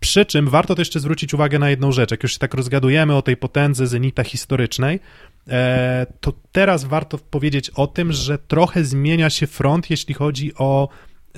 Przy 0.00 0.26
czym 0.26 0.48
warto 0.48 0.74
też 0.74 0.88
jeszcze 0.88 1.00
zwrócić 1.00 1.34
uwagę 1.34 1.58
na 1.58 1.70
jedną 1.70 1.92
rzecz. 1.92 2.10
Jak 2.10 2.22
już 2.22 2.32
się 2.32 2.38
tak 2.38 2.54
rozgadujemy 2.54 3.16
o 3.16 3.22
tej 3.22 3.36
potędze 3.36 3.86
Zenita 3.86 4.24
historycznej, 4.24 5.00
e, 5.48 6.06
to 6.20 6.32
teraz 6.52 6.84
warto 6.84 7.18
powiedzieć 7.18 7.70
o 7.70 7.86
tym, 7.86 8.12
że 8.12 8.38
trochę 8.38 8.84
zmienia 8.84 9.30
się 9.30 9.46
front, 9.46 9.90
jeśli 9.90 10.14
chodzi 10.14 10.52
o 10.54 10.88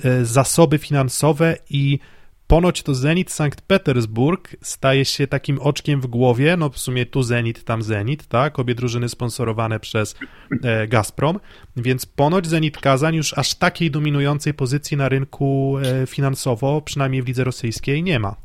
e, 0.03 0.25
zasoby 0.25 0.77
finansowe 0.77 1.57
i 1.69 1.99
Ponoć 2.47 2.83
to 2.83 2.95
Zenit 2.95 3.31
Sankt 3.31 3.61
Petersburg 3.61 4.55
staje 4.61 5.05
się 5.05 5.27
takim 5.27 5.59
oczkiem 5.59 6.01
w 6.01 6.07
głowie, 6.07 6.57
no 6.57 6.69
w 6.69 6.79
sumie 6.79 7.05
tu 7.05 7.23
Zenit, 7.23 7.63
tam 7.63 7.81
Zenit, 7.81 8.27
tak, 8.27 8.59
obie 8.59 8.75
drużyny 8.75 9.09
sponsorowane 9.09 9.79
przez 9.79 10.15
e, 10.63 10.87
Gazprom, 10.87 11.39
więc 11.77 12.05
ponoć 12.05 12.47
Zenit 12.47 12.77
Kazań 12.77 13.15
już 13.15 13.37
aż 13.37 13.55
takiej 13.55 13.91
dominującej 13.91 14.53
pozycji 14.53 14.97
na 14.97 15.09
rynku 15.09 15.77
e, 15.77 16.07
finansowo, 16.07 16.81
przynajmniej 16.81 17.21
w 17.21 17.27
lidze 17.27 17.43
rosyjskiej, 17.43 18.03
nie 18.03 18.19
ma. 18.19 18.35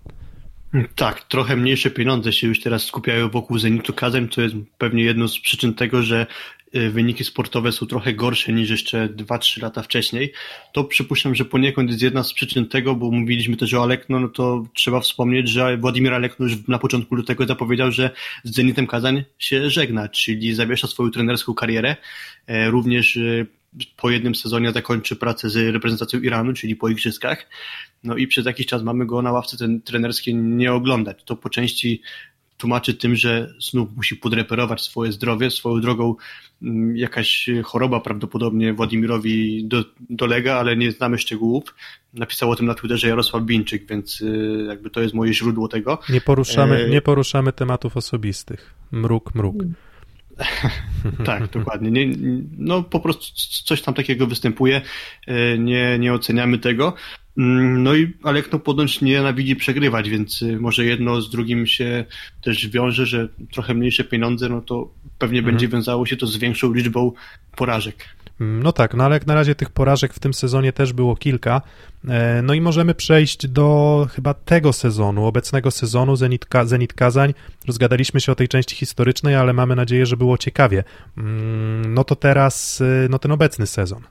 Tak, 0.94 1.22
trochę 1.22 1.56
mniejsze 1.56 1.90
pieniądze 1.90 2.32
się 2.32 2.46
już 2.46 2.60
teraz 2.60 2.82
skupiają 2.82 3.28
wokół 3.28 3.58
Zenitu 3.58 3.92
Kazań, 3.92 4.28
co 4.28 4.40
jest 4.40 4.54
pewnie 4.78 5.04
jedną 5.04 5.28
z 5.28 5.40
przyczyn 5.40 5.74
tego, 5.74 6.02
że 6.02 6.26
wyniki 6.72 7.24
sportowe 7.24 7.72
są 7.72 7.86
trochę 7.86 8.14
gorsze 8.14 8.52
niż 8.52 8.70
jeszcze 8.70 9.08
2-3 9.08 9.62
lata 9.62 9.82
wcześniej, 9.82 10.32
to 10.72 10.84
przypuszczam, 10.84 11.34
że 11.34 11.44
poniekąd 11.44 11.90
jest 11.90 12.02
jedna 12.02 12.22
z 12.22 12.32
przyczyn 12.32 12.68
tego, 12.68 12.94
bo 12.94 13.10
mówiliśmy 13.10 13.56
też 13.56 13.74
o 13.74 13.82
Alekno, 13.82 14.20
no 14.20 14.28
to 14.28 14.64
trzeba 14.74 15.00
wspomnieć, 15.00 15.48
że 15.48 15.76
Władimir 15.76 16.14
Alekno 16.14 16.46
już 16.46 16.68
na 16.68 16.78
początku 16.78 17.14
lutego 17.14 17.46
zapowiedział, 17.46 17.92
że 17.92 18.10
z 18.44 18.54
Zenitem 18.54 18.86
Kazań 18.86 19.24
się 19.38 19.70
żegna, 19.70 20.08
czyli 20.08 20.54
zawiesza 20.54 20.86
swoją 20.86 21.10
trenerską 21.10 21.54
karierę. 21.54 21.96
E, 22.46 22.70
również 22.70 23.16
y, 23.16 23.46
po 23.96 24.10
jednym 24.10 24.34
sezonie 24.34 24.72
zakończy 24.72 25.16
pracę 25.16 25.50
z 25.50 25.56
reprezentacją 25.56 26.20
Iranu, 26.20 26.52
czyli 26.52 26.76
po 26.76 26.88
igrzyskach. 26.88 27.46
No 28.04 28.16
i 28.16 28.26
przez 28.26 28.46
jakiś 28.46 28.66
czas 28.66 28.82
mamy 28.82 29.06
go 29.06 29.22
na 29.22 29.32
ławce 29.32 29.56
trenerskiej 29.84 30.34
nie 30.34 30.72
oglądać. 30.72 31.24
To 31.24 31.36
po 31.36 31.50
części 31.50 32.02
tłumaczy 32.60 32.94
tym, 32.94 33.16
że 33.16 33.54
znów 33.58 33.96
musi 33.96 34.16
podreperować 34.16 34.82
swoje 34.82 35.12
zdrowie. 35.12 35.50
Swoją 35.50 35.80
drogą 35.80 36.14
mm, 36.62 36.96
jakaś 36.96 37.50
choroba 37.64 38.00
prawdopodobnie 38.00 38.72
Władimirowi 38.72 39.64
do, 39.64 39.84
dolega, 40.10 40.54
ale 40.54 40.76
nie 40.76 40.92
znamy 40.92 41.18
szczegółów. 41.18 41.74
Napisał 42.14 42.50
o 42.50 42.56
tym 42.56 42.66
na 42.66 42.74
Twitterze 42.74 43.08
Jarosław 43.08 43.42
Bińczyk, 43.42 43.86
więc 43.86 44.20
y, 44.20 44.64
jakby 44.68 44.90
to 44.90 45.00
jest 45.00 45.14
moje 45.14 45.34
źródło 45.34 45.68
tego. 45.68 45.98
Nie 46.08 46.20
poruszamy, 46.20 46.84
e... 46.84 46.88
nie 46.88 47.02
poruszamy 47.02 47.52
tematów 47.52 47.96
osobistych. 47.96 48.74
Mruk, 48.92 49.34
mruk. 49.34 49.56
tak, 51.24 51.48
dokładnie. 51.48 51.90
Nie, 51.90 52.16
no 52.58 52.82
po 52.82 53.00
prostu 53.00 53.26
coś 53.64 53.82
tam 53.82 53.94
takiego 53.94 54.26
występuje. 54.26 54.80
E, 55.26 55.58
nie, 55.58 55.98
nie 55.98 56.12
oceniamy 56.12 56.58
tego. 56.58 56.94
Mm, 57.38 57.82
no 57.82 57.94
i 57.94 58.12
Alek 58.22 58.52
no 58.52 58.58
ponoć 58.58 59.00
nienawidzi 59.00 59.56
przegrywać, 59.56 60.10
więc 60.10 60.42
y, 60.42 60.60
może 60.60 60.84
jedno 60.84 61.20
z 61.20 61.30
drugim 61.30 61.66
się 61.66 62.04
też 62.42 62.68
wiąże, 62.68 63.06
że 63.06 63.28
trochę 63.52 63.74
mniejsze 63.74 64.04
pieniądze, 64.04 64.48
no 64.48 64.60
to 64.60 64.90
pewnie 65.18 65.38
mhm. 65.38 65.54
będzie 65.54 65.68
wiązało 65.68 66.06
się 66.06 66.16
to 66.16 66.26
z 66.26 66.36
większą 66.36 66.72
liczbą 66.72 67.12
porażek. 67.56 67.96
Mm, 68.40 68.62
no 68.62 68.72
tak, 68.72 68.94
no 68.94 69.04
ale 69.04 69.16
jak 69.16 69.26
na 69.26 69.34
razie 69.34 69.54
tych 69.54 69.70
porażek 69.70 70.14
w 70.14 70.18
tym 70.18 70.34
sezonie 70.34 70.72
też 70.72 70.92
było 70.92 71.16
kilka. 71.16 71.62
E, 72.08 72.42
no 72.42 72.54
i 72.54 72.60
możemy 72.60 72.94
przejść 72.94 73.46
do 73.46 74.06
chyba 74.12 74.34
tego 74.34 74.72
sezonu, 74.72 75.26
obecnego 75.26 75.70
sezonu 75.70 76.16
Zenit, 76.16 76.46
Zenit 76.64 76.92
Kazań. 76.92 77.34
Rozgadaliśmy 77.66 78.20
się 78.20 78.32
o 78.32 78.34
tej 78.34 78.48
części 78.48 78.76
historycznej, 78.76 79.34
ale 79.34 79.52
mamy 79.52 79.76
nadzieję, 79.76 80.06
że 80.06 80.16
było 80.16 80.38
ciekawie. 80.38 80.84
Mm, 81.18 81.94
no 81.94 82.04
to 82.04 82.16
teraz 82.16 82.80
y, 82.80 83.08
no 83.10 83.18
ten 83.18 83.32
obecny 83.32 83.66
sezon. 83.66 84.02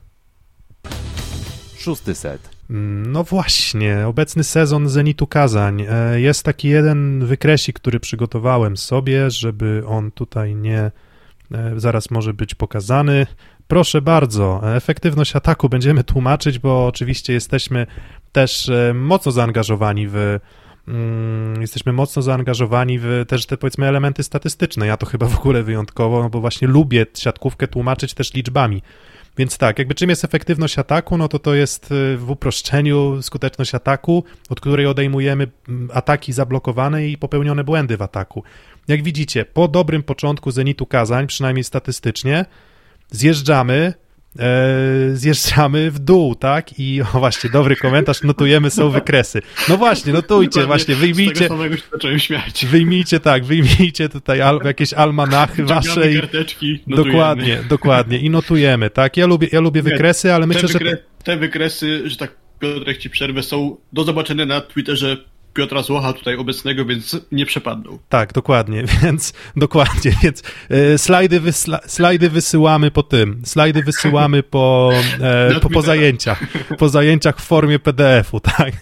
Szósty 1.78 2.16
set. 2.16 2.59
No 2.70 3.24
właśnie, 3.24 4.08
obecny 4.08 4.44
sezon 4.44 4.90
Zenitu 4.90 5.28
Kazań. 5.28 5.86
E, 5.90 6.22
jest 6.22 6.44
taki 6.44 6.68
jeden 6.68 7.26
wykresik, 7.26 7.80
który 7.80 8.00
przygotowałem 8.00 8.78
sobie, 8.78 9.32
żeby 9.32 9.84
on 9.88 10.12
tutaj 10.12 10.56
nie 10.56 10.80
e, 10.80 10.92
zaraz 11.76 12.12
może 12.12 12.34
być 12.34 12.56
pokazany. 12.56 13.28
Proszę 13.68 14.02
bardzo, 14.02 14.62
efektywność 14.76 15.36
ataku 15.36 15.70
będziemy 15.70 16.04
tłumaczyć, 16.04 16.60
bo 16.60 16.88
oczywiście 16.88 17.34
jesteśmy 17.34 17.88
też 18.32 18.70
e, 18.70 18.94
mocno 18.94 19.32
zaangażowani 19.32 20.08
w 20.08 20.40
mm, 20.88 21.62
jesteśmy 21.62 21.94
mocno 21.94 22.22
zaangażowani 22.22 23.00
w 23.00 23.26
też 23.28 23.46
te 23.46 23.58
powiedzmy 23.58 23.88
elementy 23.88 24.24
statystyczne. 24.24 24.88
Ja 24.88 24.98
to 24.98 25.06
chyba 25.06 25.26
w 25.28 25.40
ogóle 25.40 25.64
wyjątkowo, 25.64 26.24
no 26.24 26.30
bo 26.30 26.42
właśnie 26.42 26.68
lubię 26.68 27.06
siatkówkę 27.18 27.68
tłumaczyć 27.68 28.14
też 28.14 28.34
liczbami. 28.34 28.82
Więc 29.38 29.58
tak, 29.58 29.80
jakby 29.80 29.96
czym 29.96 30.10
jest 30.10 30.26
efektywność 30.26 30.80
ataku, 30.80 31.18
no 31.18 31.28
to 31.28 31.40
to 31.40 31.56
jest 31.56 31.92
y, 31.92 32.18
w 32.18 32.30
uproszczeniu 32.30 33.22
skuteczność 33.22 33.76
ataku, 33.76 34.24
od 34.50 34.60
której 34.60 34.86
odejmujemy 34.86 35.48
mm, 35.70 35.90
ataki 35.94 36.34
zablokowane 36.34 37.08
i 37.08 37.18
popełnione 37.18 37.64
błędy 37.64 37.98
w 37.98 38.02
ataku. 38.02 38.44
Jak 38.88 39.04
widzicie, 39.04 39.46
po 39.46 39.68
dobrym 39.68 40.04
początku 40.04 40.52
Zenitu 40.52 40.86
Kazań, 40.86 41.28
przynajmniej 41.28 41.64
statystycznie, 41.64 42.46
zjeżdżamy, 43.12 43.94
zjeżdżamy 45.14 45.92
w 45.92 46.00
dół, 46.00 46.36
tak? 46.36 46.80
I 46.80 47.02
o 47.02 47.20
właśnie, 47.20 47.50
dobry 47.50 47.76
komentarz, 47.76 48.24
notujemy 48.24 48.70
są 48.70 48.90
wykresy. 48.90 49.42
No 49.70 49.78
właśnie, 49.78 50.14
notujcie, 50.14 50.66
właśnie, 50.66 50.96
wyjmijcie. 50.96 51.50
Z 52.18 52.22
śmiać. 52.22 52.66
Wyjmijcie 52.66 53.20
tak, 53.20 53.46
wyjmijcie 53.46 54.10
tutaj 54.10 54.42
al, 54.42 54.60
jakieś 54.66 54.94
almanachy 54.94 55.64
wasze. 55.64 56.12
I, 56.12 56.22
dokładnie, 56.88 57.64
dokładnie. 57.70 58.18
I 58.18 58.30
notujemy, 58.30 58.90
tak? 58.90 59.18
Ja 59.18 59.26
lubię, 59.26 59.48
ja 59.52 59.60
lubię 59.60 59.82
wykresy, 59.82 60.34
ale 60.34 60.48
myślę, 60.48 60.68
wykre, 60.68 60.90
że. 60.90 60.98
Te 61.24 61.38
wykresy, 61.38 62.10
że 62.10 62.18
tak 62.18 62.32
Piotrek 62.60 62.98
ci 62.98 63.10
przerwę, 63.10 63.44
są 63.44 63.78
do 63.94 64.04
zobaczenia 64.04 64.46
na 64.46 64.62
Twitterze 64.62 65.18
Piotra 65.54 65.82
Złocha 65.82 66.14
tutaj 66.14 66.36
obecnego, 66.36 66.86
więc 66.86 67.18
nie 67.32 67.46
przepadną. 67.46 68.00
Tak, 68.10 68.34
dokładnie, 68.34 68.84
więc 69.04 69.34
dokładnie, 69.56 70.12
więc 70.24 70.44
e, 70.70 70.98
slajdy, 70.98 71.40
wysla, 71.40 71.80
slajdy 71.86 72.30
wysyłamy 72.30 72.92
po 72.92 73.04
tym, 73.04 73.42
slajdy 73.46 73.84
wysyłamy 73.84 74.44
po, 74.44 74.92
e, 75.22 75.60
po, 75.60 75.70
po 75.70 75.82
zajęciach, 75.82 76.44
po 76.78 76.90
zajęciach 76.90 77.42
w 77.42 77.46
formie 77.46 77.80
PDF-u, 77.80 78.40
tak, 78.58 78.74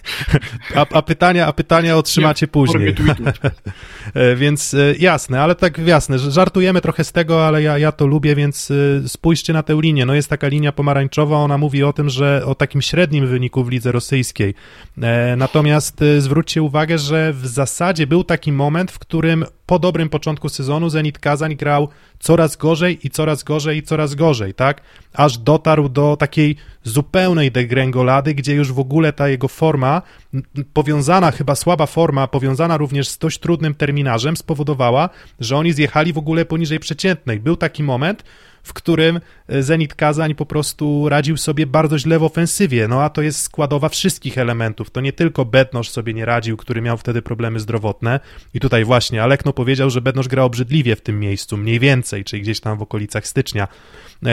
a, 0.74 0.86
a, 0.92 1.02
pytania, 1.02 1.46
a 1.46 1.52
pytania 1.52 1.96
otrzymacie 1.96 2.46
nie, 2.46 2.50
później. 2.50 2.94
e, 4.14 4.36
więc 4.36 4.74
e, 4.74 4.94
jasne, 4.98 5.42
ale 5.42 5.54
tak 5.54 5.78
jasne, 5.78 6.18
żartujemy 6.18 6.80
trochę 6.80 7.04
z 7.04 7.12
tego, 7.12 7.46
ale 7.46 7.62
ja, 7.62 7.78
ja 7.78 7.92
to 7.92 8.06
lubię, 8.06 8.34
więc 8.34 8.70
e, 8.70 9.08
spójrzcie 9.08 9.52
na 9.52 9.62
tę 9.62 9.78
linię, 9.82 10.06
no 10.06 10.14
jest 10.14 10.30
taka 10.30 10.48
linia 10.48 10.72
pomarańczowa, 10.72 11.36
ona 11.36 11.58
mówi 11.58 11.82
o 11.82 11.92
tym, 11.92 12.10
że 12.10 12.42
o 12.46 12.54
takim 12.54 12.82
średnim 12.82 13.26
wyniku 13.26 13.64
w 13.64 13.70
lidze 13.70 13.92
rosyjskiej, 13.92 14.54
e, 15.02 15.36
natomiast 15.36 16.04
zwróćcie 16.18 16.57
uwagę, 16.62 16.98
że 16.98 17.32
w 17.32 17.46
zasadzie 17.46 18.06
był 18.06 18.24
taki 18.24 18.52
moment, 18.52 18.92
w 18.92 18.98
którym 18.98 19.44
po 19.66 19.78
dobrym 19.78 20.08
początku 20.08 20.48
sezonu 20.48 20.88
Zenit 20.88 21.18
Kazań 21.18 21.56
grał 21.56 21.88
coraz 22.18 22.56
gorzej 22.56 23.06
i 23.06 23.10
coraz 23.10 23.42
gorzej 23.42 23.78
i 23.78 23.82
coraz 23.82 24.14
gorzej, 24.14 24.54
tak? 24.54 24.82
Aż 25.14 25.38
dotarł 25.38 25.88
do 25.88 26.16
takiej 26.16 26.56
zupełnej 26.82 27.52
degrengolady, 27.52 28.34
gdzie 28.34 28.54
już 28.54 28.72
w 28.72 28.78
ogóle 28.78 29.12
ta 29.12 29.28
jego 29.28 29.48
forma, 29.48 30.02
powiązana, 30.72 31.30
chyba 31.30 31.54
słaba 31.54 31.86
forma, 31.86 32.26
powiązana 32.26 32.76
również 32.76 33.08
z 33.08 33.18
dość 33.18 33.38
trudnym 33.38 33.74
terminarzem, 33.74 34.36
spowodowała, 34.36 35.08
że 35.40 35.56
oni 35.56 35.72
zjechali 35.72 36.12
w 36.12 36.18
ogóle 36.18 36.44
poniżej 36.44 36.80
przeciętnej. 36.80 37.40
Był 37.40 37.56
taki 37.56 37.82
moment, 37.82 38.24
w 38.62 38.72
którym 38.72 39.20
e, 39.48 39.62
Zenit 39.62 39.94
Kazań 39.94 40.34
po 40.34 40.46
prostu 40.46 41.08
radził 41.08 41.36
sobie 41.36 41.66
bardzo 41.66 41.98
źle 41.98 42.18
w 42.18 42.22
ofensywie, 42.22 42.88
no 42.88 43.02
a 43.02 43.10
to 43.10 43.22
jest 43.22 43.42
składowa 43.42 43.88
wszystkich 43.88 44.38
elementów, 44.38 44.90
to 44.90 45.00
nie 45.00 45.12
tylko 45.12 45.44
Bednosz 45.44 45.90
sobie 45.90 46.14
nie 46.14 46.24
radził, 46.24 46.56
który 46.56 46.80
miał 46.80 46.96
wtedy 46.96 47.22
problemy 47.22 47.60
zdrowotne. 47.60 48.20
I 48.54 48.60
tutaj 48.60 48.84
właśnie 48.84 49.22
Alekno 49.22 49.52
powiedział, 49.52 49.90
że 49.90 50.00
Bednosz 50.00 50.28
gra 50.28 50.42
obrzydliwie 50.42 50.96
w 50.96 51.00
tym 51.00 51.20
miejscu, 51.20 51.56
mniej 51.56 51.80
więcej, 51.80 52.24
czyli 52.24 52.42
gdzieś 52.42 52.60
tam 52.60 52.78
w 52.78 52.82
okolicach 52.82 53.26
stycznia, 53.26 53.68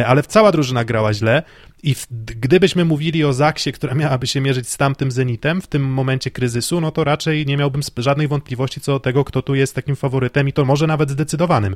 ale 0.07 0.23
cała 0.23 0.51
drużyna 0.51 0.85
grała 0.85 1.13
źle 1.13 1.43
i 1.83 1.95
w, 1.95 2.07
gdybyśmy 2.11 2.85
mówili 2.85 3.23
o 3.23 3.33
Zaksie, 3.33 3.71
która 3.71 3.93
miałaby 3.95 4.27
się 4.27 4.41
mierzyć 4.41 4.69
z 4.69 4.77
tamtym 4.77 5.11
Zenitem 5.11 5.61
w 5.61 5.67
tym 5.67 5.83
momencie 5.83 6.31
kryzysu, 6.31 6.81
no 6.81 6.91
to 6.91 7.03
raczej 7.03 7.45
nie 7.45 7.57
miałbym 7.57 7.81
żadnej 7.97 8.27
wątpliwości 8.27 8.81
co 8.81 8.91
do 8.91 8.99
tego, 8.99 9.23
kto 9.23 9.41
tu 9.41 9.55
jest 9.55 9.75
takim 9.75 9.95
faworytem 9.95 10.47
i 10.47 10.53
to 10.53 10.65
może 10.65 10.87
nawet 10.87 11.09
zdecydowanym. 11.09 11.75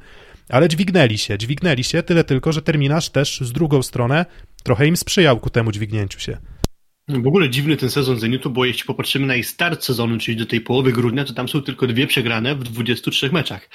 Ale 0.49 0.69
dźwignęli 0.69 1.17
się, 1.17 1.37
dźwignęli 1.37 1.83
się, 1.83 2.03
tyle 2.03 2.23
tylko, 2.23 2.51
że 2.51 2.61
terminarz 2.61 3.09
też 3.09 3.41
z 3.41 3.51
drugą 3.51 3.83
stronę 3.83 4.25
trochę 4.63 4.87
im 4.87 4.97
sprzyjał 4.97 5.39
ku 5.39 5.49
temu 5.49 5.71
dźwignięciu 5.71 6.19
się. 6.19 6.37
W 7.09 7.27
ogóle 7.27 7.49
dziwny 7.49 7.77
ten 7.77 7.89
sezon 7.89 8.19
Zenitu, 8.19 8.49
bo 8.49 8.65
jeśli 8.65 8.85
popatrzymy 8.85 9.27
na 9.27 9.33
jej 9.33 9.43
start 9.43 9.83
sezonu, 9.83 10.17
czyli 10.17 10.37
do 10.37 10.45
tej 10.45 10.61
połowy 10.61 10.91
grudnia, 10.91 11.25
to 11.25 11.33
tam 11.33 11.49
są 11.49 11.61
tylko 11.61 11.87
dwie 11.87 12.07
przegrane 12.07 12.55
w 12.55 12.63
23 12.63 13.31
meczach. 13.31 13.69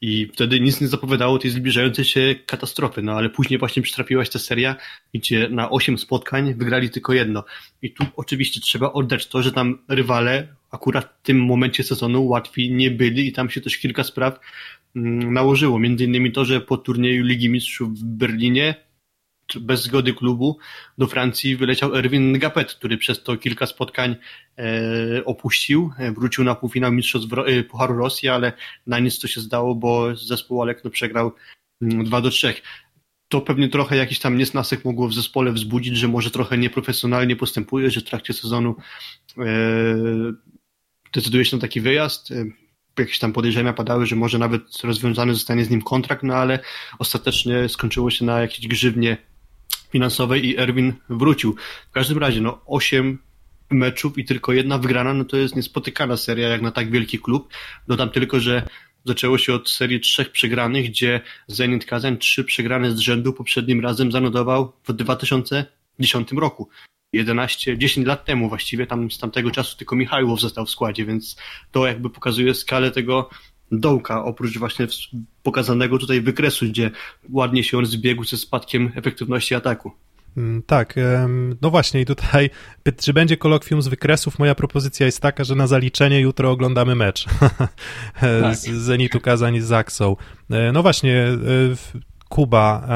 I 0.00 0.28
wtedy 0.32 0.60
nic 0.60 0.80
nie 0.80 0.88
zapowiadało 0.88 1.38
tej 1.38 1.50
zbliżającej 1.50 2.04
się 2.04 2.34
katastrofy. 2.46 3.02
No 3.02 3.12
ale 3.12 3.28
później 3.28 3.58
właśnie 3.58 3.82
przytrafiła 3.82 4.24
się 4.24 4.30
ta 4.30 4.38
seria, 4.38 4.76
gdzie 5.14 5.48
na 5.48 5.70
8 5.70 5.98
spotkań 5.98 6.54
wygrali 6.54 6.90
tylko 6.90 7.12
jedno. 7.12 7.44
I 7.82 7.90
tu 7.90 8.04
oczywiście 8.16 8.60
trzeba 8.60 8.92
oddać 8.92 9.26
to, 9.26 9.42
że 9.42 9.52
tam 9.52 9.78
rywale 9.88 10.48
akurat 10.70 11.14
w 11.22 11.26
tym 11.26 11.44
momencie 11.44 11.82
sezonu 11.82 12.26
łatwi 12.26 12.72
nie 12.72 12.90
byli 12.90 13.26
i 13.26 13.32
tam 13.32 13.50
się 13.50 13.60
też 13.60 13.78
kilka 13.78 14.04
spraw 14.04 14.40
mm, 14.96 15.32
nałożyło. 15.32 15.78
Między 15.78 16.04
innymi 16.04 16.32
to, 16.32 16.44
że 16.44 16.60
po 16.60 16.76
turnieju 16.76 17.24
Ligi 17.24 17.48
Mistrzów 17.48 17.98
w 17.98 18.04
Berlinie 18.04 18.89
bez 19.58 19.82
zgody 19.82 20.14
klubu 20.14 20.58
do 20.98 21.06
Francji 21.06 21.56
wyleciał 21.56 21.96
Erwin 21.96 22.32
Ngapet, 22.32 22.74
który 22.74 22.98
przez 22.98 23.22
to 23.22 23.36
kilka 23.36 23.66
spotkań 23.66 24.16
e, 24.58 25.24
opuścił, 25.24 25.90
e, 25.98 26.12
wrócił 26.12 26.44
na 26.44 26.54
półfinał 26.54 26.92
Mistrzostw 26.92 27.32
e, 27.32 27.64
Pucharu 27.64 27.96
Rosji, 27.96 28.28
ale 28.28 28.52
na 28.86 28.98
nic 28.98 29.18
to 29.18 29.28
się 29.28 29.40
zdało, 29.40 29.74
bo 29.74 30.16
zespół 30.16 30.62
Alekno 30.62 30.90
przegrał 30.90 31.32
2 31.80 31.96
mm, 31.98 32.22
do 32.22 32.30
3 32.30 32.54
to 33.28 33.40
pewnie 33.40 33.68
trochę 33.68 33.96
jakiś 33.96 34.18
tam 34.18 34.38
niesnasek 34.38 34.84
mogło 34.84 35.08
w 35.08 35.14
zespole 35.14 35.52
wzbudzić, 35.52 35.96
że 35.96 36.08
może 36.08 36.30
trochę 36.30 36.58
nieprofesjonalnie 36.58 37.36
postępuje, 37.36 37.90
że 37.90 38.00
w 38.00 38.04
trakcie 38.04 38.32
sezonu 38.32 38.76
decyduje 41.12 41.44
się 41.44 41.56
na 41.56 41.60
taki 41.60 41.80
wyjazd. 41.80 42.32
Jakieś 42.98 43.18
tam 43.18 43.32
podejrzenia 43.32 43.72
padały, 43.72 44.06
że 44.06 44.16
może 44.16 44.38
nawet 44.38 44.62
rozwiązany 44.84 45.34
zostanie 45.34 45.64
z 45.64 45.70
nim 45.70 45.82
kontrakt, 45.82 46.22
no 46.22 46.34
ale 46.34 46.58
ostatecznie 46.98 47.68
skończyło 47.68 48.10
się 48.10 48.24
na 48.24 48.40
jakiejś 48.40 48.68
grzywnie 48.68 49.16
finansowej 49.92 50.46
i 50.46 50.58
Erwin 50.58 50.92
wrócił. 51.08 51.56
W 51.90 51.92
każdym 51.92 52.18
razie, 52.18 52.40
no 52.40 52.60
8 52.66 53.18
meczów 53.70 54.18
i 54.18 54.24
tylko 54.24 54.52
jedna 54.52 54.78
wygrana, 54.78 55.14
no 55.14 55.24
to 55.24 55.36
jest 55.36 55.56
niespotykana 55.56 56.16
seria 56.16 56.48
jak 56.48 56.62
na 56.62 56.70
tak 56.70 56.90
wielki 56.90 57.18
klub. 57.18 57.52
Dodam 57.88 58.10
tylko, 58.10 58.40
że 58.40 58.62
zaczęło 59.04 59.38
się 59.38 59.54
od 59.54 59.70
serii 59.70 60.00
trzech 60.00 60.32
przegranych, 60.32 60.88
gdzie 60.88 61.20
Zenit 61.46 61.84
Kazań 61.84 62.16
trzy 62.16 62.44
przegrane 62.44 62.92
z 62.92 62.98
rzędu 62.98 63.32
poprzednim 63.32 63.80
razem 63.80 64.12
zanotował 64.12 64.72
w 64.88 64.92
2010 64.92 66.32
roku. 66.32 66.68
11, 67.12 67.78
10 67.78 68.06
lat 68.06 68.24
temu 68.24 68.48
właściwie, 68.48 68.86
tam 68.86 69.10
z 69.10 69.18
tamtego 69.18 69.50
czasu 69.50 69.76
tylko 69.76 69.96
Michajłow 69.96 70.40
został 70.40 70.66
w 70.66 70.70
składzie, 70.70 71.04
więc 71.04 71.36
to 71.72 71.86
jakby 71.86 72.10
pokazuje 72.10 72.54
skalę 72.54 72.90
tego 72.90 73.30
dołka, 73.72 74.24
oprócz 74.24 74.58
właśnie 74.58 74.86
pokazanego 75.42 75.98
tutaj 75.98 76.20
wykresu, 76.20 76.66
gdzie 76.66 76.90
ładnie 77.32 77.64
się 77.64 77.78
on 77.78 77.86
zbiegł 77.86 78.24
ze 78.24 78.36
spadkiem 78.36 78.92
efektywności 78.94 79.54
ataku. 79.54 79.92
Mm, 80.36 80.62
tak, 80.62 80.94
no 81.62 81.70
właśnie 81.70 82.00
i 82.00 82.04
tutaj, 82.04 82.50
czy 82.96 83.12
będzie 83.12 83.36
kolokwium 83.36 83.82
z 83.82 83.88
wykresów, 83.88 84.38
moja 84.38 84.54
propozycja 84.54 85.06
jest 85.06 85.20
taka, 85.20 85.44
że 85.44 85.54
na 85.54 85.66
zaliczenie 85.66 86.20
jutro 86.20 86.50
oglądamy 86.50 86.94
mecz 86.94 87.24
tak. 88.20 88.56
z 88.56 88.66
Zenitu 88.66 89.20
Kazań 89.20 89.60
z 89.60 89.64
Zaksą. 89.64 90.16
E, 90.50 90.72
no 90.72 90.82
właśnie, 90.82 91.16
e, 91.16 91.36
Kuba, 92.28 92.88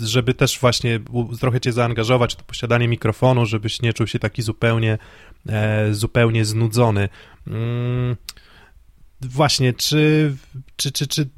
żeby 0.00 0.34
też 0.34 0.58
właśnie 0.60 1.00
trochę 1.40 1.60
cię 1.60 1.72
zaangażować 1.72 2.34
to 2.34 2.44
posiadanie 2.44 2.88
mikrofonu, 2.88 3.46
żebyś 3.46 3.82
nie 3.82 3.92
czuł 3.92 4.06
się 4.06 4.18
taki 4.18 4.42
zupełnie, 4.42 4.98
e, 5.48 5.94
zupełnie 5.94 6.44
znudzony. 6.44 7.08
Właśnie, 9.20 9.72
czy, 9.72 10.34
czy, 10.76 10.92
czy, 10.92 11.06
czy, 11.06 11.28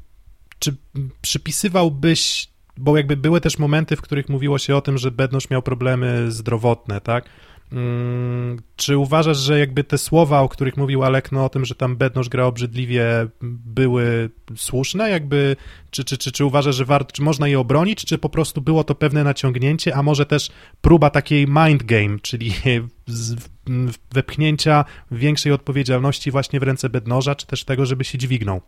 czy 0.59 0.75
przypisywałbyś 1.21 2.47
bo 2.77 2.97
jakby 2.97 3.17
były 3.17 3.41
też 3.41 3.57
momenty, 3.57 3.95
w 3.95 4.01
których 4.01 4.29
mówiło 4.29 4.57
się 4.57 4.75
o 4.75 4.81
tym, 4.81 4.97
że 4.97 5.11
Bednosz 5.11 5.49
miał 5.49 5.61
problemy 5.61 6.31
zdrowotne, 6.31 7.01
tak? 7.01 7.29
Hmm, 7.69 8.59
czy 8.75 8.97
uważasz, 8.97 9.37
że 9.37 9.59
jakby 9.59 9.83
te 9.83 9.97
słowa, 9.97 10.41
o 10.41 10.49
których 10.49 10.77
mówił 10.77 11.03
Alekno, 11.03 11.45
o 11.45 11.49
tym, 11.49 11.65
że 11.65 11.75
tam 11.75 11.97
Bednosz 11.97 12.29
gra 12.29 12.45
obrzydliwie, 12.45 13.27
były 13.41 14.29
słuszne? 14.55 15.09
Jakby, 15.09 15.55
czy, 15.91 16.03
czy, 16.03 16.17
czy, 16.17 16.31
czy 16.31 16.45
uważasz, 16.45 16.75
że 16.75 16.85
warto, 16.85 17.11
czy 17.11 17.21
można 17.21 17.47
je 17.47 17.59
obronić, 17.59 18.05
czy 18.05 18.17
po 18.17 18.29
prostu 18.29 18.61
było 18.61 18.83
to 18.83 18.95
pewne 18.95 19.23
naciągnięcie, 19.23 19.95
a 19.95 20.03
może 20.03 20.25
też 20.25 20.49
próba 20.81 21.09
takiej 21.09 21.47
mind 21.47 21.83
game, 21.83 22.19
czyli 22.21 22.51
wepchnięcia 24.13 24.85
większej 25.11 25.51
odpowiedzialności 25.51 26.31
właśnie 26.31 26.59
w 26.59 26.63
ręce 26.63 26.89
Bednoża, 26.89 27.35
czy 27.35 27.47
też 27.47 27.63
tego, 27.63 27.85
żeby 27.85 28.03
się 28.03 28.17
dźwignął? 28.17 28.61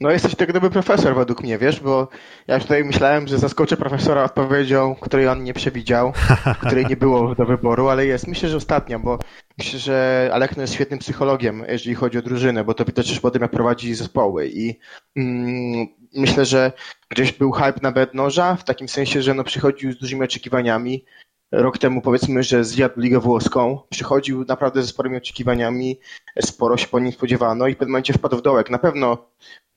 No 0.00 0.10
jesteś 0.10 0.34
tak 0.34 0.52
dobry 0.52 0.70
profesor 0.70 1.14
według 1.14 1.42
mnie, 1.42 1.58
wiesz, 1.58 1.80
bo 1.80 2.08
ja 2.46 2.60
tutaj 2.60 2.84
myślałem, 2.84 3.28
że 3.28 3.38
zaskoczę 3.38 3.76
profesora 3.76 4.24
odpowiedzią, 4.24 4.94
której 5.00 5.28
on 5.28 5.44
nie 5.44 5.54
przewidział, 5.54 6.12
której 6.66 6.86
nie 6.86 6.96
było 6.96 7.34
do 7.34 7.46
wyboru, 7.46 7.88
ale 7.88 8.06
jest. 8.06 8.26
Myślę, 8.26 8.48
że 8.48 8.56
ostatnia, 8.56 8.98
bo 8.98 9.18
myślę, 9.58 9.78
że 9.78 10.30
Alekno 10.32 10.62
jest 10.62 10.74
świetnym 10.74 10.98
psychologiem, 10.98 11.64
jeżeli 11.68 11.94
chodzi 11.94 12.18
o 12.18 12.22
drużynę, 12.22 12.64
bo 12.64 12.74
to 12.74 12.84
widać 12.84 13.08
też 13.08 13.20
po 13.20 13.30
tym, 13.30 13.42
jak 13.42 13.50
prowadzi 13.50 13.94
zespoły 13.94 14.48
i 14.48 14.78
mm, 15.16 15.86
myślę, 16.16 16.44
że 16.44 16.72
gdzieś 17.10 17.32
był 17.32 17.52
hype 17.52 17.80
na 17.82 17.92
Bednoża, 17.92 18.56
w 18.56 18.64
takim 18.64 18.88
sensie, 18.88 19.22
że 19.22 19.34
no 19.34 19.44
przychodził 19.44 19.92
z 19.92 19.98
dużymi 19.98 20.22
oczekiwaniami, 20.22 21.04
rok 21.52 21.78
temu 21.78 22.00
powiedzmy, 22.02 22.42
że 22.42 22.64
zjadł 22.64 23.00
Ligę 23.00 23.20
Włoską, 23.20 23.80
przychodził 23.90 24.44
naprawdę 24.44 24.82
ze 24.82 24.88
sporymi 24.88 25.16
oczekiwaniami, 25.16 26.00
sporo 26.40 26.76
się 26.76 26.86
po 26.86 27.00
nim 27.00 27.12
spodziewano 27.12 27.68
i 27.68 27.74
w 27.74 27.76
pewnym 27.76 27.92
momencie 27.92 28.12
wpadł 28.12 28.36
w 28.36 28.42
dołek. 28.42 28.70
Na 28.70 28.78
pewno 28.78 29.30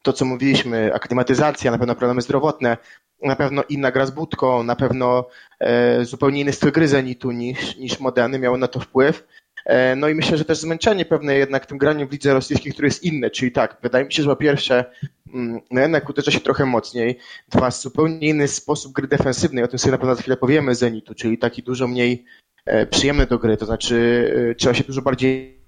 to, 0.04 0.14
co 0.14 0.26
mówiliśmy, 0.26 0.93
aklimatyzacja, 0.93 1.72
na 1.72 1.78
pewno 1.78 1.95
problemy 1.95 2.22
zdrowotne, 2.22 2.78
na 3.22 3.36
pewno 3.36 3.64
inna 3.70 3.91
gra 3.91 4.06
z 4.06 4.12
budką, 4.12 4.64
na 4.64 4.76
pewno 4.76 5.28
e, 5.60 6.06
zupełnie 6.06 6.41
inny 6.41 6.54
styl 6.54 6.72
gry 6.72 6.88
Zenitu 6.88 7.32
niż, 7.32 7.78
niż 7.78 7.99
Modeny 7.99 8.39
miało 8.39 8.58
na 8.58 8.68
to 8.68 8.80
wpływ. 8.80 9.28
E, 9.66 9.95
no 9.95 10.10
i 10.10 10.16
myślę, 10.16 10.38
że 10.38 10.45
też 10.45 10.58
zmęczenie 10.58 11.06
pewne 11.06 11.36
jednak 11.36 11.66
tym 11.66 11.78
graniem 11.78 12.08
w 12.08 12.12
lidze 12.12 12.34
rosyjskiej, 12.34 12.72
które 12.72 12.88
jest 12.88 13.04
inne, 13.04 13.30
czyli 13.30 13.51
tak, 13.51 13.78
wydaje 13.82 14.06
mi 14.06 14.14
się, 14.14 14.24
że 14.24 14.30
po 14.30 14.36
pierwsze 14.36 14.86
mm, 15.34 15.62
no 15.72 15.82
jednak 15.82 16.10
uderza 16.10 16.32
się 16.32 16.39
trochę 16.39 16.66
mocniej, 16.66 17.20
dwa, 17.49 17.72
zupełnie 17.72 18.30
inny 18.30 18.47
sposób 18.47 18.93
gry 18.93 19.08
defensywnej, 19.08 19.64
o 19.64 19.68
tym 19.68 19.80
sobie 19.80 19.91
na 19.91 19.97
pewno 19.97 20.16
za 20.16 20.22
chwilę 20.22 20.38
powiemy 20.38 20.76
Zenitu, 20.76 21.16
czyli 21.16 21.38
taki 21.38 21.64
dużo 21.64 21.88
mniej 21.88 22.26
e, 22.66 22.86
przyjemny 22.86 23.26
do 23.26 23.39
gry, 23.39 23.58
to 23.58 23.66
znaczy 23.66 24.56
trzeba 24.58 24.74
się 24.74 24.84
dużo 24.84 25.01
bardziej 25.01 25.64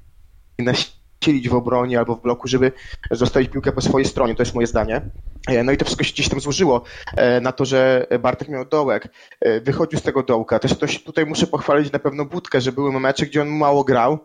silić 1.24 1.50
w 1.50 1.56
obronie 1.56 2.00
albo 2.00 2.16
w 2.16 2.22
bloku, 2.22 2.48
żeby 2.48 2.72
zostawić 3.12 3.52
piłkę 3.52 3.72
po 3.72 3.82
swojej 3.82 4.06
stronie. 4.08 4.36
To 4.36 4.42
jest 4.44 4.56
moje 4.56 4.68
zdanie. 4.68 5.02
E, 5.48 5.64
no 5.64 5.72
i 5.72 5.78
to 5.78 5.86
wszystko 5.86 6.04
się 6.04 6.14
gdzieś 6.14 6.30
tam 6.30 6.40
złożyło 6.40 6.84
e, 7.18 7.42
na 7.42 7.52
to, 7.52 7.66
że 7.66 8.08
Bartek 8.20 8.50
miał 8.50 8.66
dołek, 8.66 9.08
e, 9.42 9.62
wychodził 9.62 10.00
z 10.00 10.02
tego 10.02 10.24
dołka. 10.24 10.60
Też 10.60 11.04
tutaj 11.04 11.26
muszę 11.26 11.48
pochwalić 11.48 11.92
na 11.92 12.00
pewno 12.00 12.26
Budkę, 12.26 12.62
że 12.62 12.72
były 12.72 13.00
mecze, 13.00 13.26
gdzie 13.26 13.42
on 13.42 13.50
mało 13.50 13.84
grał, 13.84 14.20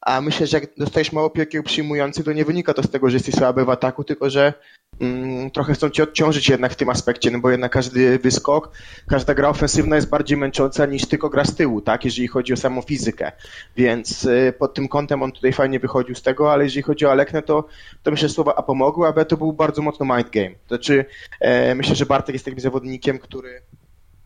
a 0.00 0.20
myślę, 0.20 0.46
że 0.46 0.60
jak 0.60 0.70
dostajesz 0.76 1.12
mało 1.12 1.30
piłki 1.30 1.62
przyjmujący, 1.62 2.24
to 2.24 2.32
nie 2.32 2.44
wynika 2.44 2.74
to 2.74 2.82
z 2.82 2.90
tego, 2.90 3.10
że 3.10 3.16
jesteś 3.16 3.34
słaby 3.34 3.64
w 3.64 3.70
ataku, 3.70 4.04
tylko 4.04 4.30
że 4.30 4.52
mm, 5.00 5.50
trochę 5.50 5.74
chcą 5.74 5.90
cię 5.90 6.02
odciążyć 6.02 6.48
jednak 6.48 6.72
w 6.72 6.76
tym 6.76 6.88
aspekcie, 6.88 7.30
no 7.30 7.38
bo 7.38 7.50
jednak 7.50 7.72
każdy 7.72 8.18
wyskok, 8.18 8.70
każda 9.08 9.34
gra 9.34 9.48
ofensywna 9.48 9.96
jest 9.96 10.08
bardziej 10.08 10.36
męcząca 10.36 10.86
niż 10.86 11.06
tylko 11.06 11.30
gra 11.30 11.44
z 11.44 11.54
tyłu, 11.54 11.80
tak, 11.80 12.04
jeżeli 12.04 12.28
chodzi 12.28 12.52
o 12.52 12.56
samą 12.56 12.82
fizykę. 12.82 13.32
Więc 13.76 14.24
y, 14.24 14.54
pod 14.58 14.74
tym 14.74 14.88
kątem 14.88 15.22
on 15.22 15.32
tutaj 15.32 15.52
fajnie 15.52 15.80
wychodził 15.80 16.14
z 16.14 16.22
tego, 16.22 16.52
ale 16.52 16.64
jeżeli 16.64 16.82
chodzi 16.82 17.06
o 17.06 17.10
Aleknę, 17.10 17.42
to, 17.42 17.68
to 18.02 18.10
myślę, 18.10 18.28
że 18.28 18.34
słowa 18.34 18.54
A 18.54 18.62
pomogły, 18.62 19.08
a 19.08 19.12
B 19.12 19.24
to 19.24 19.36
był 19.36 19.52
bardzo 19.52 19.82
mocno 19.82 20.16
mind 20.16 20.30
game. 20.30 20.50
To 20.50 20.74
znaczy, 20.74 21.04
e, 21.40 21.74
myślę, 21.74 21.94
że 21.94 22.06
Bartek 22.06 22.34
jest 22.34 22.44
takim 22.44 22.60
zawodnikiem, 22.60 23.18
który, 23.18 23.62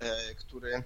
e, 0.01 0.35
który 0.35 0.83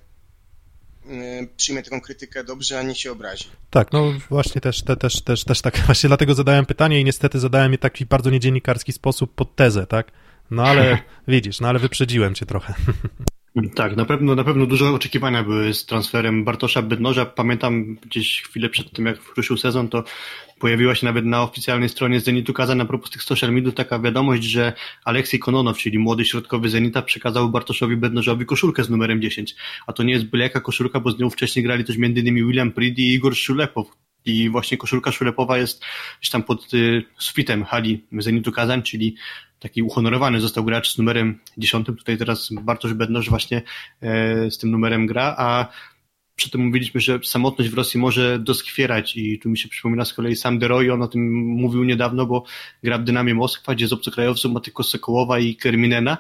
przyjmie 1.57 1.83
taką 1.83 2.01
krytykę 2.01 2.45
dobrze, 2.45 2.79
a 2.79 2.83
nie 2.83 2.95
się 2.95 3.13
obrazi. 3.13 3.45
Tak, 3.71 3.93
no 3.93 4.13
właśnie 4.29 4.61
też, 4.61 4.83
te, 4.83 4.97
też, 4.97 5.23
też, 5.23 5.45
też 5.45 5.61
tak, 5.61 5.79
właśnie 5.87 6.09
dlatego 6.09 6.35
zadałem 6.35 6.67
pytanie 6.67 7.01
i 7.01 7.05
niestety 7.05 7.39
zadałem 7.39 7.73
je 7.73 7.79
taki 7.79 8.07
bardzo 8.07 8.31
niedziennikarski 8.31 8.93
sposób 8.93 9.35
pod 9.35 9.57
tezę, 9.57 9.87
tak? 9.87 10.13
No 10.51 10.63
ale 10.63 10.99
widzisz, 11.29 11.61
no 11.61 11.69
ale 11.69 11.79
wyprzedziłem 11.79 12.35
cię 12.35 12.47
trochę. 12.47 12.75
Tak, 13.75 13.97
na 13.97 14.05
pewno, 14.05 14.35
na 14.35 14.45
pewno 14.45 14.67
duże 14.67 14.91
oczekiwania 14.91 15.43
były 15.43 15.75
z 15.75 15.87
transferem 15.87 16.45
Bartosza 16.45 16.83
Bednoża. 16.83 17.27
Pamiętam 17.27 17.95
gdzieś 17.95 18.43
chwilę 18.43 18.69
przed 18.69 18.93
tym, 18.93 19.07
jak 19.07 19.19
ruszył 19.37 19.57
sezon, 19.57 19.89
to 19.89 20.05
pojawiła 20.59 20.95
się 20.95 21.07
nawet 21.07 21.25
na 21.25 21.43
oficjalnej 21.43 21.89
stronie 21.89 22.21
Zenitu 22.21 22.53
Kazan 22.53 22.79
na 22.79 22.85
propos 22.85 23.11
tych 23.11 23.23
social 23.23 23.53
mediów 23.53 23.75
taka 23.75 23.99
wiadomość, 23.99 24.43
że 24.43 24.73
Aleksiej 25.05 25.41
Kononow, 25.41 25.79
czyli 25.79 25.99
młody 25.99 26.25
środkowy 26.25 26.69
Zenita, 26.69 27.03
przekazał 27.03 27.51
Bartoszowi 27.51 27.97
Bednożowi 27.97 28.47
koszulkę 28.47 28.85
z 28.85 28.91
numerem 28.91 29.23
10. 29.23 29.55
A 29.87 29.93
to 29.93 30.03
nie 30.03 30.13
jest 30.13 30.25
byle 30.25 30.45
jaka 30.45 30.61
koszulka, 30.61 31.01
bo 31.01 31.11
z 31.11 31.19
nią 31.19 31.31
wcześniej 31.31 31.63
grali 31.63 31.85
też 31.85 31.97
m.in. 31.97 32.35
William 32.35 32.73
Pridi 32.73 33.03
i 33.03 33.15
Igor 33.15 33.37
Szulepow. 33.37 33.87
I 34.25 34.49
właśnie 34.49 34.79
koszulka 34.79 35.13
Szulepowa 35.13 35.59
jest 35.59 35.85
gdzieś 36.21 36.31
tam 36.31 36.43
pod 36.43 36.75
y, 36.75 37.05
sufitem 37.19 37.65
hali 37.65 38.05
Zenitu 38.13 38.53
Kazan, 38.53 38.83
czyli 38.83 39.17
taki 39.61 39.83
uhonorowany 39.83 40.41
został 40.41 40.65
gracz 40.65 40.95
z 40.95 40.99
numerem 40.99 41.39
10. 41.59 41.87
Tutaj 41.87 42.19
teraz 42.19 42.49
Bartosz 42.63 42.95
Bednoż 42.95 43.31
właśnie 43.31 43.63
e, 44.03 44.51
z 44.51 44.59
tym 44.59 44.71
numerem 44.71 45.07
gra, 45.07 45.35
a 45.39 45.67
przy 46.39 46.51
tym 46.51 46.61
mówiliśmy, 46.67 47.01
że 47.01 47.21
samotność 47.25 47.71
w 47.71 47.75
Rosji 47.75 48.01
może 48.01 48.39
doskwierać 48.39 49.17
i 49.17 49.39
tu 49.39 49.49
mi 49.49 49.59
się 49.59 49.69
przypomina 49.69 50.05
z 50.05 50.15
kolei 50.15 50.37
sam 50.37 50.59
Deroy, 50.59 50.93
on 50.93 51.03
o 51.03 51.09
tym 51.09 51.35
mówił 51.37 51.85
niedawno, 51.85 52.27
bo 52.27 52.45
gra 52.83 52.99
w 52.99 53.05
Dynamie 53.05 53.35
Moskwa, 53.35 53.75
gdzie 53.75 53.89
z 53.89 53.93
obcokrajowców 53.93 54.53
ma 54.53 54.61
tylko 54.61 54.83
Sokołowa 54.83 55.39
i 55.39 55.57
Kerminena 55.57 56.19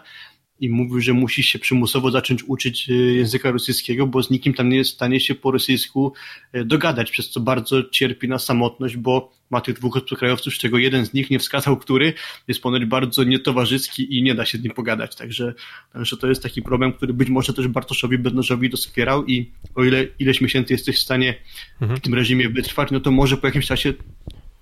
i 0.61 0.69
mówił, 0.69 1.01
że 1.01 1.13
musi 1.13 1.43
się 1.43 1.59
przymusowo 1.59 2.11
zacząć 2.11 2.45
uczyć 2.45 2.91
e, 2.91 2.93
języka 2.93 3.51
rosyjskiego, 3.51 4.07
bo 4.07 4.23
z 4.23 4.31
nikim 4.31 4.55
tam 4.55 4.69
nie 4.69 4.77
jest 4.77 4.91
w 4.91 4.95
stanie 4.95 5.21
się 5.21 5.35
po 5.35 5.51
rosyjsku 5.51 6.13
e, 6.53 6.65
dogadać, 6.65 7.11
przez 7.11 7.31
co 7.31 7.41
bardzo 7.41 7.83
cierpi 7.91 8.29
na 8.29 8.39
samotność, 8.39 8.97
bo 8.97 9.39
ma 9.51 9.61
tych 9.61 9.75
dwóch 9.75 9.97
obcokrajowców, 9.97 10.55
z 10.55 10.59
czego 10.59 10.79
jeden 10.79 11.07
z 11.07 11.13
nich 11.13 11.31
nie 11.31 11.39
wskazał, 11.39 11.77
który 11.77 12.15
jest 12.49 12.61
ponoć 12.61 12.85
bardzo 12.85 13.25
nietowarzyski 13.25 14.19
i 14.19 14.23
nie 14.23 14.35
da 14.35 14.45
się 14.45 14.59
z 14.59 14.63
nim 14.63 14.73
pogadać. 14.73 15.17
Także, 15.17 15.55
także 15.93 16.17
to 16.17 16.27
jest 16.27 16.43
taki 16.43 16.63
problem, 16.63 16.93
który 16.93 17.15
być 17.15 17.29
może 17.29 17.53
też 17.53 17.69
Bartoszowi 17.69 18.19
Bednożowi 18.19 18.71
doskwierał 18.71 19.27
i 19.27 19.51
o 19.75 19.85
ile 19.85 20.07
ileś 20.19 20.41
miesięcy 20.41 20.73
jesteś 20.73 20.97
w 20.97 21.03
stanie 21.03 21.35
mhm. 21.81 22.01
w 22.01 22.03
tym 22.03 22.15
reżimie 22.15 22.49
wytrwać, 22.49 22.91
no 22.91 23.01
to 23.01 23.11
może 23.11 23.37
po 23.37 23.47
jakimś 23.47 23.67
czasie 23.67 23.95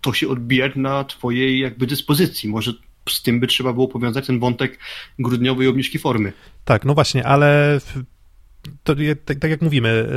to 0.01 0.13
się 0.13 0.29
odbijać 0.29 0.73
na 0.77 1.05
twojej 1.05 1.59
jakby 1.59 1.87
dyspozycji. 1.87 2.49
Może 2.49 2.73
z 3.11 3.23
tym 3.23 3.41
by 3.41 3.47
trzeba 3.47 3.73
było 3.73 3.89
powiązać 3.89 4.27
ten 4.27 4.39
wątek 4.39 4.79
grudniowej 5.19 5.69
obniżki 5.69 5.99
formy. 5.99 6.33
Tak, 6.65 6.85
no 6.85 6.95
właśnie, 6.95 7.27
ale 7.27 7.81
to 8.85 8.95
tak, 9.25 9.39
tak 9.39 9.51
jak 9.51 9.63
mówimy, 9.63 10.09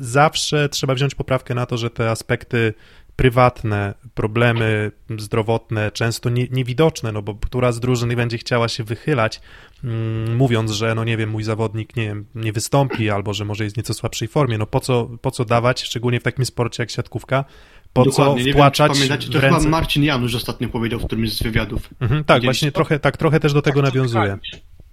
zawsze 0.00 0.68
trzeba 0.68 0.94
wziąć 0.94 1.14
poprawkę 1.14 1.54
na 1.54 1.66
to, 1.66 1.76
że 1.76 1.90
te 1.90 2.10
aspekty 2.10 2.74
prywatne, 3.16 3.94
problemy 4.14 4.92
zdrowotne, 5.18 5.90
często 5.90 6.30
nie, 6.30 6.46
niewidoczne, 6.50 7.12
no 7.12 7.22
bo 7.22 7.34
która 7.34 7.72
z 7.72 7.80
drużyn 7.80 8.16
będzie 8.16 8.38
chciała 8.38 8.68
się 8.68 8.84
wychylać, 8.84 9.40
mm, 9.84 10.36
mówiąc, 10.36 10.70
że 10.70 10.94
no 10.94 11.04
nie 11.04 11.16
wiem, 11.16 11.30
mój 11.30 11.42
zawodnik 11.42 11.96
nie, 11.96 12.16
nie 12.34 12.52
wystąpi 12.52 13.10
albo 13.10 13.34
że 13.34 13.44
może 13.44 13.64
jest 13.64 13.76
nieco 13.76 13.94
słabszej 13.94 14.28
formie, 14.28 14.58
no 14.58 14.66
po 14.66 14.80
co, 14.80 15.10
po 15.22 15.30
co 15.30 15.44
dawać, 15.44 15.82
szczególnie 15.82 16.20
w 16.20 16.22
takim 16.22 16.44
sporcie 16.44 16.82
jak 16.82 16.90
siatkówka, 16.90 17.44
po 17.92 18.04
Dokładnie. 18.04 18.44
co 18.44 18.50
wtłaczać 18.50 18.88
nie 18.88 18.98
wiem, 18.98 19.08
pamiętacie, 19.08 19.32
to 19.32 19.40
ręce... 19.40 19.58
chyba 19.58 19.70
Marcin 19.70 20.04
Janusz 20.04 20.34
ostatnio 20.34 20.68
powiedział 20.68 21.00
w 21.00 21.06
którymś 21.06 21.32
z 21.32 21.42
wywiadów. 21.42 21.90
Mhm, 22.00 22.24
tak, 22.24 22.42
właśnie 22.44 22.72
trochę, 22.72 22.98
tak, 22.98 23.16
trochę 23.16 23.40
też 23.40 23.52
do 23.52 23.62
tego 23.62 23.82
nawiązuje. 23.82 24.38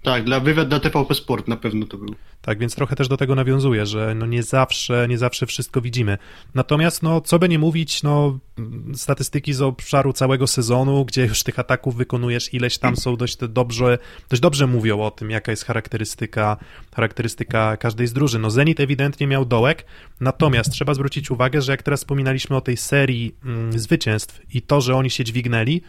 Tak, 0.04 0.24
dla 0.24 0.40
wywiad 0.40 0.68
dla 0.68 0.80
TVP 0.80 1.14
Sport 1.14 1.48
na 1.48 1.56
pewno 1.56 1.86
to 1.86 1.96
był. 1.98 2.14
Tak, 2.42 2.58
więc 2.58 2.74
trochę 2.74 2.96
też 2.96 3.08
do 3.08 3.16
tego 3.16 3.34
nawiązuje, 3.34 3.86
że 3.86 4.14
no 4.14 4.26
nie 4.26 4.42
zawsze, 4.42 5.06
nie 5.08 5.18
zawsze 5.18 5.46
wszystko 5.46 5.80
widzimy. 5.80 6.18
Natomiast, 6.54 7.02
no, 7.02 7.20
co 7.20 7.38
by 7.38 7.48
nie 7.48 7.58
mówić, 7.58 8.02
no, 8.02 8.38
statystyki 8.94 9.52
z 9.52 9.62
obszaru 9.62 10.12
całego 10.12 10.46
sezonu, 10.46 11.04
gdzie 11.04 11.26
już 11.26 11.42
tych 11.42 11.58
ataków 11.58 11.96
wykonujesz 11.96 12.54
ileś 12.54 12.78
tam 12.78 12.96
są 12.96 13.16
dość 13.16 13.36
dobrze, 13.36 13.98
dość 14.30 14.42
dobrze 14.42 14.66
mówią 14.66 15.00
o 15.02 15.10
tym, 15.10 15.30
jaka 15.30 15.52
jest 15.52 15.64
charakterystyka, 15.64 16.56
charakterystyka 16.94 17.76
każdej 17.76 18.06
z 18.06 18.12
drużyn. 18.12 18.42
No, 18.42 18.50
Zenit 18.50 18.80
ewidentnie 18.80 19.26
miał 19.26 19.44
dołek, 19.44 19.84
natomiast 20.20 20.72
trzeba 20.72 20.94
zwrócić 20.94 21.30
uwagę, 21.30 21.62
że 21.62 21.72
jak 21.72 21.82
teraz 21.82 22.00
wspominaliśmy 22.00 22.56
o 22.56 22.60
tej 22.60 22.76
serii 22.76 23.34
mm, 23.44 23.78
zwycięstw 23.78 24.40
i 24.54 24.62
to, 24.62 24.80
że 24.80 24.96
oni 24.96 25.10
się 25.10 25.24
dźwignęli, 25.24 25.82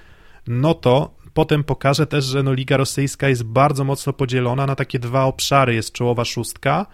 no 0.47 0.73
to 0.73 1.24
potem 1.35 1.63
pokażę 1.63 2.07
też, 2.07 2.25
że 2.25 2.43
no 2.43 2.53
Liga 2.53 2.77
Rosyjska 2.77 3.29
jest 3.29 3.43
bardzo 3.43 3.83
mocno 3.83 4.13
podzielona 4.13 4.65
na 4.65 4.75
takie 4.75 4.99
dwa 4.99 5.23
obszary. 5.23 5.75
Jest 5.75 5.91
czołowa 5.91 6.25
szóstka, 6.25 6.85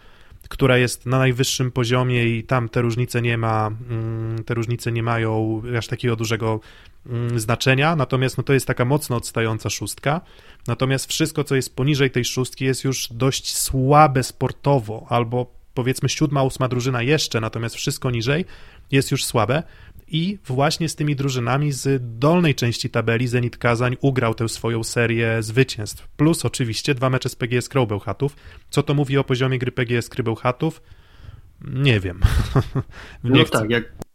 która 0.50 0.78
jest 0.78 1.06
na 1.06 1.18
najwyższym 1.18 1.72
poziomie 1.72 2.38
i 2.38 2.44
tam 2.44 2.70
te 2.70 2.82
różnice 2.82 3.22
nie 3.22 3.38
ma, 3.38 3.72
mm, 3.90 4.44
te 4.44 4.54
różnice 4.54 4.92
nie 4.92 5.04
mają 5.04 5.62
aż 5.78 5.88
takiego 5.88 6.16
dużego 6.16 6.60
mm, 7.06 7.40
znaczenia, 7.40 7.96
natomiast 7.96 8.38
no 8.38 8.44
to 8.44 8.54
jest 8.54 8.68
taka 8.68 8.86
mocno 8.86 9.16
odstająca 9.16 9.70
szóstka, 9.70 10.22
natomiast 10.68 11.10
wszystko, 11.10 11.44
co 11.44 11.56
jest 11.56 11.76
poniżej 11.76 12.12
tej 12.12 12.26
szóstki 12.26 12.66
jest 12.66 12.84
już 12.84 13.08
dość 13.12 13.58
słabe 13.58 14.24
sportowo, 14.24 15.06
albo 15.10 15.52
powiedzmy 15.74 16.10
siódma, 16.10 16.44
ósma 16.44 16.68
drużyna 16.68 17.02
jeszcze, 17.02 17.42
natomiast 17.42 17.76
wszystko 17.76 18.12
niżej 18.12 18.46
jest 18.92 19.12
już 19.12 19.26
słabe 19.26 19.64
i 20.12 20.38
właśnie 20.46 20.90
z 20.90 20.96
tymi 20.96 21.16
drużynami 21.16 21.72
z 21.72 22.02
dolnej 22.20 22.56
części 22.56 22.90
tabeli 22.90 23.28
Zenit 23.28 23.58
Kazań 23.58 23.98
ugrał 24.02 24.34
tę 24.34 24.50
swoją 24.50 24.84
serię 24.84 25.44
zwycięstw. 25.44 26.08
Plus 26.08 26.46
oczywiście 26.46 26.96
dwa 26.96 27.10
mecze 27.10 27.30
z 27.30 27.36
PGS 27.36 27.70
Krąbełchatów. 27.70 28.36
Co 28.70 28.84
to 28.84 28.94
mówi 28.94 29.18
o 29.18 29.24
poziomie 29.24 29.60
gry 29.60 29.72
PGS 29.72 30.10
Krąbełchatów? 30.10 30.82
Nie 31.62 32.00
wiem. 32.00 32.22
Nie 33.24 33.40
no 33.40 33.46
chcę. 33.46 33.60
tak, 33.60 33.70
jak 33.70 34.11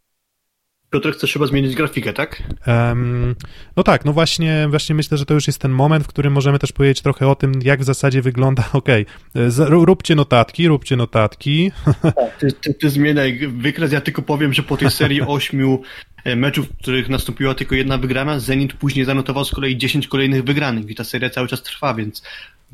Piotr, 0.96 1.12
chcesz 1.12 1.32
chyba 1.32 1.46
zmienić 1.46 1.74
grafikę, 1.74 2.12
tak? 2.12 2.42
Um, 2.66 3.34
no 3.76 3.82
tak, 3.82 4.04
no 4.04 4.12
właśnie, 4.12 4.66
właśnie 4.70 4.94
myślę, 4.94 5.18
że 5.18 5.26
to 5.26 5.34
już 5.34 5.46
jest 5.46 5.58
ten 5.58 5.70
moment, 5.70 6.04
w 6.04 6.06
którym 6.06 6.32
możemy 6.32 6.58
też 6.58 6.72
powiedzieć 6.72 7.02
trochę 7.02 7.28
o 7.28 7.34
tym, 7.34 7.52
jak 7.62 7.80
w 7.80 7.84
zasadzie 7.84 8.22
wygląda, 8.22 8.64
okej, 8.72 9.06
okay, 9.34 9.66
róbcie 9.68 10.14
notatki, 10.14 10.68
róbcie 10.68 10.96
notatki. 10.96 11.70
Tak, 12.02 12.38
ty, 12.38 12.52
ty, 12.52 12.74
ty 12.74 12.90
zmieniaj 12.90 13.38
wykres, 13.48 13.92
ja 13.92 14.00
tylko 14.00 14.22
powiem, 14.22 14.52
że 14.52 14.62
po 14.62 14.76
tej 14.76 14.90
serii 14.90 15.22
ośmiu 15.36 15.82
e, 16.24 16.36
meczów, 16.36 16.68
w 16.68 16.76
których 16.76 17.08
nastąpiła 17.08 17.54
tylko 17.54 17.74
jedna 17.74 17.98
wygrana, 17.98 18.38
Zenit 18.38 18.72
później 18.72 19.04
zanotował 19.04 19.44
z 19.44 19.50
kolei 19.50 19.76
10 19.76 20.08
kolejnych 20.08 20.44
wygranych 20.44 20.90
i 20.90 20.94
ta 20.94 21.04
seria 21.04 21.30
cały 21.30 21.48
czas 21.48 21.62
trwa, 21.62 21.94
więc 21.94 22.22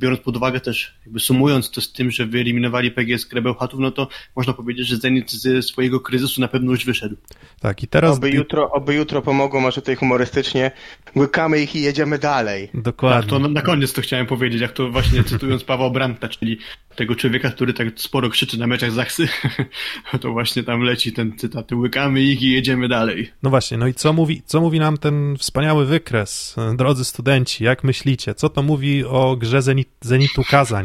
biorąc 0.03 0.21
pod 0.21 0.37
uwagę 0.37 0.61
też, 0.61 0.95
jakby 1.05 1.21
sumując 1.21 1.71
to 1.71 1.81
z 1.81 1.93
tym, 1.93 2.11
że 2.11 2.27
wyeliminowali 2.27 2.91
PGS 2.91 3.27
Krebełchatów, 3.27 3.81
no 3.81 3.91
to 3.91 4.09
można 4.37 4.53
powiedzieć, 4.53 4.87
że 4.87 4.97
Zenit 4.97 5.33
ze 5.33 5.63
swojego 5.63 6.01
kryzysu 6.01 6.41
na 6.41 6.49
pewno 6.49 6.71
już 6.71 6.85
wyszedł. 6.85 7.17
Tak, 7.61 7.83
i 7.83 7.87
teraz... 7.87 8.17
Oby 8.17 8.31
jutro, 8.31 8.71
oby 8.71 8.95
jutro 8.95 9.23
pomogą, 9.23 9.61
może 9.61 9.81
tutaj 9.81 9.97
humorystycznie, 9.97 10.71
łykamy 11.17 11.61
ich 11.61 11.77
i 11.77 11.83
jedziemy 11.83 12.19
dalej. 12.19 12.71
Dokładnie. 12.75 13.21
Tak, 13.21 13.31
to 13.31 13.39
na, 13.39 13.49
na 13.49 13.63
koniec 13.63 13.93
to 13.93 14.03
chciałem 14.03 14.27
powiedzieć, 14.27 14.61
jak 14.61 14.73
to 14.73 14.91
właśnie 14.91 15.25
cytując 15.25 15.65
Pawła 15.65 15.91
Brandta, 15.91 16.29
czyli 16.29 16.59
tego 16.97 17.15
człowieka, 17.15 17.51
który 17.51 17.75
tak 17.75 17.89
sporo 17.97 18.31
krzyczy 18.31 18.59
na 18.59 18.67
meczach 18.67 18.93
Zachsy, 18.93 19.29
to 20.21 20.33
właśnie 20.33 20.63
tam 20.63 20.81
leci 20.81 21.13
ten 21.13 21.39
cytat, 21.39 21.73
łykamy 21.73 22.21
ich 22.21 22.43
i 22.43 22.51
jedziemy 22.51 22.89
dalej. 22.89 23.33
No 23.43 23.51
właśnie, 23.51 23.79
no 23.79 23.87
i 23.87 23.95
co 23.95 24.13
mówi, 24.13 24.43
co 24.47 24.61
mówi 24.61 24.81
nam 24.81 24.97
ten 24.97 25.37
wspaniały 25.39 25.87
wykres, 25.87 26.57
drodzy 26.77 27.05
studenci, 27.05 27.65
jak 27.65 27.85
myślicie, 27.85 28.35
co 28.35 28.49
to 28.49 28.63
mówi 28.63 29.05
o 29.05 29.37
grze 29.37 29.63
Zenit, 29.63 29.89
Zenitu 30.01 30.43
Kazań, 30.51 30.85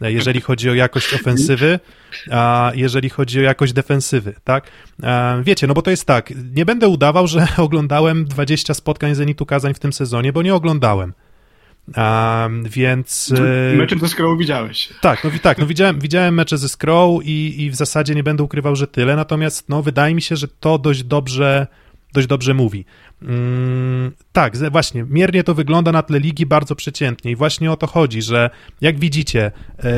jeżeli 0.00 0.40
chodzi 0.40 0.70
o 0.70 0.74
jakość 0.74 1.14
ofensywy, 1.14 1.80
a 2.30 2.72
jeżeli 2.74 3.10
chodzi 3.10 3.38
o 3.38 3.42
jakość 3.42 3.72
defensywy, 3.72 4.34
tak? 4.44 4.70
Wiecie, 5.42 5.66
no 5.66 5.74
bo 5.74 5.82
to 5.82 5.90
jest 5.90 6.04
tak, 6.04 6.32
nie 6.54 6.64
będę 6.64 6.88
udawał, 6.88 7.26
że 7.26 7.48
oglądałem 7.56 8.24
20 8.24 8.74
spotkań 8.74 9.14
Zenitu 9.14 9.46
Kazań 9.46 9.74
w 9.74 9.78
tym 9.78 9.92
sezonie, 9.92 10.32
bo 10.32 10.42
nie 10.42 10.54
oglądałem. 10.54 11.12
Um, 11.96 12.64
więc. 12.64 13.34
E, 13.72 13.76
mecze 13.76 13.98
ze 13.98 14.08
Scroll 14.08 14.38
widziałeś. 14.38 14.88
Tak, 15.00 15.24
no, 15.24 15.30
tak, 15.42 15.58
no 15.58 15.66
widziałem, 15.66 15.98
widziałem 15.98 16.34
mecze 16.34 16.58
ze 16.58 16.68
Scroll 16.68 17.20
i, 17.24 17.62
i 17.62 17.70
w 17.70 17.74
zasadzie 17.74 18.14
nie 18.14 18.22
będę 18.22 18.42
ukrywał, 18.42 18.76
że 18.76 18.86
tyle, 18.86 19.16
natomiast 19.16 19.68
no, 19.68 19.82
wydaje 19.82 20.14
mi 20.14 20.22
się, 20.22 20.36
że 20.36 20.48
to 20.48 20.78
dość 20.78 21.02
dobrze, 21.02 21.66
dość 22.12 22.26
dobrze 22.26 22.54
mówi. 22.54 22.84
Mm, 23.22 24.12
tak, 24.32 24.56
właśnie, 24.70 25.04
miernie 25.08 25.44
to 25.44 25.54
wygląda 25.54 25.92
na 25.92 26.02
tle 26.02 26.20
ligi 26.20 26.46
bardzo 26.46 26.74
przeciętnie 26.74 27.30
i 27.30 27.36
właśnie 27.36 27.72
o 27.72 27.76
to 27.76 27.86
chodzi, 27.86 28.22
że 28.22 28.50
jak 28.80 28.98
widzicie, 28.98 29.52
e, 29.78 29.92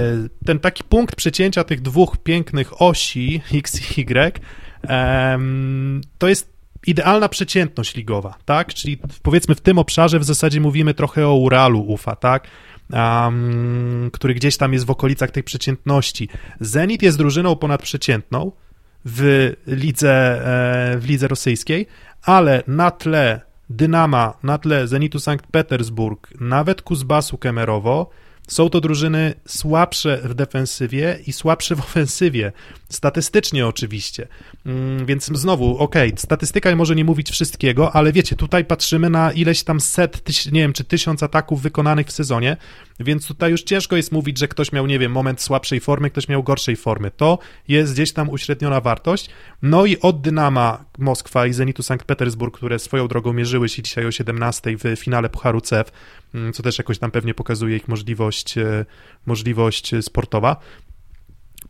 ten 0.45 0.59
taki 0.59 0.84
punkt 0.84 1.16
przecięcia 1.16 1.64
tych 1.64 1.80
dwóch 1.80 2.16
pięknych 2.16 2.82
osi 2.82 3.41
X 3.55 3.99
i 3.99 4.01
Y 4.01 4.41
to 6.18 6.28
jest 6.28 6.59
idealna 6.86 7.28
przeciętność 7.28 7.96
ligowa, 7.96 8.34
tak? 8.44 8.74
Czyli 8.74 8.98
powiedzmy 9.22 9.54
w 9.54 9.60
tym 9.60 9.78
obszarze 9.78 10.18
w 10.18 10.24
zasadzie 10.24 10.60
mówimy 10.60 10.94
trochę 10.94 11.28
o 11.28 11.34
Uralu 11.34 11.80
UFA, 11.80 12.16
tak? 12.16 12.48
Um, 12.92 14.10
który 14.12 14.34
gdzieś 14.34 14.56
tam 14.56 14.72
jest 14.72 14.86
w 14.86 14.90
okolicach 14.90 15.30
tej 15.30 15.42
przeciętności. 15.42 16.28
Zenit 16.60 17.02
jest 17.02 17.18
drużyną 17.18 17.56
ponadprzeciętną 17.56 18.52
w 19.04 19.52
lidze, 19.66 20.12
e, 20.12 20.98
w 20.98 21.04
lidze 21.08 21.28
rosyjskiej, 21.28 21.86
ale 22.22 22.62
na 22.66 22.90
tle 22.90 23.40
Dynama, 23.70 24.34
na 24.42 24.58
tle 24.58 24.86
Zenitu 24.86 25.20
Sankt 25.20 25.46
Petersburg, 25.46 26.28
nawet 26.40 26.82
Kuzbasu 26.82 27.38
Kemerowo, 27.38 28.10
są 28.51 28.70
to 28.70 28.80
drużyny 28.80 29.34
słabsze 29.48 30.20
w 30.24 30.34
defensywie 30.34 31.18
i 31.26 31.32
słabsze 31.32 31.76
w 31.76 31.80
ofensywie. 31.80 32.53
Statystycznie 32.88 33.66
oczywiście. 33.66 34.28
Mm, 34.66 35.07
więc 35.07 35.26
znowu, 35.26 35.78
okej, 35.78 36.09
okay, 36.09 36.20
statystyka 36.20 36.76
może 36.76 36.94
nie 36.94 37.05
mówić 37.05 37.30
wszystkiego, 37.30 37.92
ale 37.92 38.12
wiecie, 38.12 38.36
tutaj 38.36 38.64
patrzymy 38.64 39.11
na 39.11 39.32
ileś 39.32 39.62
tam 39.62 39.80
set, 39.80 40.22
nie 40.53 40.61
wiem, 40.61 40.72
czy 40.72 40.84
tysiąc 40.84 41.22
ataków 41.22 41.62
wykonanych 41.62 42.07
w 42.07 42.12
sezonie, 42.12 42.57
więc 43.01 43.26
tutaj 43.26 43.51
już 43.51 43.62
ciężko 43.62 43.96
jest 43.96 44.12
mówić, 44.12 44.38
że 44.38 44.48
ktoś 44.48 44.72
miał, 44.72 44.86
nie 44.86 44.98
wiem, 44.98 45.12
moment 45.12 45.40
słabszej 45.40 45.80
formy, 45.80 46.11
ktoś 46.11 46.28
miał 46.28 46.42
gorszej 46.42 46.76
formy. 46.76 47.11
To 47.11 47.38
jest 47.68 47.92
gdzieś 47.92 48.12
tam 48.12 48.28
uśredniona 48.28 48.80
wartość. 48.80 49.30
No 49.62 49.86
i 49.86 50.01
od 50.01 50.20
Dynama 50.20 50.84
Moskwa 50.98 51.46
i 51.46 51.53
Zenitu 51.53 51.82
Sankt 51.82 52.07
Petersburg, 52.07 52.57
które 52.57 52.78
swoją 52.78 53.09
drogą 53.09 53.32
mierzyły 53.32 53.68
się 53.68 53.82
dzisiaj 53.82 54.07
o 54.07 54.11
17 54.11 54.76
w 54.76 54.96
finale 54.96 55.28
Pucharu 55.28 55.61
CEF, 55.61 55.92
mm, 56.34 56.53
co 56.53 56.62
też 56.62 56.78
jakoś 56.78 56.98
tam 56.98 57.11
pewnie 57.11 57.34
pokazuje 57.34 57.76
ich 57.76 57.88
możliwość, 57.88 58.59
e, 58.59 58.84
możliwość 59.26 59.92
sportowa. 60.01 60.57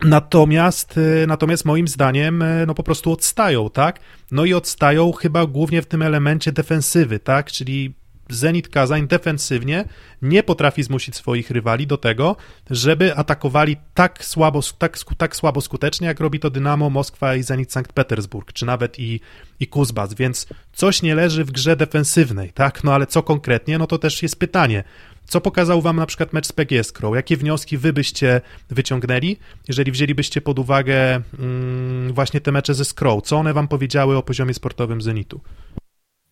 Natomiast, 0.04 0.98
e, 0.98 1.26
natomiast 1.26 1.64
moim 1.64 1.88
zdaniem, 1.88 2.42
e, 2.42 2.66
no 2.66 2.74
po 2.74 2.82
prostu 2.82 3.12
odstają, 3.12 3.70
tak? 3.70 4.00
No 4.30 4.44
i 4.44 4.54
odstają 4.54 5.12
chyba 5.12 5.46
głównie 5.46 5.82
w 5.82 5.86
tym 5.86 6.02
elemencie 6.02 6.52
defensywy, 6.52 7.18
tak? 7.18 7.52
Czyli 7.52 7.94
Zenit 8.34 8.68
Kazań 8.68 9.08
defensywnie 9.08 9.84
nie 10.22 10.42
potrafi 10.42 10.82
zmusić 10.82 11.16
swoich 11.16 11.50
rywali 11.50 11.86
do 11.86 11.96
tego, 11.96 12.36
żeby 12.70 13.16
atakowali 13.16 13.76
tak 13.94 14.24
słabo, 14.24 14.60
tak, 14.78 14.98
tak 15.16 15.36
słabo 15.36 15.60
skutecznie, 15.60 16.06
jak 16.06 16.20
robi 16.20 16.40
to 16.40 16.50
Dynamo, 16.50 16.90
Moskwa 16.90 17.34
i 17.34 17.42
Zenit 17.42 17.72
Sankt 17.72 17.92
Petersburg, 17.92 18.52
czy 18.52 18.66
nawet 18.66 18.98
i, 18.98 19.20
i 19.60 19.66
Kuzbas, 19.66 20.14
więc 20.14 20.46
coś 20.72 21.02
nie 21.02 21.14
leży 21.14 21.44
w 21.44 21.50
grze 21.50 21.76
defensywnej, 21.76 22.52
tak? 22.52 22.84
No 22.84 22.94
ale 22.94 23.06
co 23.06 23.22
konkretnie? 23.22 23.78
No 23.78 23.86
to 23.86 23.98
też 23.98 24.22
jest 24.22 24.38
pytanie. 24.38 24.84
Co 25.30 25.40
pokazał 25.40 25.82
wam 25.82 25.96
na 25.96 26.06
przykład 26.06 26.32
mecz 26.32 26.46
z 26.82 26.92
Crow? 26.92 27.14
Jakie 27.14 27.36
wnioski 27.36 27.78
wy 27.78 27.92
byście 27.92 28.40
wyciągnęli, 28.70 29.36
jeżeli 29.68 29.92
wzięlibyście 29.92 30.40
pod 30.40 30.58
uwagę 30.58 31.20
mm, 31.38 32.12
właśnie 32.12 32.40
te 32.40 32.52
mecze 32.52 32.74
ze 32.74 32.84
Scroll? 32.84 33.22
Co 33.22 33.36
one 33.36 33.52
wam 33.52 33.68
powiedziały 33.68 34.16
o 34.16 34.22
poziomie 34.22 34.54
sportowym 34.54 35.02
Zenitu? 35.02 35.40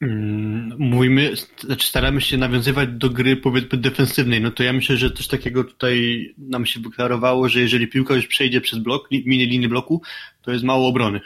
Mm, 0.01 0.73
mówimy, 0.79 1.33
znaczy 1.61 1.89
staramy 1.89 2.21
się 2.21 2.37
nawiązywać 2.37 2.89
do 2.89 3.11
gry 3.11 3.37
powiedzmy 3.37 3.79
defensywnej, 3.79 4.41
no 4.41 4.51
to 4.51 4.63
ja 4.63 4.73
myślę, 4.73 4.97
że 4.97 5.11
coś 5.11 5.27
takiego 5.29 5.65
tutaj 5.65 6.29
nam 6.39 6.67
się 6.67 6.81
wyklarowało, 6.81 7.49
że 7.49 7.61
jeżeli 7.61 7.89
piłka 7.89 8.15
już 8.15 8.27
przejdzie 8.27 8.61
przez 8.61 8.79
blok, 8.79 9.09
minie 9.11 9.47
linię 9.47 9.69
bloku, 9.69 10.03
to 10.43 10.53
jest 10.53 10.65
mało 10.65 10.89
obrony. 10.89 11.21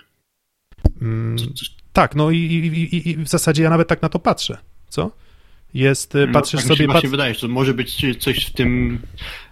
Mm, 1.03 1.37
tak, 1.93 2.14
no 2.14 2.31
i, 2.31 2.37
i, 2.37 3.09
i, 3.11 3.16
w 3.16 3.29
zasadzie 3.29 3.62
ja 3.62 3.70
nawet 3.70 3.89
tak 3.89 4.03
na 4.03 4.09
to 4.09 4.18
patrzę, 4.18 4.59
co? 4.89 5.11
Jest, 5.75 6.14
no, 6.14 6.33
patrzysz 6.33 6.61
tak 6.61 6.68
sobie... 6.68 6.87
Się 6.87 6.93
pat... 6.93 7.07
wydaje, 7.07 7.35
że 7.35 7.41
to 7.41 7.49
może 7.49 7.75
być 7.75 8.07
coś 8.18 8.47
w 8.47 8.53
tym, 8.53 8.99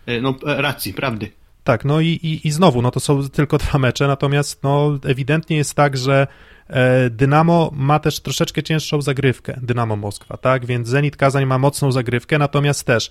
e, 0.07 0.21
no 0.21 0.35
racji, 0.43 0.95
prawdy. 0.95 1.31
Tak, 1.65 1.85
no 1.85 2.01
i, 2.01 2.09
i, 2.09 2.49
i 2.49 2.51
znowu, 2.51 2.83
no 2.83 2.91
to 2.91 3.01
są 3.01 3.29
tylko 3.29 3.59
dwa 3.59 3.79
mecze, 3.79 4.07
natomiast 4.07 4.63
no 4.63 4.99
ewidentnie 5.05 5.57
jest 5.57 5.75
tak, 5.75 5.97
że 5.97 6.27
e, 6.27 6.27
Dynamo 7.11 7.71
ma 7.75 7.99
też 7.99 8.21
troszeczkę 8.21 8.63
cięższą 8.63 9.03
zagrywkę, 9.03 9.61
Dynamo 9.63 9.97
Moskwa, 9.97 10.37
tak, 10.37 10.67
więc 10.67 10.89
Zenit 10.89 11.17
Kazań 11.17 11.47
ma 11.47 11.59
mocną 11.59 11.93
zagrywkę, 11.93 12.39
natomiast 12.39 12.85
też 12.85 13.11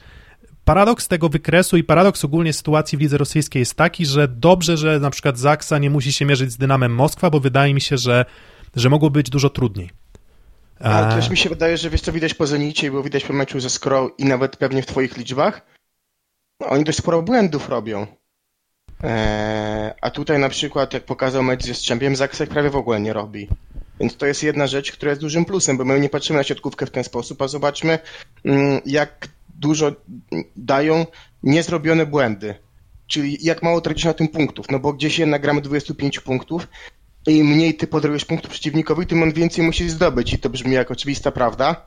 paradoks 0.65 1.07
tego 1.07 1.29
wykresu 1.29 1.77
i 1.77 1.83
paradoks 1.83 2.25
ogólnie 2.25 2.53
sytuacji 2.53 2.97
w 2.97 3.01
lidze 3.01 3.17
rosyjskiej 3.17 3.59
jest 3.59 3.75
taki, 3.75 4.05
że 4.05 4.27
dobrze, 4.27 4.77
że 4.77 4.99
na 4.99 5.09
przykład 5.09 5.37
Zaksa 5.37 5.77
nie 5.77 5.89
musi 5.89 6.13
się 6.13 6.25
mierzyć 6.25 6.51
z 6.51 6.57
Dynamem 6.57 6.95
Moskwa, 6.95 7.29
bo 7.29 7.39
wydaje 7.39 7.73
mi 7.73 7.81
się, 7.81 7.97
że, 7.97 8.25
że 8.75 8.89
mogło 8.89 9.09
być 9.09 9.29
dużo 9.29 9.49
trudniej. 9.49 9.89
Ale 10.79 11.15
też 11.15 11.29
mi 11.29 11.37
się 11.37 11.49
wydaje, 11.49 11.77
że 11.77 11.89
wiesz 11.89 12.01
co 12.01 12.11
widać 12.11 12.33
po 12.33 12.47
Zenicie 12.47 12.91
było 12.91 13.03
widać 13.03 13.25
po 13.25 13.33
meczu 13.33 13.59
ze 13.59 13.69
Skrą 13.69 14.09
i 14.17 14.25
nawet 14.25 14.57
pewnie 14.57 14.81
w 14.81 14.85
twoich 14.85 15.17
liczbach, 15.17 15.61
no, 16.59 16.67
oni 16.67 16.83
dość 16.83 16.97
sporo 16.97 17.21
błędów 17.21 17.69
robią. 17.69 18.07
Eee, 19.03 19.93
a 20.01 20.11
tutaj 20.11 20.39
na 20.39 20.49
przykład, 20.49 20.93
jak 20.93 21.03
pokazał 21.03 21.43
mecz 21.43 21.65
ze 21.65 21.73
Strzępiem, 21.73 22.15
Zaksek 22.15 22.49
prawie 22.49 22.69
w 22.69 22.75
ogóle 22.75 22.99
nie 22.99 23.13
robi. 23.13 23.47
Więc 23.99 24.17
to 24.17 24.25
jest 24.25 24.43
jedna 24.43 24.67
rzecz, 24.67 24.91
która 24.91 25.09
jest 25.09 25.21
dużym 25.21 25.45
plusem, 25.45 25.77
bo 25.77 25.85
my 25.85 25.99
nie 25.99 26.09
patrzymy 26.09 26.39
na 26.39 26.43
siatkówkę 26.43 26.85
w 26.85 26.91
ten 26.91 27.03
sposób, 27.03 27.41
a 27.41 27.47
zobaczmy, 27.47 27.99
mm, 28.45 28.81
jak 28.85 29.27
dużo 29.55 29.91
dają 30.55 31.05
niezrobione 31.43 32.05
błędy. 32.05 32.55
Czyli 33.07 33.37
jak 33.41 33.63
mało 33.63 33.81
tracisz 33.81 34.05
na 34.05 34.13
tym 34.13 34.27
punktów, 34.27 34.65
no 34.71 34.79
bo 34.79 34.93
gdzieś 34.93 35.19
jednak 35.19 35.41
gramy 35.41 35.61
25 35.61 36.19
punktów, 36.19 36.67
im 37.27 37.47
mniej 37.47 37.73
ty 37.73 37.87
podrobisz 37.87 38.25
punktów 38.25 38.51
przeciwnikowi, 38.51 39.07
tym 39.07 39.23
on 39.23 39.33
więcej 39.33 39.65
musi 39.65 39.89
zdobyć. 39.89 40.33
I 40.33 40.39
to 40.39 40.49
brzmi 40.49 40.71
jak 40.71 40.91
oczywista 40.91 41.31
prawda, 41.31 41.85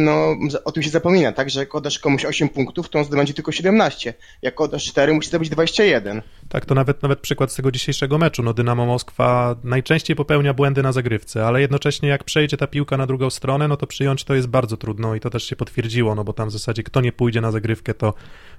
no 0.00 0.36
o 0.64 0.72
tym 0.72 0.82
się 0.82 0.90
zapomina, 0.90 1.32
tak, 1.32 1.50
że 1.50 1.60
jak 1.60 1.74
oddasz 1.74 1.98
komuś 1.98 2.24
8 2.24 2.48
punktów, 2.48 2.88
to 2.88 2.98
on 2.98 3.04
zdobędzie 3.04 3.34
tylko 3.34 3.52
17. 3.52 4.14
Jak 4.42 4.60
oddasz 4.60 4.84
4, 4.84 5.14
musi 5.14 5.28
zdobyć 5.28 5.48
21. 5.50 6.22
Tak, 6.48 6.66
to 6.66 6.74
nawet, 6.74 7.02
nawet 7.02 7.20
przykład 7.20 7.52
z 7.52 7.54
tego 7.54 7.70
dzisiejszego 7.70 8.18
meczu. 8.18 8.42
No 8.42 8.54
Dynamo 8.54 8.86
Moskwa 8.86 9.56
najczęściej 9.64 10.16
popełnia 10.16 10.54
błędy 10.54 10.82
na 10.82 10.92
zagrywce, 10.92 11.46
ale 11.46 11.60
jednocześnie 11.60 12.08
jak 12.08 12.24
przejdzie 12.24 12.56
ta 12.56 12.66
piłka 12.66 12.96
na 12.96 13.06
drugą 13.06 13.30
stronę, 13.30 13.68
no 13.68 13.76
to 13.76 13.86
przyjąć 13.86 14.24
to 14.24 14.34
jest 14.34 14.48
bardzo 14.48 14.76
trudno 14.76 15.14
i 15.14 15.20
to 15.20 15.30
też 15.30 15.44
się 15.44 15.56
potwierdziło, 15.56 16.14
no 16.14 16.24
bo 16.24 16.32
tam 16.32 16.48
w 16.48 16.52
zasadzie 16.52 16.82
kto 16.82 17.00
nie 17.00 17.12
pójdzie 17.12 17.40
na 17.40 17.50
zagrywkę, 17.50 17.94
to, 17.94 18.14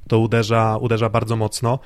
to 0.08 0.20
uderza, 0.20 0.78
uderza 0.78 1.10
bardzo 1.10 1.36
mocno. 1.36 1.80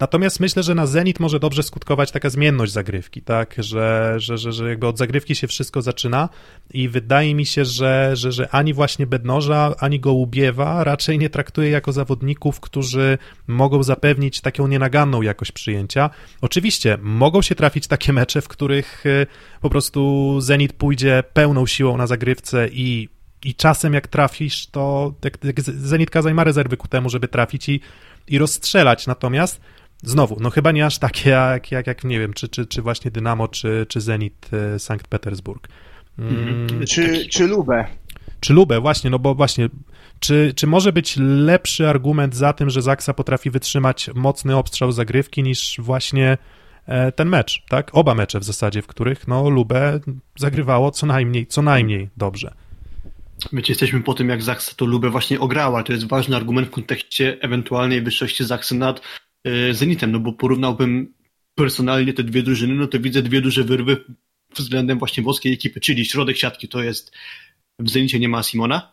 Natomiast 0.00 0.40
myślę, 0.40 0.62
że 0.62 0.74
na 0.74 0.86
Zenit 0.86 1.20
może 1.20 1.40
dobrze 1.40 1.62
skutkować 1.62 2.10
taka 2.10 2.30
zmienność 2.30 2.72
zagrywki, 2.72 3.22
tak, 3.22 3.54
że, 3.58 4.14
że, 4.16 4.38
że, 4.38 4.52
że 4.52 4.68
jakby 4.68 4.86
od 4.86 4.98
zagrywki 4.98 5.34
się 5.34 5.46
wszystko 5.46 5.82
zaczyna 5.82 6.28
i 6.70 6.88
wydaje 6.88 7.34
mi 7.34 7.46
się, 7.46 7.64
że, 7.64 8.10
że, 8.14 8.32
że 8.32 8.48
ani 8.48 8.74
właśnie 8.74 9.06
Bednoża, 9.06 9.74
ani 9.78 10.00
Gołubiewa 10.00 10.84
raczej 10.84 11.18
nie 11.18 11.30
traktuje 11.30 11.70
jako 11.70 11.92
zawodników, 11.92 12.60
którzy 12.60 13.18
mogą 13.46 13.82
zapewnić 13.82 14.40
taką 14.40 14.66
nienaganną 14.66 15.22
jakość 15.22 15.52
przyjęcia. 15.52 16.10
Oczywiście 16.40 16.98
mogą 17.02 17.42
się 17.42 17.54
trafić 17.54 17.86
takie 17.86 18.12
mecze, 18.12 18.40
w 18.40 18.48
których 18.48 19.06
y, 19.06 19.26
po 19.60 19.70
prostu 19.70 20.40
Zenit 20.40 20.72
pójdzie 20.72 21.22
pełną 21.32 21.66
siłą 21.66 21.96
na 21.96 22.06
zagrywce 22.06 22.68
i 22.72 23.13
i 23.44 23.54
czasem 23.54 23.94
jak 23.94 24.08
trafisz, 24.08 24.66
to 24.66 25.14
jak, 25.24 25.44
jak 25.44 25.60
Zenit 25.60 26.10
Kazań 26.10 26.34
ma 26.34 26.44
rezerwy 26.44 26.76
ku 26.76 26.88
temu, 26.88 27.08
żeby 27.08 27.28
trafić 27.28 27.68
i 27.68 27.80
i 28.28 28.38
rozstrzelać. 28.38 29.06
Natomiast 29.06 29.60
znowu, 30.02 30.36
no 30.40 30.50
chyba 30.50 30.72
nie 30.72 30.86
aż 30.86 30.98
takie 30.98 31.30
jak, 31.30 31.72
jak, 31.72 31.86
jak 31.86 32.04
nie 32.04 32.20
wiem, 32.20 32.32
czy, 32.32 32.48
czy, 32.48 32.66
czy 32.66 32.82
właśnie 32.82 33.10
Dynamo, 33.10 33.48
czy, 33.48 33.86
czy 33.88 34.00
Zenit 34.00 34.50
e, 34.52 34.78
Sankt 34.78 35.08
Petersburg. 35.08 35.68
Mm, 36.18 36.86
czy, 36.86 37.28
czy 37.28 37.46
Lubę. 37.46 37.84
Czy 38.40 38.52
Lubę, 38.52 38.80
właśnie, 38.80 39.10
no 39.10 39.18
bo 39.18 39.34
właśnie, 39.34 39.68
czy, 40.20 40.52
czy 40.56 40.66
może 40.66 40.92
być 40.92 41.16
lepszy 41.18 41.88
argument 41.88 42.36
za 42.36 42.52
tym, 42.52 42.70
że 42.70 42.82
Zaksa 42.82 43.14
potrafi 43.14 43.50
wytrzymać 43.50 44.10
mocny 44.14 44.56
obstrzał 44.56 44.92
zagrywki 44.92 45.42
niż 45.42 45.76
właśnie 45.78 46.38
e, 46.86 47.12
ten 47.12 47.28
mecz, 47.28 47.62
tak? 47.68 47.90
Oba 47.92 48.14
mecze 48.14 48.40
w 48.40 48.44
zasadzie, 48.44 48.82
w 48.82 48.86
których 48.86 49.28
no 49.28 49.50
Lubę 49.50 50.00
zagrywało 50.38 50.90
co 50.90 51.06
najmniej, 51.06 51.46
co 51.46 51.62
najmniej 51.62 52.10
dobrze. 52.16 52.54
Wiecie, 53.52 53.72
jesteśmy 53.72 54.02
po 54.02 54.14
tym, 54.14 54.28
jak 54.28 54.42
Zaksa 54.42 54.72
to 54.76 54.84
Lubę 54.84 55.10
właśnie 55.10 55.40
ograła. 55.40 55.82
To 55.82 55.92
jest 55.92 56.08
ważny 56.08 56.36
argument 56.36 56.68
w 56.68 56.70
kontekście 56.70 57.36
ewentualnej 57.40 58.02
wyższości 58.02 58.44
Zaksy 58.44 58.74
nad 58.74 59.00
y, 59.46 59.74
Zenitem, 59.74 60.12
no 60.12 60.20
bo 60.20 60.32
porównałbym 60.32 61.14
personalnie 61.54 62.12
te 62.12 62.24
dwie 62.24 62.42
drużyny, 62.42 62.74
no 62.74 62.86
to 62.86 63.00
widzę 63.00 63.22
dwie 63.22 63.40
duże 63.40 63.64
wyrwy 63.64 64.04
względem 64.56 64.98
właśnie 64.98 65.22
włoskiej 65.22 65.52
ekipy, 65.52 65.80
czyli 65.80 66.04
środek 66.04 66.36
siatki 66.36 66.68
to 66.68 66.82
jest 66.82 67.12
w 67.78 67.90
Zenicie 67.90 68.18
nie 68.18 68.28
ma 68.28 68.42
Simona 68.42 68.92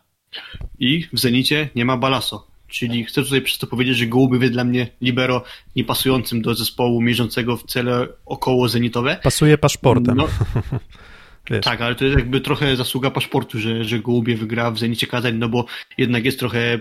i 0.78 1.06
w 1.12 1.18
Zenicie 1.18 1.68
nie 1.74 1.84
ma 1.84 1.96
Balaso. 1.96 2.52
Czyli 2.68 3.04
chcę 3.04 3.22
tutaj 3.22 3.42
przez 3.42 3.58
to 3.58 3.66
powiedzieć, 3.66 3.96
że 3.96 4.06
Gołuby 4.06 4.38
jest 4.38 4.52
dla 4.52 4.64
mnie 4.64 4.88
libero 5.00 5.44
niepasującym 5.76 6.42
do 6.42 6.54
zespołu 6.54 7.00
mierzącego 7.00 7.56
w 7.56 7.64
cele 7.64 8.08
około 8.26 8.68
zenitowe. 8.68 9.18
Pasuje 9.22 9.58
paszportem. 9.58 10.16
No, 10.16 10.28
Wiesz. 11.50 11.64
Tak, 11.64 11.80
ale 11.80 11.94
to 11.94 12.04
jest 12.04 12.18
jakby 12.18 12.40
trochę 12.40 12.76
zasługa 12.76 13.10
paszportu, 13.10 13.58
że, 13.58 13.84
że 13.84 13.98
Gołubie 13.98 14.36
wygra 14.36 14.70
w 14.70 14.78
Zenicie 14.78 15.06
Kazań, 15.06 15.34
no 15.34 15.48
bo 15.48 15.66
jednak 15.98 16.24
jest 16.24 16.38
trochę 16.38 16.80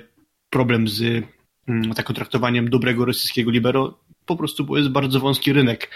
problem 0.49 0.87
z 0.87 1.25
mm, 1.67 1.93
takim 1.93 2.15
traktowaniem 2.15 2.69
dobrego 2.69 3.05
rosyjskiego 3.05 3.51
libero, 3.51 3.99
po 4.25 4.35
prostu 4.35 4.65
bo 4.65 4.77
jest 4.77 4.89
bardzo 4.89 5.19
wąski 5.19 5.53
rynek. 5.53 5.89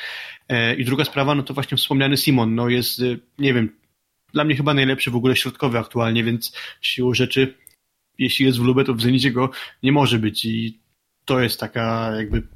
E, 0.50 0.76
I 0.76 0.86
druga 0.86 1.06
sprawa, 1.06 1.36
no 1.36 1.44
to 1.44 1.54
właśnie 1.54 1.78
wspomniany 1.78 2.18
Simon, 2.18 2.56
no 2.56 2.70
jest, 2.70 3.00
e, 3.00 3.04
nie 3.40 3.54
wiem, 3.54 3.70
dla 4.34 4.44
mnie 4.44 4.56
chyba 4.56 4.74
najlepszy 4.74 5.12
w 5.12 5.16
ogóle 5.16 5.36
środkowy 5.36 5.80
aktualnie, 5.80 6.24
więc 6.24 6.58
siłą 6.82 7.14
rzeczy, 7.14 7.54
jeśli 8.18 8.46
jest 8.46 8.60
w 8.60 8.64
Lubę, 8.64 8.84
to 8.84 8.94
w 8.94 9.02
Zenicie 9.02 9.32
go 9.32 9.50
nie 9.84 9.92
może 9.92 10.20
być 10.20 10.46
i 10.46 10.80
to 11.26 11.40
jest 11.40 11.60
taka 11.60 12.12
jakby 12.16 12.48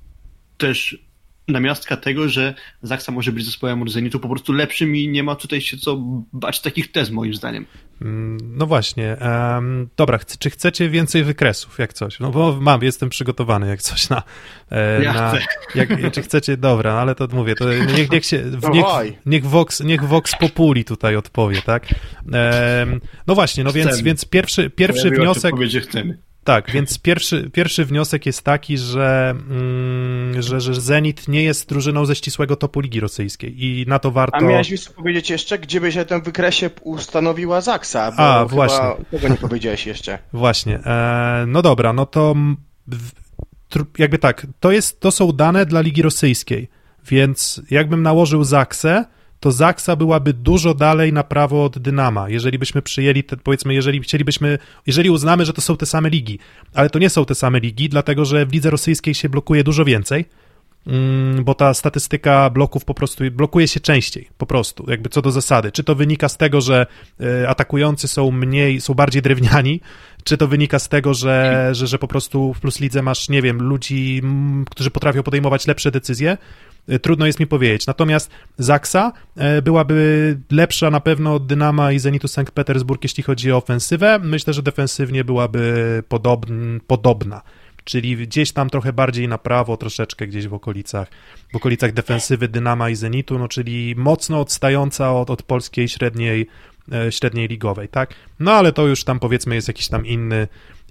też 0.58 1.09
namiastka 1.50 1.98
tego, 1.98 2.30
że 2.30 2.54
Zaksa 2.82 3.12
może 3.12 3.32
być 3.32 3.46
zespołem 3.46 3.82
od 3.82 3.92
Zenitu 3.92 4.20
po 4.20 4.30
prostu 4.30 4.54
lepszym 4.54 4.96
i 4.96 5.08
nie 5.08 5.24
ma 5.24 5.36
tutaj 5.36 5.62
się 5.62 5.78
co 5.78 5.98
bać 6.34 6.62
takich 6.62 6.92
tez 6.92 7.12
moim 7.12 7.34
zdaniem. 7.34 7.66
Mm, 8.02 8.38
no 8.42 8.66
właśnie. 8.66 9.18
Um, 9.22 9.90
dobra, 9.98 10.20
czy 10.40 10.50
chcecie 10.50 10.90
więcej 10.90 11.24
wykresów, 11.24 11.80
jak 11.80 11.94
coś? 11.94 12.20
No 12.20 12.32
bo 12.32 12.58
mam, 12.62 12.84
jestem 12.84 13.10
przygotowany 13.10 13.68
jak 13.68 13.82
coś 13.82 14.10
na... 14.10 14.24
E, 14.72 15.04
ja 15.04 15.14
na, 15.14 15.30
chcę. 15.30 15.42
Jak, 15.76 16.12
czy 16.12 16.22
chcecie, 16.22 16.58
dobra, 16.58 16.94
ale 16.94 17.16
to 17.16 17.28
mówię, 17.28 17.56
to 17.56 17.74
niech, 17.74 18.12
niech 18.12 18.26
się... 18.26 18.44
Niech, 18.74 18.86
niech, 19.26 19.46
Vox, 19.46 19.80
niech 19.80 20.04
Vox 20.04 20.36
Populi 20.40 20.86
tutaj 20.86 21.16
odpowie, 21.16 21.62
tak? 21.62 21.88
Um, 22.26 23.02
no 23.28 23.36
właśnie, 23.36 23.64
no 23.64 23.72
więc, 23.72 24.02
więc 24.02 24.26
pierwszy, 24.26 24.70
pierwszy 24.70 25.10
wniosek... 25.10 25.56
chcemy. 25.90 26.29
Tak, 26.44 26.72
więc 26.72 27.00
pierwszy, 27.00 27.50
pierwszy 27.54 27.86
wniosek 27.86 28.26
jest 28.26 28.42
taki, 28.42 28.78
że, 28.78 29.36
mm, 29.50 30.42
że, 30.42 30.62
że 30.62 30.74
Zenit 30.74 31.28
nie 31.28 31.44
jest 31.44 31.70
drużyną 31.70 32.06
ze 32.06 32.16
ścisłego 32.16 32.56
topu 32.56 32.80
Ligi 32.80 33.00
Rosyjskiej 33.00 33.66
i 33.66 33.86
na 33.88 34.00
to 34.00 34.12
warto... 34.12 34.38
A 34.38 34.42
miałeś 34.42 34.70
już 34.70 34.90
powiedzieć 34.90 35.30
jeszcze, 35.30 35.60
gdzie 35.60 35.82
by 35.82 35.92
się 35.92 36.06
ten 36.06 36.22
wykresie 36.22 36.70
ustanowiła 36.82 37.62
Zaksa, 37.62 38.12
bo 38.12 38.24
A, 38.24 38.46
właśnie. 38.46 38.88
tego 39.12 39.28
nie 39.28 39.38
powiedziałeś 39.38 39.86
jeszcze. 39.86 40.20
Właśnie, 40.34 40.80
e, 40.86 41.46
no 41.48 41.62
dobra, 41.62 41.94
no 41.94 42.06
to 42.06 42.36
jakby 43.98 44.18
tak, 44.18 44.48
to, 44.60 44.72
jest, 44.72 45.00
to 45.00 45.12
są 45.12 45.32
dane 45.32 45.66
dla 45.66 45.82
Ligi 45.82 46.02
Rosyjskiej, 46.02 46.70
więc 47.08 47.62
jakbym 47.72 48.04
nałożył 48.04 48.44
Zaksę, 48.44 49.06
to 49.40 49.52
Zaksa 49.52 49.96
byłaby 49.96 50.34
dużo 50.34 50.74
dalej 50.74 51.14
na 51.14 51.24
prawo 51.24 51.64
od 51.64 51.80
Dynama, 51.80 52.30
jeżeli 52.30 52.60
byśmy 52.60 52.82
przyjęli, 52.82 53.24
te, 53.24 53.38
powiedzmy, 53.38 53.74
jeżeli 53.74 54.00
chcielibyśmy, 54.00 54.58
jeżeli 54.88 55.10
uznamy, 55.10 55.46
że 55.46 55.54
to 55.54 55.62
są 55.62 55.78
te 55.78 55.86
same 55.86 56.10
ligi, 56.10 56.40
ale 56.74 56.90
to 56.90 57.00
nie 57.00 57.10
są 57.10 57.26
te 57.26 57.36
same 57.36 57.60
ligi, 57.60 57.90
dlatego 57.90 58.26
że 58.26 58.46
w 58.46 58.54
lidze 58.54 58.70
rosyjskiej 58.70 59.14
się 59.14 59.30
blokuje 59.30 59.64
dużo 59.64 59.86
więcej, 59.86 60.26
mm, 60.88 61.44
bo 61.44 61.56
ta 61.56 61.74
statystyka 61.74 62.50
bloków 62.50 62.86
po 62.86 62.94
prostu 62.94 63.24
blokuje 63.32 63.68
się 63.68 63.80
częściej, 63.80 64.30
po 64.38 64.46
prostu, 64.46 64.86
jakby 64.88 65.10
co 65.10 65.22
do 65.22 65.32
zasady. 65.32 65.72
Czy 65.72 65.84
to 65.84 65.96
wynika 65.96 66.30
z 66.30 66.38
tego, 66.38 66.62
że 66.62 66.86
e, 67.22 67.50
atakujący 67.50 68.08
są 68.08 68.32
mniej, 68.32 68.82
są 68.82 68.94
bardziej 68.94 69.22
drewniani, 69.22 69.82
czy 70.24 70.38
to 70.38 70.48
wynika 70.48 70.80
z 70.80 70.90
tego, 70.90 71.14
że, 71.14 71.70
że, 71.72 71.88
że 71.88 72.00
po 72.00 72.08
prostu 72.08 72.54
w 72.54 72.60
Plus 72.60 72.80
Lidze 72.80 73.02
masz, 73.02 73.30
nie 73.30 73.42
wiem, 73.42 73.62
ludzi, 73.62 74.22
którzy 74.70 74.92
potrafią 74.92 75.24
podejmować 75.24 75.68
lepsze 75.68 75.92
decyzje, 75.92 76.38
trudno 77.02 77.26
jest 77.26 77.40
mi 77.40 77.48
powiedzieć. 77.48 77.88
Natomiast 77.88 78.32
Zaksa 78.58 79.12
e, 79.36 79.62
byłaby 79.62 80.38
lepsza 80.52 80.92
na 80.92 81.00
pewno 81.00 81.34
od 81.34 81.48
Dynama 81.48 81.92
i 81.92 82.00
Zenitu 82.00 82.28
Sankt 82.28 82.54
Petersburg, 82.54 83.04
jeśli 83.04 83.24
chodzi 83.24 83.52
o 83.52 83.58
ofensywę. 83.58 84.20
Myślę, 84.24 84.54
że 84.54 84.64
defensywnie 84.64 85.24
byłaby 85.24 86.04
podobn, 86.08 86.80
podobna 86.88 87.42
czyli 87.90 88.18
gdzieś 88.18 88.52
tam 88.52 88.70
trochę 88.70 88.94
bardziej 88.94 89.28
na 89.28 89.38
prawo, 89.38 89.78
troszeczkę 89.78 90.28
gdzieś 90.28 90.48
w 90.48 90.54
okolicach, 90.54 91.08
w 91.54 91.56
okolicach 91.56 91.94
defensywy 91.94 92.48
Dynama 92.48 92.90
i 92.90 92.96
Zenitu, 92.96 93.40
no 93.40 93.48
czyli 93.48 93.96
mocno 93.98 94.40
odstająca 94.40 95.14
od, 95.14 95.30
od 95.30 95.44
polskiej 95.44 95.88
średniej, 95.88 96.48
e, 96.92 97.12
średniej 97.12 97.48
ligowej, 97.48 97.90
tak? 97.90 98.14
No 98.40 98.52
ale 98.52 98.74
to 98.74 98.88
już 98.88 99.04
tam 99.04 99.20
powiedzmy 99.20 99.56
jest 99.56 99.68
jakiś 99.68 99.88
tam 99.88 100.06
inny, 100.06 100.48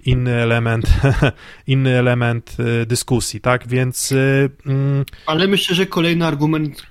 inny 0.07 0.31
element, 0.31 0.85
inny 1.67 1.97
element 1.97 2.57
y, 2.59 2.85
dyskusji, 2.85 3.41
tak? 3.41 3.67
Więc. 3.67 4.11
Y, 4.11 4.49
mm, 4.65 5.05
Ale 5.25 5.47
myślę, 5.47 5.75
że 5.75 5.85
kolejny 5.85 6.25
argument 6.25 6.83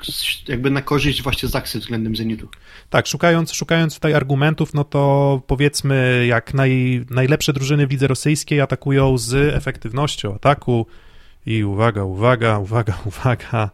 jakby 0.48 0.70
na 0.70 0.82
korzyść 0.82 1.22
właśnie 1.22 1.48
Zaksy 1.48 1.78
względem 1.78 2.16
Zenitu. 2.16 2.48
Tak, 2.90 3.06
szukając, 3.06 3.52
szukając 3.52 3.94
tutaj 3.94 4.14
argumentów, 4.14 4.74
no 4.74 4.84
to 4.84 5.42
powiedzmy, 5.46 6.26
jak 6.28 6.54
naj, 6.54 7.04
najlepsze 7.10 7.52
drużyny 7.52 7.86
w 7.86 7.90
lidze 7.90 8.06
rosyjskiej 8.06 8.60
atakują 8.60 9.18
z 9.18 9.54
efektywnością 9.54 10.34
ataku 10.34 10.86
I 11.46 11.64
uwaga, 11.64 12.04
uwaga, 12.04 12.58
uwaga, 12.58 12.98
uwaga. 13.06 13.70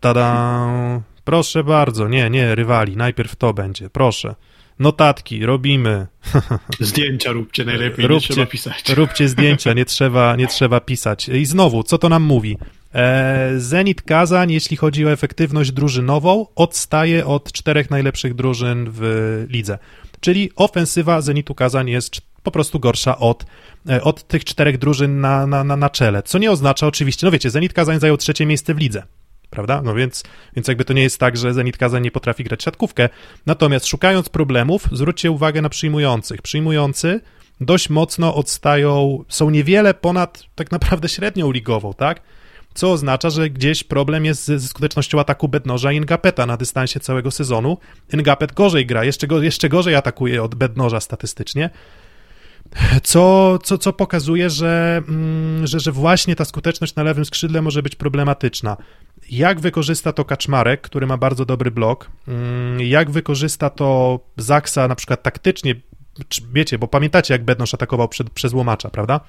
Tada! 0.00 1.02
Proszę 1.24 1.64
bardzo, 1.64 2.08
nie, 2.08 2.30
nie, 2.30 2.54
rywali, 2.54 2.96
najpierw 2.96 3.36
to 3.36 3.54
będzie, 3.54 3.90
proszę. 3.90 4.34
Notatki, 4.78 5.46
robimy. 5.46 6.06
Zdjęcia 6.80 7.32
róbcie 7.32 7.64
najlepiej, 7.64 8.06
Róbcie- 8.06 8.30
nie 8.30 8.34
trzeba 8.34 8.46
pisać. 8.46 8.88
Róbcie 8.88 9.28
zdjęcia, 9.28 9.72
nie 9.72 9.84
trzeba, 9.84 10.36
nie 10.36 10.46
trzeba 10.46 10.80
pisać. 10.80 11.28
I 11.28 11.46
znowu, 11.46 11.82
co 11.82 11.98
to 11.98 12.08
nam 12.08 12.22
mówi? 12.22 12.56
E, 12.94 13.52
Zenit 13.56 14.02
Kazań, 14.02 14.50
jeśli 14.52 14.76
chodzi 14.76 15.06
o 15.06 15.12
efektywność 15.12 15.72
drużynową, 15.72 16.46
odstaje 16.54 17.26
od 17.26 17.52
czterech 17.52 17.90
najlepszych 17.90 18.34
drużyn 18.34 18.88
w 18.92 19.00
lidze. 19.48 19.78
Czyli 20.20 20.50
ofensywa 20.56 21.20
Zenitu 21.20 21.54
Kazań 21.54 21.90
jest 21.90 22.20
po 22.42 22.50
prostu 22.50 22.80
gorsza 22.80 23.18
od, 23.18 23.44
e, 23.88 24.02
od 24.02 24.26
tych 24.28 24.44
czterech 24.44 24.78
drużyn 24.78 25.20
na, 25.20 25.46
na, 25.46 25.64
na, 25.64 25.76
na 25.76 25.90
czele. 25.90 26.22
Co 26.22 26.38
nie 26.38 26.50
oznacza 26.50 26.86
oczywiście, 26.86 27.26
no 27.26 27.30
wiecie, 27.30 27.50
Zenit 27.50 27.72
Kazań 27.72 28.00
zajął 28.00 28.16
trzecie 28.16 28.46
miejsce 28.46 28.74
w 28.74 28.78
lidze. 28.78 29.02
Prawda? 29.52 29.82
No 29.82 29.94
więc, 29.94 30.22
więc 30.56 30.68
jakby 30.68 30.84
to 30.84 30.92
nie 30.92 31.02
jest 31.02 31.18
tak, 31.18 31.36
że 31.36 31.54
Zenit 31.54 31.76
Kazań 31.76 32.02
nie 32.02 32.10
potrafi 32.10 32.44
grać 32.44 32.62
siatkówkę. 32.62 33.08
Natomiast 33.46 33.86
szukając 33.86 34.28
problemów, 34.28 34.88
zwróćcie 34.92 35.30
uwagę 35.30 35.62
na 35.62 35.68
przyjmujących. 35.68 36.42
Przyjmujący 36.42 37.20
dość 37.60 37.90
mocno 37.90 38.34
odstają, 38.34 39.24
są 39.28 39.50
niewiele 39.50 39.94
ponad 39.94 40.44
tak 40.54 40.70
naprawdę 40.70 41.08
średnią 41.08 41.50
ligową, 41.50 41.94
tak? 41.94 42.22
Co 42.74 42.92
oznacza, 42.92 43.30
że 43.30 43.50
gdzieś 43.50 43.84
problem 43.84 44.24
jest 44.24 44.44
ze 44.44 44.60
skutecznością 44.60 45.20
ataku 45.20 45.48
Bednoża 45.48 45.92
i 45.92 46.00
Ngapeta 46.00 46.46
na 46.46 46.56
dystansie 46.56 47.00
całego 47.00 47.30
sezonu. 47.30 47.78
Ngapet 48.12 48.52
gorzej 48.52 48.86
gra, 48.86 49.04
jeszcze, 49.04 49.26
go, 49.26 49.42
jeszcze 49.42 49.68
gorzej 49.68 49.94
atakuje 49.94 50.42
od 50.42 50.54
Bednoża 50.54 51.00
statystycznie, 51.00 51.70
co, 53.02 53.58
co, 53.62 53.78
co 53.78 53.92
pokazuje, 53.92 54.50
że, 54.50 55.02
mm, 55.08 55.66
że, 55.66 55.80
że 55.80 55.92
właśnie 55.92 56.36
ta 56.36 56.44
skuteczność 56.44 56.94
na 56.94 57.02
lewym 57.02 57.24
skrzydle 57.24 57.62
może 57.62 57.82
być 57.82 57.96
problematyczna. 57.96 58.76
Jak 59.30 59.60
wykorzysta 59.60 60.12
to 60.12 60.24
Kaczmarek, 60.24 60.80
który 60.80 61.06
ma 61.06 61.16
bardzo 61.16 61.44
dobry 61.44 61.70
blok, 61.70 62.10
mm, 62.28 62.80
jak 62.80 63.10
wykorzysta 63.10 63.70
to 63.70 64.20
Zaksa 64.36 64.88
na 64.88 64.94
przykład 64.94 65.22
taktycznie, 65.22 65.74
wiecie, 66.52 66.78
bo 66.78 66.88
pamiętacie 66.88 67.34
jak 67.34 67.44
Bednosz 67.44 67.74
atakował 67.74 68.08
przed, 68.08 68.30
przez 68.30 68.52
łomacza, 68.52 68.90
prawda? 68.90 69.20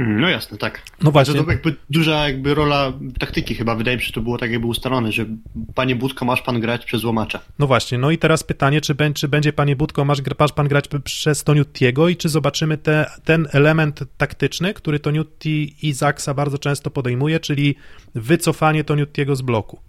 Mm, 0.00 0.20
No 0.20 0.28
jasne, 0.28 0.58
tak. 0.58 0.82
No 1.02 1.10
właśnie. 1.10 1.34
To, 1.34 1.44
to 1.44 1.50
jakby 1.50 1.76
duża 1.90 2.28
jakby 2.28 2.54
rola 2.54 2.92
taktyki 3.18 3.54
chyba, 3.54 3.74
wydaje 3.74 3.96
mi 3.96 4.02
się, 4.02 4.06
że 4.06 4.12
to 4.12 4.20
było 4.20 4.38
tak 4.38 4.50
jakby 4.50 4.66
ustalone, 4.66 5.12
że 5.12 5.26
panie 5.74 5.96
Budko, 5.96 6.24
masz 6.24 6.42
pan 6.42 6.60
grać 6.60 6.84
przez 6.84 7.04
łomacza. 7.04 7.40
No 7.58 7.66
właśnie, 7.66 7.98
no 7.98 8.10
i 8.10 8.18
teraz 8.18 8.42
pytanie, 8.42 8.80
czy, 8.80 8.94
czy 9.14 9.28
będzie 9.28 9.52
panie 9.52 9.76
Budko, 9.76 10.04
masz, 10.04 10.18
masz 10.38 10.52
pan 10.52 10.68
grać 10.68 10.84
przez 11.04 11.44
Toniutiego 11.44 12.08
i 12.08 12.16
czy 12.16 12.28
zobaczymy 12.28 12.78
te, 12.78 13.10
ten 13.24 13.48
element 13.52 14.04
taktyczny, 14.16 14.74
który 14.74 15.00
Toniutti 15.00 15.76
i 15.82 15.92
Zaksa 15.92 16.34
bardzo 16.34 16.58
często 16.58 16.90
podejmuje, 16.90 17.40
czyli 17.40 17.74
wycofanie 18.14 18.84
Toniutiego 18.84 19.36
z 19.36 19.42
bloku. 19.42 19.80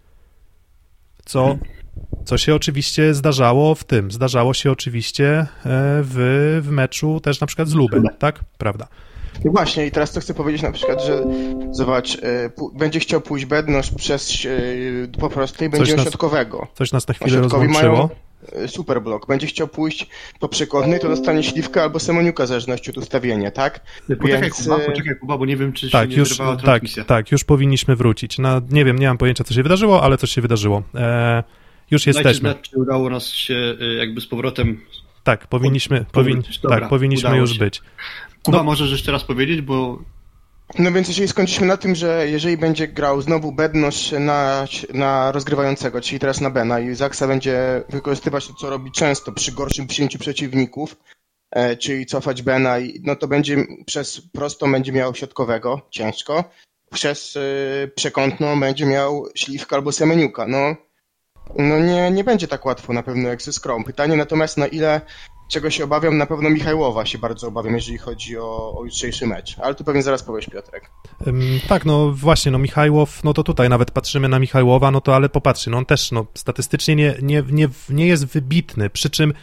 Co, 1.25 1.57
co 2.25 2.37
się 2.37 2.55
oczywiście 2.55 3.13
zdarzało 3.13 3.75
w 3.75 3.83
tym, 3.83 4.11
zdarzało 4.11 4.53
się 4.53 4.71
oczywiście 4.71 5.29
e, 5.29 5.47
w, 6.03 6.59
w 6.63 6.69
meczu 6.71 7.19
też 7.19 7.41
na 7.41 7.47
przykład 7.47 7.67
z 7.67 7.73
Lubem, 7.73 8.03
tak? 8.19 8.39
Prawda. 8.57 8.87
No 9.45 9.51
właśnie, 9.51 9.85
i 9.85 9.91
teraz 9.91 10.11
to 10.11 10.19
chcę 10.19 10.33
powiedzieć 10.33 10.61
na 10.61 10.71
przykład, 10.71 11.03
że 11.05 11.23
zobacz, 11.71 12.15
e, 12.15 12.49
będzie 12.73 12.99
chciał 12.99 13.21
pójść 13.21 13.45
Bednosz 13.45 13.91
przez 13.91 14.45
e, 14.45 15.17
po 15.19 15.29
prostu 15.29 15.65
i 15.65 15.69
będzie 15.69 15.87
miał 15.91 15.97
nas- 15.97 16.05
środkowego. 16.05 16.67
Coś 16.73 16.91
nas 16.91 17.07
na 17.07 17.13
chwilę 17.13 17.41
rozłączyło. 17.41 17.73
mają 17.91 18.09
e, 18.63 18.67
super 18.67 19.01
blok. 19.01 19.27
Będzie 19.27 19.47
chciał 19.47 19.67
pójść 19.67 20.07
po 20.39 20.49
przekątny, 20.49 20.99
to 20.99 21.07
dostanie 21.09 21.43
śliwkę 21.43 21.83
albo 21.83 21.99
semoniuka 21.99 22.43
w 22.43 22.47
zależności 22.47 22.89
od 22.91 22.97
ustawienia, 22.97 23.51
tak? 23.51 23.79
Poczekaj, 24.19 24.41
Więc, 24.41 24.55
Kuba, 24.63 24.79
poczekaj, 24.79 25.15
Kuba, 25.19 25.37
bo 25.37 25.45
nie 25.45 25.57
wiem, 25.57 25.73
czy 25.73 25.89
Tak, 25.91 26.03
się 26.09 26.15
nie 26.15 26.19
już, 26.19 26.29
wyrwała 26.29 26.55
tak, 26.55 26.63
transmisja. 26.65 27.03
tak, 27.05 27.31
już 27.31 27.43
powinniśmy 27.43 27.95
wrócić. 27.95 28.37
Na, 28.39 28.61
nie 28.69 28.85
wiem, 28.85 28.99
nie 28.99 29.07
mam 29.07 29.17
pojęcia, 29.17 29.43
co 29.43 29.53
się 29.53 29.63
wydarzyło, 29.63 30.03
ale 30.03 30.17
coś 30.17 30.31
się 30.31 30.41
wydarzyło. 30.41 30.83
E, 30.95 31.43
już 31.91 32.05
Dajcie 32.05 32.19
jesteśmy. 32.19 32.49
znać, 32.51 32.69
czy 32.69 32.77
udało 32.77 33.09
nas 33.09 33.27
się 33.29 33.75
jakby 33.97 34.21
z 34.21 34.27
powrotem... 34.27 34.81
Tak, 35.23 35.47
powinniśmy, 35.47 36.05
powin, 36.11 36.43
tak, 36.69 36.89
powinniśmy 36.89 37.37
już 37.37 37.53
się. 37.53 37.59
być. 37.59 37.81
Kuba, 38.45 38.57
No. 38.57 38.63
możesz 38.63 38.91
jeszcze 38.91 39.11
raz 39.11 39.23
powiedzieć, 39.23 39.61
bo 39.61 39.99
No 40.79 40.91
więc 40.91 41.07
jeżeli 41.07 41.27
skończyliśmy 41.27 41.67
na 41.67 41.77
tym, 41.77 41.95
że 41.95 42.27
jeżeli 42.29 42.57
będzie 42.57 42.87
grał 42.87 43.21
znowu 43.21 43.51
Bednosz 43.51 44.11
na, 44.11 44.65
na 44.93 45.31
rozgrywającego, 45.31 46.01
czyli 46.01 46.19
teraz 46.19 46.41
na 46.41 46.49
Bena 46.49 46.79
i 46.79 46.95
Zaksa 46.95 47.27
będzie 47.27 47.83
wykorzystywać 47.89 48.47
to, 48.47 48.53
co 48.53 48.69
robi 48.69 48.91
często 48.91 49.31
przy 49.31 49.51
gorszym 49.51 49.87
przyjęciu 49.87 50.19
przeciwników, 50.19 50.95
e, 51.51 51.77
czyli 51.77 52.05
cofać 52.05 52.41
Bena, 52.41 52.79
i, 52.79 53.01
no 53.03 53.15
to 53.15 53.27
będzie 53.27 53.65
przez 53.85 54.21
prostą 54.31 54.71
będzie 54.71 54.91
miał 54.91 55.15
środkowego, 55.15 55.81
ciężko, 55.89 56.43
przez 56.91 57.37
e, 57.37 57.87
przekątną 57.87 58.59
będzie 58.59 58.85
miał 58.85 59.25
śliwkę 59.35 59.75
albo 59.75 59.91
semeniuka. 59.91 60.47
No, 60.47 60.75
no 61.57 61.79
nie, 61.79 62.11
nie 62.11 62.23
będzie 62.23 62.47
tak 62.47 62.65
łatwo 62.65 62.93
na 62.93 63.03
pewno 63.03 63.29
jak 63.29 63.41
ze 63.41 63.53
Skrom. 63.53 63.83
Pytanie 63.83 64.15
natomiast 64.15 64.57
na 64.57 64.67
ile 64.67 65.01
czego 65.51 65.69
się 65.69 65.83
obawiam, 65.83 66.17
na 66.17 66.25
pewno 66.25 66.49
Michajłowa 66.49 67.05
się 67.05 67.17
bardzo 67.17 67.47
obawiam, 67.47 67.73
jeżeli 67.73 67.97
chodzi 67.97 68.37
o, 68.37 68.77
o 68.77 68.85
jutrzejszy 68.85 69.27
mecz. 69.27 69.55
Ale 69.59 69.75
tu 69.75 69.83
pewnie 69.83 70.03
zaraz 70.03 70.23
powiesz, 70.23 70.45
Piotrek. 70.45 70.91
Tak, 71.67 71.85
no 71.85 72.11
właśnie, 72.11 72.51
no 72.51 72.57
Michajłow, 72.57 73.23
no 73.23 73.33
to 73.33 73.43
tutaj 73.43 73.69
nawet 73.69 73.91
patrzymy 73.91 74.29
na 74.29 74.39
Michajłowa, 74.39 74.91
no 74.91 75.01
to 75.01 75.15
ale 75.15 75.29
popatrzcie, 75.29 75.71
no 75.71 75.77
on 75.77 75.85
też 75.85 76.11
no, 76.11 76.25
statystycznie 76.33 76.95
nie, 76.95 77.15
nie, 77.21 77.43
nie, 77.51 77.67
nie 77.89 78.07
jest 78.07 78.25
wybitny, 78.25 78.89
przy 78.89 79.09
czym 79.09 79.33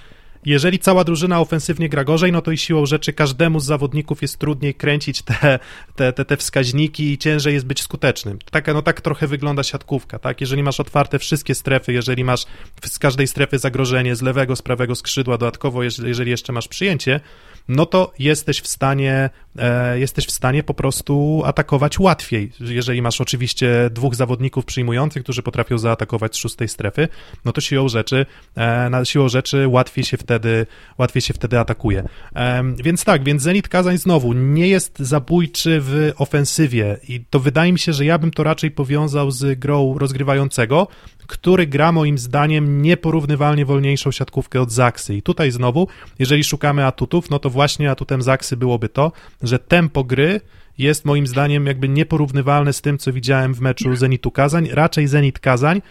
jeżeli 0.45 0.79
cała 0.79 1.05
drużyna 1.05 1.41
ofensywnie 1.41 1.89
gra 1.89 2.05
gorzej, 2.05 2.33
no 2.33 2.43
to 2.43 2.51
i 2.51 2.59
siłą 2.59 2.87
rzeczy 2.87 3.13
każdemu 3.13 3.61
z 3.61 3.65
zawodników 3.65 4.23
jest 4.23 4.39
trudniej 4.39 4.75
kręcić 4.75 5.23
te, 5.23 5.59
te, 5.97 6.13
te, 6.13 6.25
te 6.25 6.37
wskaźniki 6.37 7.13
i 7.13 7.19
ciężej 7.19 7.55
jest 7.55 7.67
być 7.67 7.83
skutecznym. 7.83 8.39
Tak, 8.51 8.67
no 8.67 8.83
tak 8.83 9.01
trochę 9.01 9.27
wygląda 9.27 9.63
siatkówka, 9.63 10.19
tak? 10.19 10.41
Jeżeli 10.41 10.63
masz 10.63 10.81
otwarte 10.81 11.19
wszystkie 11.19 11.55
strefy, 11.55 11.93
jeżeli 11.93 12.25
masz 12.25 12.47
z 12.85 12.99
każdej 12.99 13.27
strefy 13.27 13.59
zagrożenie 13.59 14.17
z 14.17 14.23
lewego, 14.23 14.57
z 14.57 14.63
prawego 14.63 14.95
skrzydła, 14.95 15.39
dodatkowo 15.39 15.83
jeżeli, 15.83 16.09
jeżeli 16.09 16.31
jeszcze 16.31 16.53
masz 16.53 16.69
przyjęcie, 16.69 17.21
no 17.69 17.87
to 17.87 18.13
jesteś 18.19 18.61
w 18.61 18.67
stanie, 18.67 19.31
e, 19.59 19.99
jesteś 19.99 20.27
w 20.27 20.31
stanie 20.31 20.63
po 20.63 20.75
prostu 20.75 21.43
atakować 21.45 21.99
łatwiej. 21.99 22.53
Jeżeli 22.61 23.03
masz 23.03 23.21
oczywiście 23.21 23.91
dwóch 23.91 24.15
zawodników 24.15 24.65
przyjmujących, 24.65 25.23
którzy 25.23 25.43
potrafią 25.43 25.79
zaatakować 25.79 26.35
z 26.35 26.39
szóstej 26.39 26.69
strefy, 26.69 27.09
no 27.45 27.53
to 27.53 27.61
siłą 27.61 27.89
rzeczy, 27.89 28.27
e, 28.55 28.91
na 28.91 29.05
siłą 29.05 29.29
rzeczy 29.29 29.69
łatwiej 29.69 30.05
się 30.05 30.17
wtedy, 30.17 30.67
łatwiej 30.99 31.23
się 31.23 31.35
wtedy 31.35 31.59
atakuje. 31.59 32.05
Em, 32.35 32.77
więc 32.77 33.05
tak, 33.05 33.25
więc 33.25 33.43
Zenit 33.43 33.69
Kazań 33.69 33.99
znowu 33.99 34.33
nie 34.33 34.69
jest 34.69 34.99
zabójczy 34.99 35.79
w 35.81 36.13
ofensywie 36.17 36.99
i 37.09 37.25
to 37.31 37.41
wydaje 37.41 37.73
mi 37.73 37.79
się, 37.79 37.93
że 37.93 38.05
ja 38.05 38.19
bym 38.19 38.31
to 38.31 38.43
raczej 38.43 38.71
powiązał 38.71 39.31
z 39.31 39.59
grą 39.59 39.99
rozgrywającego, 39.99 40.89
który 41.29 41.67
gra 41.67 41.93
moim 41.93 42.19
zdaniem 42.19 42.83
nieporównywalnie 42.83 43.67
wolniejszą 43.67 44.11
siatkówkę 44.11 44.61
od 44.61 44.73
Zaksy. 44.73 45.15
I 45.15 45.23
tutaj 45.23 45.51
znowu, 45.51 45.89
jeżeli 46.19 46.45
szukamy 46.45 46.87
atutów, 46.87 47.31
no 47.31 47.39
to 47.39 47.51
właśnie 47.51 47.91
atutem 47.91 48.23
Zaksy 48.23 48.57
byłoby 48.57 48.89
to, 48.89 49.13
że 49.43 49.59
tempo 49.59 50.05
gry 50.05 50.41
jest 50.79 51.05
moim 51.05 51.27
zdaniem 51.27 51.67
jakby 51.67 51.89
nieporównywalne 51.89 52.73
z 52.73 52.81
tym, 52.81 52.99
co 52.99 53.13
widziałem 53.13 53.55
w 53.55 53.61
meczu 53.61 53.97
Zenitu 53.97 54.31
Kazań. 54.31 54.69
Raczej 54.73 55.07
Zenit 55.07 55.39
Kazań, 55.39 55.83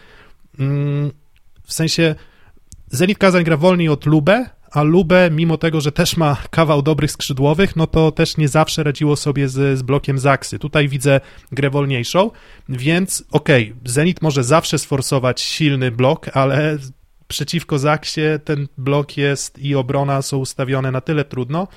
mm, 0.59 1.11
w 1.63 1.73
sensie 1.73 2.15
Zenit 2.87 3.17
Kazań 3.17 3.43
gra 3.43 3.57
wolniej 3.57 3.89
od 3.89 4.05
Lubę, 4.05 4.49
a 4.77 4.83
Lubę, 4.83 5.29
mimo 5.31 5.57
tego, 5.57 5.81
że 5.81 5.91
też 5.91 6.17
ma 6.17 6.37
kawał 6.49 6.81
dobrych 6.81 7.11
skrzydłowych, 7.11 7.75
no 7.75 7.87
to 7.87 8.11
też 8.11 8.37
nie 8.37 8.47
zawsze 8.47 8.83
radziło 8.83 9.15
sobie 9.15 9.49
z, 9.49 9.79
z 9.79 9.81
blokiem 9.81 10.19
Zaksy. 10.19 10.59
Tutaj 10.59 10.87
widzę 10.87 11.21
grę 11.51 11.69
wolniejszą, 11.69 12.31
więc 12.69 13.23
okej, 13.31 13.75
Zenit 13.85 14.21
może 14.21 14.43
zawsze 14.43 14.79
sforsować 14.79 15.41
silny 15.41 15.91
blok, 15.91 16.29
ale 16.33 16.77
przeciwko 17.27 17.79
Zaksie 17.79 18.21
ten 18.45 18.67
blok 18.77 19.17
jest 19.17 19.59
i 19.59 19.75
obrona 19.75 20.21
są 20.21 20.37
ustawione 20.37 20.91
na 20.91 21.01
tyle 21.01 21.25
trudno, 21.25 21.67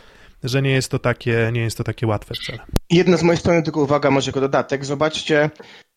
że 0.44 0.62
nie 0.62 0.70
jest 0.70 0.90
to 0.90 0.98
takie, 0.98 1.50
nie 1.52 1.60
jest 1.60 1.78
to 1.78 1.84
takie 1.84 2.06
łatwe 2.06 2.34
wcale. 2.34 2.58
Jedna 2.90 3.16
z 3.16 3.22
mojej 3.22 3.38
strony 3.38 3.62
tylko 3.62 3.80
uwaga, 3.80 4.10
może 4.10 4.28
jako 4.28 4.40
dodatek. 4.40 4.84
Zobaczcie, 4.84 5.50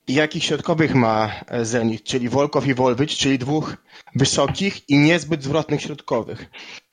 jakich 0.07 0.43
środkowych 0.43 0.95
ma 0.95 1.31
e, 1.47 1.65
Zenit, 1.65 2.03
czyli 2.03 2.29
Wolkow 2.29 2.67
i 2.67 2.73
Wolwicz, 2.73 3.17
czyli 3.17 3.39
dwóch 3.39 3.77
wysokich 4.15 4.89
i 4.89 4.97
niezbyt 4.97 5.43
zwrotnych 5.43 5.81
środkowych. 5.81 6.49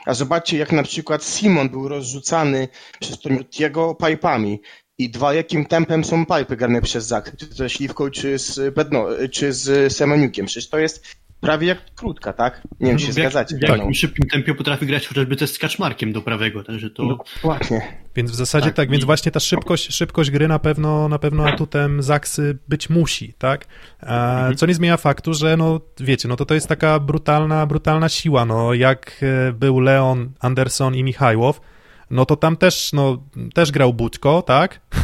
A 0.07 0.14
zobaczcie, 0.14 0.59
jak 0.59 0.72
na 0.72 0.82
przykład 0.82 1.24
Simon 1.24 1.68
był 1.68 1.88
rozrzucany 1.88 2.68
przez 3.01 3.20
Toniutiego 3.20 3.94
pipami. 3.94 4.61
I 4.98 5.11
dwa, 5.11 5.34
jakim 5.34 5.66
tempem 5.66 6.05
są 6.05 6.26
pipy 6.26 6.57
grane 6.57 6.82
przez 6.82 7.07
Zak, 7.07 7.36
czy 7.36 7.46
ze 7.46 7.70
Śliwką, 7.70 8.11
czy 8.11 8.38
z, 8.38 8.74
Bedno, 8.74 9.07
czy 9.32 9.53
z 9.53 9.92
Semeniukiem. 9.92 10.46
Przecież 10.46 10.68
to 10.68 10.78
jest 10.78 11.07
prawie 11.41 11.68
jak 11.68 11.95
krótka, 11.95 12.32
tak? 12.32 12.62
Nie 12.80 12.86
wiem, 12.88 12.99
czy 12.99 13.07
się 13.07 13.12
w, 13.12 13.16
jak, 13.16 13.32
zgadzacie. 13.32 13.57
w 13.57 13.68
jakim 13.68 13.95
szybkim 13.95 14.28
tempie 14.28 14.55
potrafi 14.55 14.86
grać 14.86 15.09
chociażby 15.09 15.36
też 15.36 15.51
z 15.51 15.59
kaczmarkiem 15.59 16.12
do 16.12 16.22
prawego, 16.22 16.64
także 16.64 16.91
to... 16.91 17.03
No, 17.03 17.18
Dokładnie. 17.36 17.82
Więc 18.16 18.30
w 18.30 18.34
zasadzie 18.34 18.66
tak, 18.66 18.74
Tak, 18.74 18.91
więc 18.91 19.05
właśnie 19.05 19.32
ta 19.32 19.41
szybkość, 19.41 19.95
szybkość 19.95 20.30
gry 20.30 20.49
na 20.49 20.59
pewno, 20.59 21.09
na 21.09 21.18
pewno 21.18 21.49
atutem 21.49 22.03
Zaksy 22.03 22.59
być 22.68 22.91
musi, 22.91 23.34
tak? 23.38 23.66
E, 24.03 24.55
co 24.57 24.66
nie 24.66 24.74
zmienia 24.74 24.97
faktu, 24.97 25.34
że 25.34 25.57
no 25.57 25.80
wiecie, 26.01 26.28
no 26.28 26.36
to 26.36 26.45
to 26.45 26.55
jest 26.55 26.68
taka 26.68 27.01
brutalna, 27.01 27.66
brutalna 27.66 28.09
siła, 28.09 28.45
no 28.45 28.74
jak 28.74 29.20
e, 29.22 29.53
był 29.53 29.80
Leon, 29.80 30.32
Anderson 30.41 30.95
i 30.95 31.05
Michajłow, 31.05 31.61
no 32.11 32.26
to 32.26 32.36
tam 32.36 32.56
też, 32.56 32.92
no, 32.92 33.22
też 33.54 33.70
grał 33.72 33.94
Budko, 33.94 34.42
tak? 34.42 34.80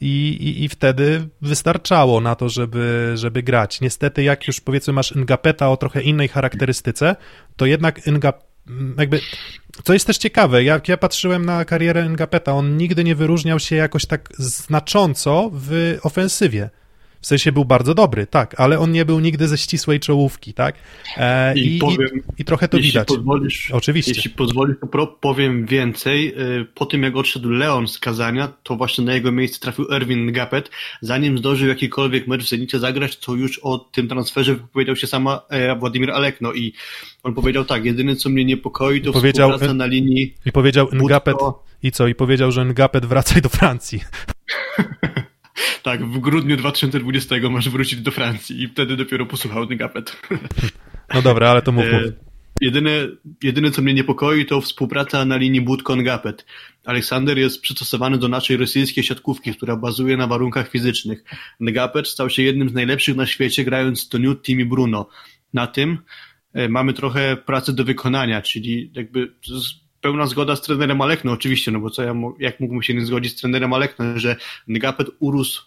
I, 0.00 0.28
i, 0.40 0.64
I 0.64 0.68
wtedy 0.68 1.28
wystarczało 1.42 2.20
na 2.20 2.34
to, 2.34 2.48
żeby, 2.48 3.12
żeby 3.14 3.42
grać. 3.42 3.80
Niestety, 3.80 4.22
jak 4.22 4.46
już 4.46 4.60
powiedzmy 4.60 4.92
masz 4.92 5.14
Ngapeta 5.14 5.70
o 5.70 5.76
trochę 5.76 6.02
innej 6.02 6.28
charakterystyce, 6.28 7.16
to 7.56 7.66
jednak 7.66 8.06
Ngap 8.06 8.48
jakby, 8.98 9.20
co 9.84 9.92
jest 9.92 10.06
też 10.06 10.18
ciekawe, 10.18 10.64
jak 10.64 10.88
ja 10.88 10.96
patrzyłem 10.96 11.44
na 11.44 11.64
karierę 11.64 12.08
Ngapeta, 12.08 12.52
on 12.52 12.76
nigdy 12.76 13.04
nie 13.04 13.14
wyróżniał 13.14 13.58
się 13.58 13.76
jakoś 13.76 14.06
tak 14.06 14.28
znacząco 14.38 15.50
w 15.52 15.98
ofensywie. 16.02 16.70
W 17.20 17.26
sensie 17.26 17.52
był 17.52 17.64
bardzo 17.64 17.94
dobry, 17.94 18.26
tak, 18.26 18.60
ale 18.60 18.78
on 18.78 18.92
nie 18.92 19.04
był 19.04 19.20
nigdy 19.20 19.48
ze 19.48 19.58
ścisłej 19.58 20.00
czołówki, 20.00 20.54
tak? 20.54 20.74
E, 21.16 21.58
I, 21.58 21.76
i, 21.76 21.78
powiem, 21.78 22.08
i, 22.38 22.42
i, 22.42 22.44
trochę 22.44 22.68
to 22.68 22.76
jeśli 22.76 22.92
widać. 22.92 23.08
Pozwolisz, 23.08 23.70
Oczywiście. 23.70 24.12
Jeśli 24.14 24.30
pozwolisz, 24.30 24.76
to 24.92 25.06
powiem 25.06 25.66
więcej. 25.66 26.28
E, 26.28 26.64
po 26.74 26.86
tym, 26.86 27.02
jak 27.02 27.16
odszedł 27.16 27.48
Leon 27.48 27.88
z 27.88 27.98
Kazania, 27.98 28.52
to 28.62 28.76
właśnie 28.76 29.04
na 29.04 29.14
jego 29.14 29.32
miejsce 29.32 29.60
trafił 29.60 29.92
Erwin 29.92 30.32
Gapet. 30.32 30.70
Zanim 31.00 31.38
zdążył 31.38 31.68
jakikolwiek 31.68 32.26
mecz 32.26 32.44
w 32.44 32.48
Zenicie 32.48 32.78
zagrać, 32.78 33.16
to 33.16 33.34
już 33.34 33.58
o 33.58 33.78
tym 33.78 34.08
transferze 34.08 34.54
wypowiedział 34.54 34.96
się 34.96 35.06
sama 35.06 35.40
e, 35.48 35.76
Władimir 35.76 36.10
Alekno 36.10 36.52
i 36.52 36.72
on 37.22 37.34
powiedział 37.34 37.64
tak, 37.64 37.84
jedyne 37.84 38.16
co 38.16 38.28
mnie 38.28 38.44
niepokoi 38.44 39.00
to 39.00 39.12
powiedział, 39.12 39.48
współpraca 39.48 39.74
na 39.74 39.86
linii 39.86 40.34
I 40.46 40.52
powiedział 40.52 40.88
Ngapet, 40.92 41.36
i 41.82 41.92
co? 41.92 42.08
I 42.08 42.14
powiedział, 42.14 42.52
że 42.52 42.64
Ngapet 42.64 43.06
wracaj 43.06 43.42
do 43.42 43.48
Francji. 43.48 44.00
Tak, 45.82 46.06
w 46.06 46.18
grudniu 46.18 46.56
2020 46.56 47.36
masz 47.50 47.68
wrócić 47.68 48.00
do 48.00 48.10
Francji 48.10 48.62
i 48.62 48.68
wtedy 48.68 48.96
dopiero 48.96 49.26
posłuchał 49.26 49.64
Ngapet. 49.64 50.16
No 51.14 51.22
dobra, 51.22 51.50
ale 51.50 51.62
to 51.62 51.72
mów, 51.72 51.84
mów. 51.92 52.12
Jedyne, 52.60 52.90
jedyne, 53.42 53.70
co 53.70 53.82
mnie 53.82 53.94
niepokoi, 53.94 54.46
to 54.46 54.60
współpraca 54.60 55.24
na 55.24 55.36
linii 55.36 55.62
Budkon-Gapet. 55.62 56.44
Aleksander 56.84 57.38
jest 57.38 57.60
przystosowany 57.60 58.18
do 58.18 58.28
naszej 58.28 58.56
rosyjskiej 58.56 59.04
siatkówki, 59.04 59.54
która 59.54 59.76
bazuje 59.76 60.16
na 60.16 60.26
warunkach 60.26 60.70
fizycznych. 60.70 61.24
Ngapet 61.60 62.08
stał 62.08 62.30
się 62.30 62.42
jednym 62.42 62.68
z 62.68 62.72
najlepszych 62.72 63.16
na 63.16 63.26
świecie, 63.26 63.64
grając 63.64 64.08
to 64.08 64.18
Newt, 64.18 64.46
Team 64.46 64.60
i 64.60 64.64
Bruno. 64.64 65.08
Na 65.54 65.66
tym 65.66 65.98
e, 66.52 66.68
mamy 66.68 66.92
trochę 66.92 67.36
pracy 67.36 67.72
do 67.72 67.84
wykonania, 67.84 68.42
czyli 68.42 68.90
jakby 68.94 69.34
pełna 70.00 70.26
zgoda 70.26 70.56
z 70.56 70.62
trenerem 70.62 71.00
Alekno, 71.00 71.32
oczywiście, 71.32 71.70
no 71.70 71.80
bo 71.80 71.90
co 71.90 72.02
ja, 72.02 72.14
jak 72.38 72.60
mógłbym 72.60 72.82
się 72.82 72.94
nie 72.94 73.06
zgodzić 73.06 73.32
z 73.32 73.40
trenerem 73.40 73.72
Alekno, 73.72 74.18
że 74.18 74.36
Ngapet 74.68 75.10
urósł 75.18 75.62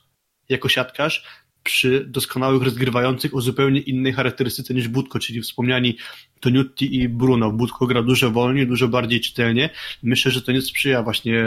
jako 0.49 0.69
siatkarz 0.69 1.25
przy 1.63 2.05
doskonałych 2.05 2.63
rozgrywających 2.63 3.35
o 3.35 3.41
zupełnie 3.41 3.79
innej 3.79 4.13
charakterystyce 4.13 4.73
niż 4.73 4.87
Budko, 4.87 5.19
czyli 5.19 5.41
wspomniani 5.41 5.97
Toniutti 6.39 6.95
i 6.95 7.09
Bruno. 7.09 7.51
Budko 7.51 7.87
gra 7.87 8.03
dużo 8.03 8.31
wolniej, 8.31 8.67
dużo 8.67 8.87
bardziej 8.87 9.21
czytelnie. 9.21 9.69
Myślę, 10.03 10.31
że 10.31 10.41
to 10.41 10.51
nie 10.51 10.61
sprzyja 10.61 11.03
właśnie 11.03 11.43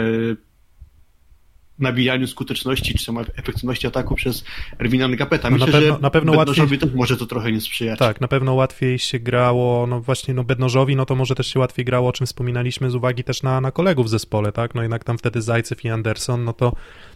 nabijaniu 1.79 2.27
skuteczności 2.27 2.93
czy 2.93 3.11
efektywności 3.35 3.87
ataku 3.87 4.15
przez 4.15 4.43
Erwina 4.79 5.07
Ngapeta. 5.07 5.49
Myślę, 5.49 5.67
no 5.67 5.71
na 5.71 5.79
pewno, 5.79 5.95
że 5.95 6.01
na 6.01 6.09
pewno 6.09 6.33
łatwiej 6.33 6.79
to 6.79 6.87
może 6.95 7.17
to 7.17 7.25
trochę 7.25 7.51
nie 7.51 7.61
sprzyjać. 7.61 7.99
Tak, 7.99 8.21
na 8.21 8.27
pewno 8.27 8.53
łatwiej 8.53 8.99
się 8.99 9.19
grało, 9.19 9.87
no 9.87 10.01
właśnie, 10.01 10.33
no 10.33 10.43
Bednożowi, 10.43 10.95
no 10.95 11.05
to 11.05 11.15
może 11.15 11.35
też 11.35 11.47
się 11.47 11.59
łatwiej 11.59 11.85
grało, 11.85 12.09
o 12.09 12.13
czym 12.13 12.27
wspominaliśmy 12.27 12.91
z 12.91 12.95
uwagi 12.95 13.23
też 13.23 13.43
na, 13.43 13.61
na 13.61 13.71
kolegów 13.71 14.05
w 14.05 14.09
zespole, 14.09 14.51
tak, 14.51 14.75
no 14.75 14.81
jednak 14.81 15.03
tam 15.03 15.17
wtedy 15.17 15.41
Zajcew 15.41 15.85
i 15.85 15.89
Anderson, 15.89 16.43
no 16.43 16.53
to, 16.53 16.75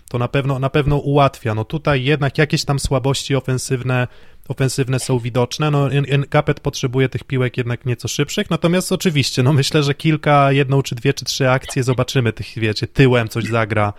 to 0.09 0.17
na 0.17 0.27
pewno, 0.27 0.59
na 0.59 0.69
pewno 0.69 0.97
ułatwia, 0.97 1.55
no 1.55 1.65
tutaj 1.65 2.03
jednak 2.03 2.37
jakieś 2.37 2.65
tam 2.65 2.79
słabości 2.79 3.35
ofensywne 3.35 4.07
ofensywne 4.47 4.99
są 4.99 5.19
widoczne. 5.19 5.71
No, 5.71 5.89
Capet 6.31 6.59
potrzebuje 6.59 7.09
tych 7.09 7.23
piłek 7.23 7.57
jednak 7.57 7.85
nieco 7.85 8.07
szybszych, 8.07 8.49
natomiast 8.49 8.91
oczywiście, 8.91 9.43
no 9.43 9.53
myślę, 9.53 9.83
że 9.83 9.93
kilka, 9.93 10.51
jedną 10.51 10.81
czy 10.81 10.95
dwie 10.95 11.13
czy 11.13 11.25
trzy 11.25 11.49
akcje 11.49 11.83
zobaczymy 11.83 12.33
tych, 12.33 12.47
wiecie, 12.55 12.87
tyłem 12.87 13.27
coś 13.27 13.43
zagra, 13.45 13.93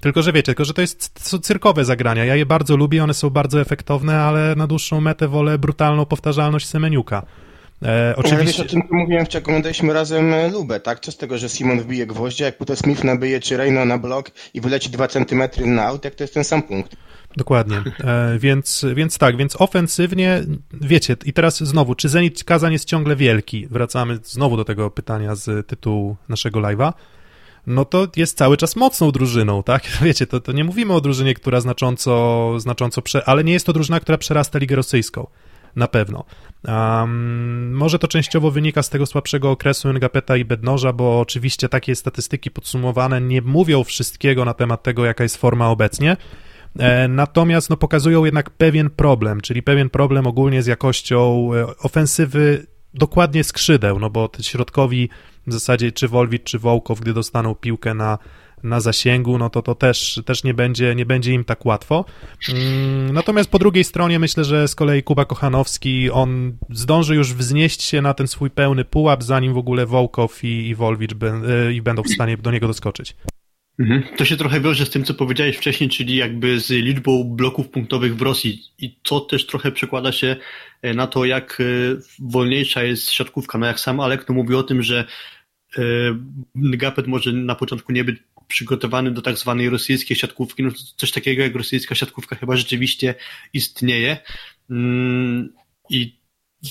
tylko, 0.00 0.22
że 0.22 0.32
wiecie, 0.32 0.46
tylko, 0.46 0.64
że 0.64 0.74
to 0.74 0.80
jest 0.80 1.28
są 1.28 1.38
cyrkowe 1.38 1.84
zagrania. 1.84 2.24
Ja 2.24 2.36
je 2.36 2.46
bardzo 2.46 2.76
lubię, 2.76 3.04
one 3.04 3.14
są 3.14 3.30
bardzo 3.30 3.60
efektowne, 3.60 4.20
ale 4.20 4.54
na 4.56 4.66
dłuższą 4.66 5.00
metę 5.00 5.28
wolę 5.28 5.58
brutalną 5.58 6.06
powtarzalność 6.06 6.66
Semeniuka. 6.66 7.22
E, 7.82 8.14
oczywiście... 8.16 8.36
Ale 8.36 8.44
wiesz, 8.44 8.60
o 8.60 8.64
tym 8.64 8.82
mówiłem, 8.90 9.26
jak 9.34 9.48
oglądaliśmy 9.48 9.92
razem 9.92 10.32
e, 10.32 10.48
Lubę, 10.48 10.80
tak? 10.80 11.00
Co 11.00 11.12
z 11.12 11.16
tego, 11.16 11.38
że 11.38 11.48
Simon 11.48 11.80
wbije 11.80 12.06
gwoździe, 12.06 12.44
jak 12.44 12.58
potem 12.58 12.76
Smith 12.76 13.04
nabyje, 13.04 13.40
czy 13.40 13.56
Reino 13.56 13.84
na 13.84 13.98
blok 13.98 14.30
i 14.54 14.60
wyleci 14.60 14.90
dwa 14.90 15.08
centymetry 15.08 15.66
na 15.66 15.84
aut, 15.84 16.04
jak 16.04 16.14
to 16.14 16.24
jest 16.24 16.34
ten 16.34 16.44
sam 16.44 16.62
punkt. 16.62 16.96
Dokładnie, 17.36 17.76
e, 18.04 18.38
więc, 18.38 18.86
więc 18.94 19.18
tak, 19.18 19.36
więc 19.36 19.60
ofensywnie, 19.60 20.44
wiecie, 20.72 21.16
i 21.24 21.32
teraz 21.32 21.58
znowu, 21.58 21.94
czy 21.94 22.08
Zenit 22.08 22.44
Kazan 22.44 22.72
jest 22.72 22.84
ciągle 22.84 23.16
wielki? 23.16 23.66
Wracamy 23.66 24.18
znowu 24.22 24.56
do 24.56 24.64
tego 24.64 24.90
pytania 24.90 25.34
z 25.34 25.66
tytułu 25.66 26.16
naszego 26.28 26.60
live'a 26.60 26.92
no 27.66 27.84
to 27.84 28.08
jest 28.16 28.38
cały 28.38 28.56
czas 28.56 28.76
mocną 28.76 29.10
drużyną, 29.10 29.62
tak? 29.62 29.82
Wiecie, 30.02 30.26
to, 30.26 30.40
to 30.40 30.52
nie 30.52 30.64
mówimy 30.64 30.92
o 30.92 31.00
drużynie, 31.00 31.34
która 31.34 31.60
znacząco, 31.60 32.52
znacząco 32.60 33.02
prze... 33.02 33.28
ale 33.28 33.44
nie 33.44 33.52
jest 33.52 33.66
to 33.66 33.72
drużyna, 33.72 34.00
która 34.00 34.18
przerasta 34.18 34.58
Ligę 34.58 34.76
Rosyjską. 34.76 35.26
Na 35.76 35.88
pewno. 35.88 36.24
Um, 36.68 37.72
może 37.72 37.98
to 37.98 38.08
częściowo 38.08 38.50
wynika 38.50 38.82
z 38.82 38.90
tego 38.90 39.06
słabszego 39.06 39.50
okresu 39.50 39.92
Ngapeta 39.92 40.36
i 40.36 40.44
Bednoża, 40.44 40.92
bo 40.92 41.20
oczywiście 41.20 41.68
takie 41.68 41.96
statystyki 41.96 42.50
podsumowane 42.50 43.20
nie 43.20 43.42
mówią 43.42 43.84
wszystkiego 43.84 44.44
na 44.44 44.54
temat 44.54 44.82
tego, 44.82 45.04
jaka 45.04 45.22
jest 45.22 45.36
forma 45.36 45.68
obecnie. 45.68 46.16
E, 46.78 47.08
natomiast 47.08 47.70
no, 47.70 47.76
pokazują 47.76 48.24
jednak 48.24 48.50
pewien 48.50 48.90
problem, 48.90 49.40
czyli 49.40 49.62
pewien 49.62 49.90
problem 49.90 50.26
ogólnie 50.26 50.62
z 50.62 50.66
jakością 50.66 51.50
e, 51.54 51.66
ofensywy 51.76 52.66
dokładnie 52.94 53.44
skrzydeł, 53.44 53.98
no 53.98 54.10
bo 54.10 54.30
środkowi 54.40 55.08
w 55.46 55.52
zasadzie 55.52 55.92
czy 55.92 56.08
Wolwit, 56.08 56.44
czy 56.44 56.58
Wołkow, 56.58 57.00
gdy 57.00 57.12
dostaną 57.12 57.54
piłkę 57.54 57.94
na, 57.94 58.18
na 58.62 58.80
zasięgu, 58.80 59.38
no 59.38 59.50
to 59.50 59.62
to 59.62 59.74
też, 59.74 60.22
też 60.26 60.44
nie, 60.44 60.54
będzie, 60.54 60.94
nie 60.94 61.06
będzie 61.06 61.32
im 61.32 61.44
tak 61.44 61.66
łatwo. 61.66 62.04
Mm, 62.48 63.12
natomiast 63.12 63.50
po 63.50 63.58
drugiej 63.58 63.84
stronie 63.84 64.18
myślę, 64.18 64.44
że 64.44 64.68
z 64.68 64.74
kolei 64.74 65.02
Kuba 65.02 65.24
Kochanowski, 65.24 66.10
on 66.10 66.56
zdąży 66.70 67.14
już 67.14 67.34
wznieść 67.34 67.82
się 67.82 68.02
na 68.02 68.14
ten 68.14 68.26
swój 68.26 68.50
pełny 68.50 68.84
pułap, 68.84 69.22
zanim 69.22 69.54
w 69.54 69.58
ogóle 69.58 69.86
Wołkow 69.86 70.44
i, 70.44 70.68
i 70.68 70.74
Wolwicz 70.74 71.14
be, 71.14 71.40
i 71.74 71.82
będą 71.82 72.02
w 72.02 72.10
stanie 72.10 72.36
do 72.36 72.50
niego 72.50 72.66
doskoczyć. 72.66 73.16
Mhm. 73.78 74.02
To 74.16 74.24
się 74.24 74.36
trochę 74.36 74.60
wiąże 74.60 74.86
z 74.86 74.90
tym, 74.90 75.04
co 75.04 75.14
powiedziałeś 75.14 75.56
wcześniej, 75.56 75.90
czyli 75.90 76.16
jakby 76.16 76.60
z 76.60 76.70
liczbą 76.70 77.24
bloków 77.24 77.68
punktowych 77.68 78.16
w 78.16 78.22
Rosji 78.22 78.62
i 78.78 78.96
to 79.02 79.20
też 79.20 79.46
trochę 79.46 79.72
przekłada 79.72 80.12
się 80.12 80.36
e, 80.82 80.94
na 80.94 81.06
to, 81.06 81.24
jak 81.24 81.60
e, 81.60 81.64
wolniejsza 82.18 82.82
jest 82.82 83.10
siatkówka. 83.10 83.58
No 83.58 83.66
jak 83.66 83.80
sam 83.80 84.00
Alek 84.00 84.28
no 84.28 84.34
mówi 84.34 84.54
o 84.54 84.62
tym, 84.62 84.82
że 84.82 84.98
e, 85.00 85.06
Gapet 86.54 87.06
może 87.06 87.32
na 87.32 87.54
początku 87.54 87.92
nie 87.92 88.04
być 88.04 88.16
przygotowany 88.48 89.10
do 89.10 89.22
tak 89.22 89.38
zwanej 89.38 89.70
rosyjskiej 89.70 90.16
siatkówki, 90.16 90.62
no 90.62 90.70
coś 90.96 91.12
takiego 91.12 91.42
jak 91.42 91.54
rosyjska 91.54 91.94
siatkówka 91.94 92.36
chyba 92.36 92.56
rzeczywiście 92.56 93.14
istnieje 93.52 94.16
mm, 94.70 95.52
i 95.90 96.20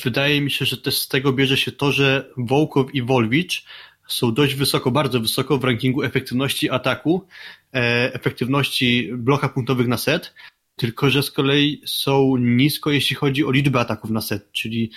wydaje 0.04 0.42
mi 0.42 0.52
się, 0.52 0.66
że 0.66 0.78
też 0.78 0.98
z 0.98 1.08
tego 1.08 1.34
bierze 1.34 1.58
się 1.58 1.72
to, 1.72 1.92
że 1.92 2.30
Wołkow 2.38 2.96
i 2.96 3.02
Wolwicz 3.02 3.66
są 4.08 4.34
dość 4.34 4.56
wysoko, 4.56 4.92
bardzo 4.92 5.20
wysoko 5.20 5.58
w 5.58 5.64
rankingu 5.64 6.04
efektywności 6.04 6.70
ataku, 6.70 7.28
e, 7.74 8.14
efektywności 8.14 9.10
bloka 9.14 9.50
punktowych 9.50 9.88
na 9.88 9.98
set, 9.98 10.34
tylko 10.76 11.10
że 11.10 11.24
z 11.24 11.32
kolei 11.32 11.82
są 11.86 12.38
nisko, 12.38 12.92
jeśli 12.92 13.16
chodzi 13.16 13.46
o 13.46 13.52
liczbę 13.52 13.80
ataków 13.80 14.12
na 14.12 14.22
set, 14.22 14.52
czyli 14.52 14.92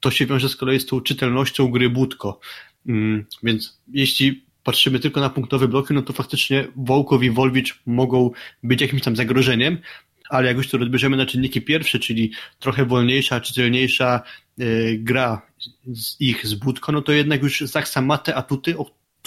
to 0.00 0.10
się 0.10 0.26
wiąże 0.26 0.48
z 0.48 0.56
kolei 0.56 0.80
z 0.80 0.86
tą 0.86 1.00
czytelnością 1.00 1.70
gry 1.70 1.90
Budko. 1.90 2.40
Mm, 2.86 3.24
więc 3.42 3.80
jeśli 3.92 4.44
patrzymy 4.64 5.00
tylko 5.00 5.20
na 5.20 5.30
punktowe 5.30 5.68
bloki, 5.68 5.94
no 5.94 6.02
to 6.02 6.12
faktycznie 6.12 6.68
Wołkow 6.76 7.22
i 7.22 7.30
Wolwicz 7.30 7.82
mogą 7.86 8.30
być 8.62 8.80
jakimś 8.80 9.02
tam 9.02 9.16
zagrożeniem, 9.16 9.78
ale 10.28 10.48
jak 10.48 10.56
już 10.56 10.68
to 10.68 10.78
rozbierzemy 10.78 11.16
na 11.16 11.26
czynniki 11.26 11.62
pierwsze, 11.62 11.98
czyli 11.98 12.32
trochę 12.58 12.84
wolniejsza, 12.84 13.40
czytelniejsza 13.40 14.20
yy, 14.58 14.98
gra 14.98 15.42
z 15.86 16.20
ich 16.20 16.46
z 16.46 16.54
Budko, 16.54 16.92
no 16.92 17.02
to 17.02 17.12
jednak 17.12 17.42
już 17.42 17.60
Zaksa 17.60 18.00
ma 18.00 18.18
te 18.18 18.34
atuty, 18.34 18.78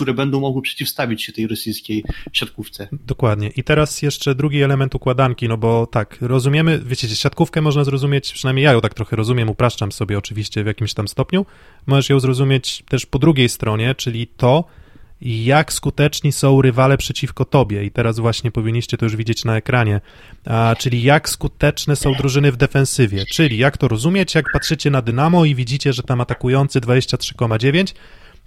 które 0.01 0.13
będą 0.13 0.39
mogły 0.39 0.61
przeciwstawić 0.61 1.23
się 1.23 1.31
tej 1.31 1.47
rosyjskiej 1.47 2.03
siatkówce. 2.33 2.87
Dokładnie. 2.91 3.49
I 3.57 3.63
teraz 3.63 4.01
jeszcze 4.01 4.35
drugi 4.35 4.61
element 4.61 4.95
układanki, 4.95 5.47
no 5.47 5.57
bo 5.57 5.87
tak, 5.87 6.17
rozumiemy, 6.21 6.81
wiecie, 6.85 7.07
siatkówkę 7.07 7.61
można 7.61 7.83
zrozumieć, 7.83 8.33
przynajmniej 8.33 8.63
ja 8.63 8.71
ją 8.71 8.81
tak 8.81 8.93
trochę 8.93 9.15
rozumiem, 9.15 9.49
upraszczam 9.49 9.91
sobie 9.91 10.17
oczywiście 10.17 10.63
w 10.63 10.67
jakimś 10.67 10.93
tam 10.93 11.07
stopniu, 11.07 11.45
możesz 11.87 12.09
ją 12.09 12.19
zrozumieć 12.19 12.83
też 12.89 13.05
po 13.05 13.19
drugiej 13.19 13.49
stronie, 13.49 13.95
czyli 13.95 14.27
to, 14.27 14.65
jak 15.21 15.73
skuteczni 15.73 16.31
są 16.31 16.61
rywale 16.61 16.97
przeciwko 16.97 17.45
tobie. 17.45 17.85
I 17.85 17.91
teraz 17.91 18.19
właśnie 18.19 18.51
powinniście 18.51 18.97
to 18.97 19.05
już 19.05 19.15
widzieć 19.15 19.45
na 19.45 19.57
ekranie. 19.57 20.01
A, 20.45 20.75
czyli 20.79 21.03
jak 21.03 21.29
skuteczne 21.29 21.95
są 21.95 22.13
drużyny 22.13 22.51
w 22.51 22.57
defensywie. 22.57 23.25
Czyli 23.25 23.57
jak 23.57 23.77
to 23.77 23.87
rozumieć, 23.87 24.35
jak 24.35 24.45
patrzycie 24.53 24.89
na 24.89 25.01
Dynamo 25.01 25.45
i 25.45 25.55
widzicie, 25.55 25.93
że 25.93 26.03
tam 26.03 26.21
atakujący 26.21 26.81
23,9 26.81 27.93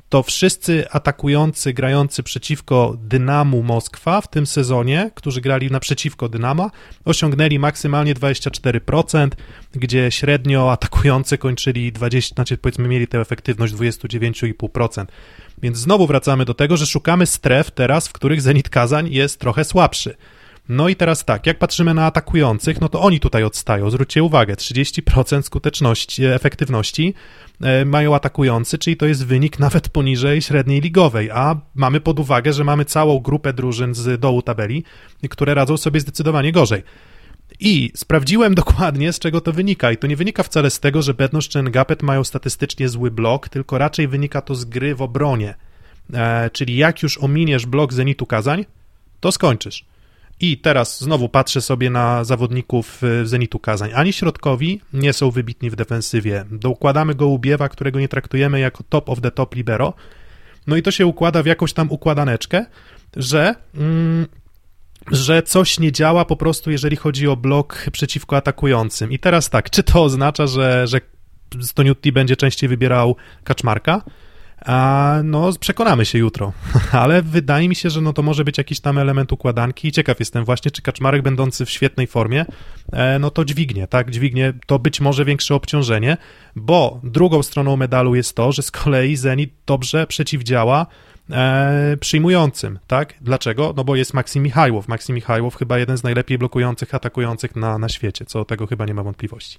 to 0.08 0.22
wszyscy 0.22 0.90
atakujący, 0.90 1.72
grający 1.72 2.22
przeciwko 2.22 2.96
Dynamu 2.98 3.62
Moskwa 3.62 4.20
w 4.20 4.28
tym 4.28 4.46
sezonie, 4.46 5.10
którzy 5.14 5.40
grali 5.40 5.70
naprzeciwko 5.70 6.28
Dynama, 6.28 6.70
osiągnęli 7.04 7.58
maksymalnie 7.58 8.14
24%, 8.14 9.28
gdzie 9.74 10.10
średnio 10.10 10.72
atakujący 10.72 11.38
kończyli 11.38 11.92
20, 11.92 12.34
znaczy 12.34 12.58
powiedzmy 12.58 12.88
mieli 12.88 13.06
tę 13.06 13.20
efektywność 13.20 13.74
29,5%. 13.74 15.06
Więc 15.62 15.78
znowu 15.78 16.06
wracamy 16.06 16.44
do 16.44 16.54
tego, 16.54 16.76
że 16.76 16.86
szukamy 16.86 17.26
stref 17.26 17.70
teraz, 17.70 18.08
w 18.08 18.12
których 18.12 18.42
Zenit 18.42 18.68
Kazań 18.68 19.12
jest 19.12 19.40
trochę 19.40 19.64
słabszy. 19.64 20.16
No 20.68 20.88
i 20.88 20.96
teraz 20.96 21.24
tak, 21.24 21.46
jak 21.46 21.58
patrzymy 21.58 21.94
na 21.94 22.06
atakujących, 22.06 22.80
no 22.80 22.88
to 22.88 23.00
oni 23.00 23.20
tutaj 23.20 23.44
odstają. 23.44 23.90
Zwróćcie 23.90 24.22
uwagę, 24.22 24.54
30% 24.54 25.42
skuteczności, 25.42 26.24
efektywności 26.24 27.14
e, 27.60 27.84
mają 27.84 28.14
atakujący, 28.14 28.78
czyli 28.78 28.96
to 28.96 29.06
jest 29.06 29.26
wynik 29.26 29.58
nawet 29.58 29.88
poniżej 29.88 30.42
średniej 30.42 30.80
ligowej, 30.80 31.30
a 31.30 31.56
mamy 31.74 32.00
pod 32.00 32.20
uwagę, 32.20 32.52
że 32.52 32.64
mamy 32.64 32.84
całą 32.84 33.20
grupę 33.20 33.52
drużyn 33.52 33.94
z 33.94 34.20
dołu 34.20 34.42
tabeli, 34.42 34.84
które 35.30 35.54
radzą 35.54 35.76
sobie 35.76 36.00
zdecydowanie 36.00 36.52
gorzej. 36.52 36.82
I 37.60 37.92
sprawdziłem 37.96 38.54
dokładnie, 38.64 39.12
z 39.12 39.18
czego 39.18 39.40
to 39.40 39.52
wynika. 39.52 39.92
I 39.92 39.96
to 39.96 40.06
nie 40.06 40.16
wynika 40.16 40.42
wcale 40.42 40.70
z 40.70 40.80
tego, 40.80 41.02
że 41.02 41.14
Bednosz 41.14 41.48
czy 41.48 41.62
Ngapet 41.62 42.02
mają 42.02 42.24
statystycznie 42.24 42.88
zły 42.88 43.10
blok, 43.10 43.48
tylko 43.48 43.78
raczej 43.78 44.08
wynika 44.08 44.40
to 44.40 44.54
z 44.54 44.64
gry 44.64 44.94
w 44.94 45.02
obronie. 45.02 45.54
E, 46.14 46.50
czyli 46.50 46.76
jak 46.76 47.02
już 47.02 47.18
ominiesz 47.18 47.66
blok 47.66 47.92
Zenitu 47.92 48.26
Kazań, 48.26 48.64
to 49.20 49.32
skończysz. 49.32 49.93
I 50.40 50.58
teraz 50.58 51.00
znowu 51.00 51.28
patrzę 51.28 51.60
sobie 51.60 51.90
na 51.90 52.24
zawodników 52.24 53.02
e, 53.04 53.26
Zenitu 53.26 53.58
Kazań. 53.58 53.90
Ani 53.94 54.12
środkowi 54.12 54.80
nie 54.92 55.12
są 55.12 55.30
wybitni 55.30 55.70
w 55.70 55.76
defensywie. 55.76 56.44
Dokładamy 56.50 57.14
go 57.14 57.26
Ubiewa, 57.26 57.68
którego 57.68 58.00
nie 58.00 58.08
traktujemy 58.08 58.60
jako 58.60 58.84
top 58.88 59.08
of 59.08 59.20
the 59.20 59.30
top 59.30 59.54
libero. 59.54 59.94
No 60.66 60.76
i 60.76 60.82
to 60.82 60.90
się 60.90 61.06
układa 61.06 61.42
w 61.42 61.46
jakąś 61.46 61.72
tam 61.72 61.90
układaneczkę, 61.90 62.66
że... 63.16 63.54
Mm, 63.74 64.26
że 65.10 65.42
coś 65.42 65.78
nie 65.78 65.92
działa 65.92 66.24
po 66.24 66.36
prostu, 66.36 66.70
jeżeli 66.70 66.96
chodzi 66.96 67.28
o 67.28 67.36
blok 67.36 67.86
przeciwko 67.92 68.36
atakującym. 68.36 69.12
I 69.12 69.18
teraz 69.18 69.50
tak, 69.50 69.70
czy 69.70 69.82
to 69.82 70.02
oznacza, 70.02 70.46
że, 70.46 70.86
że 70.86 71.00
Stoniutti 71.60 72.12
będzie 72.12 72.36
częściej 72.36 72.68
wybierał 72.68 73.16
Kaczmarka? 73.44 74.02
A 74.64 75.14
no, 75.24 75.50
przekonamy 75.60 76.04
się 76.04 76.18
jutro, 76.18 76.52
ale 76.92 77.22
wydaje 77.22 77.68
mi 77.68 77.74
się, 77.74 77.90
że 77.90 78.00
no 78.00 78.12
to 78.12 78.22
może 78.22 78.44
być 78.44 78.58
jakiś 78.58 78.80
tam 78.80 78.98
element 78.98 79.32
układanki 79.32 79.88
i 79.88 79.92
ciekaw 79.92 80.20
jestem 80.20 80.44
właśnie, 80.44 80.70
czy 80.70 80.82
Kaczmarek 80.82 81.22
będący 81.22 81.64
w 81.64 81.70
świetnej 81.70 82.06
formie, 82.06 82.46
e, 82.92 83.18
no 83.18 83.30
to 83.30 83.44
dźwignie, 83.44 83.86
tak, 83.86 84.10
dźwignie 84.10 84.52
to 84.66 84.78
być 84.78 85.00
może 85.00 85.24
większe 85.24 85.54
obciążenie, 85.54 86.16
bo 86.56 87.00
drugą 87.04 87.42
stroną 87.42 87.76
medalu 87.76 88.14
jest 88.14 88.36
to, 88.36 88.52
że 88.52 88.62
z 88.62 88.70
kolei 88.70 89.16
Zenit 89.16 89.52
dobrze 89.66 90.06
przeciwdziała 90.06 90.86
e, 91.30 91.96
przyjmującym, 92.00 92.78
tak? 92.86 93.14
Dlaczego? 93.20 93.74
No 93.76 93.84
bo 93.84 93.96
jest 93.96 94.14
Maksim 94.14 94.42
Michajłow. 94.42 94.88
Maksim 94.88 95.14
Michajłow 95.14 95.56
chyba 95.56 95.78
jeden 95.78 95.98
z 95.98 96.02
najlepiej 96.02 96.38
blokujących, 96.38 96.94
atakujących 96.94 97.56
na, 97.56 97.78
na 97.78 97.88
świecie, 97.88 98.24
co 98.24 98.44
tego 98.44 98.66
chyba 98.66 98.86
nie 98.86 98.94
ma 98.94 99.02
wątpliwości. 99.02 99.58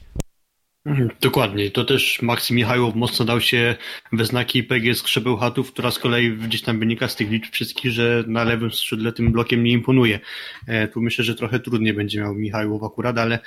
Mhm, 0.85 1.09
dokładnie. 1.21 1.71
To 1.71 1.85
też 1.85 2.21
Maksim 2.21 2.57
Michajłow 2.57 2.95
mocno 2.95 3.25
dał 3.25 3.41
się 3.41 3.75
we 4.11 4.25
znaki 4.25 4.63
PG 4.63 4.95
Skrzebełchatów, 4.95 5.71
która 5.71 5.91
z 5.91 5.99
kolei 5.99 6.31
gdzieś 6.31 6.61
tam 6.61 6.79
wynika 6.79 7.07
z 7.07 7.15
tych 7.15 7.31
liczb 7.31 7.53
wszystkich, 7.53 7.91
że 7.91 8.23
na 8.27 8.43
lewym 8.43 8.71
skrzydle 8.71 9.11
tym 9.11 9.31
blokiem 9.31 9.63
nie 9.63 9.71
imponuje. 9.71 10.19
E, 10.67 10.87
tu 10.87 11.01
myślę, 11.01 11.23
że 11.23 11.35
trochę 11.35 11.59
trudniej 11.59 11.93
będzie 11.93 12.19
miał 12.19 12.35
Michajłow 12.35 12.83
akurat, 12.83 13.17
ale 13.17 13.39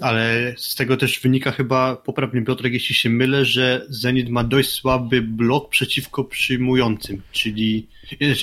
ale 0.00 0.54
z 0.56 0.74
tego 0.74 0.96
też 0.96 1.20
wynika 1.20 1.52
chyba, 1.52 1.96
poprawnie 1.96 2.42
Piotrek, 2.42 2.72
jeśli 2.72 2.94
się 2.94 3.10
mylę, 3.10 3.44
że 3.44 3.86
Zenit 3.88 4.28
ma 4.28 4.44
dość 4.44 4.70
słaby 4.70 5.22
blok 5.22 5.68
przeciwko 5.68 6.24
przyjmującym, 6.24 7.22
czyli 7.32 7.86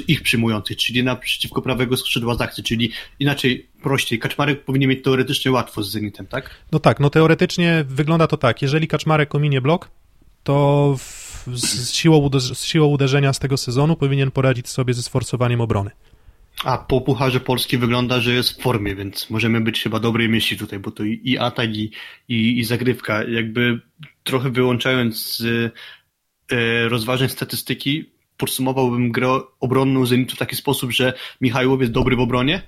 ich 0.08 0.22
przyjmujących, 0.24 0.78
czyli 0.78 1.04
naprzeciwko 1.04 1.62
prawego 1.62 1.98
skrzydła 1.98 2.36
zakcji, 2.36 2.64
czyli 2.64 2.92
inaczej, 3.20 3.68
prościej, 3.84 4.20
Kaczmarek 4.20 4.66
powinien 4.66 4.90
mieć 4.90 5.04
teoretycznie 5.04 5.52
łatwo 5.52 5.84
z 5.84 5.92
Zenitem, 5.92 6.28
tak? 6.28 6.50
No 6.72 6.80
tak, 6.80 7.00
no 7.00 7.10
teoretycznie 7.10 7.86
wygląda 7.88 8.28
to 8.28 8.38
tak, 8.38 8.62
jeżeli 8.62 8.88
Kaczmarek 8.88 9.36
ominie 9.36 9.62
blok, 9.62 9.92
to 10.44 10.96
w, 11.00 11.48
z 11.58 11.94
siłą 12.64 12.88
uderzenia 12.88 13.34
z 13.34 13.40
tego 13.40 13.58
sezonu 13.58 13.96
powinien 13.96 14.32
poradzić 14.32 14.70
sobie 14.70 14.94
ze 14.94 15.04
sforcowaniem 15.04 15.62
obrony. 15.62 15.92
A 16.64 16.78
po 16.78 17.02
Pucharze 17.02 17.40
Polski 17.40 17.78
wygląda, 17.78 18.20
że 18.20 18.34
jest 18.34 18.50
w 18.50 18.62
formie, 18.62 18.96
więc 18.96 19.30
możemy 19.30 19.62
być 19.62 19.84
chyba 19.84 20.00
dobrej 20.00 20.30
myśli 20.30 20.58
tutaj, 20.58 20.80
bo 20.80 20.92
to 20.92 21.04
i, 21.04 21.38
atak, 21.38 21.76
i, 21.76 21.92
i, 22.28 22.60
i 22.60 22.64
zagrywka. 22.64 23.24
Jakby 23.24 23.82
trochę 24.24 24.50
wyłączając 24.50 25.38
z 25.38 25.44
e, 26.52 26.90
rozważań 26.90 27.30
statystyki, 27.30 28.10
podsumowałbym 28.38 29.12
grę 29.12 29.40
obronną 29.60 30.06
Zenitu 30.06 30.36
w 30.36 30.40
taki 30.40 30.56
sposób, 30.56 30.92
że 30.92 31.14
Michajłow 31.42 31.82
jest 31.82 31.92
dobry 31.92 32.16
w 32.16 32.20
obronie, 32.20 32.62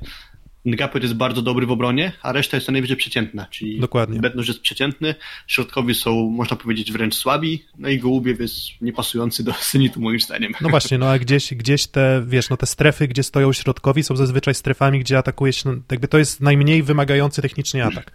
Ngapet 0.65 1.03
jest 1.03 1.15
bardzo 1.15 1.41
dobry 1.41 1.65
w 1.65 1.71
obronie, 1.71 2.11
a 2.21 2.31
reszta 2.31 2.57
jest 2.57 2.71
najwyżej 2.71 2.97
przeciętna, 2.97 3.47
czyli 3.51 3.79
Dokładnie. 3.79 4.19
Bednoż 4.19 4.47
jest 4.47 4.61
przeciętny, 4.61 5.15
środkowi 5.47 5.95
są, 5.95 6.29
można 6.29 6.57
powiedzieć, 6.57 6.91
wręcz 6.91 7.15
słabi, 7.15 7.65
no 7.77 7.89
i 7.89 7.99
Gołubiew 7.99 8.39
jest 8.39 8.59
niepasujący 8.81 9.43
do 9.43 9.53
Zenitu 9.71 10.01
moim 10.01 10.19
zdaniem. 10.19 10.53
No 10.61 10.69
właśnie, 10.69 10.97
no 10.97 11.09
a 11.09 11.19
gdzieś, 11.19 11.53
gdzieś 11.53 11.87
te, 11.87 12.23
wiesz, 12.27 12.49
no 12.49 12.57
te 12.57 12.65
strefy, 12.65 13.07
gdzie 13.07 13.23
stoją 13.23 13.53
środkowi 13.53 14.03
są 14.03 14.15
zazwyczaj 14.15 14.55
strefami, 14.55 14.99
gdzie 14.99 15.17
atakuje 15.17 15.53
się, 15.53 15.69
no, 15.69 15.75
jakby 15.91 16.07
to 16.07 16.17
jest 16.17 16.41
najmniej 16.41 16.83
wymagający 16.83 17.41
technicznie 17.41 17.85
atak. 17.85 18.11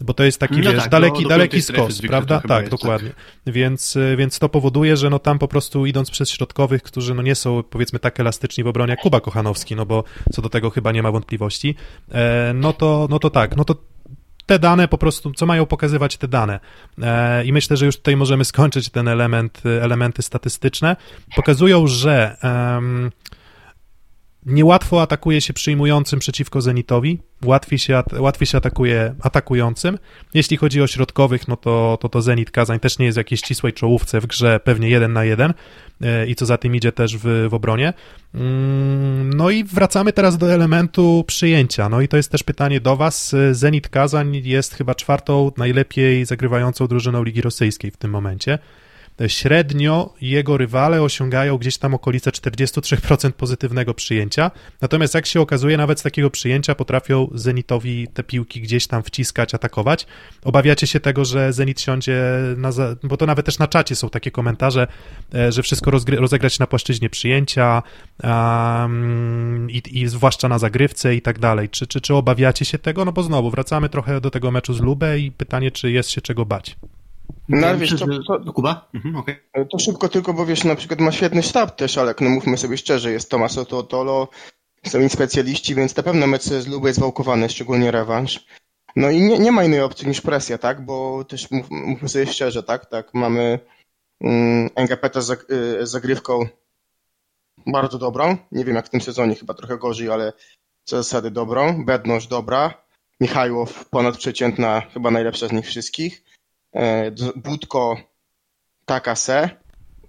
Bo 0.00 0.14
to 0.14 0.24
jest 0.24 0.38
taki, 0.38 0.56
No 0.56 0.72
wiesz, 0.72 0.82
tak, 0.82 0.90
daleki, 0.90 1.22
do 1.22 1.28
daleki 1.28 1.62
skos, 1.62 2.00
prawda? 2.00 2.40
Tak, 2.48 2.60
jest, 2.60 2.70
dokładnie. 2.70 3.10
Więc, 3.46 3.96
y, 3.96 4.16
więc 4.18 4.38
to 4.38 4.48
powoduje, 4.48 4.96
że 4.96 5.10
no 5.10 5.18
tam 5.18 5.38
po 5.38 5.48
prostu 5.48 5.86
idąc 5.86 6.10
przez 6.10 6.30
środkowych, 6.30 6.82
którzy 6.82 7.14
no 7.14 7.22
nie 7.22 7.34
są 7.34 7.62
powiedzmy 7.62 7.98
tak 7.98 8.20
elastyczni 8.20 8.64
w 8.64 8.66
obronie 8.66 8.90
jak 8.90 9.00
Kuba 9.00 9.20
Kochanowski, 9.20 9.76
no 9.76 9.86
bo 9.86 10.04
co 10.32 10.42
do 10.42 10.48
tego 10.48 10.70
chyba 10.70 10.92
nie 10.92 11.02
ma 11.02 11.12
wątpliwości, 11.12 11.74
e, 12.12 12.52
no 12.54 12.72
to, 12.72 13.06
no 13.10 13.18
to 13.18 13.30
tak, 13.30 13.56
no 13.56 13.64
to 13.64 13.76
te 14.46 14.58
dane 14.58 14.88
po 14.88 14.98
prostu, 14.98 15.32
co 15.32 15.46
mają 15.46 15.66
pokazywać 15.66 16.16
te 16.16 16.28
dane. 16.28 16.60
E, 17.02 17.44
I 17.44 17.52
myślę, 17.52 17.76
że 17.76 17.86
już 17.86 17.96
tutaj 17.96 18.16
możemy 18.16 18.44
skończyć 18.44 18.90
ten 18.90 19.08
element, 19.08 19.62
elementy 19.82 20.22
statystyczne. 20.22 20.96
Pokazują, 21.36 21.86
że 21.86 22.36
em, 22.42 23.10
niełatwo 24.46 25.02
atakuje 25.02 25.40
się 25.40 25.52
przyjmującym 25.52 26.18
przeciwko 26.18 26.60
Zenitowi, 26.60 27.18
łatwiej 27.44 27.78
się, 27.78 27.96
at- 27.96 28.12
łatwiej 28.12 28.46
się 28.46 28.58
atakuje 28.58 29.14
atakującym. 29.20 29.98
Jeśli 30.34 30.56
chodzi 30.56 30.82
o 30.82 30.86
środkowych, 30.86 31.48
no 31.48 31.56
to, 31.56 31.98
to, 32.00 32.08
to 32.08 32.22
Zenit 32.22 32.50
Kazań 32.50 32.80
też 32.80 32.98
nie 32.98 33.06
jest 33.06 33.16
w 33.16 33.18
jakiejś 33.18 33.40
ścisłej 33.40 33.72
czołówce 33.72 34.20
w 34.20 34.26
grze, 34.26 34.60
pewnie 34.64 34.88
jeden 34.88 35.12
na 35.12 35.24
jeden 35.24 35.54
e, 36.02 36.26
i 36.26 36.34
co 36.34 36.46
za 36.46 36.58
tym 36.58 36.76
idzie 36.76 36.92
też 36.92 37.16
w, 37.16 37.46
w 37.50 37.54
obronie. 37.54 37.92
Mm, 38.34 39.30
No 39.36 39.50
i 39.50 39.64
wracamy 39.64 40.12
teraz 40.12 40.38
do 40.38 40.52
elementu 40.52 41.24
przyjęcia. 41.26 41.88
No 41.88 42.00
i 42.00 42.08
to 42.08 42.16
jest 42.16 42.30
też 42.30 42.42
pytanie 42.42 42.80
do 42.80 42.96
Was. 42.96 43.36
Zenit 43.52 43.88
Kazań 43.88 44.36
jest 44.44 44.74
chyba 44.74 44.94
czwartą 44.94 45.52
najlepiej 45.56 46.24
zagrywającą 46.24 46.86
drużyną 46.86 47.22
Ligi 47.24 47.40
Rosyjskiej 47.40 47.90
w 47.90 47.96
tym 47.96 48.10
momencie. 48.10 48.58
Średnio 49.26 50.14
jego 50.20 50.56
rywale 50.56 51.02
osiągają 51.02 51.58
gdzieś 51.58 51.78
tam 51.78 51.94
okolice 51.94 52.30
43% 52.30 53.32
pozytywnego 53.32 53.94
przyjęcia, 53.94 54.50
natomiast 54.80 55.14
jak 55.14 55.26
się 55.26 55.40
okazuje, 55.40 55.76
nawet 55.76 56.00
z 56.00 56.02
takiego 56.02 56.30
przyjęcia 56.30 56.74
potrafią 56.74 57.28
Zenitowi 57.34 58.08
te 58.08 58.22
piłki 58.22 58.60
gdzieś 58.60 58.86
tam 58.86 59.02
wciskać, 59.02 59.54
atakować. 59.54 60.06
Obawiacie 60.44 60.86
się 60.86 61.00
tego, 61.00 61.24
że 61.24 61.52
Zenit 61.52 61.80
siądzie, 61.80 62.22
na 62.56 62.70
bo 63.02 63.16
to 63.16 63.26
nawet 63.26 63.46
też 63.46 63.58
na 63.58 63.68
czacie 63.68 63.96
są 63.96 64.10
takie 64.10 64.30
komentarze, 64.30 64.86
e, 65.34 65.52
że 65.52 65.62
wszystko 65.62 65.90
rozegrać 66.08 66.58
na 66.58 66.66
płaszczyźnie 66.66 67.10
przyjęcia 67.10 67.82
um, 68.22 69.70
i, 69.70 69.82
i 69.92 70.08
zwłaszcza 70.08 70.48
na 70.48 70.58
zagrywce 70.58 71.14
i 71.14 71.22
tak 71.22 71.38
dalej. 71.38 71.68
Czy, 71.68 71.86
czy, 71.86 72.00
czy 72.00 72.14
obawiacie 72.14 72.64
się 72.64 72.78
tego? 72.78 73.04
No 73.04 73.12
bo 73.12 73.22
znowu 73.22 73.50
wracamy 73.50 73.88
trochę 73.88 74.20
do 74.20 74.30
tego 74.30 74.50
meczu 74.50 74.74
z 74.74 74.80
Lubę 74.80 75.18
i 75.18 75.32
pytanie, 75.32 75.70
czy 75.70 75.90
jest 75.90 76.10
się 76.10 76.20
czego 76.20 76.46
bać. 76.46 76.76
No 77.48 77.66
Ja 77.66 77.76
wiesz, 77.76 77.94
to, 78.26 78.38
to, 78.38 78.52
Kuba? 78.52 78.88
Mhm, 78.94 79.16
okej. 79.16 79.36
to 79.70 79.78
szybko 79.78 80.08
tylko, 80.08 80.34
bo 80.34 80.46
wiesz, 80.46 80.64
na 80.64 80.74
przykład 80.74 81.00
ma 81.00 81.12
świetny 81.12 81.42
sztab 81.42 81.76
też, 81.76 81.98
ale 81.98 82.14
no 82.20 82.30
mówmy 82.30 82.56
sobie 82.56 82.76
szczerze, 82.76 83.12
jest 83.12 83.30
Tomaso 83.30 83.64
Totolo, 83.64 84.28
są 84.86 84.98
inni 84.98 85.10
specjaliści, 85.10 85.74
więc 85.74 85.96
na 85.96 86.02
pewno 86.02 86.26
mecz 86.26 86.42
z 86.42 86.66
Luby 86.66 86.88
jest 86.88 87.00
wałkowany, 87.00 87.48
szczególnie 87.48 87.90
rewanż. 87.90 88.44
No 88.96 89.10
i 89.10 89.20
nie, 89.22 89.38
nie 89.38 89.52
ma 89.52 89.64
innej 89.64 89.80
opcji 89.80 90.08
niż 90.08 90.20
presja, 90.20 90.58
tak? 90.58 90.84
Bo 90.84 91.24
też 91.24 91.50
mów, 91.50 91.70
mówmy 91.70 92.08
sobie 92.08 92.26
szczerze, 92.26 92.62
tak? 92.62 92.86
Tak, 92.86 93.14
mamy 93.14 93.58
mm, 94.20 94.70
Engapeta 94.74 95.20
z 95.20 95.26
zag- 95.26 95.52
y, 95.52 95.86
z 95.86 95.90
zagrywką 95.90 96.46
bardzo 97.66 97.98
dobrą. 97.98 98.36
Nie 98.52 98.64
wiem 98.64 98.76
jak 98.76 98.86
w 98.86 98.90
tym 98.90 99.00
sezonie, 99.00 99.34
chyba 99.34 99.54
trochę 99.54 99.78
gorzej, 99.78 100.10
ale 100.10 100.32
co 100.84 100.96
zasady 100.96 101.30
dobrą. 101.30 101.84
Bednoż 101.84 102.26
dobra. 102.26 102.74
Michajłow 103.20 103.88
ponadprzeciętna, 103.88 104.80
chyba 104.80 105.10
najlepsza 105.10 105.48
z 105.48 105.52
nich 105.52 105.66
wszystkich. 105.66 106.22
E, 106.74 107.10
Budko 107.36 107.96
taka 108.84 109.14
se. 109.14 109.50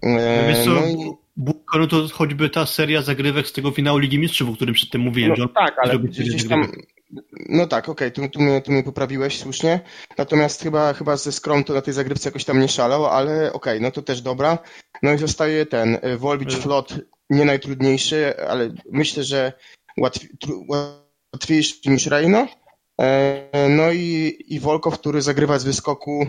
E, 0.03 0.47
Wiesz 0.47 0.63
co, 0.65 0.69
no 0.69 0.85
i, 0.87 1.13
Budko, 1.37 1.79
no 1.79 1.87
to 1.87 2.07
choćby 2.13 2.49
ta 2.49 2.65
seria 2.65 3.01
zagrywek 3.01 3.47
z 3.47 3.53
tego 3.53 3.71
finału 3.71 3.97
Ligi 3.97 4.19
Mistrzów, 4.19 4.49
o 4.49 4.53
którym 4.53 4.75
przedtem 4.75 5.01
mówiłem, 5.01 5.33
no 5.37 5.47
tak, 5.47 5.75
ale 5.79 5.99
gdzieś 5.99 6.47
tam. 6.47 6.71
No 7.49 7.67
tak, 7.67 7.89
okej, 7.89 8.11
tu, 8.11 8.29
tu, 8.29 8.41
mnie, 8.41 8.61
tu 8.61 8.71
mnie 8.71 8.83
poprawiłeś 8.83 9.39
słusznie. 9.39 9.79
Natomiast 10.17 10.63
chyba, 10.63 10.93
chyba 10.93 11.17
ze 11.17 11.31
Skrom 11.31 11.63
to 11.63 11.73
na 11.73 11.81
tej 11.81 11.93
zagrywce 11.93 12.29
jakoś 12.29 12.45
tam 12.45 12.59
nie 12.59 12.67
szalał, 12.67 13.05
ale 13.05 13.53
okej, 13.53 13.81
no 13.81 13.91
to 13.91 14.01
też 14.01 14.21
dobra. 14.21 14.57
No 15.03 15.13
i 15.13 15.17
zostaje 15.17 15.65
ten 15.65 15.97
e, 16.01 16.17
Volbic 16.17 16.53
Y- 16.53 16.57
Flot, 16.57 16.95
nie 17.29 17.45
najtrudniejszy, 17.45 18.47
ale 18.49 18.69
myślę, 18.91 19.23
że 19.23 19.53
łatwi, 19.97 20.27
tru, 20.37 20.65
łatwiejszy 21.33 21.75
niż 21.85 22.05
Reino. 22.05 22.47
No 23.69 23.91
i, 23.91 24.37
i 24.47 24.59
Volkow, 24.59 24.99
który 24.99 25.21
zagrywa 25.21 25.59
z 25.59 25.63
wyskoku 25.63 26.27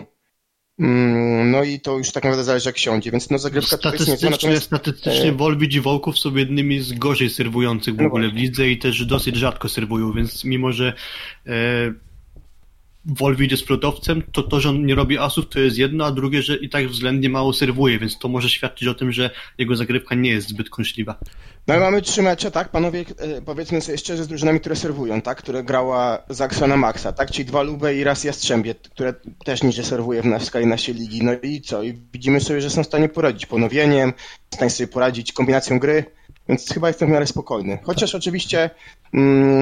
no 1.45 1.63
i 1.63 1.79
to 1.79 1.97
już 1.97 2.11
tak 2.11 2.23
naprawdę 2.23 2.43
zależy 2.43 2.69
jak 2.69 2.77
siądzie, 2.77 3.11
więc 3.11 3.29
no 3.29 3.37
zagrywka 3.37 3.77
to 3.77 3.89
Statystycznie, 3.89 4.29
natomiast 4.29 4.65
statystycznie 4.65 5.29
e, 5.29 5.31
Wolwich 5.31 5.73
i 5.73 5.81
Wołków 5.81 6.19
są 6.19 6.35
jednymi 6.35 6.79
z 6.79 6.93
gorzej 6.93 7.29
serwujących 7.29 7.95
w 7.95 8.01
No 8.01 8.07
ogóle 8.07 8.29
w 8.29 8.33
lidze 8.33 8.69
i 8.69 8.77
też 8.77 9.05
dosyć 9.05 9.35
rzadko 9.35 9.69
serwują, 9.69 10.13
więc 10.13 10.43
mimo, 10.43 10.71
że 10.71 10.93
Wolwich 13.07 13.51
jest 13.51 13.67
flotowcem, 13.67 14.23
to 14.31 14.43
to, 14.43 14.59
że 14.59 14.69
on 14.69 14.85
nie 14.85 14.95
robi 14.95 15.17
asów 15.17 15.49
to 15.49 15.59
jest 15.59 15.77
jedno, 15.77 16.05
a 16.05 16.11
drugie, 16.11 16.41
że 16.41 16.55
i 16.55 16.69
tak 16.69 16.87
względnie 16.87 17.29
mało 17.29 17.53
serwuje, 17.53 17.99
więc 17.99 18.17
to 18.19 18.27
może 18.27 18.49
świadczyć 18.49 18.87
o 18.87 18.93
tym, 18.93 19.11
że 19.11 19.29
jego 19.57 19.75
zagrywka 19.75 20.15
nie 20.15 20.29
jest 20.29 20.47
zbyt 20.47 20.69
kąśliwa. 20.69 21.15
No 21.67 21.75
i 21.75 21.79
mamy 21.79 22.01
trzy 22.01 22.21
mecze, 22.21 22.51
tak, 22.51 22.69
panowie, 22.69 23.05
e, 23.17 23.41
powiedzmy 23.41 23.81
sobie 23.81 23.97
szczerze, 23.97 24.23
z 24.23 24.27
drużynami, 24.27 24.59
które 24.59 24.75
serwują, 24.75 25.21
tak, 25.21 25.37
które 25.37 25.63
grała 25.63 26.23
Zaksa 26.29 26.67
na 26.67 26.77
maksa, 26.77 27.11
tak, 27.11 27.31
czyli 27.31 27.45
dwa 27.45 27.61
Lube 27.61 27.95
i 27.95 28.03
raz 28.03 28.23
Jastrzębie, 28.23 28.75
które 28.75 29.13
też 29.45 29.63
niżej 29.63 29.85
serwuje 29.85 30.21
w, 30.21 30.43
skali 30.43 30.65
naszej 30.65 30.95
ligi, 30.95 31.23
no 31.23 31.31
i 31.43 31.61
co, 31.61 31.83
i 31.83 31.93
widzimy 32.13 32.41
sobie, 32.41 32.61
że 32.61 32.69
są 32.69 32.83
w 32.83 32.87
stanie 32.87 33.09
poradzić 33.09 33.45
ponowieniem, 33.45 34.13
w 34.51 34.55
stanie 34.55 34.71
sobie 34.71 34.87
poradzić 34.87 35.33
kombinacją 35.33 35.79
gry, 35.79 36.05
więc 36.49 36.69
chyba 36.73 36.87
jestem 36.87 37.09
w 37.09 37.11
miarę 37.11 37.27
spokojny. 37.27 37.79
Chociaż 37.83 38.15
oczywiście 38.15 38.69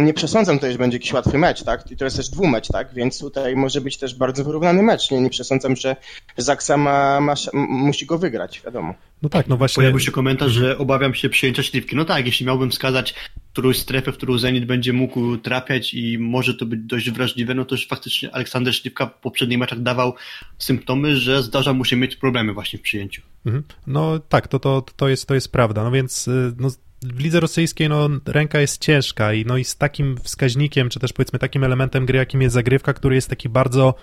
nie 0.03 0.13
przesądzam 0.13 0.57
tutaj, 0.57 0.71
że 0.71 0.77
będzie 0.77 0.95
jakiś 0.95 1.13
łatwy 1.13 1.37
mecz, 1.37 1.63
tak, 1.63 1.91
i 1.91 1.97
to 1.97 2.05
jest 2.05 2.17
też 2.17 2.29
dwumecz, 2.29 2.67
tak, 2.67 2.93
więc 2.93 3.19
tutaj 3.19 3.55
może 3.55 3.81
być 3.81 3.97
też 3.97 4.15
bardzo 4.15 4.43
wyrównany 4.43 4.83
mecz, 4.83 5.11
nie, 5.11 5.21
nie 5.21 5.29
przesądzam, 5.29 5.75
że 5.75 5.95
Zaksa 6.37 6.77
ma, 6.77 7.21
ma, 7.21 7.33
musi 7.53 8.05
go 8.05 8.17
wygrać, 8.17 8.61
wiadomo. 8.65 8.93
No 9.21 9.29
tak, 9.29 9.47
no 9.47 9.57
właśnie. 9.57 9.81
Pojawił 9.81 9.99
się 9.99 10.11
komentarz, 10.11 10.51
że 10.51 10.77
obawiam 10.77 11.13
się 11.13 11.29
przyjęcia 11.29 11.63
śliwki. 11.63 11.95
No 11.95 12.05
tak, 12.05 12.25
jeśli 12.25 12.45
miałbym 12.45 12.71
wskazać 12.71 13.15
którąś 13.55 13.77
strefę, 13.77 14.11
w 14.11 14.17
którą 14.17 14.37
Zenit 14.37 14.65
będzie 14.65 14.93
mógł 14.93 15.37
trafiać 15.37 15.93
i 15.93 16.19
może 16.19 16.53
to 16.53 16.65
być 16.65 16.79
dość 16.83 17.11
wrażliwe, 17.11 17.53
no 17.53 17.65
to 17.65 17.75
już 17.75 17.87
faktycznie 17.87 18.35
Aleksander 18.35 18.75
Śliwka 18.75 19.05
w 19.05 19.13
poprzednich 19.13 19.59
meczach 19.59 19.81
dawał 19.81 20.13
symptomy, 20.57 21.15
że 21.15 21.43
zdarza 21.43 21.73
mu 21.73 21.85
się 21.85 21.95
mieć 21.95 22.15
problemy 22.15 22.53
właśnie 22.53 22.79
w 22.79 22.81
przyjęciu. 22.81 23.21
Mhm. 23.45 23.63
No 23.87 24.19
tak, 24.19 24.47
to, 24.47 24.59
to, 24.59 24.85
to, 24.95 25.09
jest, 25.09 25.27
to 25.27 25.33
jest 25.33 25.51
prawda. 25.51 25.83
No 25.83 25.91
więc 25.91 26.27
y, 26.27 26.53
no, 26.57 26.69
w 27.13 27.19
lidze 27.19 27.39
rosyjskiej 27.39 27.89
no, 27.89 28.09
ręka 28.25 28.59
jest 28.59 28.81
ciężka 28.81 29.33
i, 29.33 29.45
no, 29.45 29.57
i 29.57 29.63
z 29.63 29.77
takim 29.77 30.17
wskaźnikiem, 30.23 30.89
czy 30.89 30.99
też 30.99 31.13
powiedzmy 31.13 31.39
takim 31.39 31.63
elementem 31.63 32.05
gry, 32.05 32.17
jakim 32.17 32.41
jest 32.41 32.53
zagrywka, 32.53 32.93
który 32.93 33.15
jest 33.15 33.29
taki 33.29 33.49
bardzo 33.49 33.93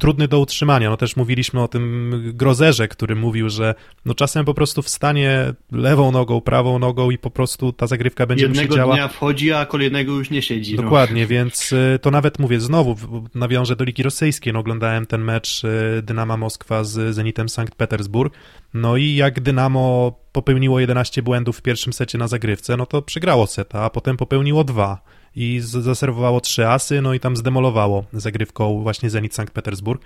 trudny 0.00 0.28
do 0.28 0.40
utrzymania. 0.40 0.90
No 0.90 0.96
też 0.96 1.16
mówiliśmy 1.16 1.62
o 1.62 1.68
tym 1.68 2.22
grozerze, 2.34 2.88
który 2.88 3.16
mówił, 3.16 3.48
że 3.48 3.74
no 4.04 4.14
czasem 4.14 4.44
po 4.44 4.54
prostu 4.54 4.82
wstanie 4.82 5.52
lewą 5.72 6.12
nogą, 6.12 6.40
prawą 6.40 6.78
nogą 6.78 7.10
i 7.10 7.18
po 7.18 7.30
prostu 7.30 7.72
ta 7.72 7.86
zagrywka 7.86 8.26
będzie 8.26 8.48
mu 8.48 8.54
się 8.54 8.60
Jednego 8.60 8.76
działa. 8.76 8.94
dnia 8.94 9.08
wchodzi, 9.08 9.52
a 9.52 9.66
kolejnego 9.66 10.12
już 10.12 10.30
nie 10.30 10.42
siedzi. 10.42 10.76
no. 10.76 10.82
Dokładnie, 10.82 11.26
więc 11.26 11.72
y, 11.72 11.98
to 12.02 12.10
nawet 12.10 12.38
mówię 12.38 12.60
znowu, 12.60 12.96
nawiążę 13.34 13.76
do 13.76 13.84
Ligi 13.84 14.02
Rosyjskiej, 14.02 14.52
no 14.52 14.58
oglądałem 14.58 15.06
ten 15.06 15.24
mecz 15.24 15.64
y, 15.64 16.02
Dynama 16.02 16.36
Moskwa 16.36 16.84
z 16.84 17.14
Zenitem 17.14 17.48
Sankt 17.48 17.74
Petersburg, 17.74 18.34
no 18.74 18.96
i 18.96 19.14
jak 19.14 19.40
Dynamo 19.40 20.12
popełniło 20.32 20.80
11 20.80 21.22
błędów 21.22 21.58
w 21.58 21.62
pierwszym 21.62 21.92
secie 21.92 22.18
na 22.18 22.28
zagrywce, 22.28 22.76
no 22.76 22.86
to 22.86 23.02
przegrało 23.02 23.46
seta, 23.46 23.82
a 23.82 23.90
potem 23.90 24.16
popełniło 24.16 24.64
dwa 24.64 25.00
i 25.36 25.60
zaserwowało 25.60 26.40
trzy 26.40 26.68
asy, 26.68 27.02
no 27.02 27.14
i 27.14 27.20
tam 27.20 27.36
zdemolowało 27.36 28.04
zagrywką 28.12 28.82
właśnie 28.82 29.10
Zenit 29.10 29.34
Sankt 29.34 29.54
Petersburg. 29.54 30.02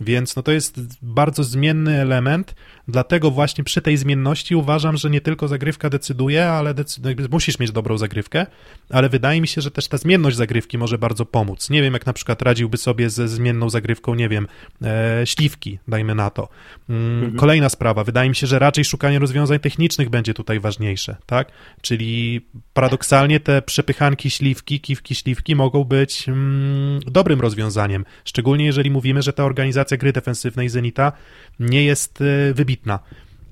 Więc 0.00 0.36
no 0.36 0.42
to 0.42 0.52
jest 0.52 0.80
bardzo 1.02 1.44
zmienny 1.44 2.00
element, 2.00 2.54
dlatego 2.88 3.30
właśnie 3.30 3.64
przy 3.64 3.82
tej 3.82 3.96
zmienności 3.96 4.56
uważam, 4.56 4.96
że 4.96 5.10
nie 5.10 5.20
tylko 5.20 5.48
zagrywka 5.48 5.90
decyduje, 5.90 6.48
ale 6.48 6.74
decy- 6.74 7.08
jakby 7.08 7.28
musisz 7.28 7.58
mieć 7.58 7.70
dobrą 7.72 7.98
zagrywkę, 7.98 8.46
ale 8.90 9.08
wydaje 9.08 9.40
mi 9.40 9.48
się, 9.48 9.60
że 9.60 9.70
też 9.70 9.88
ta 9.88 9.96
zmienność 9.98 10.36
zagrywki 10.36 10.78
może 10.78 10.98
bardzo 10.98 11.26
pomóc. 11.26 11.70
Nie 11.70 11.82
wiem, 11.82 11.92
jak 11.94 12.06
na 12.06 12.12
przykład 12.12 12.42
radziłby 12.42 12.76
sobie 12.76 13.10
ze 13.10 13.28
zmienną 13.28 13.70
zagrywką, 13.70 14.14
nie 14.14 14.28
wiem, 14.28 14.46
e, 14.82 15.22
śliwki, 15.26 15.78
dajmy 15.88 16.14
na 16.14 16.30
to. 16.30 16.48
Mm, 16.88 17.36
Kolejna 17.36 17.68
sprawa, 17.68 18.04
wydaje 18.04 18.28
mi 18.28 18.34
się, 18.36 18.46
że 18.46 18.58
raczej 18.58 18.84
szukanie 18.84 19.18
rozwiązań 19.18 19.58
technicznych 19.58 20.10
będzie 20.10 20.34
tutaj 20.34 20.60
ważniejsze, 20.60 21.16
tak? 21.26 21.52
Czyli 21.80 22.40
paradoksalnie 22.74 23.40
te 23.40 23.62
przepychanki 23.62 24.30
śliwki, 24.30 24.80
kiwki 24.80 25.14
śliwki 25.14 25.56
mogą 25.56 25.84
być 25.84 26.28
mm, 26.28 27.00
dobrym 27.06 27.40
rozwiązaniem, 27.40 28.04
szczególnie 28.24 28.64
jeżeli 28.64 28.90
mówimy, 28.90 29.22
że 29.22 29.32
ta 29.32 29.44
organizacja 29.44 29.81
gry 29.90 30.12
defensywnej 30.12 30.68
Zenita 30.68 31.12
nie 31.60 31.84
jest 31.84 32.20
e, 32.20 32.54
wybitna. 32.54 32.98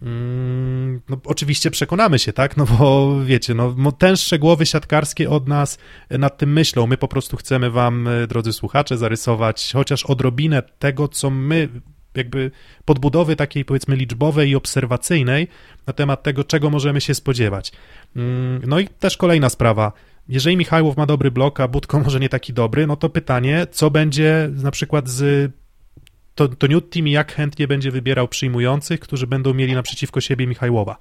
Mm, 0.03 1.01
No, 1.09 1.17
oczywiście 1.25 1.71
przekonamy 1.71 2.19
się, 2.19 2.33
tak? 2.33 2.57
No 2.57 2.67
bo 2.67 3.17
wiecie, 3.25 3.55
no, 3.55 3.93
tęższe 3.93 4.39
głowy 4.39 4.67
siatkarskie 4.67 5.31
od 5.31 5.49
nas 5.49 5.79
nad 6.11 6.39
tym 6.39 6.53
myślą. 6.53 6.87
My 6.87 6.97
po 6.97 7.09
prostu 7.09 7.37
chcemy 7.37 7.71
Wam, 7.71 8.09
e, 8.09 8.27
drodzy 8.27 8.53
słuchacze, 8.53 8.99
zarysować 8.99 9.71
chociaż 9.73 10.05
odrobinę 10.05 10.63
tego, 10.79 11.09
co 11.09 11.31
my, 11.31 11.69
jakby 12.15 12.51
podbudowy 12.85 13.37
takiej 13.37 13.65
powiedzmy 13.65 13.97
liczbowej 13.97 14.51
i 14.51 14.57
obserwacyjnej 14.57 15.49
na 15.87 15.93
temat 15.93 16.23
tego, 16.23 16.45
czego 16.45 16.71
możemy 16.71 17.01
się 17.01 17.15
spodziewać. 17.15 17.73
Mm, 18.17 18.63
No 18.67 18.79
i 18.81 18.89
też 18.89 19.17
kolejna 19.17 19.49
sprawa. 19.49 19.93
Jeżeli 20.29 20.57
Michajłow 20.57 20.97
ma 20.97 21.07
dobry 21.07 21.31
blok, 21.31 21.61
a 21.61 21.69
Budko 21.69 22.01
może 22.01 22.21
nie 22.21 22.29
taki 22.29 22.53
dobry, 22.53 22.87
no 22.87 22.97
to 22.97 23.09
pytanie, 23.09 23.67
co 23.71 23.91
będzie 23.91 24.51
na 24.53 24.71
przykład 24.71 25.09
z 25.09 25.53
to, 26.35 26.49
to 26.49 26.67
Newt 26.67 26.91
Team 26.91 27.09
i 27.09 27.11
jak 27.11 27.35
chętnie 27.35 27.69
będzie 27.69 27.91
wybierał 27.91 28.29
przyjmujących, 28.29 29.01
którzy 29.01 29.27
będą 29.27 29.55
mieli 29.55 29.75
naprzeciwko 29.75 30.21
siebie 30.21 30.47
Michajłowa. 30.47 30.97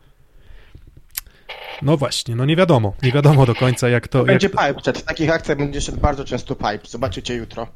No 1.81 1.97
właśnie, 1.97 2.35
no 2.35 2.45
nie 2.45 2.55
wiadomo, 2.55 2.95
nie 3.03 3.11
wiadomo 3.11 3.45
do 3.45 3.55
końca 3.55 3.89
jak 3.89 4.07
to... 4.07 4.23
Będzie 4.23 4.47
jak 4.47 4.55
to... 4.55 4.67
pipe, 4.67 4.81
przed 4.81 4.97
w 4.97 5.03
takich 5.03 5.29
akcjach 5.29 5.57
będzie 5.57 5.81
szedł 5.81 5.97
bardzo 5.97 6.25
często 6.25 6.55
pipe, 6.55 6.79
zobaczycie 6.87 7.35
jutro. 7.35 7.67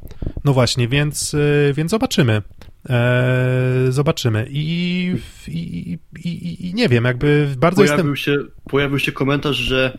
No 0.46 0.54
właśnie, 0.54 0.88
więc, 0.88 1.34
y, 1.34 1.74
więc 1.76 1.92
zobaczymy. 1.92 2.42
Eee, 2.90 3.92
zobaczymy. 3.92 4.48
I, 4.50 5.16
i, 5.48 6.00
i, 6.24 6.70
i, 6.70 6.74
nie 6.74 6.90
wiem, 6.90 7.04
jakby 7.04 7.56
bardzo 7.58 7.82
Pojawił, 7.82 8.12
jestem... 8.12 8.16
się, 8.16 8.38
pojawił 8.70 9.00
się 9.00 9.12
komentarz, 9.12 9.56
że 9.56 9.98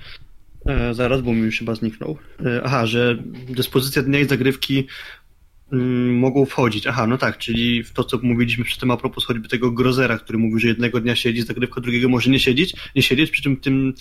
e, 0.67 0.95
zaraz, 0.95 1.21
bo 1.21 1.33
mi 1.33 1.41
już 1.41 1.59
chyba 1.59 1.75
zniknął. 1.75 2.19
E, 2.47 2.61
aha, 2.65 2.87
że 2.87 3.17
dyspozycja 3.49 4.03
dnia 4.03 4.21
i 4.21 4.29
zagrywki 4.29 4.87
mogą 6.11 6.47
wchodzić. 6.47 6.87
Aha, 6.87 7.07
no 7.07 7.19
tak, 7.19 7.39
czyli 7.39 7.85
w 7.85 7.93
to, 7.93 8.05
co 8.05 8.19
mówiliśmy 8.23 8.65
przy 8.65 8.81
tym 8.81 8.91
a 8.91 8.97
propos 8.97 9.25
choćby 9.25 9.49
tego 9.49 9.71
Grozera, 9.71 10.19
który 10.19 10.39
mówił, 10.39 10.59
że 10.59 10.69
jednego 10.69 11.01
dnia 11.01 11.17
siedzi 11.17 11.43
zagrywka, 11.43 11.81
drugiego 11.81 12.09
może 12.09 12.31
nie 12.31 12.39
siedzieć, 12.39 12.75
nie 12.97 13.03
siedzieć, 13.03 13.31
przy 13.31 13.43
czym 13.43 13.57
tym 13.57 13.95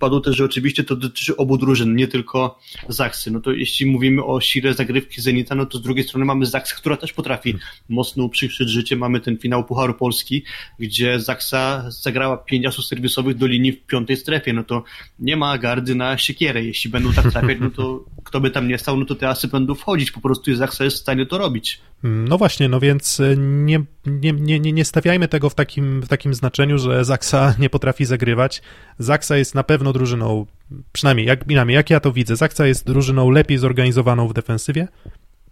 padło 0.00 0.20
też, 0.20 0.36
że 0.36 0.44
oczywiście 0.44 0.84
to 0.84 0.96
dotyczy 0.96 1.36
obu 1.36 1.58
drużyn, 1.58 1.96
nie 1.96 2.08
tylko 2.08 2.58
Zaksy. 2.88 3.30
No 3.30 3.40
to 3.40 3.52
jeśli 3.52 3.86
mówimy 3.86 4.24
o 4.24 4.40
sile 4.40 4.74
zagrywki 4.74 5.20
Zenita, 5.20 5.54
no 5.54 5.66
to 5.66 5.78
z 5.78 5.82
drugiej 5.82 6.04
strony 6.04 6.24
mamy 6.24 6.46
Zaksę, 6.46 6.74
która 6.76 6.96
też 6.96 7.12
potrafi 7.12 7.54
mocno 7.88 8.24
uprzykrzyć 8.24 8.68
życie. 8.68 8.96
Mamy 8.96 9.20
ten 9.20 9.38
finał 9.38 9.64
Pucharu 9.64 9.94
Polski, 9.94 10.44
gdzie 10.78 11.20
Zaksa 11.20 11.90
zagrała 11.90 12.36
pięć 12.36 12.66
asów 12.66 12.84
serwisowych 12.84 13.36
do 13.36 13.46
linii 13.46 13.72
w 13.72 13.86
piątej 13.86 14.16
strefie. 14.16 14.52
No 14.52 14.64
to 14.64 14.84
nie 15.18 15.36
ma 15.36 15.58
gardy 15.58 15.94
na 15.94 16.18
siekierę. 16.18 16.64
Jeśli 16.64 16.90
będą 16.90 17.12
tak 17.12 17.32
trafiać, 17.32 17.58
no 17.60 17.70
to 17.70 18.04
kto 18.24 18.40
by 18.40 18.50
tam 18.50 18.68
nie 18.68 18.78
stał, 18.78 18.96
no 18.96 19.04
to 19.04 19.14
te 19.14 19.28
asy 19.28 19.48
będą 19.48 19.74
wchodzić. 19.74 20.10
Po 20.10 20.20
prostu 20.20 20.54
Zaksa 20.54 20.84
jest 20.84 20.99
w 21.00 21.02
stanie 21.02 21.26
to 21.26 21.38
robić. 21.38 21.80
No 22.02 22.38
właśnie, 22.38 22.68
no 22.68 22.80
więc 22.80 23.20
y, 23.20 23.36
nie, 23.38 23.82
nie, 24.06 24.32
nie, 24.32 24.72
nie 24.72 24.84
stawiajmy 24.84 25.28
tego 25.28 25.50
w 25.50 25.54
takim, 25.54 26.00
w 26.02 26.08
takim 26.08 26.34
znaczeniu, 26.34 26.78
że 26.78 27.04
Zaksa 27.04 27.54
nie 27.58 27.70
potrafi 27.70 28.04
zagrywać. 28.04 28.62
Zaksa 28.98 29.36
jest 29.36 29.54
na 29.54 29.62
pewno 29.62 29.92
drużyną, 29.92 30.46
przynajmniej 30.92 31.26
jak, 31.26 31.44
przynajmniej 31.44 31.74
jak 31.74 31.90
ja 31.90 32.00
to 32.00 32.12
widzę, 32.12 32.36
Zaksa 32.36 32.66
jest 32.66 32.86
drużyną 32.86 33.30
lepiej 33.30 33.58
zorganizowaną 33.58 34.28
w 34.28 34.32
defensywie. 34.32 34.88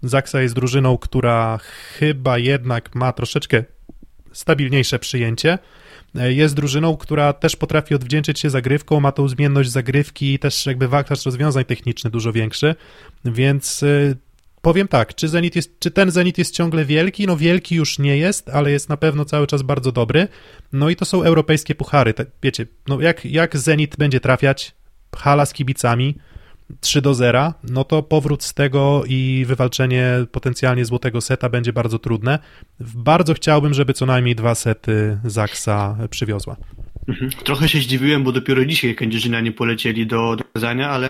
Zaksa 0.03 0.41
jest 0.41 0.55
drużyną, 0.55 0.99
która 0.99 1.59
chyba 1.99 2.39
jednak 2.39 2.95
ma 2.95 3.13
troszeczkę 3.13 3.65
stabilniejsze 4.33 4.99
przyjęcie. 4.99 5.59
E, 6.17 6.33
Jest 6.33 6.55
drużyną, 6.55 6.97
która 6.97 7.33
też 7.33 7.57
potrafi 7.57 7.95
odwdzięczyć 7.95 8.41
się 8.41 8.51
zagrywką, 8.51 9.01
ma 9.01 9.13
tą 9.13 9.29
zmienność 9.29 9.71
zagrywki 9.71 10.35
i 10.35 10.39
też 10.39 10.67
jakby 10.67 10.89
wachlarz 10.89 11.27
rozwiązań 11.27 11.65
technicznych 11.65 12.13
dużo 12.13 12.33
większy, 12.33 12.75
więc 13.25 13.83
y, 13.83 14.17
powiem 14.63 14.89
tak, 14.89 15.15
czy, 15.15 15.29
Zenit 15.29 15.57
jest, 15.57 15.81
czy 15.81 15.91
ten 15.91 16.11
Zenit 16.11 16.39
jest 16.39 16.55
ciągle 16.55 16.85
wielki? 16.85 17.27
No 17.27 17.37
wielki 17.37 17.75
już 17.75 17.99
nie 17.99 18.17
jest, 18.17 18.49
ale 18.49 18.71
jest 18.71 18.89
na 18.89 18.97
pewno 18.97 19.25
cały 19.25 19.47
czas 19.47 19.63
bardzo 19.63 19.93
dobry. 19.93 20.29
No 20.73 20.91
i 20.91 20.97
to 20.97 21.05
są 21.05 21.23
europejskie 21.23 21.75
puchary. 21.75 22.15
Te, 22.15 22.27
wiecie, 22.43 22.67
no 22.89 23.01
jak, 23.01 23.25
jak 23.25 23.57
Zenit 23.57 23.97
będzie 23.97 24.21
trafiać, 24.21 24.75
hala 25.17 25.47
z 25.47 25.53
kibicami, 25.53 26.15
3 26.81 27.03
do 27.03 27.15
0, 27.15 27.55
no 27.71 27.85
to 27.85 28.03
powrót 28.03 28.43
z 28.43 28.55
tego 28.55 29.03
i 29.07 29.45
wywalczenie 29.49 30.27
potencjalnie 30.33 30.85
złotego 30.85 31.21
seta 31.21 31.49
będzie 31.49 31.73
bardzo 31.73 31.99
trudne. 31.99 32.39
Bardzo 32.81 33.35
chciałbym, 33.35 33.75
żeby 33.75 33.93
co 33.93 34.07
najmniej 34.07 34.35
dwa 34.35 34.55
sety 34.55 35.19
Zaksa 35.25 35.97
przywiozła. 36.11 36.57
Mhm. 37.09 37.31
Trochę 37.31 37.69
się 37.69 37.79
zdziwiłem, 37.79 38.25
bo 38.25 38.33
dopiero 38.33 38.65
dzisiaj 38.65 38.95
kędzierzynianie 38.95 39.53
polecieli 39.53 40.07
do, 40.07 40.37
do 40.37 40.45
Kazania, 40.45 40.91
ale, 40.91 41.09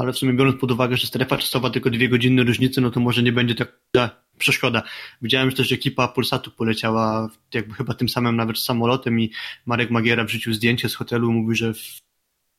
ale 0.00 0.12
w 0.12 0.18
sumie 0.18 0.32
biorąc 0.32 0.60
pod 0.60 0.70
uwagę, 0.70 0.96
że 0.96 1.06
strefa 1.06 1.36
czasowa 1.36 1.70
tylko 1.70 1.90
dwie 1.90 2.08
godziny 2.08 2.44
różnicy, 2.44 2.80
no 2.80 2.90
to 2.90 3.00
może 3.00 3.22
nie 3.22 3.32
będzie 3.32 3.54
taka 3.54 4.10
przeszkoda. 4.38 4.82
Widziałem, 5.22 5.50
że 5.50 5.56
też 5.56 5.72
ekipa 5.72 6.08
Polsatu 6.08 6.50
poleciała 6.50 7.30
jakby 7.54 7.74
chyba 7.74 7.94
tym 7.94 8.08
samym 8.08 8.36
nawet 8.36 8.58
samolotem 8.58 9.20
i 9.20 9.30
Marek 9.66 9.90
Magiera 9.90 10.24
wrzucił 10.24 10.52
zdjęcie 10.52 10.88
z 10.88 10.94
hotelu, 10.94 11.32
mówił, 11.32 11.54
że 11.54 11.74
w, 11.74 11.98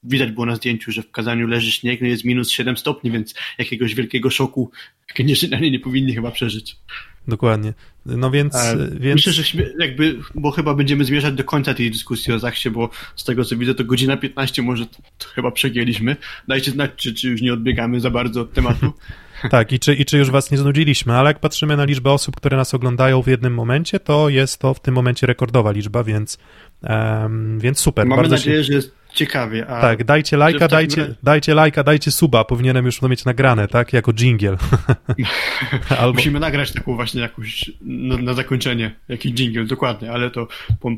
widać 0.04 0.32
było 0.32 0.46
na 0.46 0.56
zdjęciu, 0.56 0.92
że 0.92 1.02
w 1.02 1.12
Kazaniu 1.12 1.48
leży 1.48 1.72
śnieg, 1.72 2.02
no 2.02 2.08
jest 2.08 2.26
minus 2.26 2.50
7 2.50 2.78
stopni, 2.78 3.12
więc 3.12 3.36
jakiegoś 3.58 3.96
wielkiego 3.96 4.30
szoku 4.30 4.72
kędzierzynianie 5.08 5.72
nie 5.72 5.80
powinni 5.80 6.16
chyba 6.16 6.32
przeżyć. 6.32 6.76
Dokładnie. 7.28 7.74
No 8.06 8.32
więc, 8.32 8.54
więc... 9.00 9.16
Myślę, 9.16 9.34
że 9.34 9.44
jakby, 9.80 10.20
bo 10.36 10.52
chyba 10.52 10.74
będziemy 10.74 11.06
zmierzać 11.06 11.34
do 11.34 11.44
końca 11.44 11.74
tej 11.74 11.92
dyskusji 11.92 12.34
o 12.34 12.40
Zachsie, 12.40 12.70
bo 12.70 12.90
z 13.16 13.24
tego 13.24 13.46
co 13.46 13.58
widzę 13.58 13.76
to 13.76 13.84
godzina 13.84 14.18
15 14.18 14.62
może 14.62 14.86
to, 14.86 14.98
to 15.18 15.28
chyba 15.28 15.52
przegięliśmy. 15.52 16.16
Dajcie 16.48 16.72
znać, 16.72 16.92
czy, 16.96 17.14
czy 17.14 17.30
już 17.30 17.42
nie 17.42 17.54
odbiegamy 17.54 18.00
za 18.00 18.10
bardzo 18.10 18.42
od 18.42 18.54
tematu. 18.54 18.94
Tak, 19.50 19.72
i 19.72 19.80
czy, 19.80 19.96
i 19.96 20.06
czy 20.06 20.18
już 20.18 20.32
was 20.32 20.52
nie 20.52 20.58
znudziliśmy, 20.58 21.14
ale 21.14 21.30
jak 21.30 21.40
patrzymy 21.40 21.78
na 21.78 21.86
liczbę 21.86 22.12
osób, 22.12 22.36
które 22.36 22.58
nas 22.58 22.74
oglądają 22.74 23.22
w 23.22 23.28
jednym 23.28 23.54
momencie, 23.54 24.00
to 24.00 24.30
jest 24.30 24.58
to 24.58 24.74
w 24.74 24.80
tym 24.80 24.94
momencie 24.94 25.28
rekordowa 25.28 25.72
liczba, 25.72 26.04
więc, 26.04 26.38
um, 26.84 27.60
więc 27.60 27.80
super. 27.80 28.08
Mamy 28.08 28.28
nadzieję, 28.28 28.58
się... 28.58 28.64
że 28.64 28.74
jest 28.74 29.01
ciekawie. 29.14 29.68
A 29.68 29.82
tak, 29.82 30.04
dajcie 30.04 30.38
lajka, 30.38 30.68
dajcie, 30.68 31.16
dajcie 31.24 31.54
lajka, 31.54 31.84
dajcie 31.84 32.12
suba, 32.12 32.44
powinienem 32.44 32.86
już 32.86 33.00
to 33.00 33.10
mieć 33.10 33.26
nagrane, 33.26 33.68
tak, 33.68 33.94
jako 33.94 34.14
jingle. 34.14 34.58
Albo... 36.00 36.14
Musimy 36.14 36.40
nagrać 36.40 36.72
taką 36.72 36.96
właśnie 36.96 37.22
jakąś 37.22 37.72
na, 37.82 38.18
na 38.18 38.34
zakończenie, 38.34 38.96
jakiś 39.10 39.32
jingle, 39.32 39.66
dokładnie, 39.66 40.12
ale 40.12 40.32
to 40.32 40.48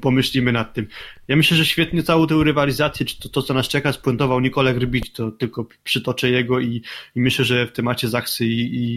pomyślimy 0.01 0.51
nad 0.51 0.73
tym. 0.73 0.87
Ja 1.27 1.35
myślę, 1.35 1.57
że 1.57 1.65
świetnie 1.65 2.03
całą 2.03 2.27
tę 2.27 2.35
rywalizację, 2.43 3.05
czy 3.05 3.19
to, 3.19 3.29
to 3.29 3.41
co 3.41 3.53
nas 3.53 3.67
czeka, 3.67 3.93
spuentował 3.93 4.39
Nikolek 4.39 4.77
Rybicz, 4.77 5.11
to 5.11 5.31
tylko 5.31 5.65
przytoczę 5.83 6.29
jego 6.29 6.59
i, 6.59 6.81
i 7.15 7.21
myślę, 7.21 7.45
że 7.45 7.67
w 7.67 7.71
temacie 7.71 8.07
Zachsy 8.07 8.45
i, 8.45 8.61
i, 8.75 8.95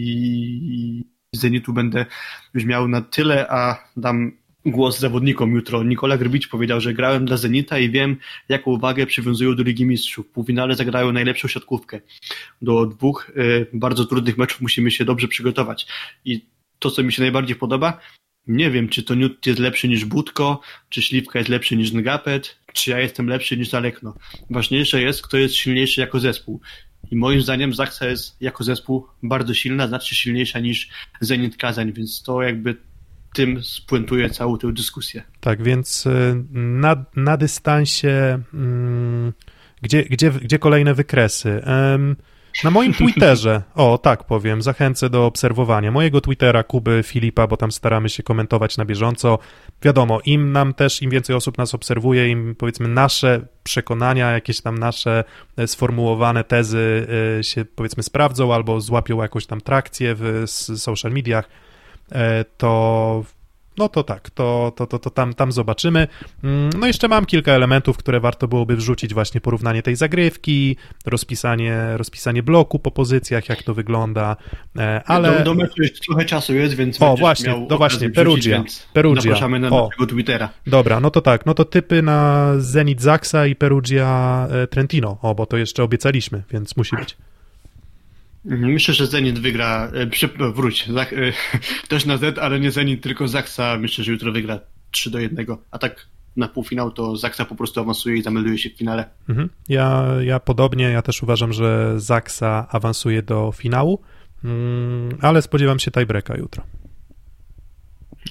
i 0.73 1.03
Zenitu 1.33 1.73
będę 1.73 2.05
już 2.53 2.65
miał 2.65 2.87
na 2.87 3.01
tyle, 3.01 3.47
a 3.49 3.83
dam 3.97 4.31
głos 4.71 4.99
zawodnikom 4.99 5.51
jutro. 5.51 5.83
Nikola 5.83 6.17
Grbicz 6.17 6.47
powiedział, 6.47 6.81
że 6.81 6.93
grałem 6.93 7.25
dla 7.25 7.37
Zenita 7.37 7.79
i 7.79 7.89
wiem, 7.89 8.17
jaką 8.49 8.77
wagę 8.77 9.05
przywiązują 9.05 9.55
do 9.55 9.63
Ligi 9.63 9.85
Mistrzów. 9.85 10.27
W 10.27 10.29
półfinale 10.29 10.75
zagrają 10.75 11.11
najlepszą 11.11 11.47
siatkówkę. 11.47 12.01
Do 12.61 12.85
dwóch 12.85 13.31
y, 13.37 13.67
bardzo 13.73 14.05
trudnych 14.05 14.37
meczów 14.37 14.61
musimy 14.61 14.91
się 14.91 15.05
dobrze 15.05 15.27
przygotować. 15.27 15.87
I 16.25 16.45
to, 16.79 16.91
co 16.91 17.03
mi 17.03 17.13
się 17.13 17.21
najbardziej 17.21 17.55
podoba, 17.55 17.99
nie 18.47 18.71
wiem, 18.71 18.89
czy 18.89 19.03
to 19.03 19.15
Newt 19.15 19.47
jest 19.47 19.59
lepszy 19.59 19.87
niż 19.87 20.05
Budko, 20.05 20.61
czy 20.89 21.01
Śliwka 21.01 21.39
jest 21.39 21.49
lepszy 21.49 21.75
niż 21.75 21.91
Ngapet, 21.93 22.57
czy 22.73 22.91
ja 22.91 22.99
jestem 22.99 23.27
lepszy 23.27 23.57
niż 23.57 23.69
Zalekno. 23.69 24.15
Ważniejsze 24.49 25.01
jest, 25.01 25.21
kto 25.21 25.37
jest 25.37 25.55
silniejszy 25.55 26.01
jako 26.01 26.19
zespół. 26.19 26.61
I 27.11 27.15
moim 27.15 27.41
zdaniem 27.41 27.73
Zaksa 27.73 28.07
jest 28.07 28.41
jako 28.41 28.63
zespół 28.63 29.07
bardzo 29.23 29.53
silna, 29.53 29.87
znacznie 29.87 30.17
silniejsza 30.17 30.59
niż 30.59 30.89
Zenit 31.21 31.57
Kazań, 31.57 31.93
więc 31.93 32.23
to 32.23 32.41
jakby 32.41 32.77
tym 33.37 33.63
spuentuje 33.63 34.29
całą 34.29 34.57
tę 34.57 34.73
dyskusję. 34.73 35.23
Tak, 35.39 35.63
więc 35.63 36.05
y, 36.05 36.43
na, 36.53 37.05
na 37.15 37.37
dystansie, 37.37 38.39
mm, 38.53 39.33
gdzie, 39.81 40.03
gdzie, 40.03 40.31
gdzie 40.31 40.59
kolejne 40.59 40.93
wykresy? 40.93 41.61
Na 42.63 42.71
moim 42.71 42.93
Twitterze, 42.99 43.61
o 43.75 43.97
tak 43.97 44.23
powiem, 44.23 44.61
zachęcę 44.61 45.09
do 45.09 45.25
obserwowania 45.25 45.91
mojego 45.91 46.21
Twittera, 46.21 46.63
Kuby, 46.63 47.01
Filipa, 47.03 47.47
bo 47.47 47.57
tam 47.57 47.71
staramy 47.71 48.09
się 48.09 48.23
komentować 48.23 48.77
na 48.77 48.85
bieżąco. 48.85 49.39
Wiadomo, 49.81 50.19
im 50.25 50.51
nam 50.51 50.73
też, 50.73 51.01
im 51.01 51.09
więcej 51.09 51.35
osób 51.35 51.57
nas 51.57 51.75
obserwuje, 51.75 52.29
im 52.29 52.55
powiedzmy 52.55 52.87
nasze 52.87 53.47
przekonania, 53.63 54.31
jakieś 54.31 54.61
tam 54.61 54.77
nasze 54.77 55.23
e, 55.57 55.67
sformułowane 55.67 56.43
tezy 56.43 57.07
e, 57.39 57.43
się 57.43 57.65
powiedzmy 57.65 58.03
sprawdzą 58.03 58.53
albo 58.53 58.81
złapią 58.81 59.21
jakąś 59.21 59.45
tam 59.45 59.61
trakcję 59.61 60.15
w 60.15 60.43
social 60.77 61.11
mediach, 61.11 61.49
to 62.57 63.23
no 63.77 63.89
to 63.89 64.03
tak, 64.03 64.29
to, 64.29 64.73
to, 64.75 64.87
to, 64.87 64.99
to 64.99 65.09
tam, 65.09 65.33
tam 65.33 65.51
zobaczymy. 65.51 66.07
Mm, 66.43 66.69
no 66.79 66.87
jeszcze 66.87 67.07
mam 67.07 67.25
kilka 67.25 67.51
elementów, 67.51 67.97
które 67.97 68.19
warto 68.19 68.47
byłoby 68.47 68.75
wrzucić, 68.75 69.13
właśnie 69.13 69.41
porównanie 69.41 69.83
tej 69.83 69.95
zagrywki, 69.95 70.75
rozpisanie, 71.05 71.97
rozpisanie 71.97 72.43
bloku 72.43 72.79
po 72.79 72.91
pozycjach, 72.91 73.49
jak 73.49 73.63
to 73.63 73.73
wygląda, 73.73 74.35
e, 74.77 75.01
ale... 75.05 75.37
Do, 75.37 75.43
do 75.43 75.53
meczu 75.53 75.81
jeszcze 75.81 76.05
trochę 76.05 76.25
czasu 76.25 76.53
jest, 76.53 76.75
więc 76.75 77.01
O, 77.01 77.15
właśnie, 77.17 77.65
no 77.69 77.77
właśnie, 77.77 78.09
Perugia, 78.09 78.63
Perugia. 78.93 79.21
Zapraszamy 79.21 79.59
na 79.59 79.69
o, 79.69 79.85
naszego 79.85 80.05
Twittera. 80.05 80.49
Dobra, 80.67 80.99
no 80.99 81.11
to 81.11 81.21
tak, 81.21 81.45
no 81.45 81.53
to 81.53 81.65
typy 81.65 82.01
na 82.01 82.51
Zenit 82.57 83.01
Zaksa 83.01 83.47
i 83.47 83.55
Perugia 83.55 84.47
e, 84.51 84.67
Trentino, 84.67 85.17
o, 85.21 85.35
bo 85.35 85.45
to 85.45 85.57
jeszcze 85.57 85.83
obiecaliśmy, 85.83 86.43
więc 86.51 86.77
musi 86.77 86.95
być. 86.95 87.17
Mhm, 88.47 88.73
myślę, 88.73 88.93
że 88.93 89.07
Zenit 89.07 89.39
wygra, 89.39 89.91
e, 90.39 90.51
wróć, 90.51 90.87
Zach, 90.89 91.13
e, 91.13 91.33
też 91.89 92.05
na 92.05 92.17
Z, 92.17 92.37
ale 92.37 92.59
nie 92.59 92.71
Zenit, 92.71 93.03
tylko 93.03 93.27
Zaksa. 93.27 93.77
Myślę, 93.77 94.03
że 94.03 94.11
jutro 94.11 94.31
wygra 94.31 94.59
3 94.91 95.09
do 95.09 95.19
1. 95.19 95.45
A 95.71 95.79
tak 95.79 96.07
na 96.37 96.47
półfinał 96.47 96.91
to 96.91 97.17
Zaksa 97.17 97.45
po 97.45 97.55
prostu 97.55 97.79
awansuje 97.79 98.17
i 98.17 98.21
zamelduje 98.21 98.57
się 98.57 98.69
w 98.69 98.77
finale. 98.77 99.09
Mhm. 99.29 99.49
Ja, 99.69 100.07
ja 100.21 100.39
podobnie, 100.39 100.83
ja 100.83 101.01
też 101.01 101.23
uważam, 101.23 101.53
że 101.53 101.93
Zaksa 101.99 102.67
awansuje 102.69 103.21
do 103.21 103.51
finału, 103.51 104.01
mm, 104.43 105.17
ale 105.21 105.41
spodziewam 105.41 105.79
się 105.79 105.91
tiebreaka 105.91 106.37
jutro. 106.37 106.63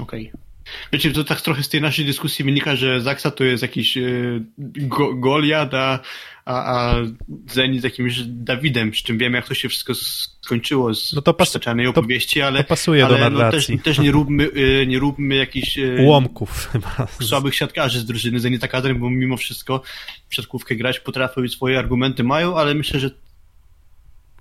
Okej. 0.01 0.29
Okay. 0.29 0.47
Wiecie, 0.93 1.13
to 1.13 1.25
tak 1.25 1.41
trochę 1.41 1.63
z 1.63 1.69
tej 1.69 1.81
naszej 1.81 2.05
dyskusji 2.05 2.45
wynika, 2.45 2.77
że 2.77 3.01
Zaksa 3.01 3.31
to 3.31 3.45
jest 3.45 3.63
jakiś 3.63 3.97
yy, 3.97 4.45
go, 4.59 5.15
Goliat, 5.15 5.75
a, 5.75 5.99
a, 6.47 6.55
a 6.55 6.95
z 7.51 7.85
jakimś 7.85 8.23
Dawidem, 8.27 8.95
z 8.95 8.97
czym 8.97 9.19
wiemy, 9.19 9.37
jak 9.37 9.49
to 9.49 9.55
się 9.55 9.69
wszystko 9.69 9.95
skończyło 9.95 10.95
z 10.95 11.13
no 11.13 11.23
to 11.23 11.35
pas, 11.35 11.57
opowieści, 11.89 12.43
ale, 12.43 12.65
to 12.65 12.69
pasuje 12.69 13.07
ale 13.07 13.31
do 13.31 13.31
no, 13.31 13.51
też, 13.51 13.69
też 13.83 13.99
nie 13.99 14.11
róbmy, 14.11 14.49
yy, 14.55 14.87
nie 14.87 14.99
róbmy 14.99 15.35
jakichś 15.35 15.77
yy, 15.77 16.03
ułomków 16.03 16.69
chyba. 16.73 17.07
Słabych 17.23 17.55
siatkarzy 17.55 18.01
z 18.01 18.05
drużyny 18.05 18.41
Zenita 18.41 18.69
Kazan, 18.69 18.99
bo 18.99 19.11
mimo 19.11 19.37
wszystko 19.37 19.83
w 20.29 20.35
siatkówkę 20.35 20.77
grać 20.77 21.01
potrafią 21.01 21.43
i 21.43 21.49
swoje 21.49 21.79
argumenty 21.79 22.25
mają, 22.25 22.57
ale 22.57 22.75
myślę, 22.75 23.01
że 23.01 23.11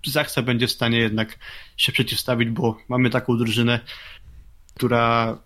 Zaksa 0.05 0.41
będzie 0.41 0.67
w 0.67 0.71
stanie 0.71 0.99
jednak 0.99 1.39
się 1.77 1.91
przeciwstawić, 1.91 2.49
bo 2.49 2.77
mamy 2.89 3.09
taką 3.09 3.37
drużynę, 3.37 3.79
która 4.73 5.37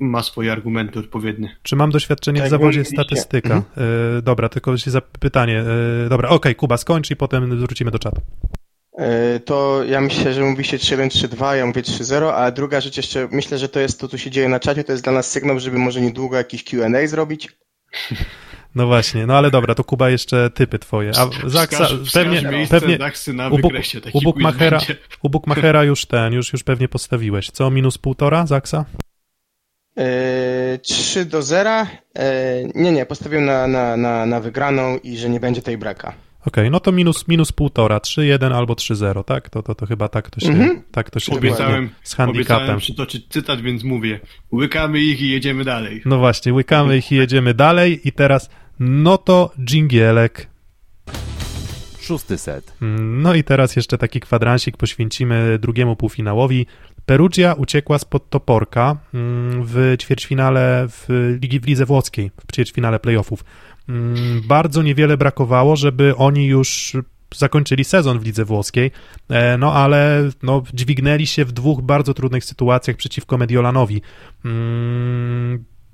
ma 0.00 0.22
swoje 0.22 0.52
argumenty 0.52 0.98
odpowiednie. 0.98 1.56
Czy 1.62 1.76
mam 1.76 1.90
doświadczenie 1.90 2.40
tak, 2.40 2.48
w 2.48 2.50
zawodzie 2.50 2.84
statystyka? 2.84 3.54
Mhm. 3.54 3.88
E, 4.18 4.22
dobra, 4.22 4.48
tylko 4.48 4.78
się 4.78 4.90
zapytanie. 4.90 5.60
E, 5.60 6.08
dobra, 6.08 6.28
okej, 6.28 6.36
okay, 6.36 6.54
Kuba, 6.54 6.76
skończ 6.76 7.10
i 7.10 7.16
potem 7.16 7.58
wrócimy 7.58 7.90
do 7.90 7.98
czatu. 7.98 8.20
E, 8.98 9.40
to 9.40 9.84
ja 9.84 10.00
myślę, 10.00 10.34
że 10.34 10.44
mówi 10.44 10.64
się 10.64 10.76
3-1, 10.76 11.08
3-2, 11.08 11.52
ja 11.52 11.66
mówię 11.66 11.82
3-0, 11.82 12.32
a 12.34 12.50
druga 12.50 12.80
rzecz 12.80 12.96
jeszcze, 12.96 13.28
myślę, 13.32 13.58
że 13.58 13.68
to 13.68 13.80
jest 13.80 14.00
to, 14.00 14.08
co 14.08 14.18
się 14.18 14.30
dzieje 14.30 14.48
na 14.48 14.60
czacie, 14.60 14.84
to 14.84 14.92
jest 14.92 15.04
dla 15.04 15.12
nas 15.12 15.30
sygnał, 15.30 15.60
żeby 15.60 15.78
może 15.78 16.00
niedługo 16.00 16.36
jakiś 16.36 16.64
Q&A 16.64 17.06
zrobić. 17.06 17.48
No 18.74 18.86
właśnie, 18.86 19.26
no 19.26 19.36
ale 19.36 19.50
dobra, 19.50 19.74
to 19.74 19.84
Kuba 19.84 20.10
jeszcze 20.10 20.50
typy 20.50 20.78
twoje. 20.78 21.12
A 21.16 21.48
Zaksa, 21.48 21.88
pewnie, 22.14 22.66
pewnie 22.70 22.98
u, 23.50 23.58
Buk, 23.58 23.72
u, 24.12 24.20
Bookmachera, 24.20 24.80
u 25.22 25.30
Bookmachera 25.30 25.84
już 25.84 26.06
ten, 26.06 26.32
już, 26.32 26.52
już 26.52 26.62
pewnie 26.62 26.88
postawiłeś. 26.88 27.50
Co, 27.50 27.70
minus 27.70 27.98
półtora 27.98 28.46
Zaksa? 28.46 28.84
3 30.82 31.24
do 31.24 31.42
0. 31.42 31.70
E, 31.70 31.86
nie, 32.74 32.92
nie, 32.92 33.06
postawiłem 33.06 33.44
na, 33.44 33.66
na, 33.66 33.96
na, 33.96 34.26
na 34.26 34.40
wygraną 34.40 34.98
i 35.02 35.16
że 35.16 35.28
nie 35.28 35.40
będzie 35.40 35.62
tej 35.62 35.78
braka. 35.78 36.14
Okej, 36.40 36.64
okay, 36.64 36.70
no 36.70 36.80
to 36.80 36.92
minus, 36.92 37.28
minus 37.28 37.52
półtora, 37.52 37.98
3-1 37.98 38.54
albo 38.54 38.74
3-0, 38.74 39.24
tak? 39.24 39.50
To, 39.50 39.62
to, 39.62 39.74
to 39.74 39.86
chyba 39.86 40.08
tak 40.08 40.30
to 40.30 40.40
się, 40.40 40.52
mm-hmm. 40.52 40.80
tak 40.90 41.10
to 41.10 41.20
się 41.20 41.32
obiecałem, 41.32 41.90
z 42.02 42.14
handicapem. 42.14 42.56
Obiecałem 42.56 42.80
przytoczyć 42.80 43.28
cytat, 43.28 43.60
więc 43.60 43.84
mówię, 43.84 44.20
łykamy 44.52 45.00
ich 45.00 45.20
i 45.20 45.28
jedziemy 45.28 45.64
dalej. 45.64 46.02
No 46.04 46.18
właśnie, 46.18 46.54
łykamy 46.54 46.96
ich 46.96 47.12
i 47.12 47.14
jedziemy 47.14 47.54
dalej 47.54 48.08
i 48.08 48.12
teraz 48.12 48.50
no 48.80 49.18
to 49.18 49.52
dżingielek. 49.64 50.48
Szósty 52.00 52.38
set. 52.38 52.74
No 53.00 53.34
i 53.34 53.44
teraz 53.44 53.76
jeszcze 53.76 53.98
taki 53.98 54.20
kwadransik 54.20 54.76
poświęcimy 54.76 55.58
drugiemu 55.58 55.96
półfinałowi. 55.96 56.66
Perugia 57.08 57.54
uciekła 57.54 57.98
spod 57.98 58.30
toporka 58.30 58.96
mm, 59.14 59.64
w 59.66 59.96
ćwierćfinale 59.98 60.86
w, 60.88 61.06
Ligi, 61.42 61.60
w 61.60 61.66
lidze 61.66 61.86
włoskiej, 61.86 62.30
w 62.46 62.52
ćwierćfinale 62.52 62.98
playoffów. 62.98 63.44
Mm, 63.88 64.42
bardzo 64.48 64.82
niewiele 64.82 65.16
brakowało, 65.16 65.76
żeby 65.76 66.16
oni 66.16 66.46
już 66.46 66.96
zakończyli 67.34 67.84
sezon 67.84 68.18
w 68.18 68.24
lidze 68.24 68.44
włoskiej, 68.44 68.90
e, 69.28 69.58
no 69.58 69.72
ale 69.72 70.30
no, 70.42 70.62
dźwignęli 70.74 71.26
się 71.26 71.44
w 71.44 71.52
dwóch 71.52 71.82
bardzo 71.82 72.14
trudnych 72.14 72.44
sytuacjach 72.44 72.96
przeciwko 72.96 73.38
Mediolanowi. 73.38 74.02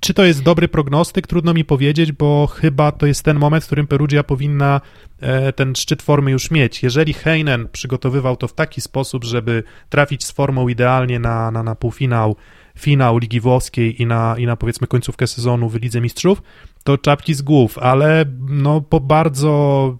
Czy 0.04 0.14
to 0.14 0.24
jest 0.24 0.42
dobry 0.42 0.68
prognostyk? 0.68 1.26
Trudno 1.26 1.54
mi 1.54 1.64
powiedzieć, 1.64 2.12
bo 2.12 2.46
chyba 2.46 2.92
to 2.92 3.06
jest 3.06 3.22
ten 3.22 3.38
moment, 3.38 3.64
w 3.64 3.66
którym 3.66 3.86
Perugia 3.86 4.24
powinna 4.24 4.80
e, 5.20 5.52
ten 5.52 5.74
szczyt 5.74 6.02
formy 6.02 6.30
już 6.30 6.50
mieć. 6.50 6.82
Jeżeli 6.82 7.12
Heinen 7.12 7.68
przygotowywał 7.72 8.36
to 8.36 8.48
w 8.48 8.52
taki 8.52 8.80
sposób, 8.80 9.24
żeby 9.24 9.62
trafić 9.88 10.24
z 10.24 10.30
formą 10.30 10.68
idealnie 10.68 11.18
na, 11.18 11.50
na, 11.50 11.62
na 11.62 11.74
półfinał, 11.74 12.36
finał 12.78 13.18
Ligi 13.18 13.40
Włoskiej 13.40 14.02
i 14.02 14.06
na, 14.06 14.34
i 14.38 14.46
na 14.46 14.56
powiedzmy 14.56 14.86
końcówkę 14.86 15.26
sezonu 15.26 15.68
w 15.68 15.74
Lidze 15.74 16.00
Mistrzów, 16.00 16.42
to 16.82 16.98
czapki 16.98 17.34
z 17.34 17.42
głów, 17.42 17.78
ale 17.78 18.24
no 18.48 18.80
po 18.80 19.00
bardzo 19.00 19.98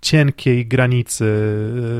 cienkiej 0.00 0.66
granicy 0.66 1.24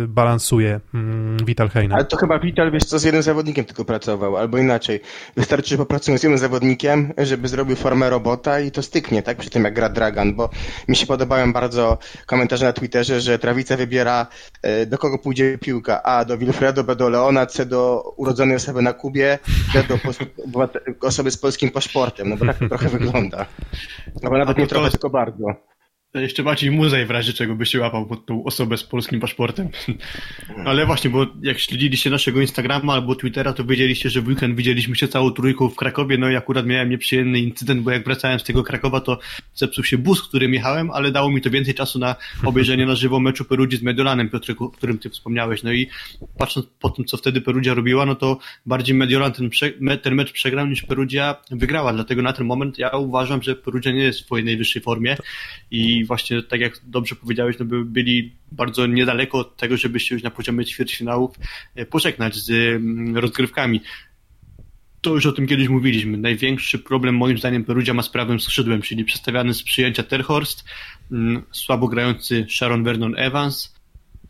y, 0.04 0.08
balansuje 0.08 0.80
mm, 0.94 1.36
Vital 1.44 1.68
Heinen. 1.68 1.92
Ale 1.92 2.04
to 2.04 2.16
chyba 2.16 2.38
Vital, 2.38 2.72
wiesz 2.72 2.84
co, 2.84 2.98
z 2.98 3.04
jednym 3.04 3.22
zawodnikiem 3.22 3.64
tylko 3.64 3.84
pracował, 3.84 4.36
albo 4.36 4.58
inaczej. 4.58 5.00
Wystarczy, 5.36 5.68
że 5.68 5.76
popracują 5.76 6.18
z 6.18 6.22
jednym 6.22 6.38
zawodnikiem, 6.38 7.12
żeby 7.18 7.48
zrobił 7.48 7.76
formę 7.76 8.10
robota 8.10 8.60
i 8.60 8.70
to 8.70 8.82
styknie, 8.82 9.22
tak? 9.22 9.38
Przy 9.38 9.50
tym 9.50 9.64
jak 9.64 9.74
gra 9.74 9.88
Dragan, 9.88 10.34
bo 10.34 10.50
mi 10.88 10.96
się 10.96 11.06
podobają 11.06 11.52
bardzo 11.52 11.98
komentarze 12.26 12.66
na 12.66 12.72
Twitterze, 12.72 13.20
że 13.20 13.38
Trawica 13.38 13.76
wybiera 13.76 14.26
e, 14.62 14.86
do 14.86 14.98
kogo 14.98 15.18
pójdzie 15.18 15.58
piłka. 15.58 16.02
A 16.02 16.24
do 16.24 16.38
Wilfredo, 16.38 16.84
B 16.84 16.96
do 16.96 17.08
Leona, 17.08 17.46
C 17.46 17.66
do 17.66 18.12
urodzonej 18.16 18.56
osoby 18.56 18.82
na 18.82 18.92
Kubie, 18.92 19.38
D 19.74 19.84
do 19.88 19.98
osoby 21.00 21.30
z 21.30 21.36
polskim 21.36 21.70
paszportem, 21.70 22.28
no 22.28 22.36
bo 22.36 22.46
tak 22.46 22.58
to 22.58 22.68
trochę 22.68 22.88
wygląda. 22.98 23.46
No 24.22 24.30
bo 24.30 24.38
nawet 24.38 24.58
nie 24.58 24.66
trochę, 24.66 24.90
tylko 24.90 25.10
bardzo. 25.10 25.71
Jeszcze 26.14 26.42
Maciej 26.42 26.70
Muzej 26.70 27.06
w 27.06 27.10
razie 27.10 27.32
czego 27.32 27.54
by 27.54 27.66
się 27.66 27.80
łapał 27.80 28.06
pod 28.06 28.26
tą 28.26 28.44
osobę 28.44 28.76
z 28.76 28.84
polskim 28.84 29.20
paszportem. 29.20 29.68
Ale 30.64 30.86
właśnie, 30.86 31.10
bo 31.10 31.26
jak 31.42 31.58
śledziliście 31.58 32.10
naszego 32.10 32.40
Instagrama 32.40 32.92
albo 32.92 33.14
Twittera, 33.14 33.52
to 33.52 33.64
wiedzieliście, 33.64 34.10
że 34.10 34.20
w 34.20 34.28
weekend 34.28 34.56
widzieliśmy 34.56 34.96
się 34.96 35.08
całą 35.08 35.30
trójką 35.30 35.68
w 35.68 35.76
Krakowie, 35.76 36.18
no 36.18 36.30
i 36.30 36.36
akurat 36.36 36.66
miałem 36.66 36.90
nieprzyjemny 36.90 37.38
incydent, 37.38 37.82
bo 37.82 37.90
jak 37.90 38.04
wracałem 38.04 38.40
z 38.40 38.44
tego 38.44 38.62
Krakowa, 38.62 39.00
to 39.00 39.18
zepsuł 39.54 39.84
się 39.84 39.98
bus, 39.98 40.22
którym 40.22 40.54
jechałem, 40.54 40.90
ale 40.90 41.12
dało 41.12 41.30
mi 41.30 41.40
to 41.40 41.50
więcej 41.50 41.74
czasu 41.74 41.98
na 41.98 42.16
obejrzenie 42.44 42.86
na 42.86 42.94
żywo 42.94 43.20
meczu 43.20 43.44
Perudzi 43.44 43.76
z 43.76 43.82
Mediolanem, 43.82 44.30
Piotrek, 44.30 44.62
o 44.62 44.70
którym 44.70 44.98
ty 44.98 45.10
wspomniałeś. 45.10 45.62
No 45.62 45.72
i 45.72 45.88
patrząc 46.38 46.66
po 46.80 46.90
tym, 46.90 47.04
co 47.04 47.16
wtedy 47.16 47.40
Perugia 47.40 47.74
robiła, 47.74 48.06
no 48.06 48.14
to 48.14 48.38
bardziej 48.66 48.94
Mediolan 48.94 49.32
ten, 49.32 49.50
ten 50.02 50.14
mecz 50.14 50.32
przegrał 50.32 50.66
niż 50.66 50.82
Perugia 50.82 51.36
wygrała, 51.50 51.92
dlatego 51.92 52.22
na 52.22 52.32
ten 52.32 52.46
moment 52.46 52.78
ja 52.78 52.90
uważam, 52.90 53.42
że 53.42 53.56
Perugia 53.56 53.92
nie 53.92 54.02
jest 54.02 54.20
w 54.20 54.24
swojej 54.24 54.44
najwyższej 54.44 54.82
formie 54.82 55.16
i 55.70 56.01
właśnie 56.04 56.42
tak 56.42 56.60
jak 56.60 56.80
dobrze 56.84 57.14
powiedziałeś, 57.14 57.56
no 57.58 57.64
by 57.64 57.84
byli 57.84 58.32
bardzo 58.52 58.86
niedaleko 58.86 59.38
od 59.38 59.56
tego, 59.56 59.76
żeby 59.76 60.00
się 60.00 60.14
już 60.14 60.24
na 60.24 60.30
poziomie 60.30 60.64
ćwierćfinałów 60.64 61.36
e, 61.74 61.86
pożegnać 61.86 62.34
z 62.34 62.50
mm, 62.50 63.16
rozgrywkami. 63.16 63.80
To 65.00 65.14
już 65.14 65.26
o 65.26 65.32
tym 65.32 65.46
kiedyś 65.46 65.68
mówiliśmy. 65.68 66.18
Największy 66.18 66.78
problem 66.78 67.16
moim 67.16 67.38
zdaniem 67.38 67.64
Perugia 67.64 67.94
ma 67.94 68.02
z 68.02 68.08
prawym 68.08 68.40
skrzydłem, 68.40 68.82
czyli 68.82 69.04
przestawiany 69.04 69.54
z 69.54 69.62
przyjęcia 69.62 70.02
Terhorst, 70.02 70.64
mm, 71.12 71.42
słabo 71.52 71.88
grający 71.88 72.46
Sharon 72.50 72.84
Vernon 72.84 73.14
Evans, 73.18 73.74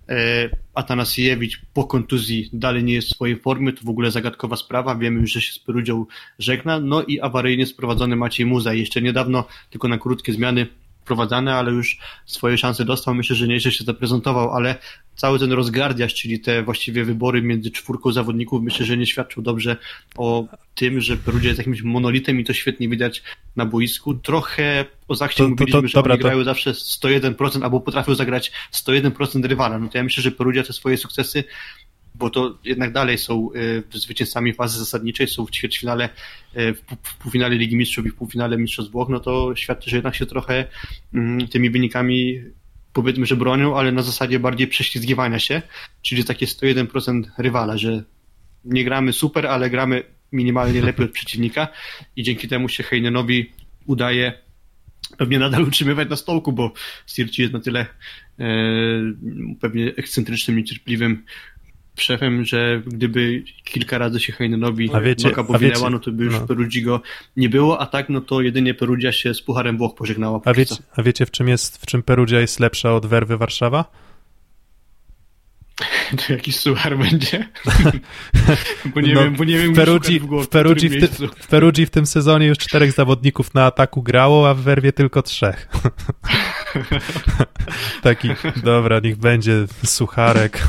e, 0.09 0.51
Atanasiewicz 0.75 1.61
po 1.75 1.85
kontuzji 1.85 2.51
dalej 2.53 2.85
nie 2.85 2.95
jest 2.95 3.09
w 3.09 3.15
swojej 3.15 3.37
formie, 3.37 3.73
to 3.73 3.85
w 3.85 3.89
ogóle 3.89 4.11
zagadkowa 4.11 4.57
sprawa, 4.57 4.95
wiemy 4.95 5.21
już, 5.21 5.33
że 5.33 5.41
się 5.41 5.53
z 5.53 5.59
Perugią 5.59 6.07
żegna, 6.39 6.81
no 6.81 7.03
i 7.03 7.21
awaryjnie 7.21 7.67
sprowadzony 7.67 8.17
Maciej 8.17 8.47
Muza. 8.47 8.75
Jeszcze 8.75 9.03
niedawno, 9.03 9.45
tylko 9.71 9.89
na 9.89 9.99
krótkie 9.99 10.33
zmiany, 10.33 10.67
wprowadzane, 11.03 11.55
ale 11.55 11.73
już 11.73 11.99
swoje 12.27 12.59
szanse 12.59 12.85
dostał. 12.85 13.15
Myślę, 13.15 13.37
że 13.37 13.49
nieźle 13.49 13.73
się 13.73 13.85
zaprezentował, 13.85 14.51
ale 14.51 14.77
cały 15.17 15.39
ten 15.39 15.53
rozgardiaż, 15.53 16.15
czyli 16.15 16.41
te 16.41 16.63
właściwie 16.63 17.05
wybory 17.05 17.43
między 17.43 17.71
czwórką 17.71 18.13
zawodników, 18.13 18.63
myślę, 18.63 18.87
że 18.87 18.97
nie 18.97 19.07
świadczył 19.07 19.43
dobrze 19.43 19.77
o 20.17 20.45
tym, 20.75 21.01
że 21.01 21.17
Perugia 21.17 21.49
jest 21.49 21.59
jakimś 21.59 21.83
monolitem 21.83 22.41
i 22.41 22.45
to 22.45 22.53
świetnie 22.53 22.89
widać 22.89 23.23
na 23.57 23.67
boisku. 23.67 24.15
Trochę 24.15 24.85
o 25.09 25.15
Zachcie 25.15 25.43
mówiliśmy, 25.43 25.73
to, 25.73 25.83
to, 25.83 25.89
że 25.89 25.95
dobra, 25.95 26.15
oni 26.15 26.23
grają 26.23 26.39
to... 26.39 26.45
zawsze 26.45 26.71
101% 26.73 27.65
albo 27.65 27.81
potrafią 27.81 28.15
zagrać 28.15 28.53
101% 28.73 29.45
rywala. 29.45 29.79
No 29.79 29.89
to 29.89 29.99
ja 29.99 30.05
myślę, 30.05 30.23
że 30.23 30.31
Perugia 30.31 30.63
te 30.63 30.73
swoje 30.73 30.97
sukcesy 30.97 31.45
bo 32.15 32.31
to 32.31 32.59
jednak 32.65 32.93
dalej 32.93 33.19
są 33.19 33.49
y, 33.95 33.99
zwycięzcami 33.99 34.55
fazy 34.55 34.79
zasadniczej, 34.79 35.29
są 35.29 35.47
w 35.47 35.51
ćwierćfinale, 35.51 36.09
y, 36.57 36.75
w 37.03 37.17
półfinale 37.19 37.57
Ligi 37.57 37.77
Mistrzów 37.77 38.07
i 38.07 38.11
w 38.11 38.15
półfinale 38.15 38.59
Mistrzostw 38.59 38.93
Włoch, 38.93 39.09
no 39.09 39.21
to 39.21 39.57
świadczy, 39.57 39.91
że 39.91 39.97
jednak 39.97 40.15
się 40.15 40.27
trochę 40.27 40.65
mm, 41.15 41.49
tymi 41.49 41.71
wynikami 41.71 42.41
powiedzmy, 42.93 43.27
że 43.27 43.37
bronią, 43.37 43.77
ale 43.77 43.93
na 43.93 44.03
zasadzie 44.03 44.39
bardziej 44.39 44.67
prześlizgiwania 44.67 45.39
się, 45.39 45.63
czyli 46.03 46.25
takie 46.25 46.47
101% 46.47 47.23
rywala, 47.39 47.79
że 47.79 48.03
nie 48.65 48.85
gramy 48.85 49.13
super, 49.13 49.47
ale 49.47 49.71
gramy 49.71 50.03
minimalnie 50.33 50.83
lepiej 50.93 51.07
od 51.07 51.13
przeciwnika 51.13 51.69
i 52.17 52.23
dzięki 52.23 52.49
temu 52.49 52.69
się 52.69 52.83
Heinenowi 52.83 53.53
udaje 53.87 54.33
pewnie 55.19 55.39
nadal 55.39 55.63
utrzymywać 55.63 56.09
na 56.09 56.17
stołku, 56.17 56.53
bo 56.53 56.73
Sirci 57.07 57.43
jest 57.43 57.55
na 57.55 57.61
tyle 57.61 57.87
e, 58.39 58.47
pewnie 59.61 59.95
ekscentrycznym, 59.97 60.57
niecierpliwym 60.57 61.25
szefem, 62.01 62.45
że 62.45 62.83
gdyby 62.87 63.43
kilka 63.65 63.99
razy 63.99 64.21
się 64.21 64.33
Heinenowi 64.33 64.91
noga 65.25 65.45
powinęła, 65.45 65.91
no 65.91 65.99
to 65.99 66.13
by 66.13 66.25
już 66.25 66.35
no. 66.35 66.47
Perugiego 66.47 67.01
nie 67.37 67.49
było, 67.49 67.81
a 67.81 67.87
tak 67.87 68.09
no 68.09 68.21
to 68.21 68.41
jedynie 68.41 68.75
Perugia 68.75 69.13
się 69.13 69.35
z 69.35 69.43
Pucharem 69.43 69.79
Włoch 69.79 69.95
pożegnała. 69.95 70.41
A 70.45 70.55
wiecie, 70.55 70.75
a 70.97 71.03
wiecie 71.03 71.27
w 71.27 71.31
czym 71.31 71.49
jest, 71.49 71.83
w 71.83 71.87
czym 71.87 72.03
Perugia 72.03 72.41
jest 72.41 72.61
lepsza 72.61 72.95
od 72.95 73.07
Werwy 73.07 73.37
Warszawa? 73.37 73.85
To 76.27 76.33
jakiś 76.33 76.57
suchar 76.57 76.99
będzie? 76.99 77.49
bo 78.95 79.01
nie 79.01 79.15
no, 79.15 79.21
wiem, 79.21 79.37
bo 79.37 79.45
nie 79.45 79.59
wiem, 79.59 79.73
w 79.73 79.77
Perugii, 79.77 80.21
w, 80.21 80.43
w, 80.43 80.49
Perugii 80.49 80.89
w, 80.89 81.01
ty, 81.01 81.29
w 81.41 81.47
Perugii 81.47 81.87
w 81.87 81.91
tym 81.91 82.07
sezonie 82.07 82.47
już 82.47 82.59
czterech 82.59 82.93
zawodników 82.93 83.55
na 83.55 83.67
ataku 83.67 84.03
grało, 84.03 84.51
a 84.51 84.55
w 84.55 84.61
Werwie 84.61 84.93
tylko 84.93 85.23
trzech. 85.23 85.69
Taki, 88.03 88.29
dobra, 88.65 89.01
niech 89.01 89.17
będzie 89.17 89.67
sucharek, 89.85 90.69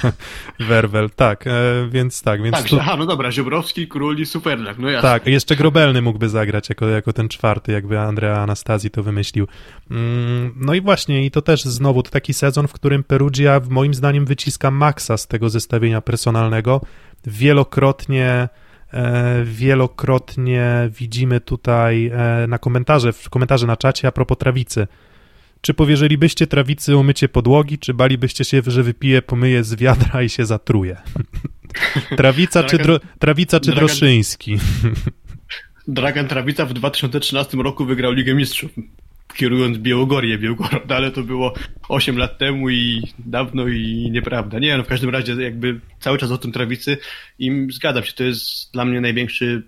werwel, 0.60 1.10
tak, 1.10 1.46
e, 1.46 1.50
więc 1.90 2.22
tak. 2.22 2.42
Więc 2.42 2.56
tak, 2.56 2.66
tu... 2.66 2.78
aha, 2.80 2.96
no 2.96 3.06
dobra, 3.06 3.32
Ziobrowski, 3.32 3.88
Król 3.88 4.18
i 4.18 4.26
Superlak, 4.26 4.78
no 4.78 4.90
jasne. 4.90 5.10
Tak, 5.10 5.26
jeszcze 5.26 5.56
Grobelny 5.56 6.02
mógłby 6.02 6.28
zagrać 6.28 6.68
jako, 6.68 6.88
jako 6.88 7.12
ten 7.12 7.28
czwarty, 7.28 7.72
jakby 7.72 7.98
Andrea 7.98 8.38
Anastazji 8.40 8.90
to 8.90 9.02
wymyślił. 9.02 9.46
Mm, 9.90 10.54
no 10.56 10.74
i 10.74 10.80
właśnie, 10.80 11.26
i 11.26 11.30
to 11.30 11.42
też 11.42 11.64
znowu 11.64 12.02
to 12.02 12.10
taki 12.10 12.34
sezon, 12.34 12.68
w 12.68 12.72
którym 12.72 13.04
Perugia 13.04 13.60
moim 13.70 13.94
zdaniem 13.94 14.24
wyciska 14.24 14.70
maksa 14.70 15.16
z 15.16 15.26
tego 15.26 15.48
zestawienia 15.48 16.00
personalnego. 16.00 16.80
Wielokrotnie 17.26 18.48
e, 18.92 19.44
wielokrotnie 19.44 20.90
widzimy 20.98 21.40
tutaj 21.40 22.06
e, 22.06 22.46
na 22.48 22.58
komentarze, 22.58 23.12
w 23.12 23.30
komentarze 23.30 23.66
na 23.66 23.76
czacie 23.76 24.08
a 24.08 24.12
propos 24.12 24.38
trawicy. 24.38 24.86
Czy 25.64 25.74
powierzylibyście 25.74 26.46
trawicy 26.46 26.96
umycie 26.96 27.28
podłogi, 27.28 27.78
czy 27.78 27.94
balibyście 27.94 28.44
się, 28.44 28.62
że 28.66 28.82
wypije, 28.82 29.22
pomyje 29.22 29.64
z 29.64 29.74
wiadra 29.74 30.22
i 30.22 30.28
się 30.28 30.46
zatruje? 30.46 30.96
Trawica, 32.16 32.64
czy, 32.64 32.78
dro, 32.78 33.00
trawica 33.18 33.60
czy 33.60 33.66
Dragan, 33.66 33.86
Droszyński? 33.86 34.56
Dragan 35.88 36.28
Trawica 36.28 36.66
w 36.66 36.72
2013 36.72 37.56
roku 37.56 37.84
wygrał 37.84 38.12
Ligę 38.12 38.34
Mistrzów, 38.34 38.70
kierując 39.36 39.78
Białogorię 39.78 40.38
Białgorod, 40.38 40.92
ale 40.92 41.10
to 41.10 41.22
było 41.22 41.54
8 41.88 42.18
lat 42.18 42.38
temu 42.38 42.70
i 42.70 43.02
dawno 43.18 43.68
i 43.68 44.10
nieprawda. 44.12 44.58
Nie, 44.58 44.76
no 44.76 44.84
w 44.84 44.88
każdym 44.88 45.10
razie 45.10 45.42
jakby 45.42 45.80
cały 46.00 46.18
czas 46.18 46.30
o 46.30 46.38
tym 46.38 46.52
Trawicy 46.52 46.98
i 47.38 47.66
zgadzam 47.70 48.04
się, 48.04 48.12
to 48.12 48.24
jest 48.24 48.72
dla 48.72 48.84
mnie 48.84 49.00
największy 49.00 49.62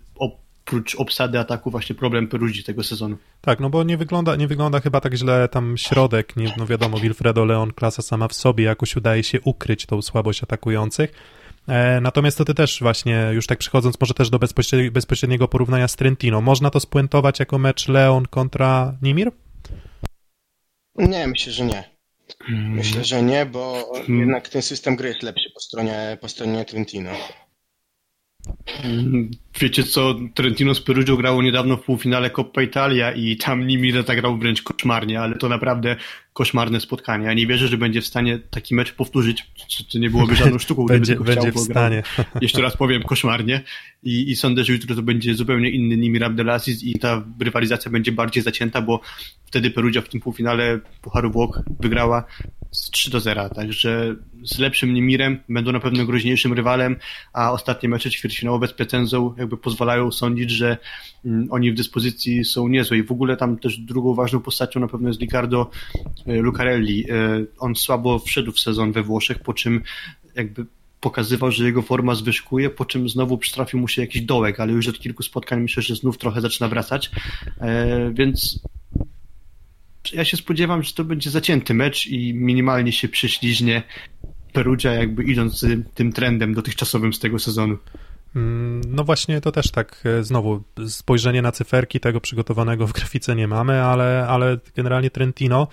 oprócz 0.67 0.95
obsady 0.95 1.39
ataku 1.39 1.71
właśnie 1.71 1.95
problem 1.95 2.29
Peruzzi 2.29 2.65
tego 2.65 2.85
sezonu. 2.85 3.17
Tak, 3.41 3.61
no 3.61 3.71
bo 3.71 3.83
nie 3.83 3.97
wygląda, 3.97 4.37
nie 4.37 4.49
wygląda 4.49 4.81
chyba 4.81 5.01
tak 5.01 5.15
źle 5.15 5.49
tam 5.49 5.79
środek, 5.79 6.37
nie, 6.37 6.55
no 6.57 6.67
wiadomo, 6.67 6.99
Wilfredo 6.99 7.45
Leon, 7.45 7.73
klasa 7.73 8.03
sama 8.03 8.29
w 8.29 8.33
sobie, 8.33 8.65
jakoś 8.65 8.97
udaje 8.97 9.23
się 9.23 9.41
ukryć 9.41 9.87
tą 9.87 10.03
słabość 10.03 10.43
atakujących. 10.43 11.13
E, 11.69 12.01
natomiast 12.01 12.39
to 12.39 12.45
ty 12.45 12.55
też 12.55 12.79
właśnie, 12.83 13.31
już 13.33 13.47
tak 13.47 13.59
przychodząc 13.59 14.01
może 14.01 14.15
też 14.15 14.31
do 14.31 14.39
bezpośredniego 14.93 15.49
porównania 15.49 15.89
z 15.89 15.97
Trentino, 15.97 16.41
można 16.41 16.71
to 16.71 16.81
spuentować 16.81 17.41
jako 17.41 17.59
mecz 17.59 17.89
Leon 17.89 18.27
kontra 18.27 18.97
Nimir? 19.03 19.33
Nie, 20.97 21.27
myślę, 21.27 21.53
że 21.53 21.65
nie. 21.65 21.97
Hmm. 22.43 22.73
Myślę, 22.73 23.05
że 23.05 23.23
nie, 23.23 23.47
bo 23.47 23.93
hmm. 23.95 24.21
jednak 24.21 24.49
ten 24.49 24.63
system 24.63 24.97
gry 24.97 25.09
jest 25.09 25.23
lepszy 25.23 25.51
po 25.55 25.61
stronie, 25.61 26.19
po 26.21 26.29
stronie 26.29 26.65
Trentino. 26.65 27.11
Wiecie 29.61 29.83
co, 29.83 30.15
Trentino 30.35 30.75
z 30.75 30.81
Perugią 30.81 31.17
grało 31.17 31.43
niedawno 31.43 31.77
w 31.77 31.83
półfinale 31.83 32.31
Coppa 32.31 32.63
Italia 32.63 33.13
i 33.13 33.37
tam 33.37 33.67
Nimile 33.67 34.03
zagrał 34.03 34.39
wręcz 34.39 34.63
koszmarnie, 34.63 35.21
ale 35.21 35.35
to 35.35 35.49
naprawdę 35.49 35.97
koszmarne 36.37 36.81
spotkanie. 36.81 37.27
Ja 37.27 37.35
nie 37.35 37.47
wierzę, 37.47 37.69
że 37.69 37.79
będzie 37.79 38.01
w 38.01 38.07
stanie 38.07 38.39
taki 38.39 38.75
mecz 38.75 38.93
powtórzyć, 38.93 39.51
to 39.93 39.99
nie 39.99 40.11
byłoby 40.11 40.37
żadną 40.37 40.59
sztuką. 40.59 40.87
będzie 40.87 41.17
będzie 41.17 41.53
w 41.53 41.59
stanie. 41.59 42.03
Jeszcze 42.41 42.63
raz 42.63 42.77
powiem, 42.77 43.03
koszmarnie 43.03 43.63
I, 44.03 44.31
i 44.31 44.37
sądzę, 44.37 44.65
że 44.65 44.73
jutro 44.73 44.97
to 44.97 45.03
będzie 45.03 45.35
zupełnie 45.35 45.71
inny 45.71 45.97
Nimir 45.97 46.25
Abdelaziz 46.25 46.83
i 46.85 46.99
ta 46.99 47.25
rywalizacja 47.41 47.91
będzie 47.91 48.13
bardziej 48.13 48.43
zacięta, 48.43 48.83
bo 48.83 49.01
wtedy 49.45 49.71
Perugia 49.71 50.01
w 50.01 50.09
tym 50.09 50.21
półfinale 50.21 50.79
Pucharu 51.03 51.31
Włoch 51.31 51.61
wygrała 51.81 52.25
z 52.71 52.91
3 52.91 53.11
do 53.11 53.21
0, 53.21 53.49
także 53.49 54.17
z 54.45 54.59
lepszym 54.59 54.95
Nimirem 54.95 55.39
będą 55.49 55.73
na 55.73 55.81
pewno 55.81 56.05
groźniejszym 56.05 56.53
rywalem, 56.53 56.97
a 57.33 57.53
ostatnie 57.53 57.89
mecze 57.89 58.11
ćwierćfinałowe 58.11 58.69
z 58.69 58.73
Pretenzą 58.73 59.35
jakby 59.47 59.57
pozwalają 59.57 60.13
sądzić, 60.13 60.51
że 60.51 60.79
mm, 61.25 61.49
oni 61.51 61.73
w 61.73 61.75
dyspozycji 61.75 62.45
są 62.45 62.69
niezłe 62.69 62.99
i 62.99 63.03
w 63.03 63.13
ogóle 63.13 63.37
tam 63.37 63.59
też 63.59 63.79
drugą 63.79 64.15
ważną 64.15 64.41
postacią 64.41 64.81
na 64.81 64.89
pewno 64.89 65.09
jest 65.09 65.21
Ricardo 65.21 65.71
e, 66.27 66.37
Lucarelli. 66.37 67.11
E, 67.11 67.45
on 67.59 67.75
słabo 67.75 68.19
wszedł 68.19 68.53
w 68.53 68.61
sezon 68.61 68.93
we 68.93 69.03
Włoszech, 69.03 69.39
po 69.39 69.55
czym 69.55 69.83
jakby 70.35 70.67
pokazywał, 71.01 71.51
że 71.51 71.65
jego 71.65 71.83
forma 71.83 72.15
zwyżkuje, 72.15 72.71
po 72.71 72.85
czym 72.85 73.09
znowu 73.09 73.39
przytrafił 73.39 73.81
mu 73.81 73.89
się 73.89 74.03
jakiś 74.03 74.23
dołek, 74.23 74.61
ale 74.61 74.73
już 74.73 74.89
od 74.89 74.99
kilku 74.99 75.23
spotkań 75.23 75.61
myślę, 75.61 75.83
że 75.83 75.97
znów 75.97 76.19
trochę 76.19 76.41
zaczyna 76.41 76.69
wracać, 76.69 77.11
e, 77.61 78.11
więc 78.15 78.61
ja 80.13 80.25
się 80.25 80.37
spodziewam, 80.37 80.83
że 80.83 80.93
to 80.93 81.05
będzie 81.05 81.31
zacięty 81.31 81.75
mecz 81.75 82.07
i 82.07 82.35
minimalnie 82.35 82.93
się 82.93 83.09
prześliźnie 83.09 83.83
Perugia 84.53 84.95
jakby 84.95 85.25
idąc 85.25 85.65
tym 85.95 86.13
trendem 86.13 86.55
dotychczasowym 86.55 87.13
z 87.13 87.19
tego 87.19 87.39
sezonu. 87.39 87.79
Mm, 88.37 88.81
no 88.89 89.05
właśnie, 89.05 89.41
to 89.41 89.53
też 89.53 89.71
tak, 89.71 90.03
e, 90.05 90.25
znowu, 90.25 90.63
spojrzenie 90.89 91.43
na 91.43 91.53
cyferki 91.53 92.01
tego 92.01 92.21
przygotowanego 92.21 92.87
w 92.87 92.93
grafice 92.93 93.37
nie 93.37 93.49
mamy, 93.49 93.83
ale, 93.83 94.27
ale 94.29 94.59
generalnie 94.77 95.11
Trentino, 95.11 95.69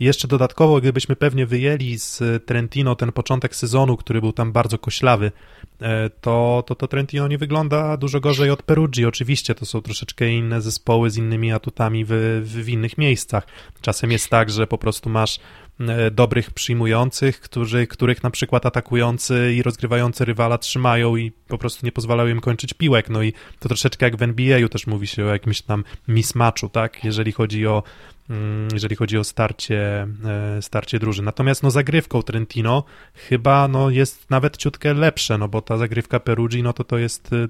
jeszcze 0.00 0.28
dodatkowo, 0.28 0.80
gdybyśmy 0.80 1.16
pewnie 1.16 1.46
wyjęli 1.46 1.98
z 1.98 2.22
Trentino 2.46 2.94
ten 2.94 3.12
początek 3.12 3.56
sezonu, 3.56 3.96
który 3.96 4.20
był 4.20 4.32
tam 4.32 4.52
bardzo 4.52 4.78
koślawy, 4.78 5.32
e, 5.80 6.10
to, 6.10 6.64
to, 6.66 6.74
to 6.74 6.88
Trentino 6.88 7.28
nie 7.28 7.38
wygląda 7.38 7.96
dużo 7.96 8.20
gorzej 8.20 8.50
od 8.50 8.62
Perugii. 8.62 9.06
Oczywiście 9.06 9.54
to 9.54 9.66
są 9.66 9.80
troszeczkę 9.82 10.28
inne 10.28 10.60
zespoły 10.60 11.10
z 11.10 11.16
innymi 11.16 11.52
atutami 11.52 12.04
w, 12.08 12.42
w, 12.44 12.68
innych 12.68 12.98
miejscach. 12.98 13.46
Czasem 13.80 14.12
jest 14.12 14.28
tak, 14.28 14.50
że 14.50 14.66
po 14.66 14.78
prostu 14.78 15.10
masz 15.10 15.38
E, 15.38 15.61
dobrych 16.10 16.50
przyjmujących, 16.50 17.40
którzy, 17.40 17.86
których 17.86 18.22
na 18.22 18.30
przykład 18.30 18.66
atakujący 18.66 19.54
i 19.54 19.62
rozgrywający 19.62 20.24
rywala 20.24 20.58
trzymają 20.58 21.16
i 21.16 21.32
po 21.48 21.58
prostu 21.58 21.86
nie 21.86 21.92
pozwalają 21.92 22.28
im 22.28 22.40
kończyć 22.40 22.74
piłek. 22.74 23.10
No 23.10 23.22
i 23.22 23.32
to 23.58 23.68
troszeczkę 23.68 24.06
jak 24.06 24.16
w 24.16 24.22
NBA-u 24.22 24.68
też 24.68 24.86
mówi 24.86 25.06
się 25.06 25.24
o 25.24 25.28
jakimś 25.28 25.62
tam 25.62 25.84
mismatchu, 26.08 26.68
tak? 26.68 27.04
Jeżeli 27.04 27.32
chodzi 27.32 27.66
o 27.66 27.82
mm, 28.30 28.68
jeżeli 28.72 28.96
chodzi 28.96 29.18
o 29.18 29.24
starcie, 29.24 30.06
e, 30.24 30.62
starcie 30.62 30.98
drużyn. 30.98 31.24
Natomiast 31.24 31.62
no 31.62 31.70
zagrywką 31.70 32.22
Trentino 32.22 32.84
chyba 33.14 33.68
no 33.68 33.90
jest 33.90 34.30
nawet 34.30 34.56
ciutkę 34.56 34.94
lepsze, 34.94 35.38
no 35.38 35.48
bo 35.48 35.62
ta 35.62 35.76
zagrywka 35.76 36.20
Perugii, 36.20 36.62
no 36.62 36.72
to 36.72 36.84
to 36.84 36.98
jest 36.98 37.32
e, 37.32 37.48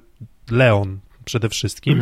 Leon, 0.51 0.99
przede 1.25 1.49
wszystkim. 1.49 1.99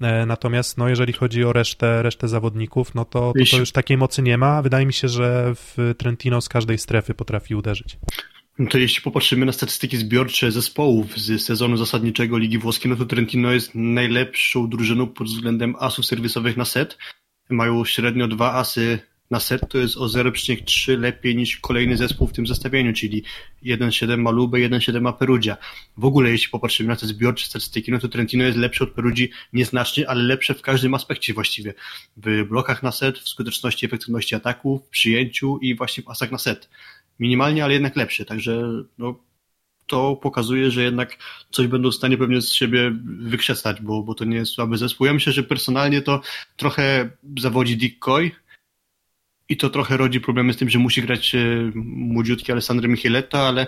Mm. 0.00 0.26
Natomiast 0.26 0.78
no, 0.78 0.88
jeżeli 0.88 1.12
chodzi 1.12 1.44
o 1.44 1.52
resztę, 1.52 2.02
resztę 2.02 2.28
zawodników, 2.28 2.94
no 2.94 3.04
to, 3.04 3.32
to, 3.38 3.50
to, 3.50 3.56
już 3.56 3.72
takiej 3.72 3.96
mocy 3.96 4.22
nie 4.22 4.38
ma. 4.38 4.62
Wydaje 4.62 4.86
mi 4.86 4.92
się, 4.92 5.08
że 5.08 5.54
w 5.54 5.94
Trentino 5.98 6.40
z 6.40 6.48
każdej 6.48 6.78
strefy 6.78 7.14
potrafi 7.14 7.54
uderzyć. 7.54 7.98
No 8.58 8.68
to 8.70 8.78
jeśli 8.78 9.02
popatrzymy 9.02 9.46
na 9.46 9.52
statystyki 9.52 9.96
zbiorcze 9.96 10.52
zespołów 10.52 11.18
z 11.18 11.42
sezonu 11.42 11.76
zasadniczego 11.76 12.38
Ligi 12.38 12.58
Włoskiej, 12.58 12.90
no 12.90 12.96
to 12.96 13.04
Trentino 13.04 13.52
jest 13.52 13.74
najlepszą 13.74 14.68
drużyną 14.68 15.06
pod 15.06 15.26
względem 15.26 15.74
asów 15.78 16.06
serwisowych 16.06 16.56
na 16.56 16.64
set. 16.64 16.98
Mają 17.50 17.84
średnio 17.84 18.28
dwa 18.28 18.52
asy 18.52 18.98
na 19.34 19.40
set 19.40 19.68
to 19.68 19.78
jest 19.78 19.96
o 19.96 20.06
0,3 20.06 20.98
lepiej 21.00 21.36
niż 21.36 21.56
kolejny 21.56 21.96
zespół 21.96 22.26
w 22.26 22.32
tym 22.32 22.46
zestawieniu, 22.46 22.92
czyli 22.92 23.22
1,7 23.62 24.18
ma 24.18 24.30
Lubę, 24.30 24.58
1,7 24.58 25.00
ma 25.00 25.12
Perugia. 25.12 25.56
W 25.96 26.04
ogóle 26.04 26.30
jeśli 26.30 26.48
popatrzymy 26.48 26.88
na 26.88 26.96
te 26.96 27.06
zbiorcze 27.06 27.46
statystyki, 27.46 27.92
no 27.92 27.98
to 27.98 28.08
Trentino 28.08 28.44
jest 28.44 28.58
lepsze 28.58 28.84
od 28.84 28.90
Perugii 28.90 29.30
nieznacznie, 29.52 30.08
ale 30.10 30.22
lepsze 30.22 30.54
w 30.54 30.62
każdym 30.62 30.94
aspekcie 30.94 31.34
właściwie. 31.34 31.74
W 32.16 32.44
blokach 32.48 32.82
na 32.82 32.92
set, 32.92 33.18
w 33.18 33.28
skuteczności, 33.28 33.86
efektywności 33.86 34.34
ataku, 34.34 34.82
w 34.86 34.88
przyjęciu 34.88 35.58
i 35.62 35.74
właśnie 35.74 36.04
w 36.04 36.08
asach 36.08 36.32
na 36.32 36.38
set. 36.38 36.68
Minimalnie, 37.18 37.64
ale 37.64 37.72
jednak 37.72 37.96
lepsze, 37.96 38.24
także 38.24 38.62
no, 38.98 39.20
to 39.86 40.16
pokazuje, 40.16 40.70
że 40.70 40.82
jednak 40.82 41.18
coś 41.50 41.66
będą 41.66 41.90
w 41.90 41.94
stanie 41.94 42.18
pewnie 42.18 42.40
z 42.40 42.52
siebie 42.52 42.92
wykrzesać, 43.18 43.80
bo, 43.80 44.02
bo 44.02 44.14
to 44.14 44.24
nie 44.24 44.36
jest 44.36 44.52
słaby 44.52 44.78
zespół. 44.78 45.06
Ja 45.06 45.14
myślę, 45.14 45.32
że 45.32 45.42
personalnie 45.42 46.02
to 46.02 46.20
trochę 46.56 47.10
zawodzi 47.38 47.76
Dick 47.76 47.98
Coy, 47.98 48.30
i 49.48 49.56
to 49.56 49.70
trochę 49.70 49.96
rodzi 49.96 50.20
problemy 50.20 50.52
z 50.52 50.56
tym, 50.56 50.70
że 50.70 50.78
musi 50.78 51.02
grać 51.02 51.34
e, 51.34 51.70
młodziutki 51.84 52.52
Alessandro 52.52 52.88
Micheletta, 52.88 53.38
ale 53.38 53.66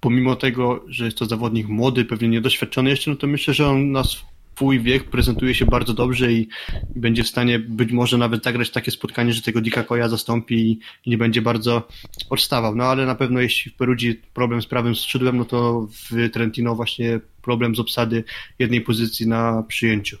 pomimo 0.00 0.36
tego, 0.36 0.84
że 0.88 1.04
jest 1.04 1.18
to 1.18 1.26
zawodnik 1.26 1.68
młody, 1.68 2.04
pewnie 2.04 2.28
niedoświadczony 2.28 2.90
jeszcze, 2.90 3.10
no 3.10 3.16
to 3.16 3.26
myślę, 3.26 3.54
że 3.54 3.68
on 3.68 3.92
na 3.92 4.02
swój 4.04 4.80
wiek 4.80 5.04
prezentuje 5.04 5.54
się 5.54 5.66
bardzo 5.66 5.94
dobrze 5.94 6.32
i 6.32 6.48
będzie 6.96 7.22
w 7.22 7.28
stanie 7.28 7.58
być 7.58 7.92
może 7.92 8.18
nawet 8.18 8.44
zagrać 8.44 8.70
takie 8.70 8.90
spotkanie, 8.90 9.32
że 9.32 9.42
tego 9.42 9.60
Dika 9.60 9.82
Koja 9.82 10.08
zastąpi 10.08 10.54
i 10.54 10.80
nie 11.06 11.18
będzie 11.18 11.42
bardzo 11.42 11.88
odstawał. 12.30 12.74
No 12.74 12.84
ale 12.84 13.06
na 13.06 13.14
pewno 13.14 13.40
jeśli 13.40 13.72
w 13.72 13.74
Perudzi 13.74 14.20
problem 14.34 14.62
z 14.62 14.66
prawym 14.66 14.94
skrzydłem, 14.94 15.36
no 15.36 15.44
to 15.44 15.88
w 15.90 16.30
Trentino 16.30 16.74
właśnie 16.74 17.20
problem 17.42 17.76
z 17.76 17.80
obsady 17.80 18.24
jednej 18.58 18.80
pozycji 18.80 19.28
na 19.28 19.62
przyjęciu. 19.68 20.18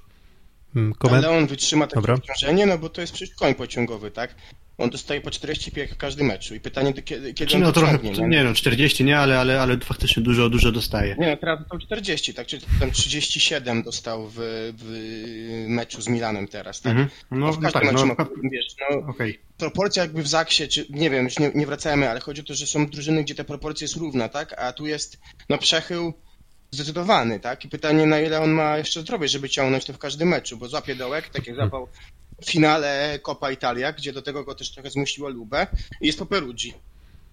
Hmm, 0.74 0.94
koment... 0.94 1.24
Ale 1.24 1.38
on 1.38 1.46
wytrzyma 1.46 1.86
takie 1.86 1.94
Dobra. 1.94 2.14
obciążenie, 2.14 2.66
no 2.66 2.78
bo 2.78 2.88
to 2.88 3.00
jest 3.00 3.12
przecież 3.12 3.36
koń 3.36 3.54
pociągowy, 3.54 4.10
tak? 4.10 4.34
On 4.78 4.90
dostaje 4.90 5.20
po 5.20 5.30
40 5.30 5.72
piłek 5.72 5.94
w 5.94 5.96
każdym 5.96 6.26
meczu 6.26 6.54
i 6.54 6.60
pytanie, 6.60 6.92
kiedy, 6.92 7.34
kiedy 7.34 7.54
on 7.54 7.60
no, 7.60 7.72
trochę, 7.72 7.98
nie? 7.98 8.28
nie 8.28 8.44
no, 8.44 8.54
40 8.54 9.04
nie, 9.04 9.18
ale, 9.18 9.38
ale, 9.40 9.60
ale 9.60 9.78
faktycznie 9.78 10.22
dużo, 10.22 10.50
dużo 10.50 10.72
dostaje. 10.72 11.16
Nie, 11.18 11.30
no 11.30 11.36
teraz 11.36 11.58
to 11.70 11.78
40, 11.78 12.34
tak? 12.34 12.46
Czyli 12.46 12.62
tam 12.80 12.90
37 12.90 13.82
dostał 13.82 14.28
w, 14.28 14.34
w 14.78 15.64
meczu 15.68 16.02
z 16.02 16.08
Milanem 16.08 16.48
teraz, 16.48 16.80
tak? 16.80 16.90
Mhm. 16.90 17.08
No, 17.30 17.36
no 17.36 17.52
w 17.52 17.60
każdym 17.60 17.82
no, 17.82 17.92
tak, 17.92 17.92
meczu, 17.92 18.06
no, 18.18 18.50
wiesz, 18.52 18.66
no, 18.90 18.96
okay. 19.08 19.34
proporcja 19.58 20.02
jakby 20.02 20.22
w 20.22 20.28
Zaksie, 20.28 20.68
czy 20.68 20.86
nie 20.90 21.10
wiem, 21.10 21.24
już 21.24 21.38
nie, 21.38 21.50
nie 21.54 21.66
wracamy, 21.66 22.10
ale 22.10 22.20
chodzi 22.20 22.40
o 22.40 22.44
to, 22.44 22.54
że 22.54 22.66
są 22.66 22.86
drużyny, 22.86 23.24
gdzie 23.24 23.34
ta 23.34 23.44
proporcja 23.44 23.84
jest 23.84 23.96
równa, 23.96 24.28
tak? 24.28 24.54
A 24.58 24.72
tu 24.72 24.86
jest, 24.86 25.18
no 25.48 25.58
przechył 25.58 26.14
zdecydowany, 26.72 27.40
tak? 27.40 27.64
I 27.64 27.68
pytanie, 27.68 28.06
na 28.06 28.20
ile 28.20 28.40
on 28.40 28.50
ma 28.50 28.78
jeszcze 28.78 29.00
zdrowie, 29.00 29.28
żeby 29.28 29.48
ciągnąć 29.48 29.84
to 29.84 29.92
w 29.92 29.98
każdym 29.98 30.28
meczu, 30.28 30.56
bo 30.56 30.68
złapie 30.68 30.94
dołek, 30.94 31.28
tak 31.28 31.46
jak 31.46 31.56
zapał 31.56 31.88
w 32.42 32.50
finale 32.50 33.18
Copa 33.22 33.52
Italia, 33.52 33.92
gdzie 33.92 34.12
do 34.12 34.22
tego 34.22 34.44
go 34.44 34.54
też 34.54 34.70
trochę 34.70 34.90
zmusiła 34.90 35.28
Lubę 35.30 35.66
i 36.00 36.06
jest 36.06 36.18
po 36.18 36.26
Perugii. 36.26 36.74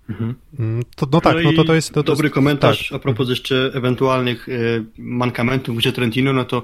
Mhm. 0.10 0.36
Mm, 0.60 0.84
to, 0.95 1.07
no 1.11 1.22
tak, 1.22 1.36
no, 1.36 1.41
no 1.41 1.53
to, 1.53 1.64
to 1.64 1.76
jest... 1.76 1.88
To, 1.88 1.94
to 1.94 2.03
dobry 2.03 2.30
komentarz 2.30 2.90
tak. 2.90 2.95
a 2.95 2.99
propos 2.99 3.30
jeszcze 3.30 3.72
ewentualnych 3.74 4.49
y, 4.49 4.86
mankamentów 4.98 5.78
gdzie 5.78 5.91
Trentino, 5.91 6.34
no 6.34 6.45
to 6.45 6.64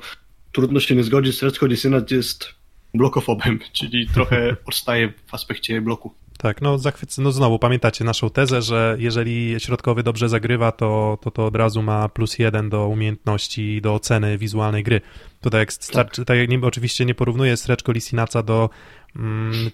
trudno 0.52 0.80
się 0.80 0.96
nie 0.96 1.04
zgodzić, 1.04 1.38
Srecko 1.38 1.76
Synat 1.76 2.12
jest 2.12 2.48
blokofobem, 2.94 3.60
czyli 3.74 4.08
trochę 4.08 4.56
odstaje 4.66 5.14
w 5.26 5.34
aspekcie 5.34 5.82
bloku. 5.82 6.14
Tak, 6.38 6.62
no 6.62 6.78
zachwyt, 6.78 7.18
no 7.18 7.32
znowu 7.32 7.60
pamiętacie 7.60 8.04
naszą 8.04 8.30
tezę, 8.30 8.62
że 8.62 8.96
jeżeli 9.00 9.56
środkowy 9.60 10.04
dobrze 10.04 10.30
zagrywa, 10.30 10.72
to, 10.72 11.18
to, 11.22 11.32
to 11.32 11.46
od 11.46 11.56
razu 11.56 11.82
ma 11.82 12.10
plus 12.10 12.40
jeden 12.40 12.70
do 12.70 12.88
umiejętności, 12.88 13.82
do 13.82 13.94
oceny 13.94 14.38
wizualnej 14.38 14.84
gry. 14.84 15.02
Tutaj 15.42 15.60
jak, 15.60 15.74
starczy, 15.74 16.22
tak. 16.22 16.28
tak 16.28 16.38
jak 16.38 16.50
nie, 16.50 16.62
oczywiście 16.62 17.06
nie 17.06 17.16
porównuję 17.16 17.58
Sreczko 17.58 17.92
Lisinaca 17.92 18.44
do, 18.44 18.70
mm, 19.16 19.72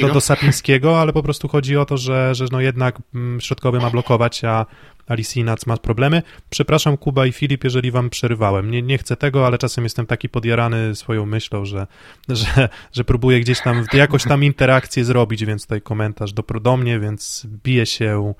do, 0.00 0.08
do 0.14 0.20
Sapińskiego, 0.20 1.00
ale 1.00 1.12
po 1.12 1.22
prostu 1.22 1.48
chodzi 1.48 1.76
o 1.76 1.84
to, 1.84 1.96
że, 1.96 2.34
że 2.34 2.44
no 2.52 2.60
jednak 2.60 2.98
mm, 3.14 3.40
środkowy 3.40 3.78
ma 3.78 3.90
blokować, 3.90 4.44
a 4.44 4.66
Alicinac 5.06 5.66
ma 5.66 5.76
problemy. 5.76 6.22
Przepraszam 6.50 6.96
Kuba 6.96 7.26
i 7.26 7.32
Filip, 7.32 7.64
jeżeli 7.64 7.90
wam 7.90 8.10
przerywałem. 8.10 8.70
Nie, 8.70 8.82
nie 8.82 8.98
chcę 8.98 9.16
tego, 9.16 9.46
ale 9.46 9.58
czasem 9.58 9.84
jestem 9.84 10.06
taki 10.06 10.28
podjarany 10.28 10.94
swoją 10.94 11.26
myślą, 11.26 11.64
że, 11.64 11.86
że, 12.28 12.68
że 12.92 13.04
próbuję 13.04 13.40
gdzieś 13.40 13.60
tam 13.60 13.84
jakoś 13.92 14.24
tam 14.24 14.44
interakcję 14.44 15.04
zrobić, 15.04 15.44
więc 15.44 15.62
tutaj 15.62 15.82
komentarz 15.82 16.32
do, 16.32 16.42
do 16.60 16.76
mnie, 16.76 17.00
więc 17.00 17.46
biję 17.64 17.86
się 17.86 18.34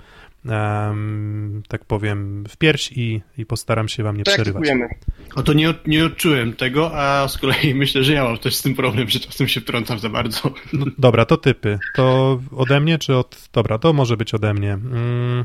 um, 0.49 1.63
tak 1.69 1.85
powiem, 1.85 2.45
w 2.49 2.57
pierś 2.57 2.93
i, 2.93 3.21
i 3.39 3.47
postaram 3.47 3.89
się 3.89 4.03
wam 4.03 4.17
nie 4.17 4.25
tak, 4.25 4.35
przerywać. 4.35 4.67
Dziękujemy. 4.67 4.95
O 5.35 5.43
to 5.43 5.53
nie, 5.53 5.75
nie 5.87 6.05
odczułem 6.05 6.53
tego, 6.53 6.91
a 6.95 7.29
z 7.29 7.39
kolei 7.39 7.75
myślę, 7.85 8.05
że 8.05 8.13
ja 8.13 8.25
mam 8.25 8.39
też 8.39 8.57
z 8.57 8.63
tym 8.63 8.75
problem, 8.75 9.09
że 9.09 9.21
czasem 9.21 9.49
się 9.49 9.61
wtrącam 9.61 9.99
za 9.99 10.09
bardzo. 10.09 10.55
No, 10.73 10.87
dobra, 10.99 11.25
to 11.25 11.37
typy. 11.37 11.79
To 11.95 12.39
ode 12.57 12.81
mnie, 12.81 12.99
czy 12.99 13.17
od... 13.17 13.49
Dobra, 13.53 13.79
to 13.79 13.93
może 13.93 14.17
być 14.17 14.35
ode 14.35 14.55
mnie. 14.55 14.73
Mm. 14.73 15.45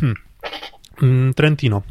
Hmm. 0.00 0.16
Mm, 1.02 1.34
Trentino. 1.34 1.82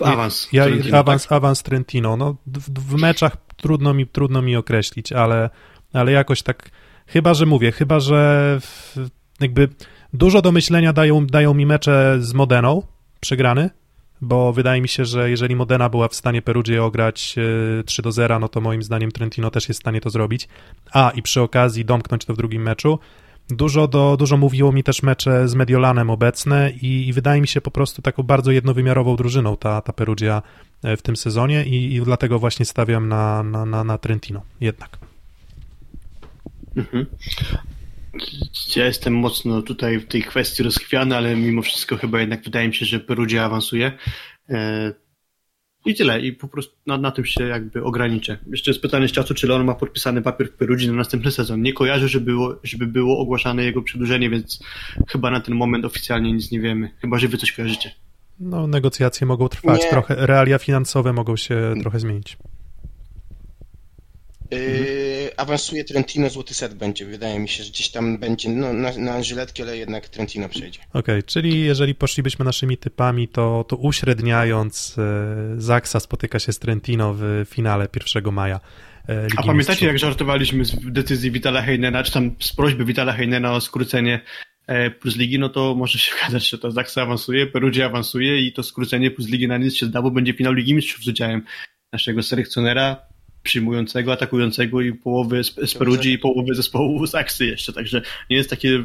Awans. 0.00 0.48
Ja, 0.52 0.64
Trentino, 0.64 0.98
awans, 0.98 1.22
tak? 1.22 1.32
awans 1.32 1.62
Trentino. 1.62 2.16
No, 2.16 2.36
w, 2.46 2.80
w, 2.80 3.00
meczach 3.00 3.36
trudno 3.56 3.94
mi, 3.94 4.06
trudno 4.06 4.42
mi 4.42 4.56
określić, 4.56 5.12
ale, 5.12 5.50
ale 5.92 6.12
jakoś 6.12 6.42
tak, 6.42 6.70
chyba 7.06 7.34
że 7.34 7.46
mówię, 7.46 7.72
chyba 7.72 8.00
że 8.00 8.60
jakby 9.40 9.68
dużo 10.12 10.42
do 10.42 10.52
myślenia 10.52 10.92
dają, 10.92 11.26
dają 11.26 11.54
mi 11.54 11.66
mecze 11.66 12.16
z 12.20 12.34
Modeną 12.34 12.82
przegrany, 13.20 13.70
bo 14.20 14.52
wydaje 14.52 14.80
mi 14.80 14.88
się, 14.88 15.04
że 15.04 15.30
jeżeli 15.30 15.56
Modena 15.56 15.88
była 15.88 16.08
w 16.08 16.14
stanie 16.14 16.42
Perugię 16.42 16.84
ograć 16.84 17.34
3 17.86 18.02
e, 18.02 18.02
do 18.02 18.12
0, 18.12 18.38
no 18.38 18.48
to 18.48 18.60
moim 18.60 18.82
zdaniem 18.82 19.12
Trentino 19.12 19.50
też 19.50 19.68
jest 19.68 19.80
w 19.80 19.82
stanie 19.82 20.00
to 20.00 20.10
zrobić. 20.10 20.48
A 20.92 21.10
i 21.10 21.22
przy 21.22 21.40
okazji 21.40 21.84
domknąć 21.84 22.24
to 22.24 22.34
w 22.34 22.36
drugim 22.36 22.62
meczu. 22.62 22.98
Dużo, 23.48 23.88
do, 23.88 24.16
dużo 24.16 24.36
mówiło 24.36 24.72
mi 24.72 24.82
też 24.82 25.02
mecze 25.02 25.48
z 25.48 25.54
Mediolanem 25.54 26.10
obecne 26.10 26.70
i, 26.70 27.08
i, 27.08 27.12
wydaje 27.12 27.40
mi 27.40 27.48
się 27.48 27.60
po 27.60 27.70
prostu 27.70 28.02
taką 28.02 28.22
bardzo 28.22 28.50
jednowymiarową 28.50 29.16
drużyną 29.16 29.56
ta, 29.56 29.80
ta 29.80 29.92
Perugia 29.92 30.42
e, 30.82 30.96
w 30.96 31.02
tym 31.02 31.16
sezonie 31.16 31.64
i, 31.64 31.94
i 31.94 32.00
dlatego 32.00 32.38
właśnie 32.38 32.66
stawiam 32.66 33.08
na, 33.08 33.42
na, 33.42 33.66
na, 33.66 33.84
na 33.84 33.98
Trentino 33.98 34.42
jednak. 34.60 34.98
Mhm. 36.76 37.06
Ja 38.76 38.86
jestem 38.86 39.14
mocno 39.14 39.62
tutaj 39.62 39.98
w 39.98 40.06
tej 40.06 40.22
kwestii 40.22 40.62
rozchwiany, 40.62 41.16
ale 41.16 41.36
mimo 41.36 41.62
wszystko 41.62 41.96
chyba 41.96 42.20
jednak 42.20 42.44
wydaje 42.44 42.68
mi 42.68 42.74
się, 42.74 42.86
że 42.86 43.00
Perugia 43.00 43.44
awansuje. 43.44 43.92
E, 44.48 44.92
i 45.84 45.94
tyle, 45.94 46.20
i 46.20 46.32
po 46.32 46.48
prostu 46.48 46.76
na, 46.86 46.98
na, 46.98 47.10
tym 47.10 47.24
się 47.24 47.44
jakby 47.44 47.84
ograniczę. 47.84 48.38
Jeszcze 48.46 48.70
jest 48.70 48.82
pytanie 48.82 49.08
z 49.08 49.12
czasu, 49.12 49.34
czy 49.34 49.46
Leon 49.46 49.64
ma 49.64 49.74
podpisany 49.74 50.22
papier 50.22 50.48
w 50.48 50.52
Perudzi 50.52 50.88
na 50.88 50.92
następny 50.92 51.30
sezon. 51.30 51.62
Nie 51.62 51.72
kojarzę, 51.72 52.08
żeby 52.08 52.24
było, 52.24 52.56
żeby 52.62 52.86
było 52.86 53.18
ogłaszane 53.18 53.64
jego 53.64 53.82
przedłużenie, 53.82 54.30
więc 54.30 54.64
chyba 55.08 55.30
na 55.30 55.40
ten 55.40 55.54
moment 55.54 55.84
oficjalnie 55.84 56.32
nic 56.32 56.50
nie 56.50 56.60
wiemy. 56.60 56.90
Chyba, 57.00 57.18
że 57.18 57.28
wy 57.28 57.38
coś 57.38 57.52
kojarzycie. 57.52 57.90
No, 58.40 58.66
negocjacje 58.66 59.26
mogą 59.26 59.48
trwać 59.48 59.80
nie. 59.80 59.90
trochę, 59.90 60.26
realia 60.26 60.58
finansowe 60.58 61.12
mogą 61.12 61.36
się 61.36 61.74
trochę 61.80 62.00
zmienić. 62.00 62.36
Yy, 64.52 65.30
awansuje 65.36 65.84
Trentino, 65.84 66.30
złoty 66.30 66.54
set 66.54 66.74
będzie. 66.74 67.06
Wydaje 67.06 67.38
mi 67.38 67.48
się, 67.48 67.64
że 67.64 67.70
gdzieś 67.70 67.88
tam 67.88 68.18
będzie 68.18 68.48
no, 68.48 68.72
na, 68.72 68.92
na 68.98 69.12
Angeletki, 69.12 69.62
ale 69.62 69.76
jednak 69.76 70.08
Trentino 70.08 70.48
przejdzie. 70.48 70.80
Okej, 70.80 71.00
okay, 71.00 71.22
czyli 71.22 71.60
jeżeli 71.60 71.94
poszlibyśmy 71.94 72.44
naszymi 72.44 72.78
typami, 72.78 73.28
to, 73.28 73.64
to 73.68 73.76
uśredniając 73.76 74.96
e, 74.98 75.60
Zaksa 75.60 76.00
spotyka 76.00 76.38
się 76.38 76.52
z 76.52 76.58
Trentino 76.58 77.14
w 77.18 77.44
finale 77.48 77.88
1 78.14 78.34
maja. 78.34 78.60
E, 79.08 79.22
Ligi 79.22 79.34
A 79.36 79.42
pamiętacie, 79.42 79.70
Mistrzów. 79.70 79.88
jak 79.88 79.98
żartowaliśmy 79.98 80.64
z 80.64 80.76
decyzji 80.92 81.30
Vitala 81.30 81.62
Heinena, 81.62 82.02
czy 82.02 82.12
tam 82.12 82.36
z 82.40 82.52
prośby 82.52 82.84
Vitala 82.84 83.12
Heinena 83.12 83.52
o 83.52 83.60
skrócenie 83.60 84.20
e, 84.66 84.90
plus 84.90 85.16
ligi, 85.16 85.38
no 85.38 85.48
to 85.48 85.74
może 85.74 85.98
się 85.98 86.14
okazać, 86.22 86.50
że 86.50 86.58
to 86.58 86.70
Zaksa 86.70 87.02
awansuje, 87.02 87.46
Perugia 87.46 87.86
awansuje 87.86 88.40
i 88.40 88.52
to 88.52 88.62
skrócenie 88.62 89.10
plus 89.10 89.28
ligi 89.28 89.48
na 89.48 89.58
nic 89.58 89.76
się 89.76 89.86
zda, 89.86 90.02
bo 90.02 90.10
będzie 90.10 90.32
finał 90.32 90.52
Ligi 90.52 90.74
Mistrzów 90.74 91.04
z 91.04 91.08
udziałem 91.08 91.42
naszego 91.92 92.22
selekcjonera, 92.22 93.11
przyjmującego, 93.42 94.12
atakującego 94.12 94.80
i 94.80 94.92
połowy 94.92 95.44
z, 95.44 95.54
z 95.70 95.74
Perugii 95.74 96.12
i 96.12 96.18
połowy 96.18 96.54
zespołu 96.54 97.06
z 97.06 97.14
Aksy 97.14 97.46
jeszcze, 97.46 97.72
także 97.72 98.02
nie 98.30 98.36
jest 98.36 98.50
takie 98.50 98.84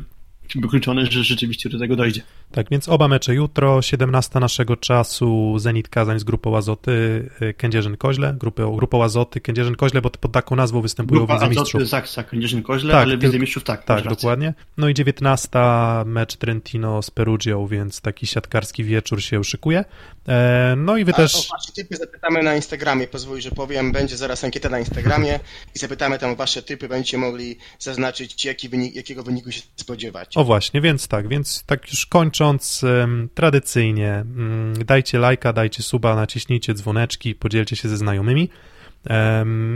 wykluczone, 0.55 1.05
że 1.05 1.23
rzeczywiście 1.23 1.69
do 1.69 1.79
tego 1.79 1.95
dojdzie. 1.95 2.21
Tak, 2.52 2.69
więc 2.72 2.90
oba 2.90 3.07
mecze 3.07 3.36
jutro, 3.36 3.82
17 3.82 4.40
naszego 4.40 4.78
czasu, 4.78 5.60
Zenit 5.60 5.90
Kazań 5.90 6.19
z 6.19 6.24
grupą 6.24 6.57
Azoty, 6.57 6.91
y, 7.41 7.53
Kędzierzyn-Koźle, 7.53 8.38
grupą, 8.38 8.76
grupą 8.76 9.03
Azoty, 9.03 9.40
Kędzierzyn-Koźle, 9.40 10.02
bo 10.02 10.10
pod 10.10 10.32
taką 10.32 10.56
nazwą 10.56 10.82
występują 10.82 11.19
Grupa 11.19 11.38
w 11.38 11.41
Lidze 11.41 11.49
Mistrzów. 11.49 11.82
Azoty, 11.82 11.90
Zaksa, 11.90 12.24
Kędzierzyn-Koźle, 12.24 12.91
tak, 12.91 13.02
ale 13.02 13.18
w 13.18 13.24
Lidze 13.24 13.40
Mistrzów 13.40 13.64
tak. 13.64 13.84
Tak, 13.84 14.03
dokładnie. 14.03 14.53
No 14.78 14.90
i 14.90 14.94
19 14.94 15.49
mecz 16.06 16.36
Trentino 16.36 17.02
z 17.02 17.11
Perugią, 17.11 17.68
więc 17.68 18.02
taki 18.02 18.28
siatkarski 18.28 18.84
wieczór 18.84 19.24
się 19.24 19.44
szykuje. 19.44 19.86
E, 20.28 20.76
no 20.78 20.98
i 20.98 21.06
wy 21.06 21.11
A, 21.14 21.15
też... 21.15 21.36
O, 21.36 21.53
wasze 21.53 21.72
typy 21.76 21.95
zapytamy 21.95 22.44
na 22.44 22.56
Instagramie, 22.56 23.07
pozwól, 23.07 23.41
że 23.41 23.52
powiem, 23.52 23.91
będzie 23.91 24.18
zaraz 24.18 24.44
ankieta 24.44 24.69
na 24.69 24.80
Instagramie 24.80 25.40
i 25.76 25.80
zapytamy 25.80 26.19
tam 26.19 26.36
wasze 26.36 26.61
typy, 26.61 26.88
będziecie 26.88 27.18
mogli 27.18 27.57
zaznaczyć, 27.80 28.45
jaki 28.45 28.69
wynik, 28.69 28.95
jakiego 28.95 29.24
wyniku 29.24 29.52
się 29.52 29.61
spodziewać. 29.76 30.38
O 30.38 30.44
właśnie, 30.44 30.82
więc 30.82 31.07
tak, 31.07 31.28
więc 31.28 31.64
tak 31.64 31.91
już 31.91 32.06
kończąc, 32.38 32.85
tradycyjnie 33.34 34.26
dajcie 34.85 35.19
lajka, 35.19 35.53
dajcie 35.53 35.84
suba, 35.84 36.15
naciśnijcie 36.15 36.73
dzwoneczki, 36.73 37.35
podzielcie 37.35 37.76
się 37.76 37.89
ze 37.89 37.97
znajomymi. 37.97 38.49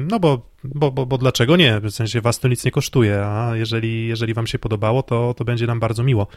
No 0.07 0.19
bo, 0.19 0.49
bo, 0.63 0.91
bo, 0.91 1.05
bo 1.05 1.17
dlaczego 1.17 1.55
nie? 1.55 1.79
W 1.79 1.91
sensie 1.91 2.21
was 2.21 2.39
to 2.39 2.47
nic 2.47 2.65
nie 2.65 2.71
kosztuje, 2.71 3.25
a 3.25 3.55
jeżeli, 3.55 4.07
jeżeli 4.07 4.33
wam 4.33 4.47
się 4.47 4.59
podobało, 4.59 5.03
to, 5.03 5.33
to 5.33 5.45
będzie 5.45 5.67
nam 5.67 5.79
bardzo 5.79 6.03
miło. 6.03 6.27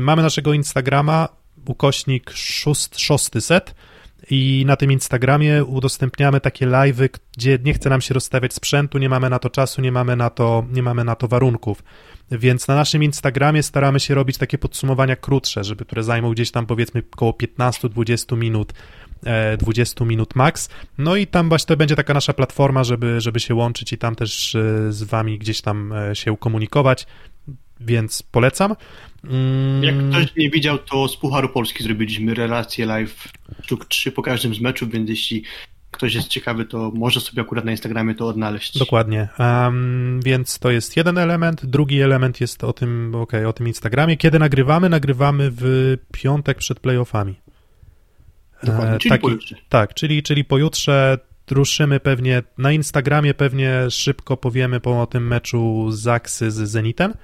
Mamy 0.00 0.22
naszego 0.22 0.52
Instagrama, 0.52 1.28
ukośnik 1.66 2.30
szóst, 2.30 3.00
szósty 3.00 3.40
set 3.40 3.74
i 4.30 4.64
na 4.66 4.76
tym 4.76 4.92
Instagramie 4.92 5.64
udostępniamy 5.64 6.40
takie 6.40 6.66
live'y, 6.66 7.08
gdzie 7.36 7.58
nie 7.64 7.74
chce 7.74 7.90
nam 7.90 8.00
się 8.00 8.14
rozstawiać 8.14 8.54
sprzętu, 8.54 8.98
nie 8.98 9.08
mamy 9.08 9.30
na 9.30 9.38
to 9.38 9.50
czasu, 9.50 9.80
nie 9.80 9.92
mamy 9.92 10.16
na 10.16 10.30
to, 10.30 10.64
nie 10.72 10.82
mamy 10.82 11.04
na 11.04 11.14
to 11.14 11.28
warunków. 11.28 11.82
Więc 12.38 12.68
na 12.68 12.74
naszym 12.74 13.02
Instagramie 13.02 13.62
staramy 13.62 14.00
się 14.00 14.14
robić 14.14 14.38
takie 14.38 14.58
podsumowania 14.58 15.16
krótsze, 15.16 15.64
żeby 15.64 15.84
które 15.84 16.02
zajmą 16.02 16.30
gdzieś 16.30 16.50
tam 16.50 16.66
powiedzmy 16.66 17.02
około 17.12 17.32
15-20 17.32 18.36
minut 18.36 18.72
20 19.58 20.04
e, 20.04 20.08
minut 20.08 20.36
max. 20.36 20.68
No 20.98 21.16
i 21.16 21.26
tam 21.26 21.48
właśnie 21.48 21.66
to 21.66 21.76
będzie 21.76 21.96
taka 21.96 22.14
nasza 22.14 22.32
platforma, 22.32 22.84
żeby, 22.84 23.20
żeby 23.20 23.40
się 23.40 23.54
łączyć 23.54 23.92
i 23.92 23.98
tam 23.98 24.14
też 24.14 24.54
e, 24.54 24.92
z 24.92 25.02
wami 25.02 25.38
gdzieś 25.38 25.60
tam 25.60 25.92
e, 25.92 26.16
się 26.16 26.36
komunikować, 26.36 27.06
więc 27.80 28.22
polecam. 28.22 28.76
Mm. 29.24 29.84
Jak 29.84 30.08
ktoś 30.08 30.36
nie 30.36 30.50
widział, 30.50 30.78
to 30.78 31.08
z 31.08 31.16
Pucharu 31.16 31.48
Polski 31.48 31.84
zrobiliśmy 31.84 32.34
relację 32.34 32.86
live 32.86 33.28
3 33.88 34.12
po 34.12 34.22
każdym 34.22 34.54
z 34.54 34.60
meczów, 34.60 34.90
więc 34.90 35.10
jeśli 35.10 35.44
ktoś 35.92 36.14
jest 36.14 36.28
ciekawy, 36.28 36.64
to 36.64 36.92
może 36.94 37.20
sobie 37.20 37.42
akurat 37.42 37.64
na 37.64 37.70
Instagramie 37.70 38.14
to 38.14 38.28
odnaleźć. 38.28 38.78
Dokładnie. 38.78 39.28
Um, 39.38 40.20
więc 40.24 40.58
to 40.58 40.70
jest 40.70 40.96
jeden 40.96 41.18
element. 41.18 41.66
Drugi 41.66 42.00
element 42.00 42.40
jest 42.40 42.64
o 42.64 42.72
tym, 42.72 43.14
okay, 43.14 43.48
o 43.48 43.52
tym 43.52 43.68
Instagramie. 43.68 44.16
Kiedy 44.16 44.38
nagrywamy? 44.38 44.88
Nagrywamy 44.88 45.50
w 45.50 45.96
piątek 46.12 46.58
przed 46.58 46.80
playoffami. 46.80 47.34
Dokładnie, 48.62 48.98
czyli 48.98 49.10
Taki, 49.10 49.22
pojutrze. 49.22 49.56
Tak, 49.68 49.94
czyli, 49.94 50.22
czyli 50.22 50.44
pojutrze 50.44 51.18
ruszymy 51.50 52.00
pewnie 52.00 52.42
na 52.58 52.72
Instagramie, 52.72 53.34
pewnie 53.34 53.90
szybko 53.90 54.36
powiemy 54.36 54.80
po 54.80 55.06
tym 55.06 55.26
meczu 55.26 55.90
Zaksy 55.90 56.50
z 56.50 56.54
Zenitem 56.54 57.14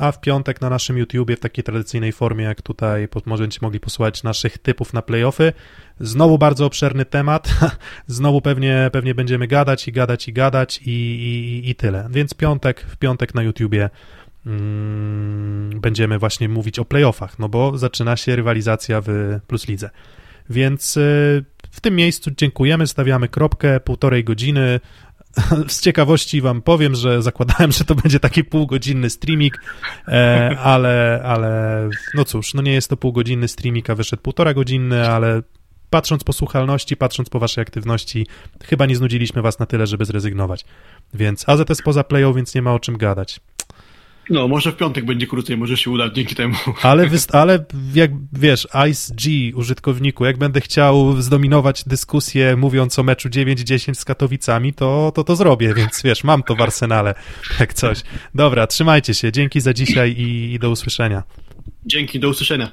a 0.00 0.12
w 0.12 0.20
piątek 0.20 0.60
na 0.60 0.70
naszym 0.70 0.98
YouTubie 0.98 1.36
w 1.36 1.40
takiej 1.40 1.64
tradycyjnej 1.64 2.12
formie, 2.12 2.44
jak 2.44 2.62
tutaj 2.62 3.08
będziecie 3.08 3.58
mogli 3.62 3.80
posłuchać 3.80 4.22
naszych 4.22 4.58
typów 4.58 4.92
na 4.92 5.02
playoffy. 5.02 5.52
Znowu 6.00 6.38
bardzo 6.38 6.66
obszerny 6.66 7.04
temat, 7.04 7.54
znowu 8.06 8.40
pewnie, 8.40 8.90
pewnie 8.92 9.14
będziemy 9.14 9.46
gadać 9.46 9.88
i 9.88 9.92
gadać 9.92 10.28
i 10.28 10.32
gadać 10.32 10.80
i, 10.86 10.90
i, 10.90 11.70
i 11.70 11.74
tyle. 11.74 12.08
Więc 12.10 12.34
piątek, 12.34 12.80
w 12.80 12.96
piątek 12.96 13.34
na 13.34 13.42
YouTubie 13.42 13.90
mm, 14.46 15.80
będziemy 15.80 16.18
właśnie 16.18 16.48
mówić 16.48 16.78
o 16.78 16.84
playoffach, 16.84 17.38
no 17.38 17.48
bo 17.48 17.78
zaczyna 17.78 18.16
się 18.16 18.36
rywalizacja 18.36 19.00
w 19.04 19.38
Plus 19.46 19.68
Lidze. 19.68 19.90
Więc 20.50 20.96
y, 20.96 21.44
w 21.70 21.80
tym 21.80 21.96
miejscu 21.96 22.30
dziękujemy, 22.36 22.86
stawiamy 22.86 23.28
kropkę, 23.28 23.80
półtorej 23.80 24.24
godziny, 24.24 24.80
z 25.68 25.80
ciekawości 25.80 26.40
wam 26.40 26.62
powiem, 26.62 26.94
że 26.94 27.22
zakładałem, 27.22 27.72
że 27.72 27.84
to 27.84 27.94
będzie 27.94 28.20
taki 28.20 28.44
półgodzinny 28.44 29.10
streaming, 29.10 29.58
e, 30.08 30.56
ale, 30.62 31.22
ale 31.24 31.88
no 32.14 32.24
cóż, 32.24 32.54
no 32.54 32.62
nie 32.62 32.72
jest 32.72 32.90
to 32.90 32.96
półgodzinny 32.96 33.48
streaming, 33.48 33.90
a 33.90 33.94
wyszedł 33.94 34.22
półtora 34.22 34.54
godzinny, 34.54 35.08
ale 35.08 35.42
patrząc 35.90 36.24
po 36.24 36.32
słuchalności, 36.32 36.96
patrząc 36.96 37.30
po 37.30 37.38
waszej 37.38 37.62
aktywności, 37.62 38.26
chyba 38.64 38.86
nie 38.86 38.96
znudziliśmy 38.96 39.42
was 39.42 39.58
na 39.58 39.66
tyle, 39.66 39.86
żeby 39.86 40.04
zrezygnować. 40.04 40.64
Więc 41.14 41.48
AZS 41.48 41.82
poza 41.84 42.04
playą, 42.04 42.32
więc 42.32 42.54
nie 42.54 42.62
ma 42.62 42.74
o 42.74 42.80
czym 42.80 42.96
gadać. 42.96 43.40
No, 44.30 44.48
może 44.48 44.72
w 44.72 44.76
piątek 44.76 45.04
będzie 45.04 45.26
krócej, 45.26 45.56
może 45.56 45.76
się 45.76 45.90
uda 45.90 46.10
dzięki 46.10 46.34
temu. 46.34 46.54
Ale, 46.82 47.08
ale 47.32 47.64
jak 47.94 48.10
wiesz, 48.32 48.68
Ice 48.90 49.14
G, 49.14 49.54
użytkowniku, 49.54 50.24
jak 50.24 50.38
będę 50.38 50.60
chciał 50.60 51.22
zdominować 51.22 51.84
dyskusję 51.84 52.56
mówiąc 52.56 52.98
o 52.98 53.02
meczu 53.02 53.28
9-10 53.28 53.94
z 53.94 54.04
Katowicami, 54.04 54.72
to, 54.74 55.12
to 55.14 55.24
to 55.24 55.36
zrobię, 55.36 55.74
więc 55.74 56.02
wiesz, 56.02 56.24
mam 56.24 56.42
to 56.42 56.54
w 56.54 56.60
arsenale, 56.60 57.14
jak 57.60 57.74
coś. 57.74 58.02
Dobra, 58.34 58.66
trzymajcie 58.66 59.14
się, 59.14 59.32
dzięki 59.32 59.60
za 59.60 59.74
dzisiaj 59.74 60.12
i, 60.12 60.52
i 60.52 60.58
do 60.58 60.70
usłyszenia. 60.70 61.22
Dzięki, 61.86 62.20
do 62.20 62.28
usłyszenia. 62.28 62.70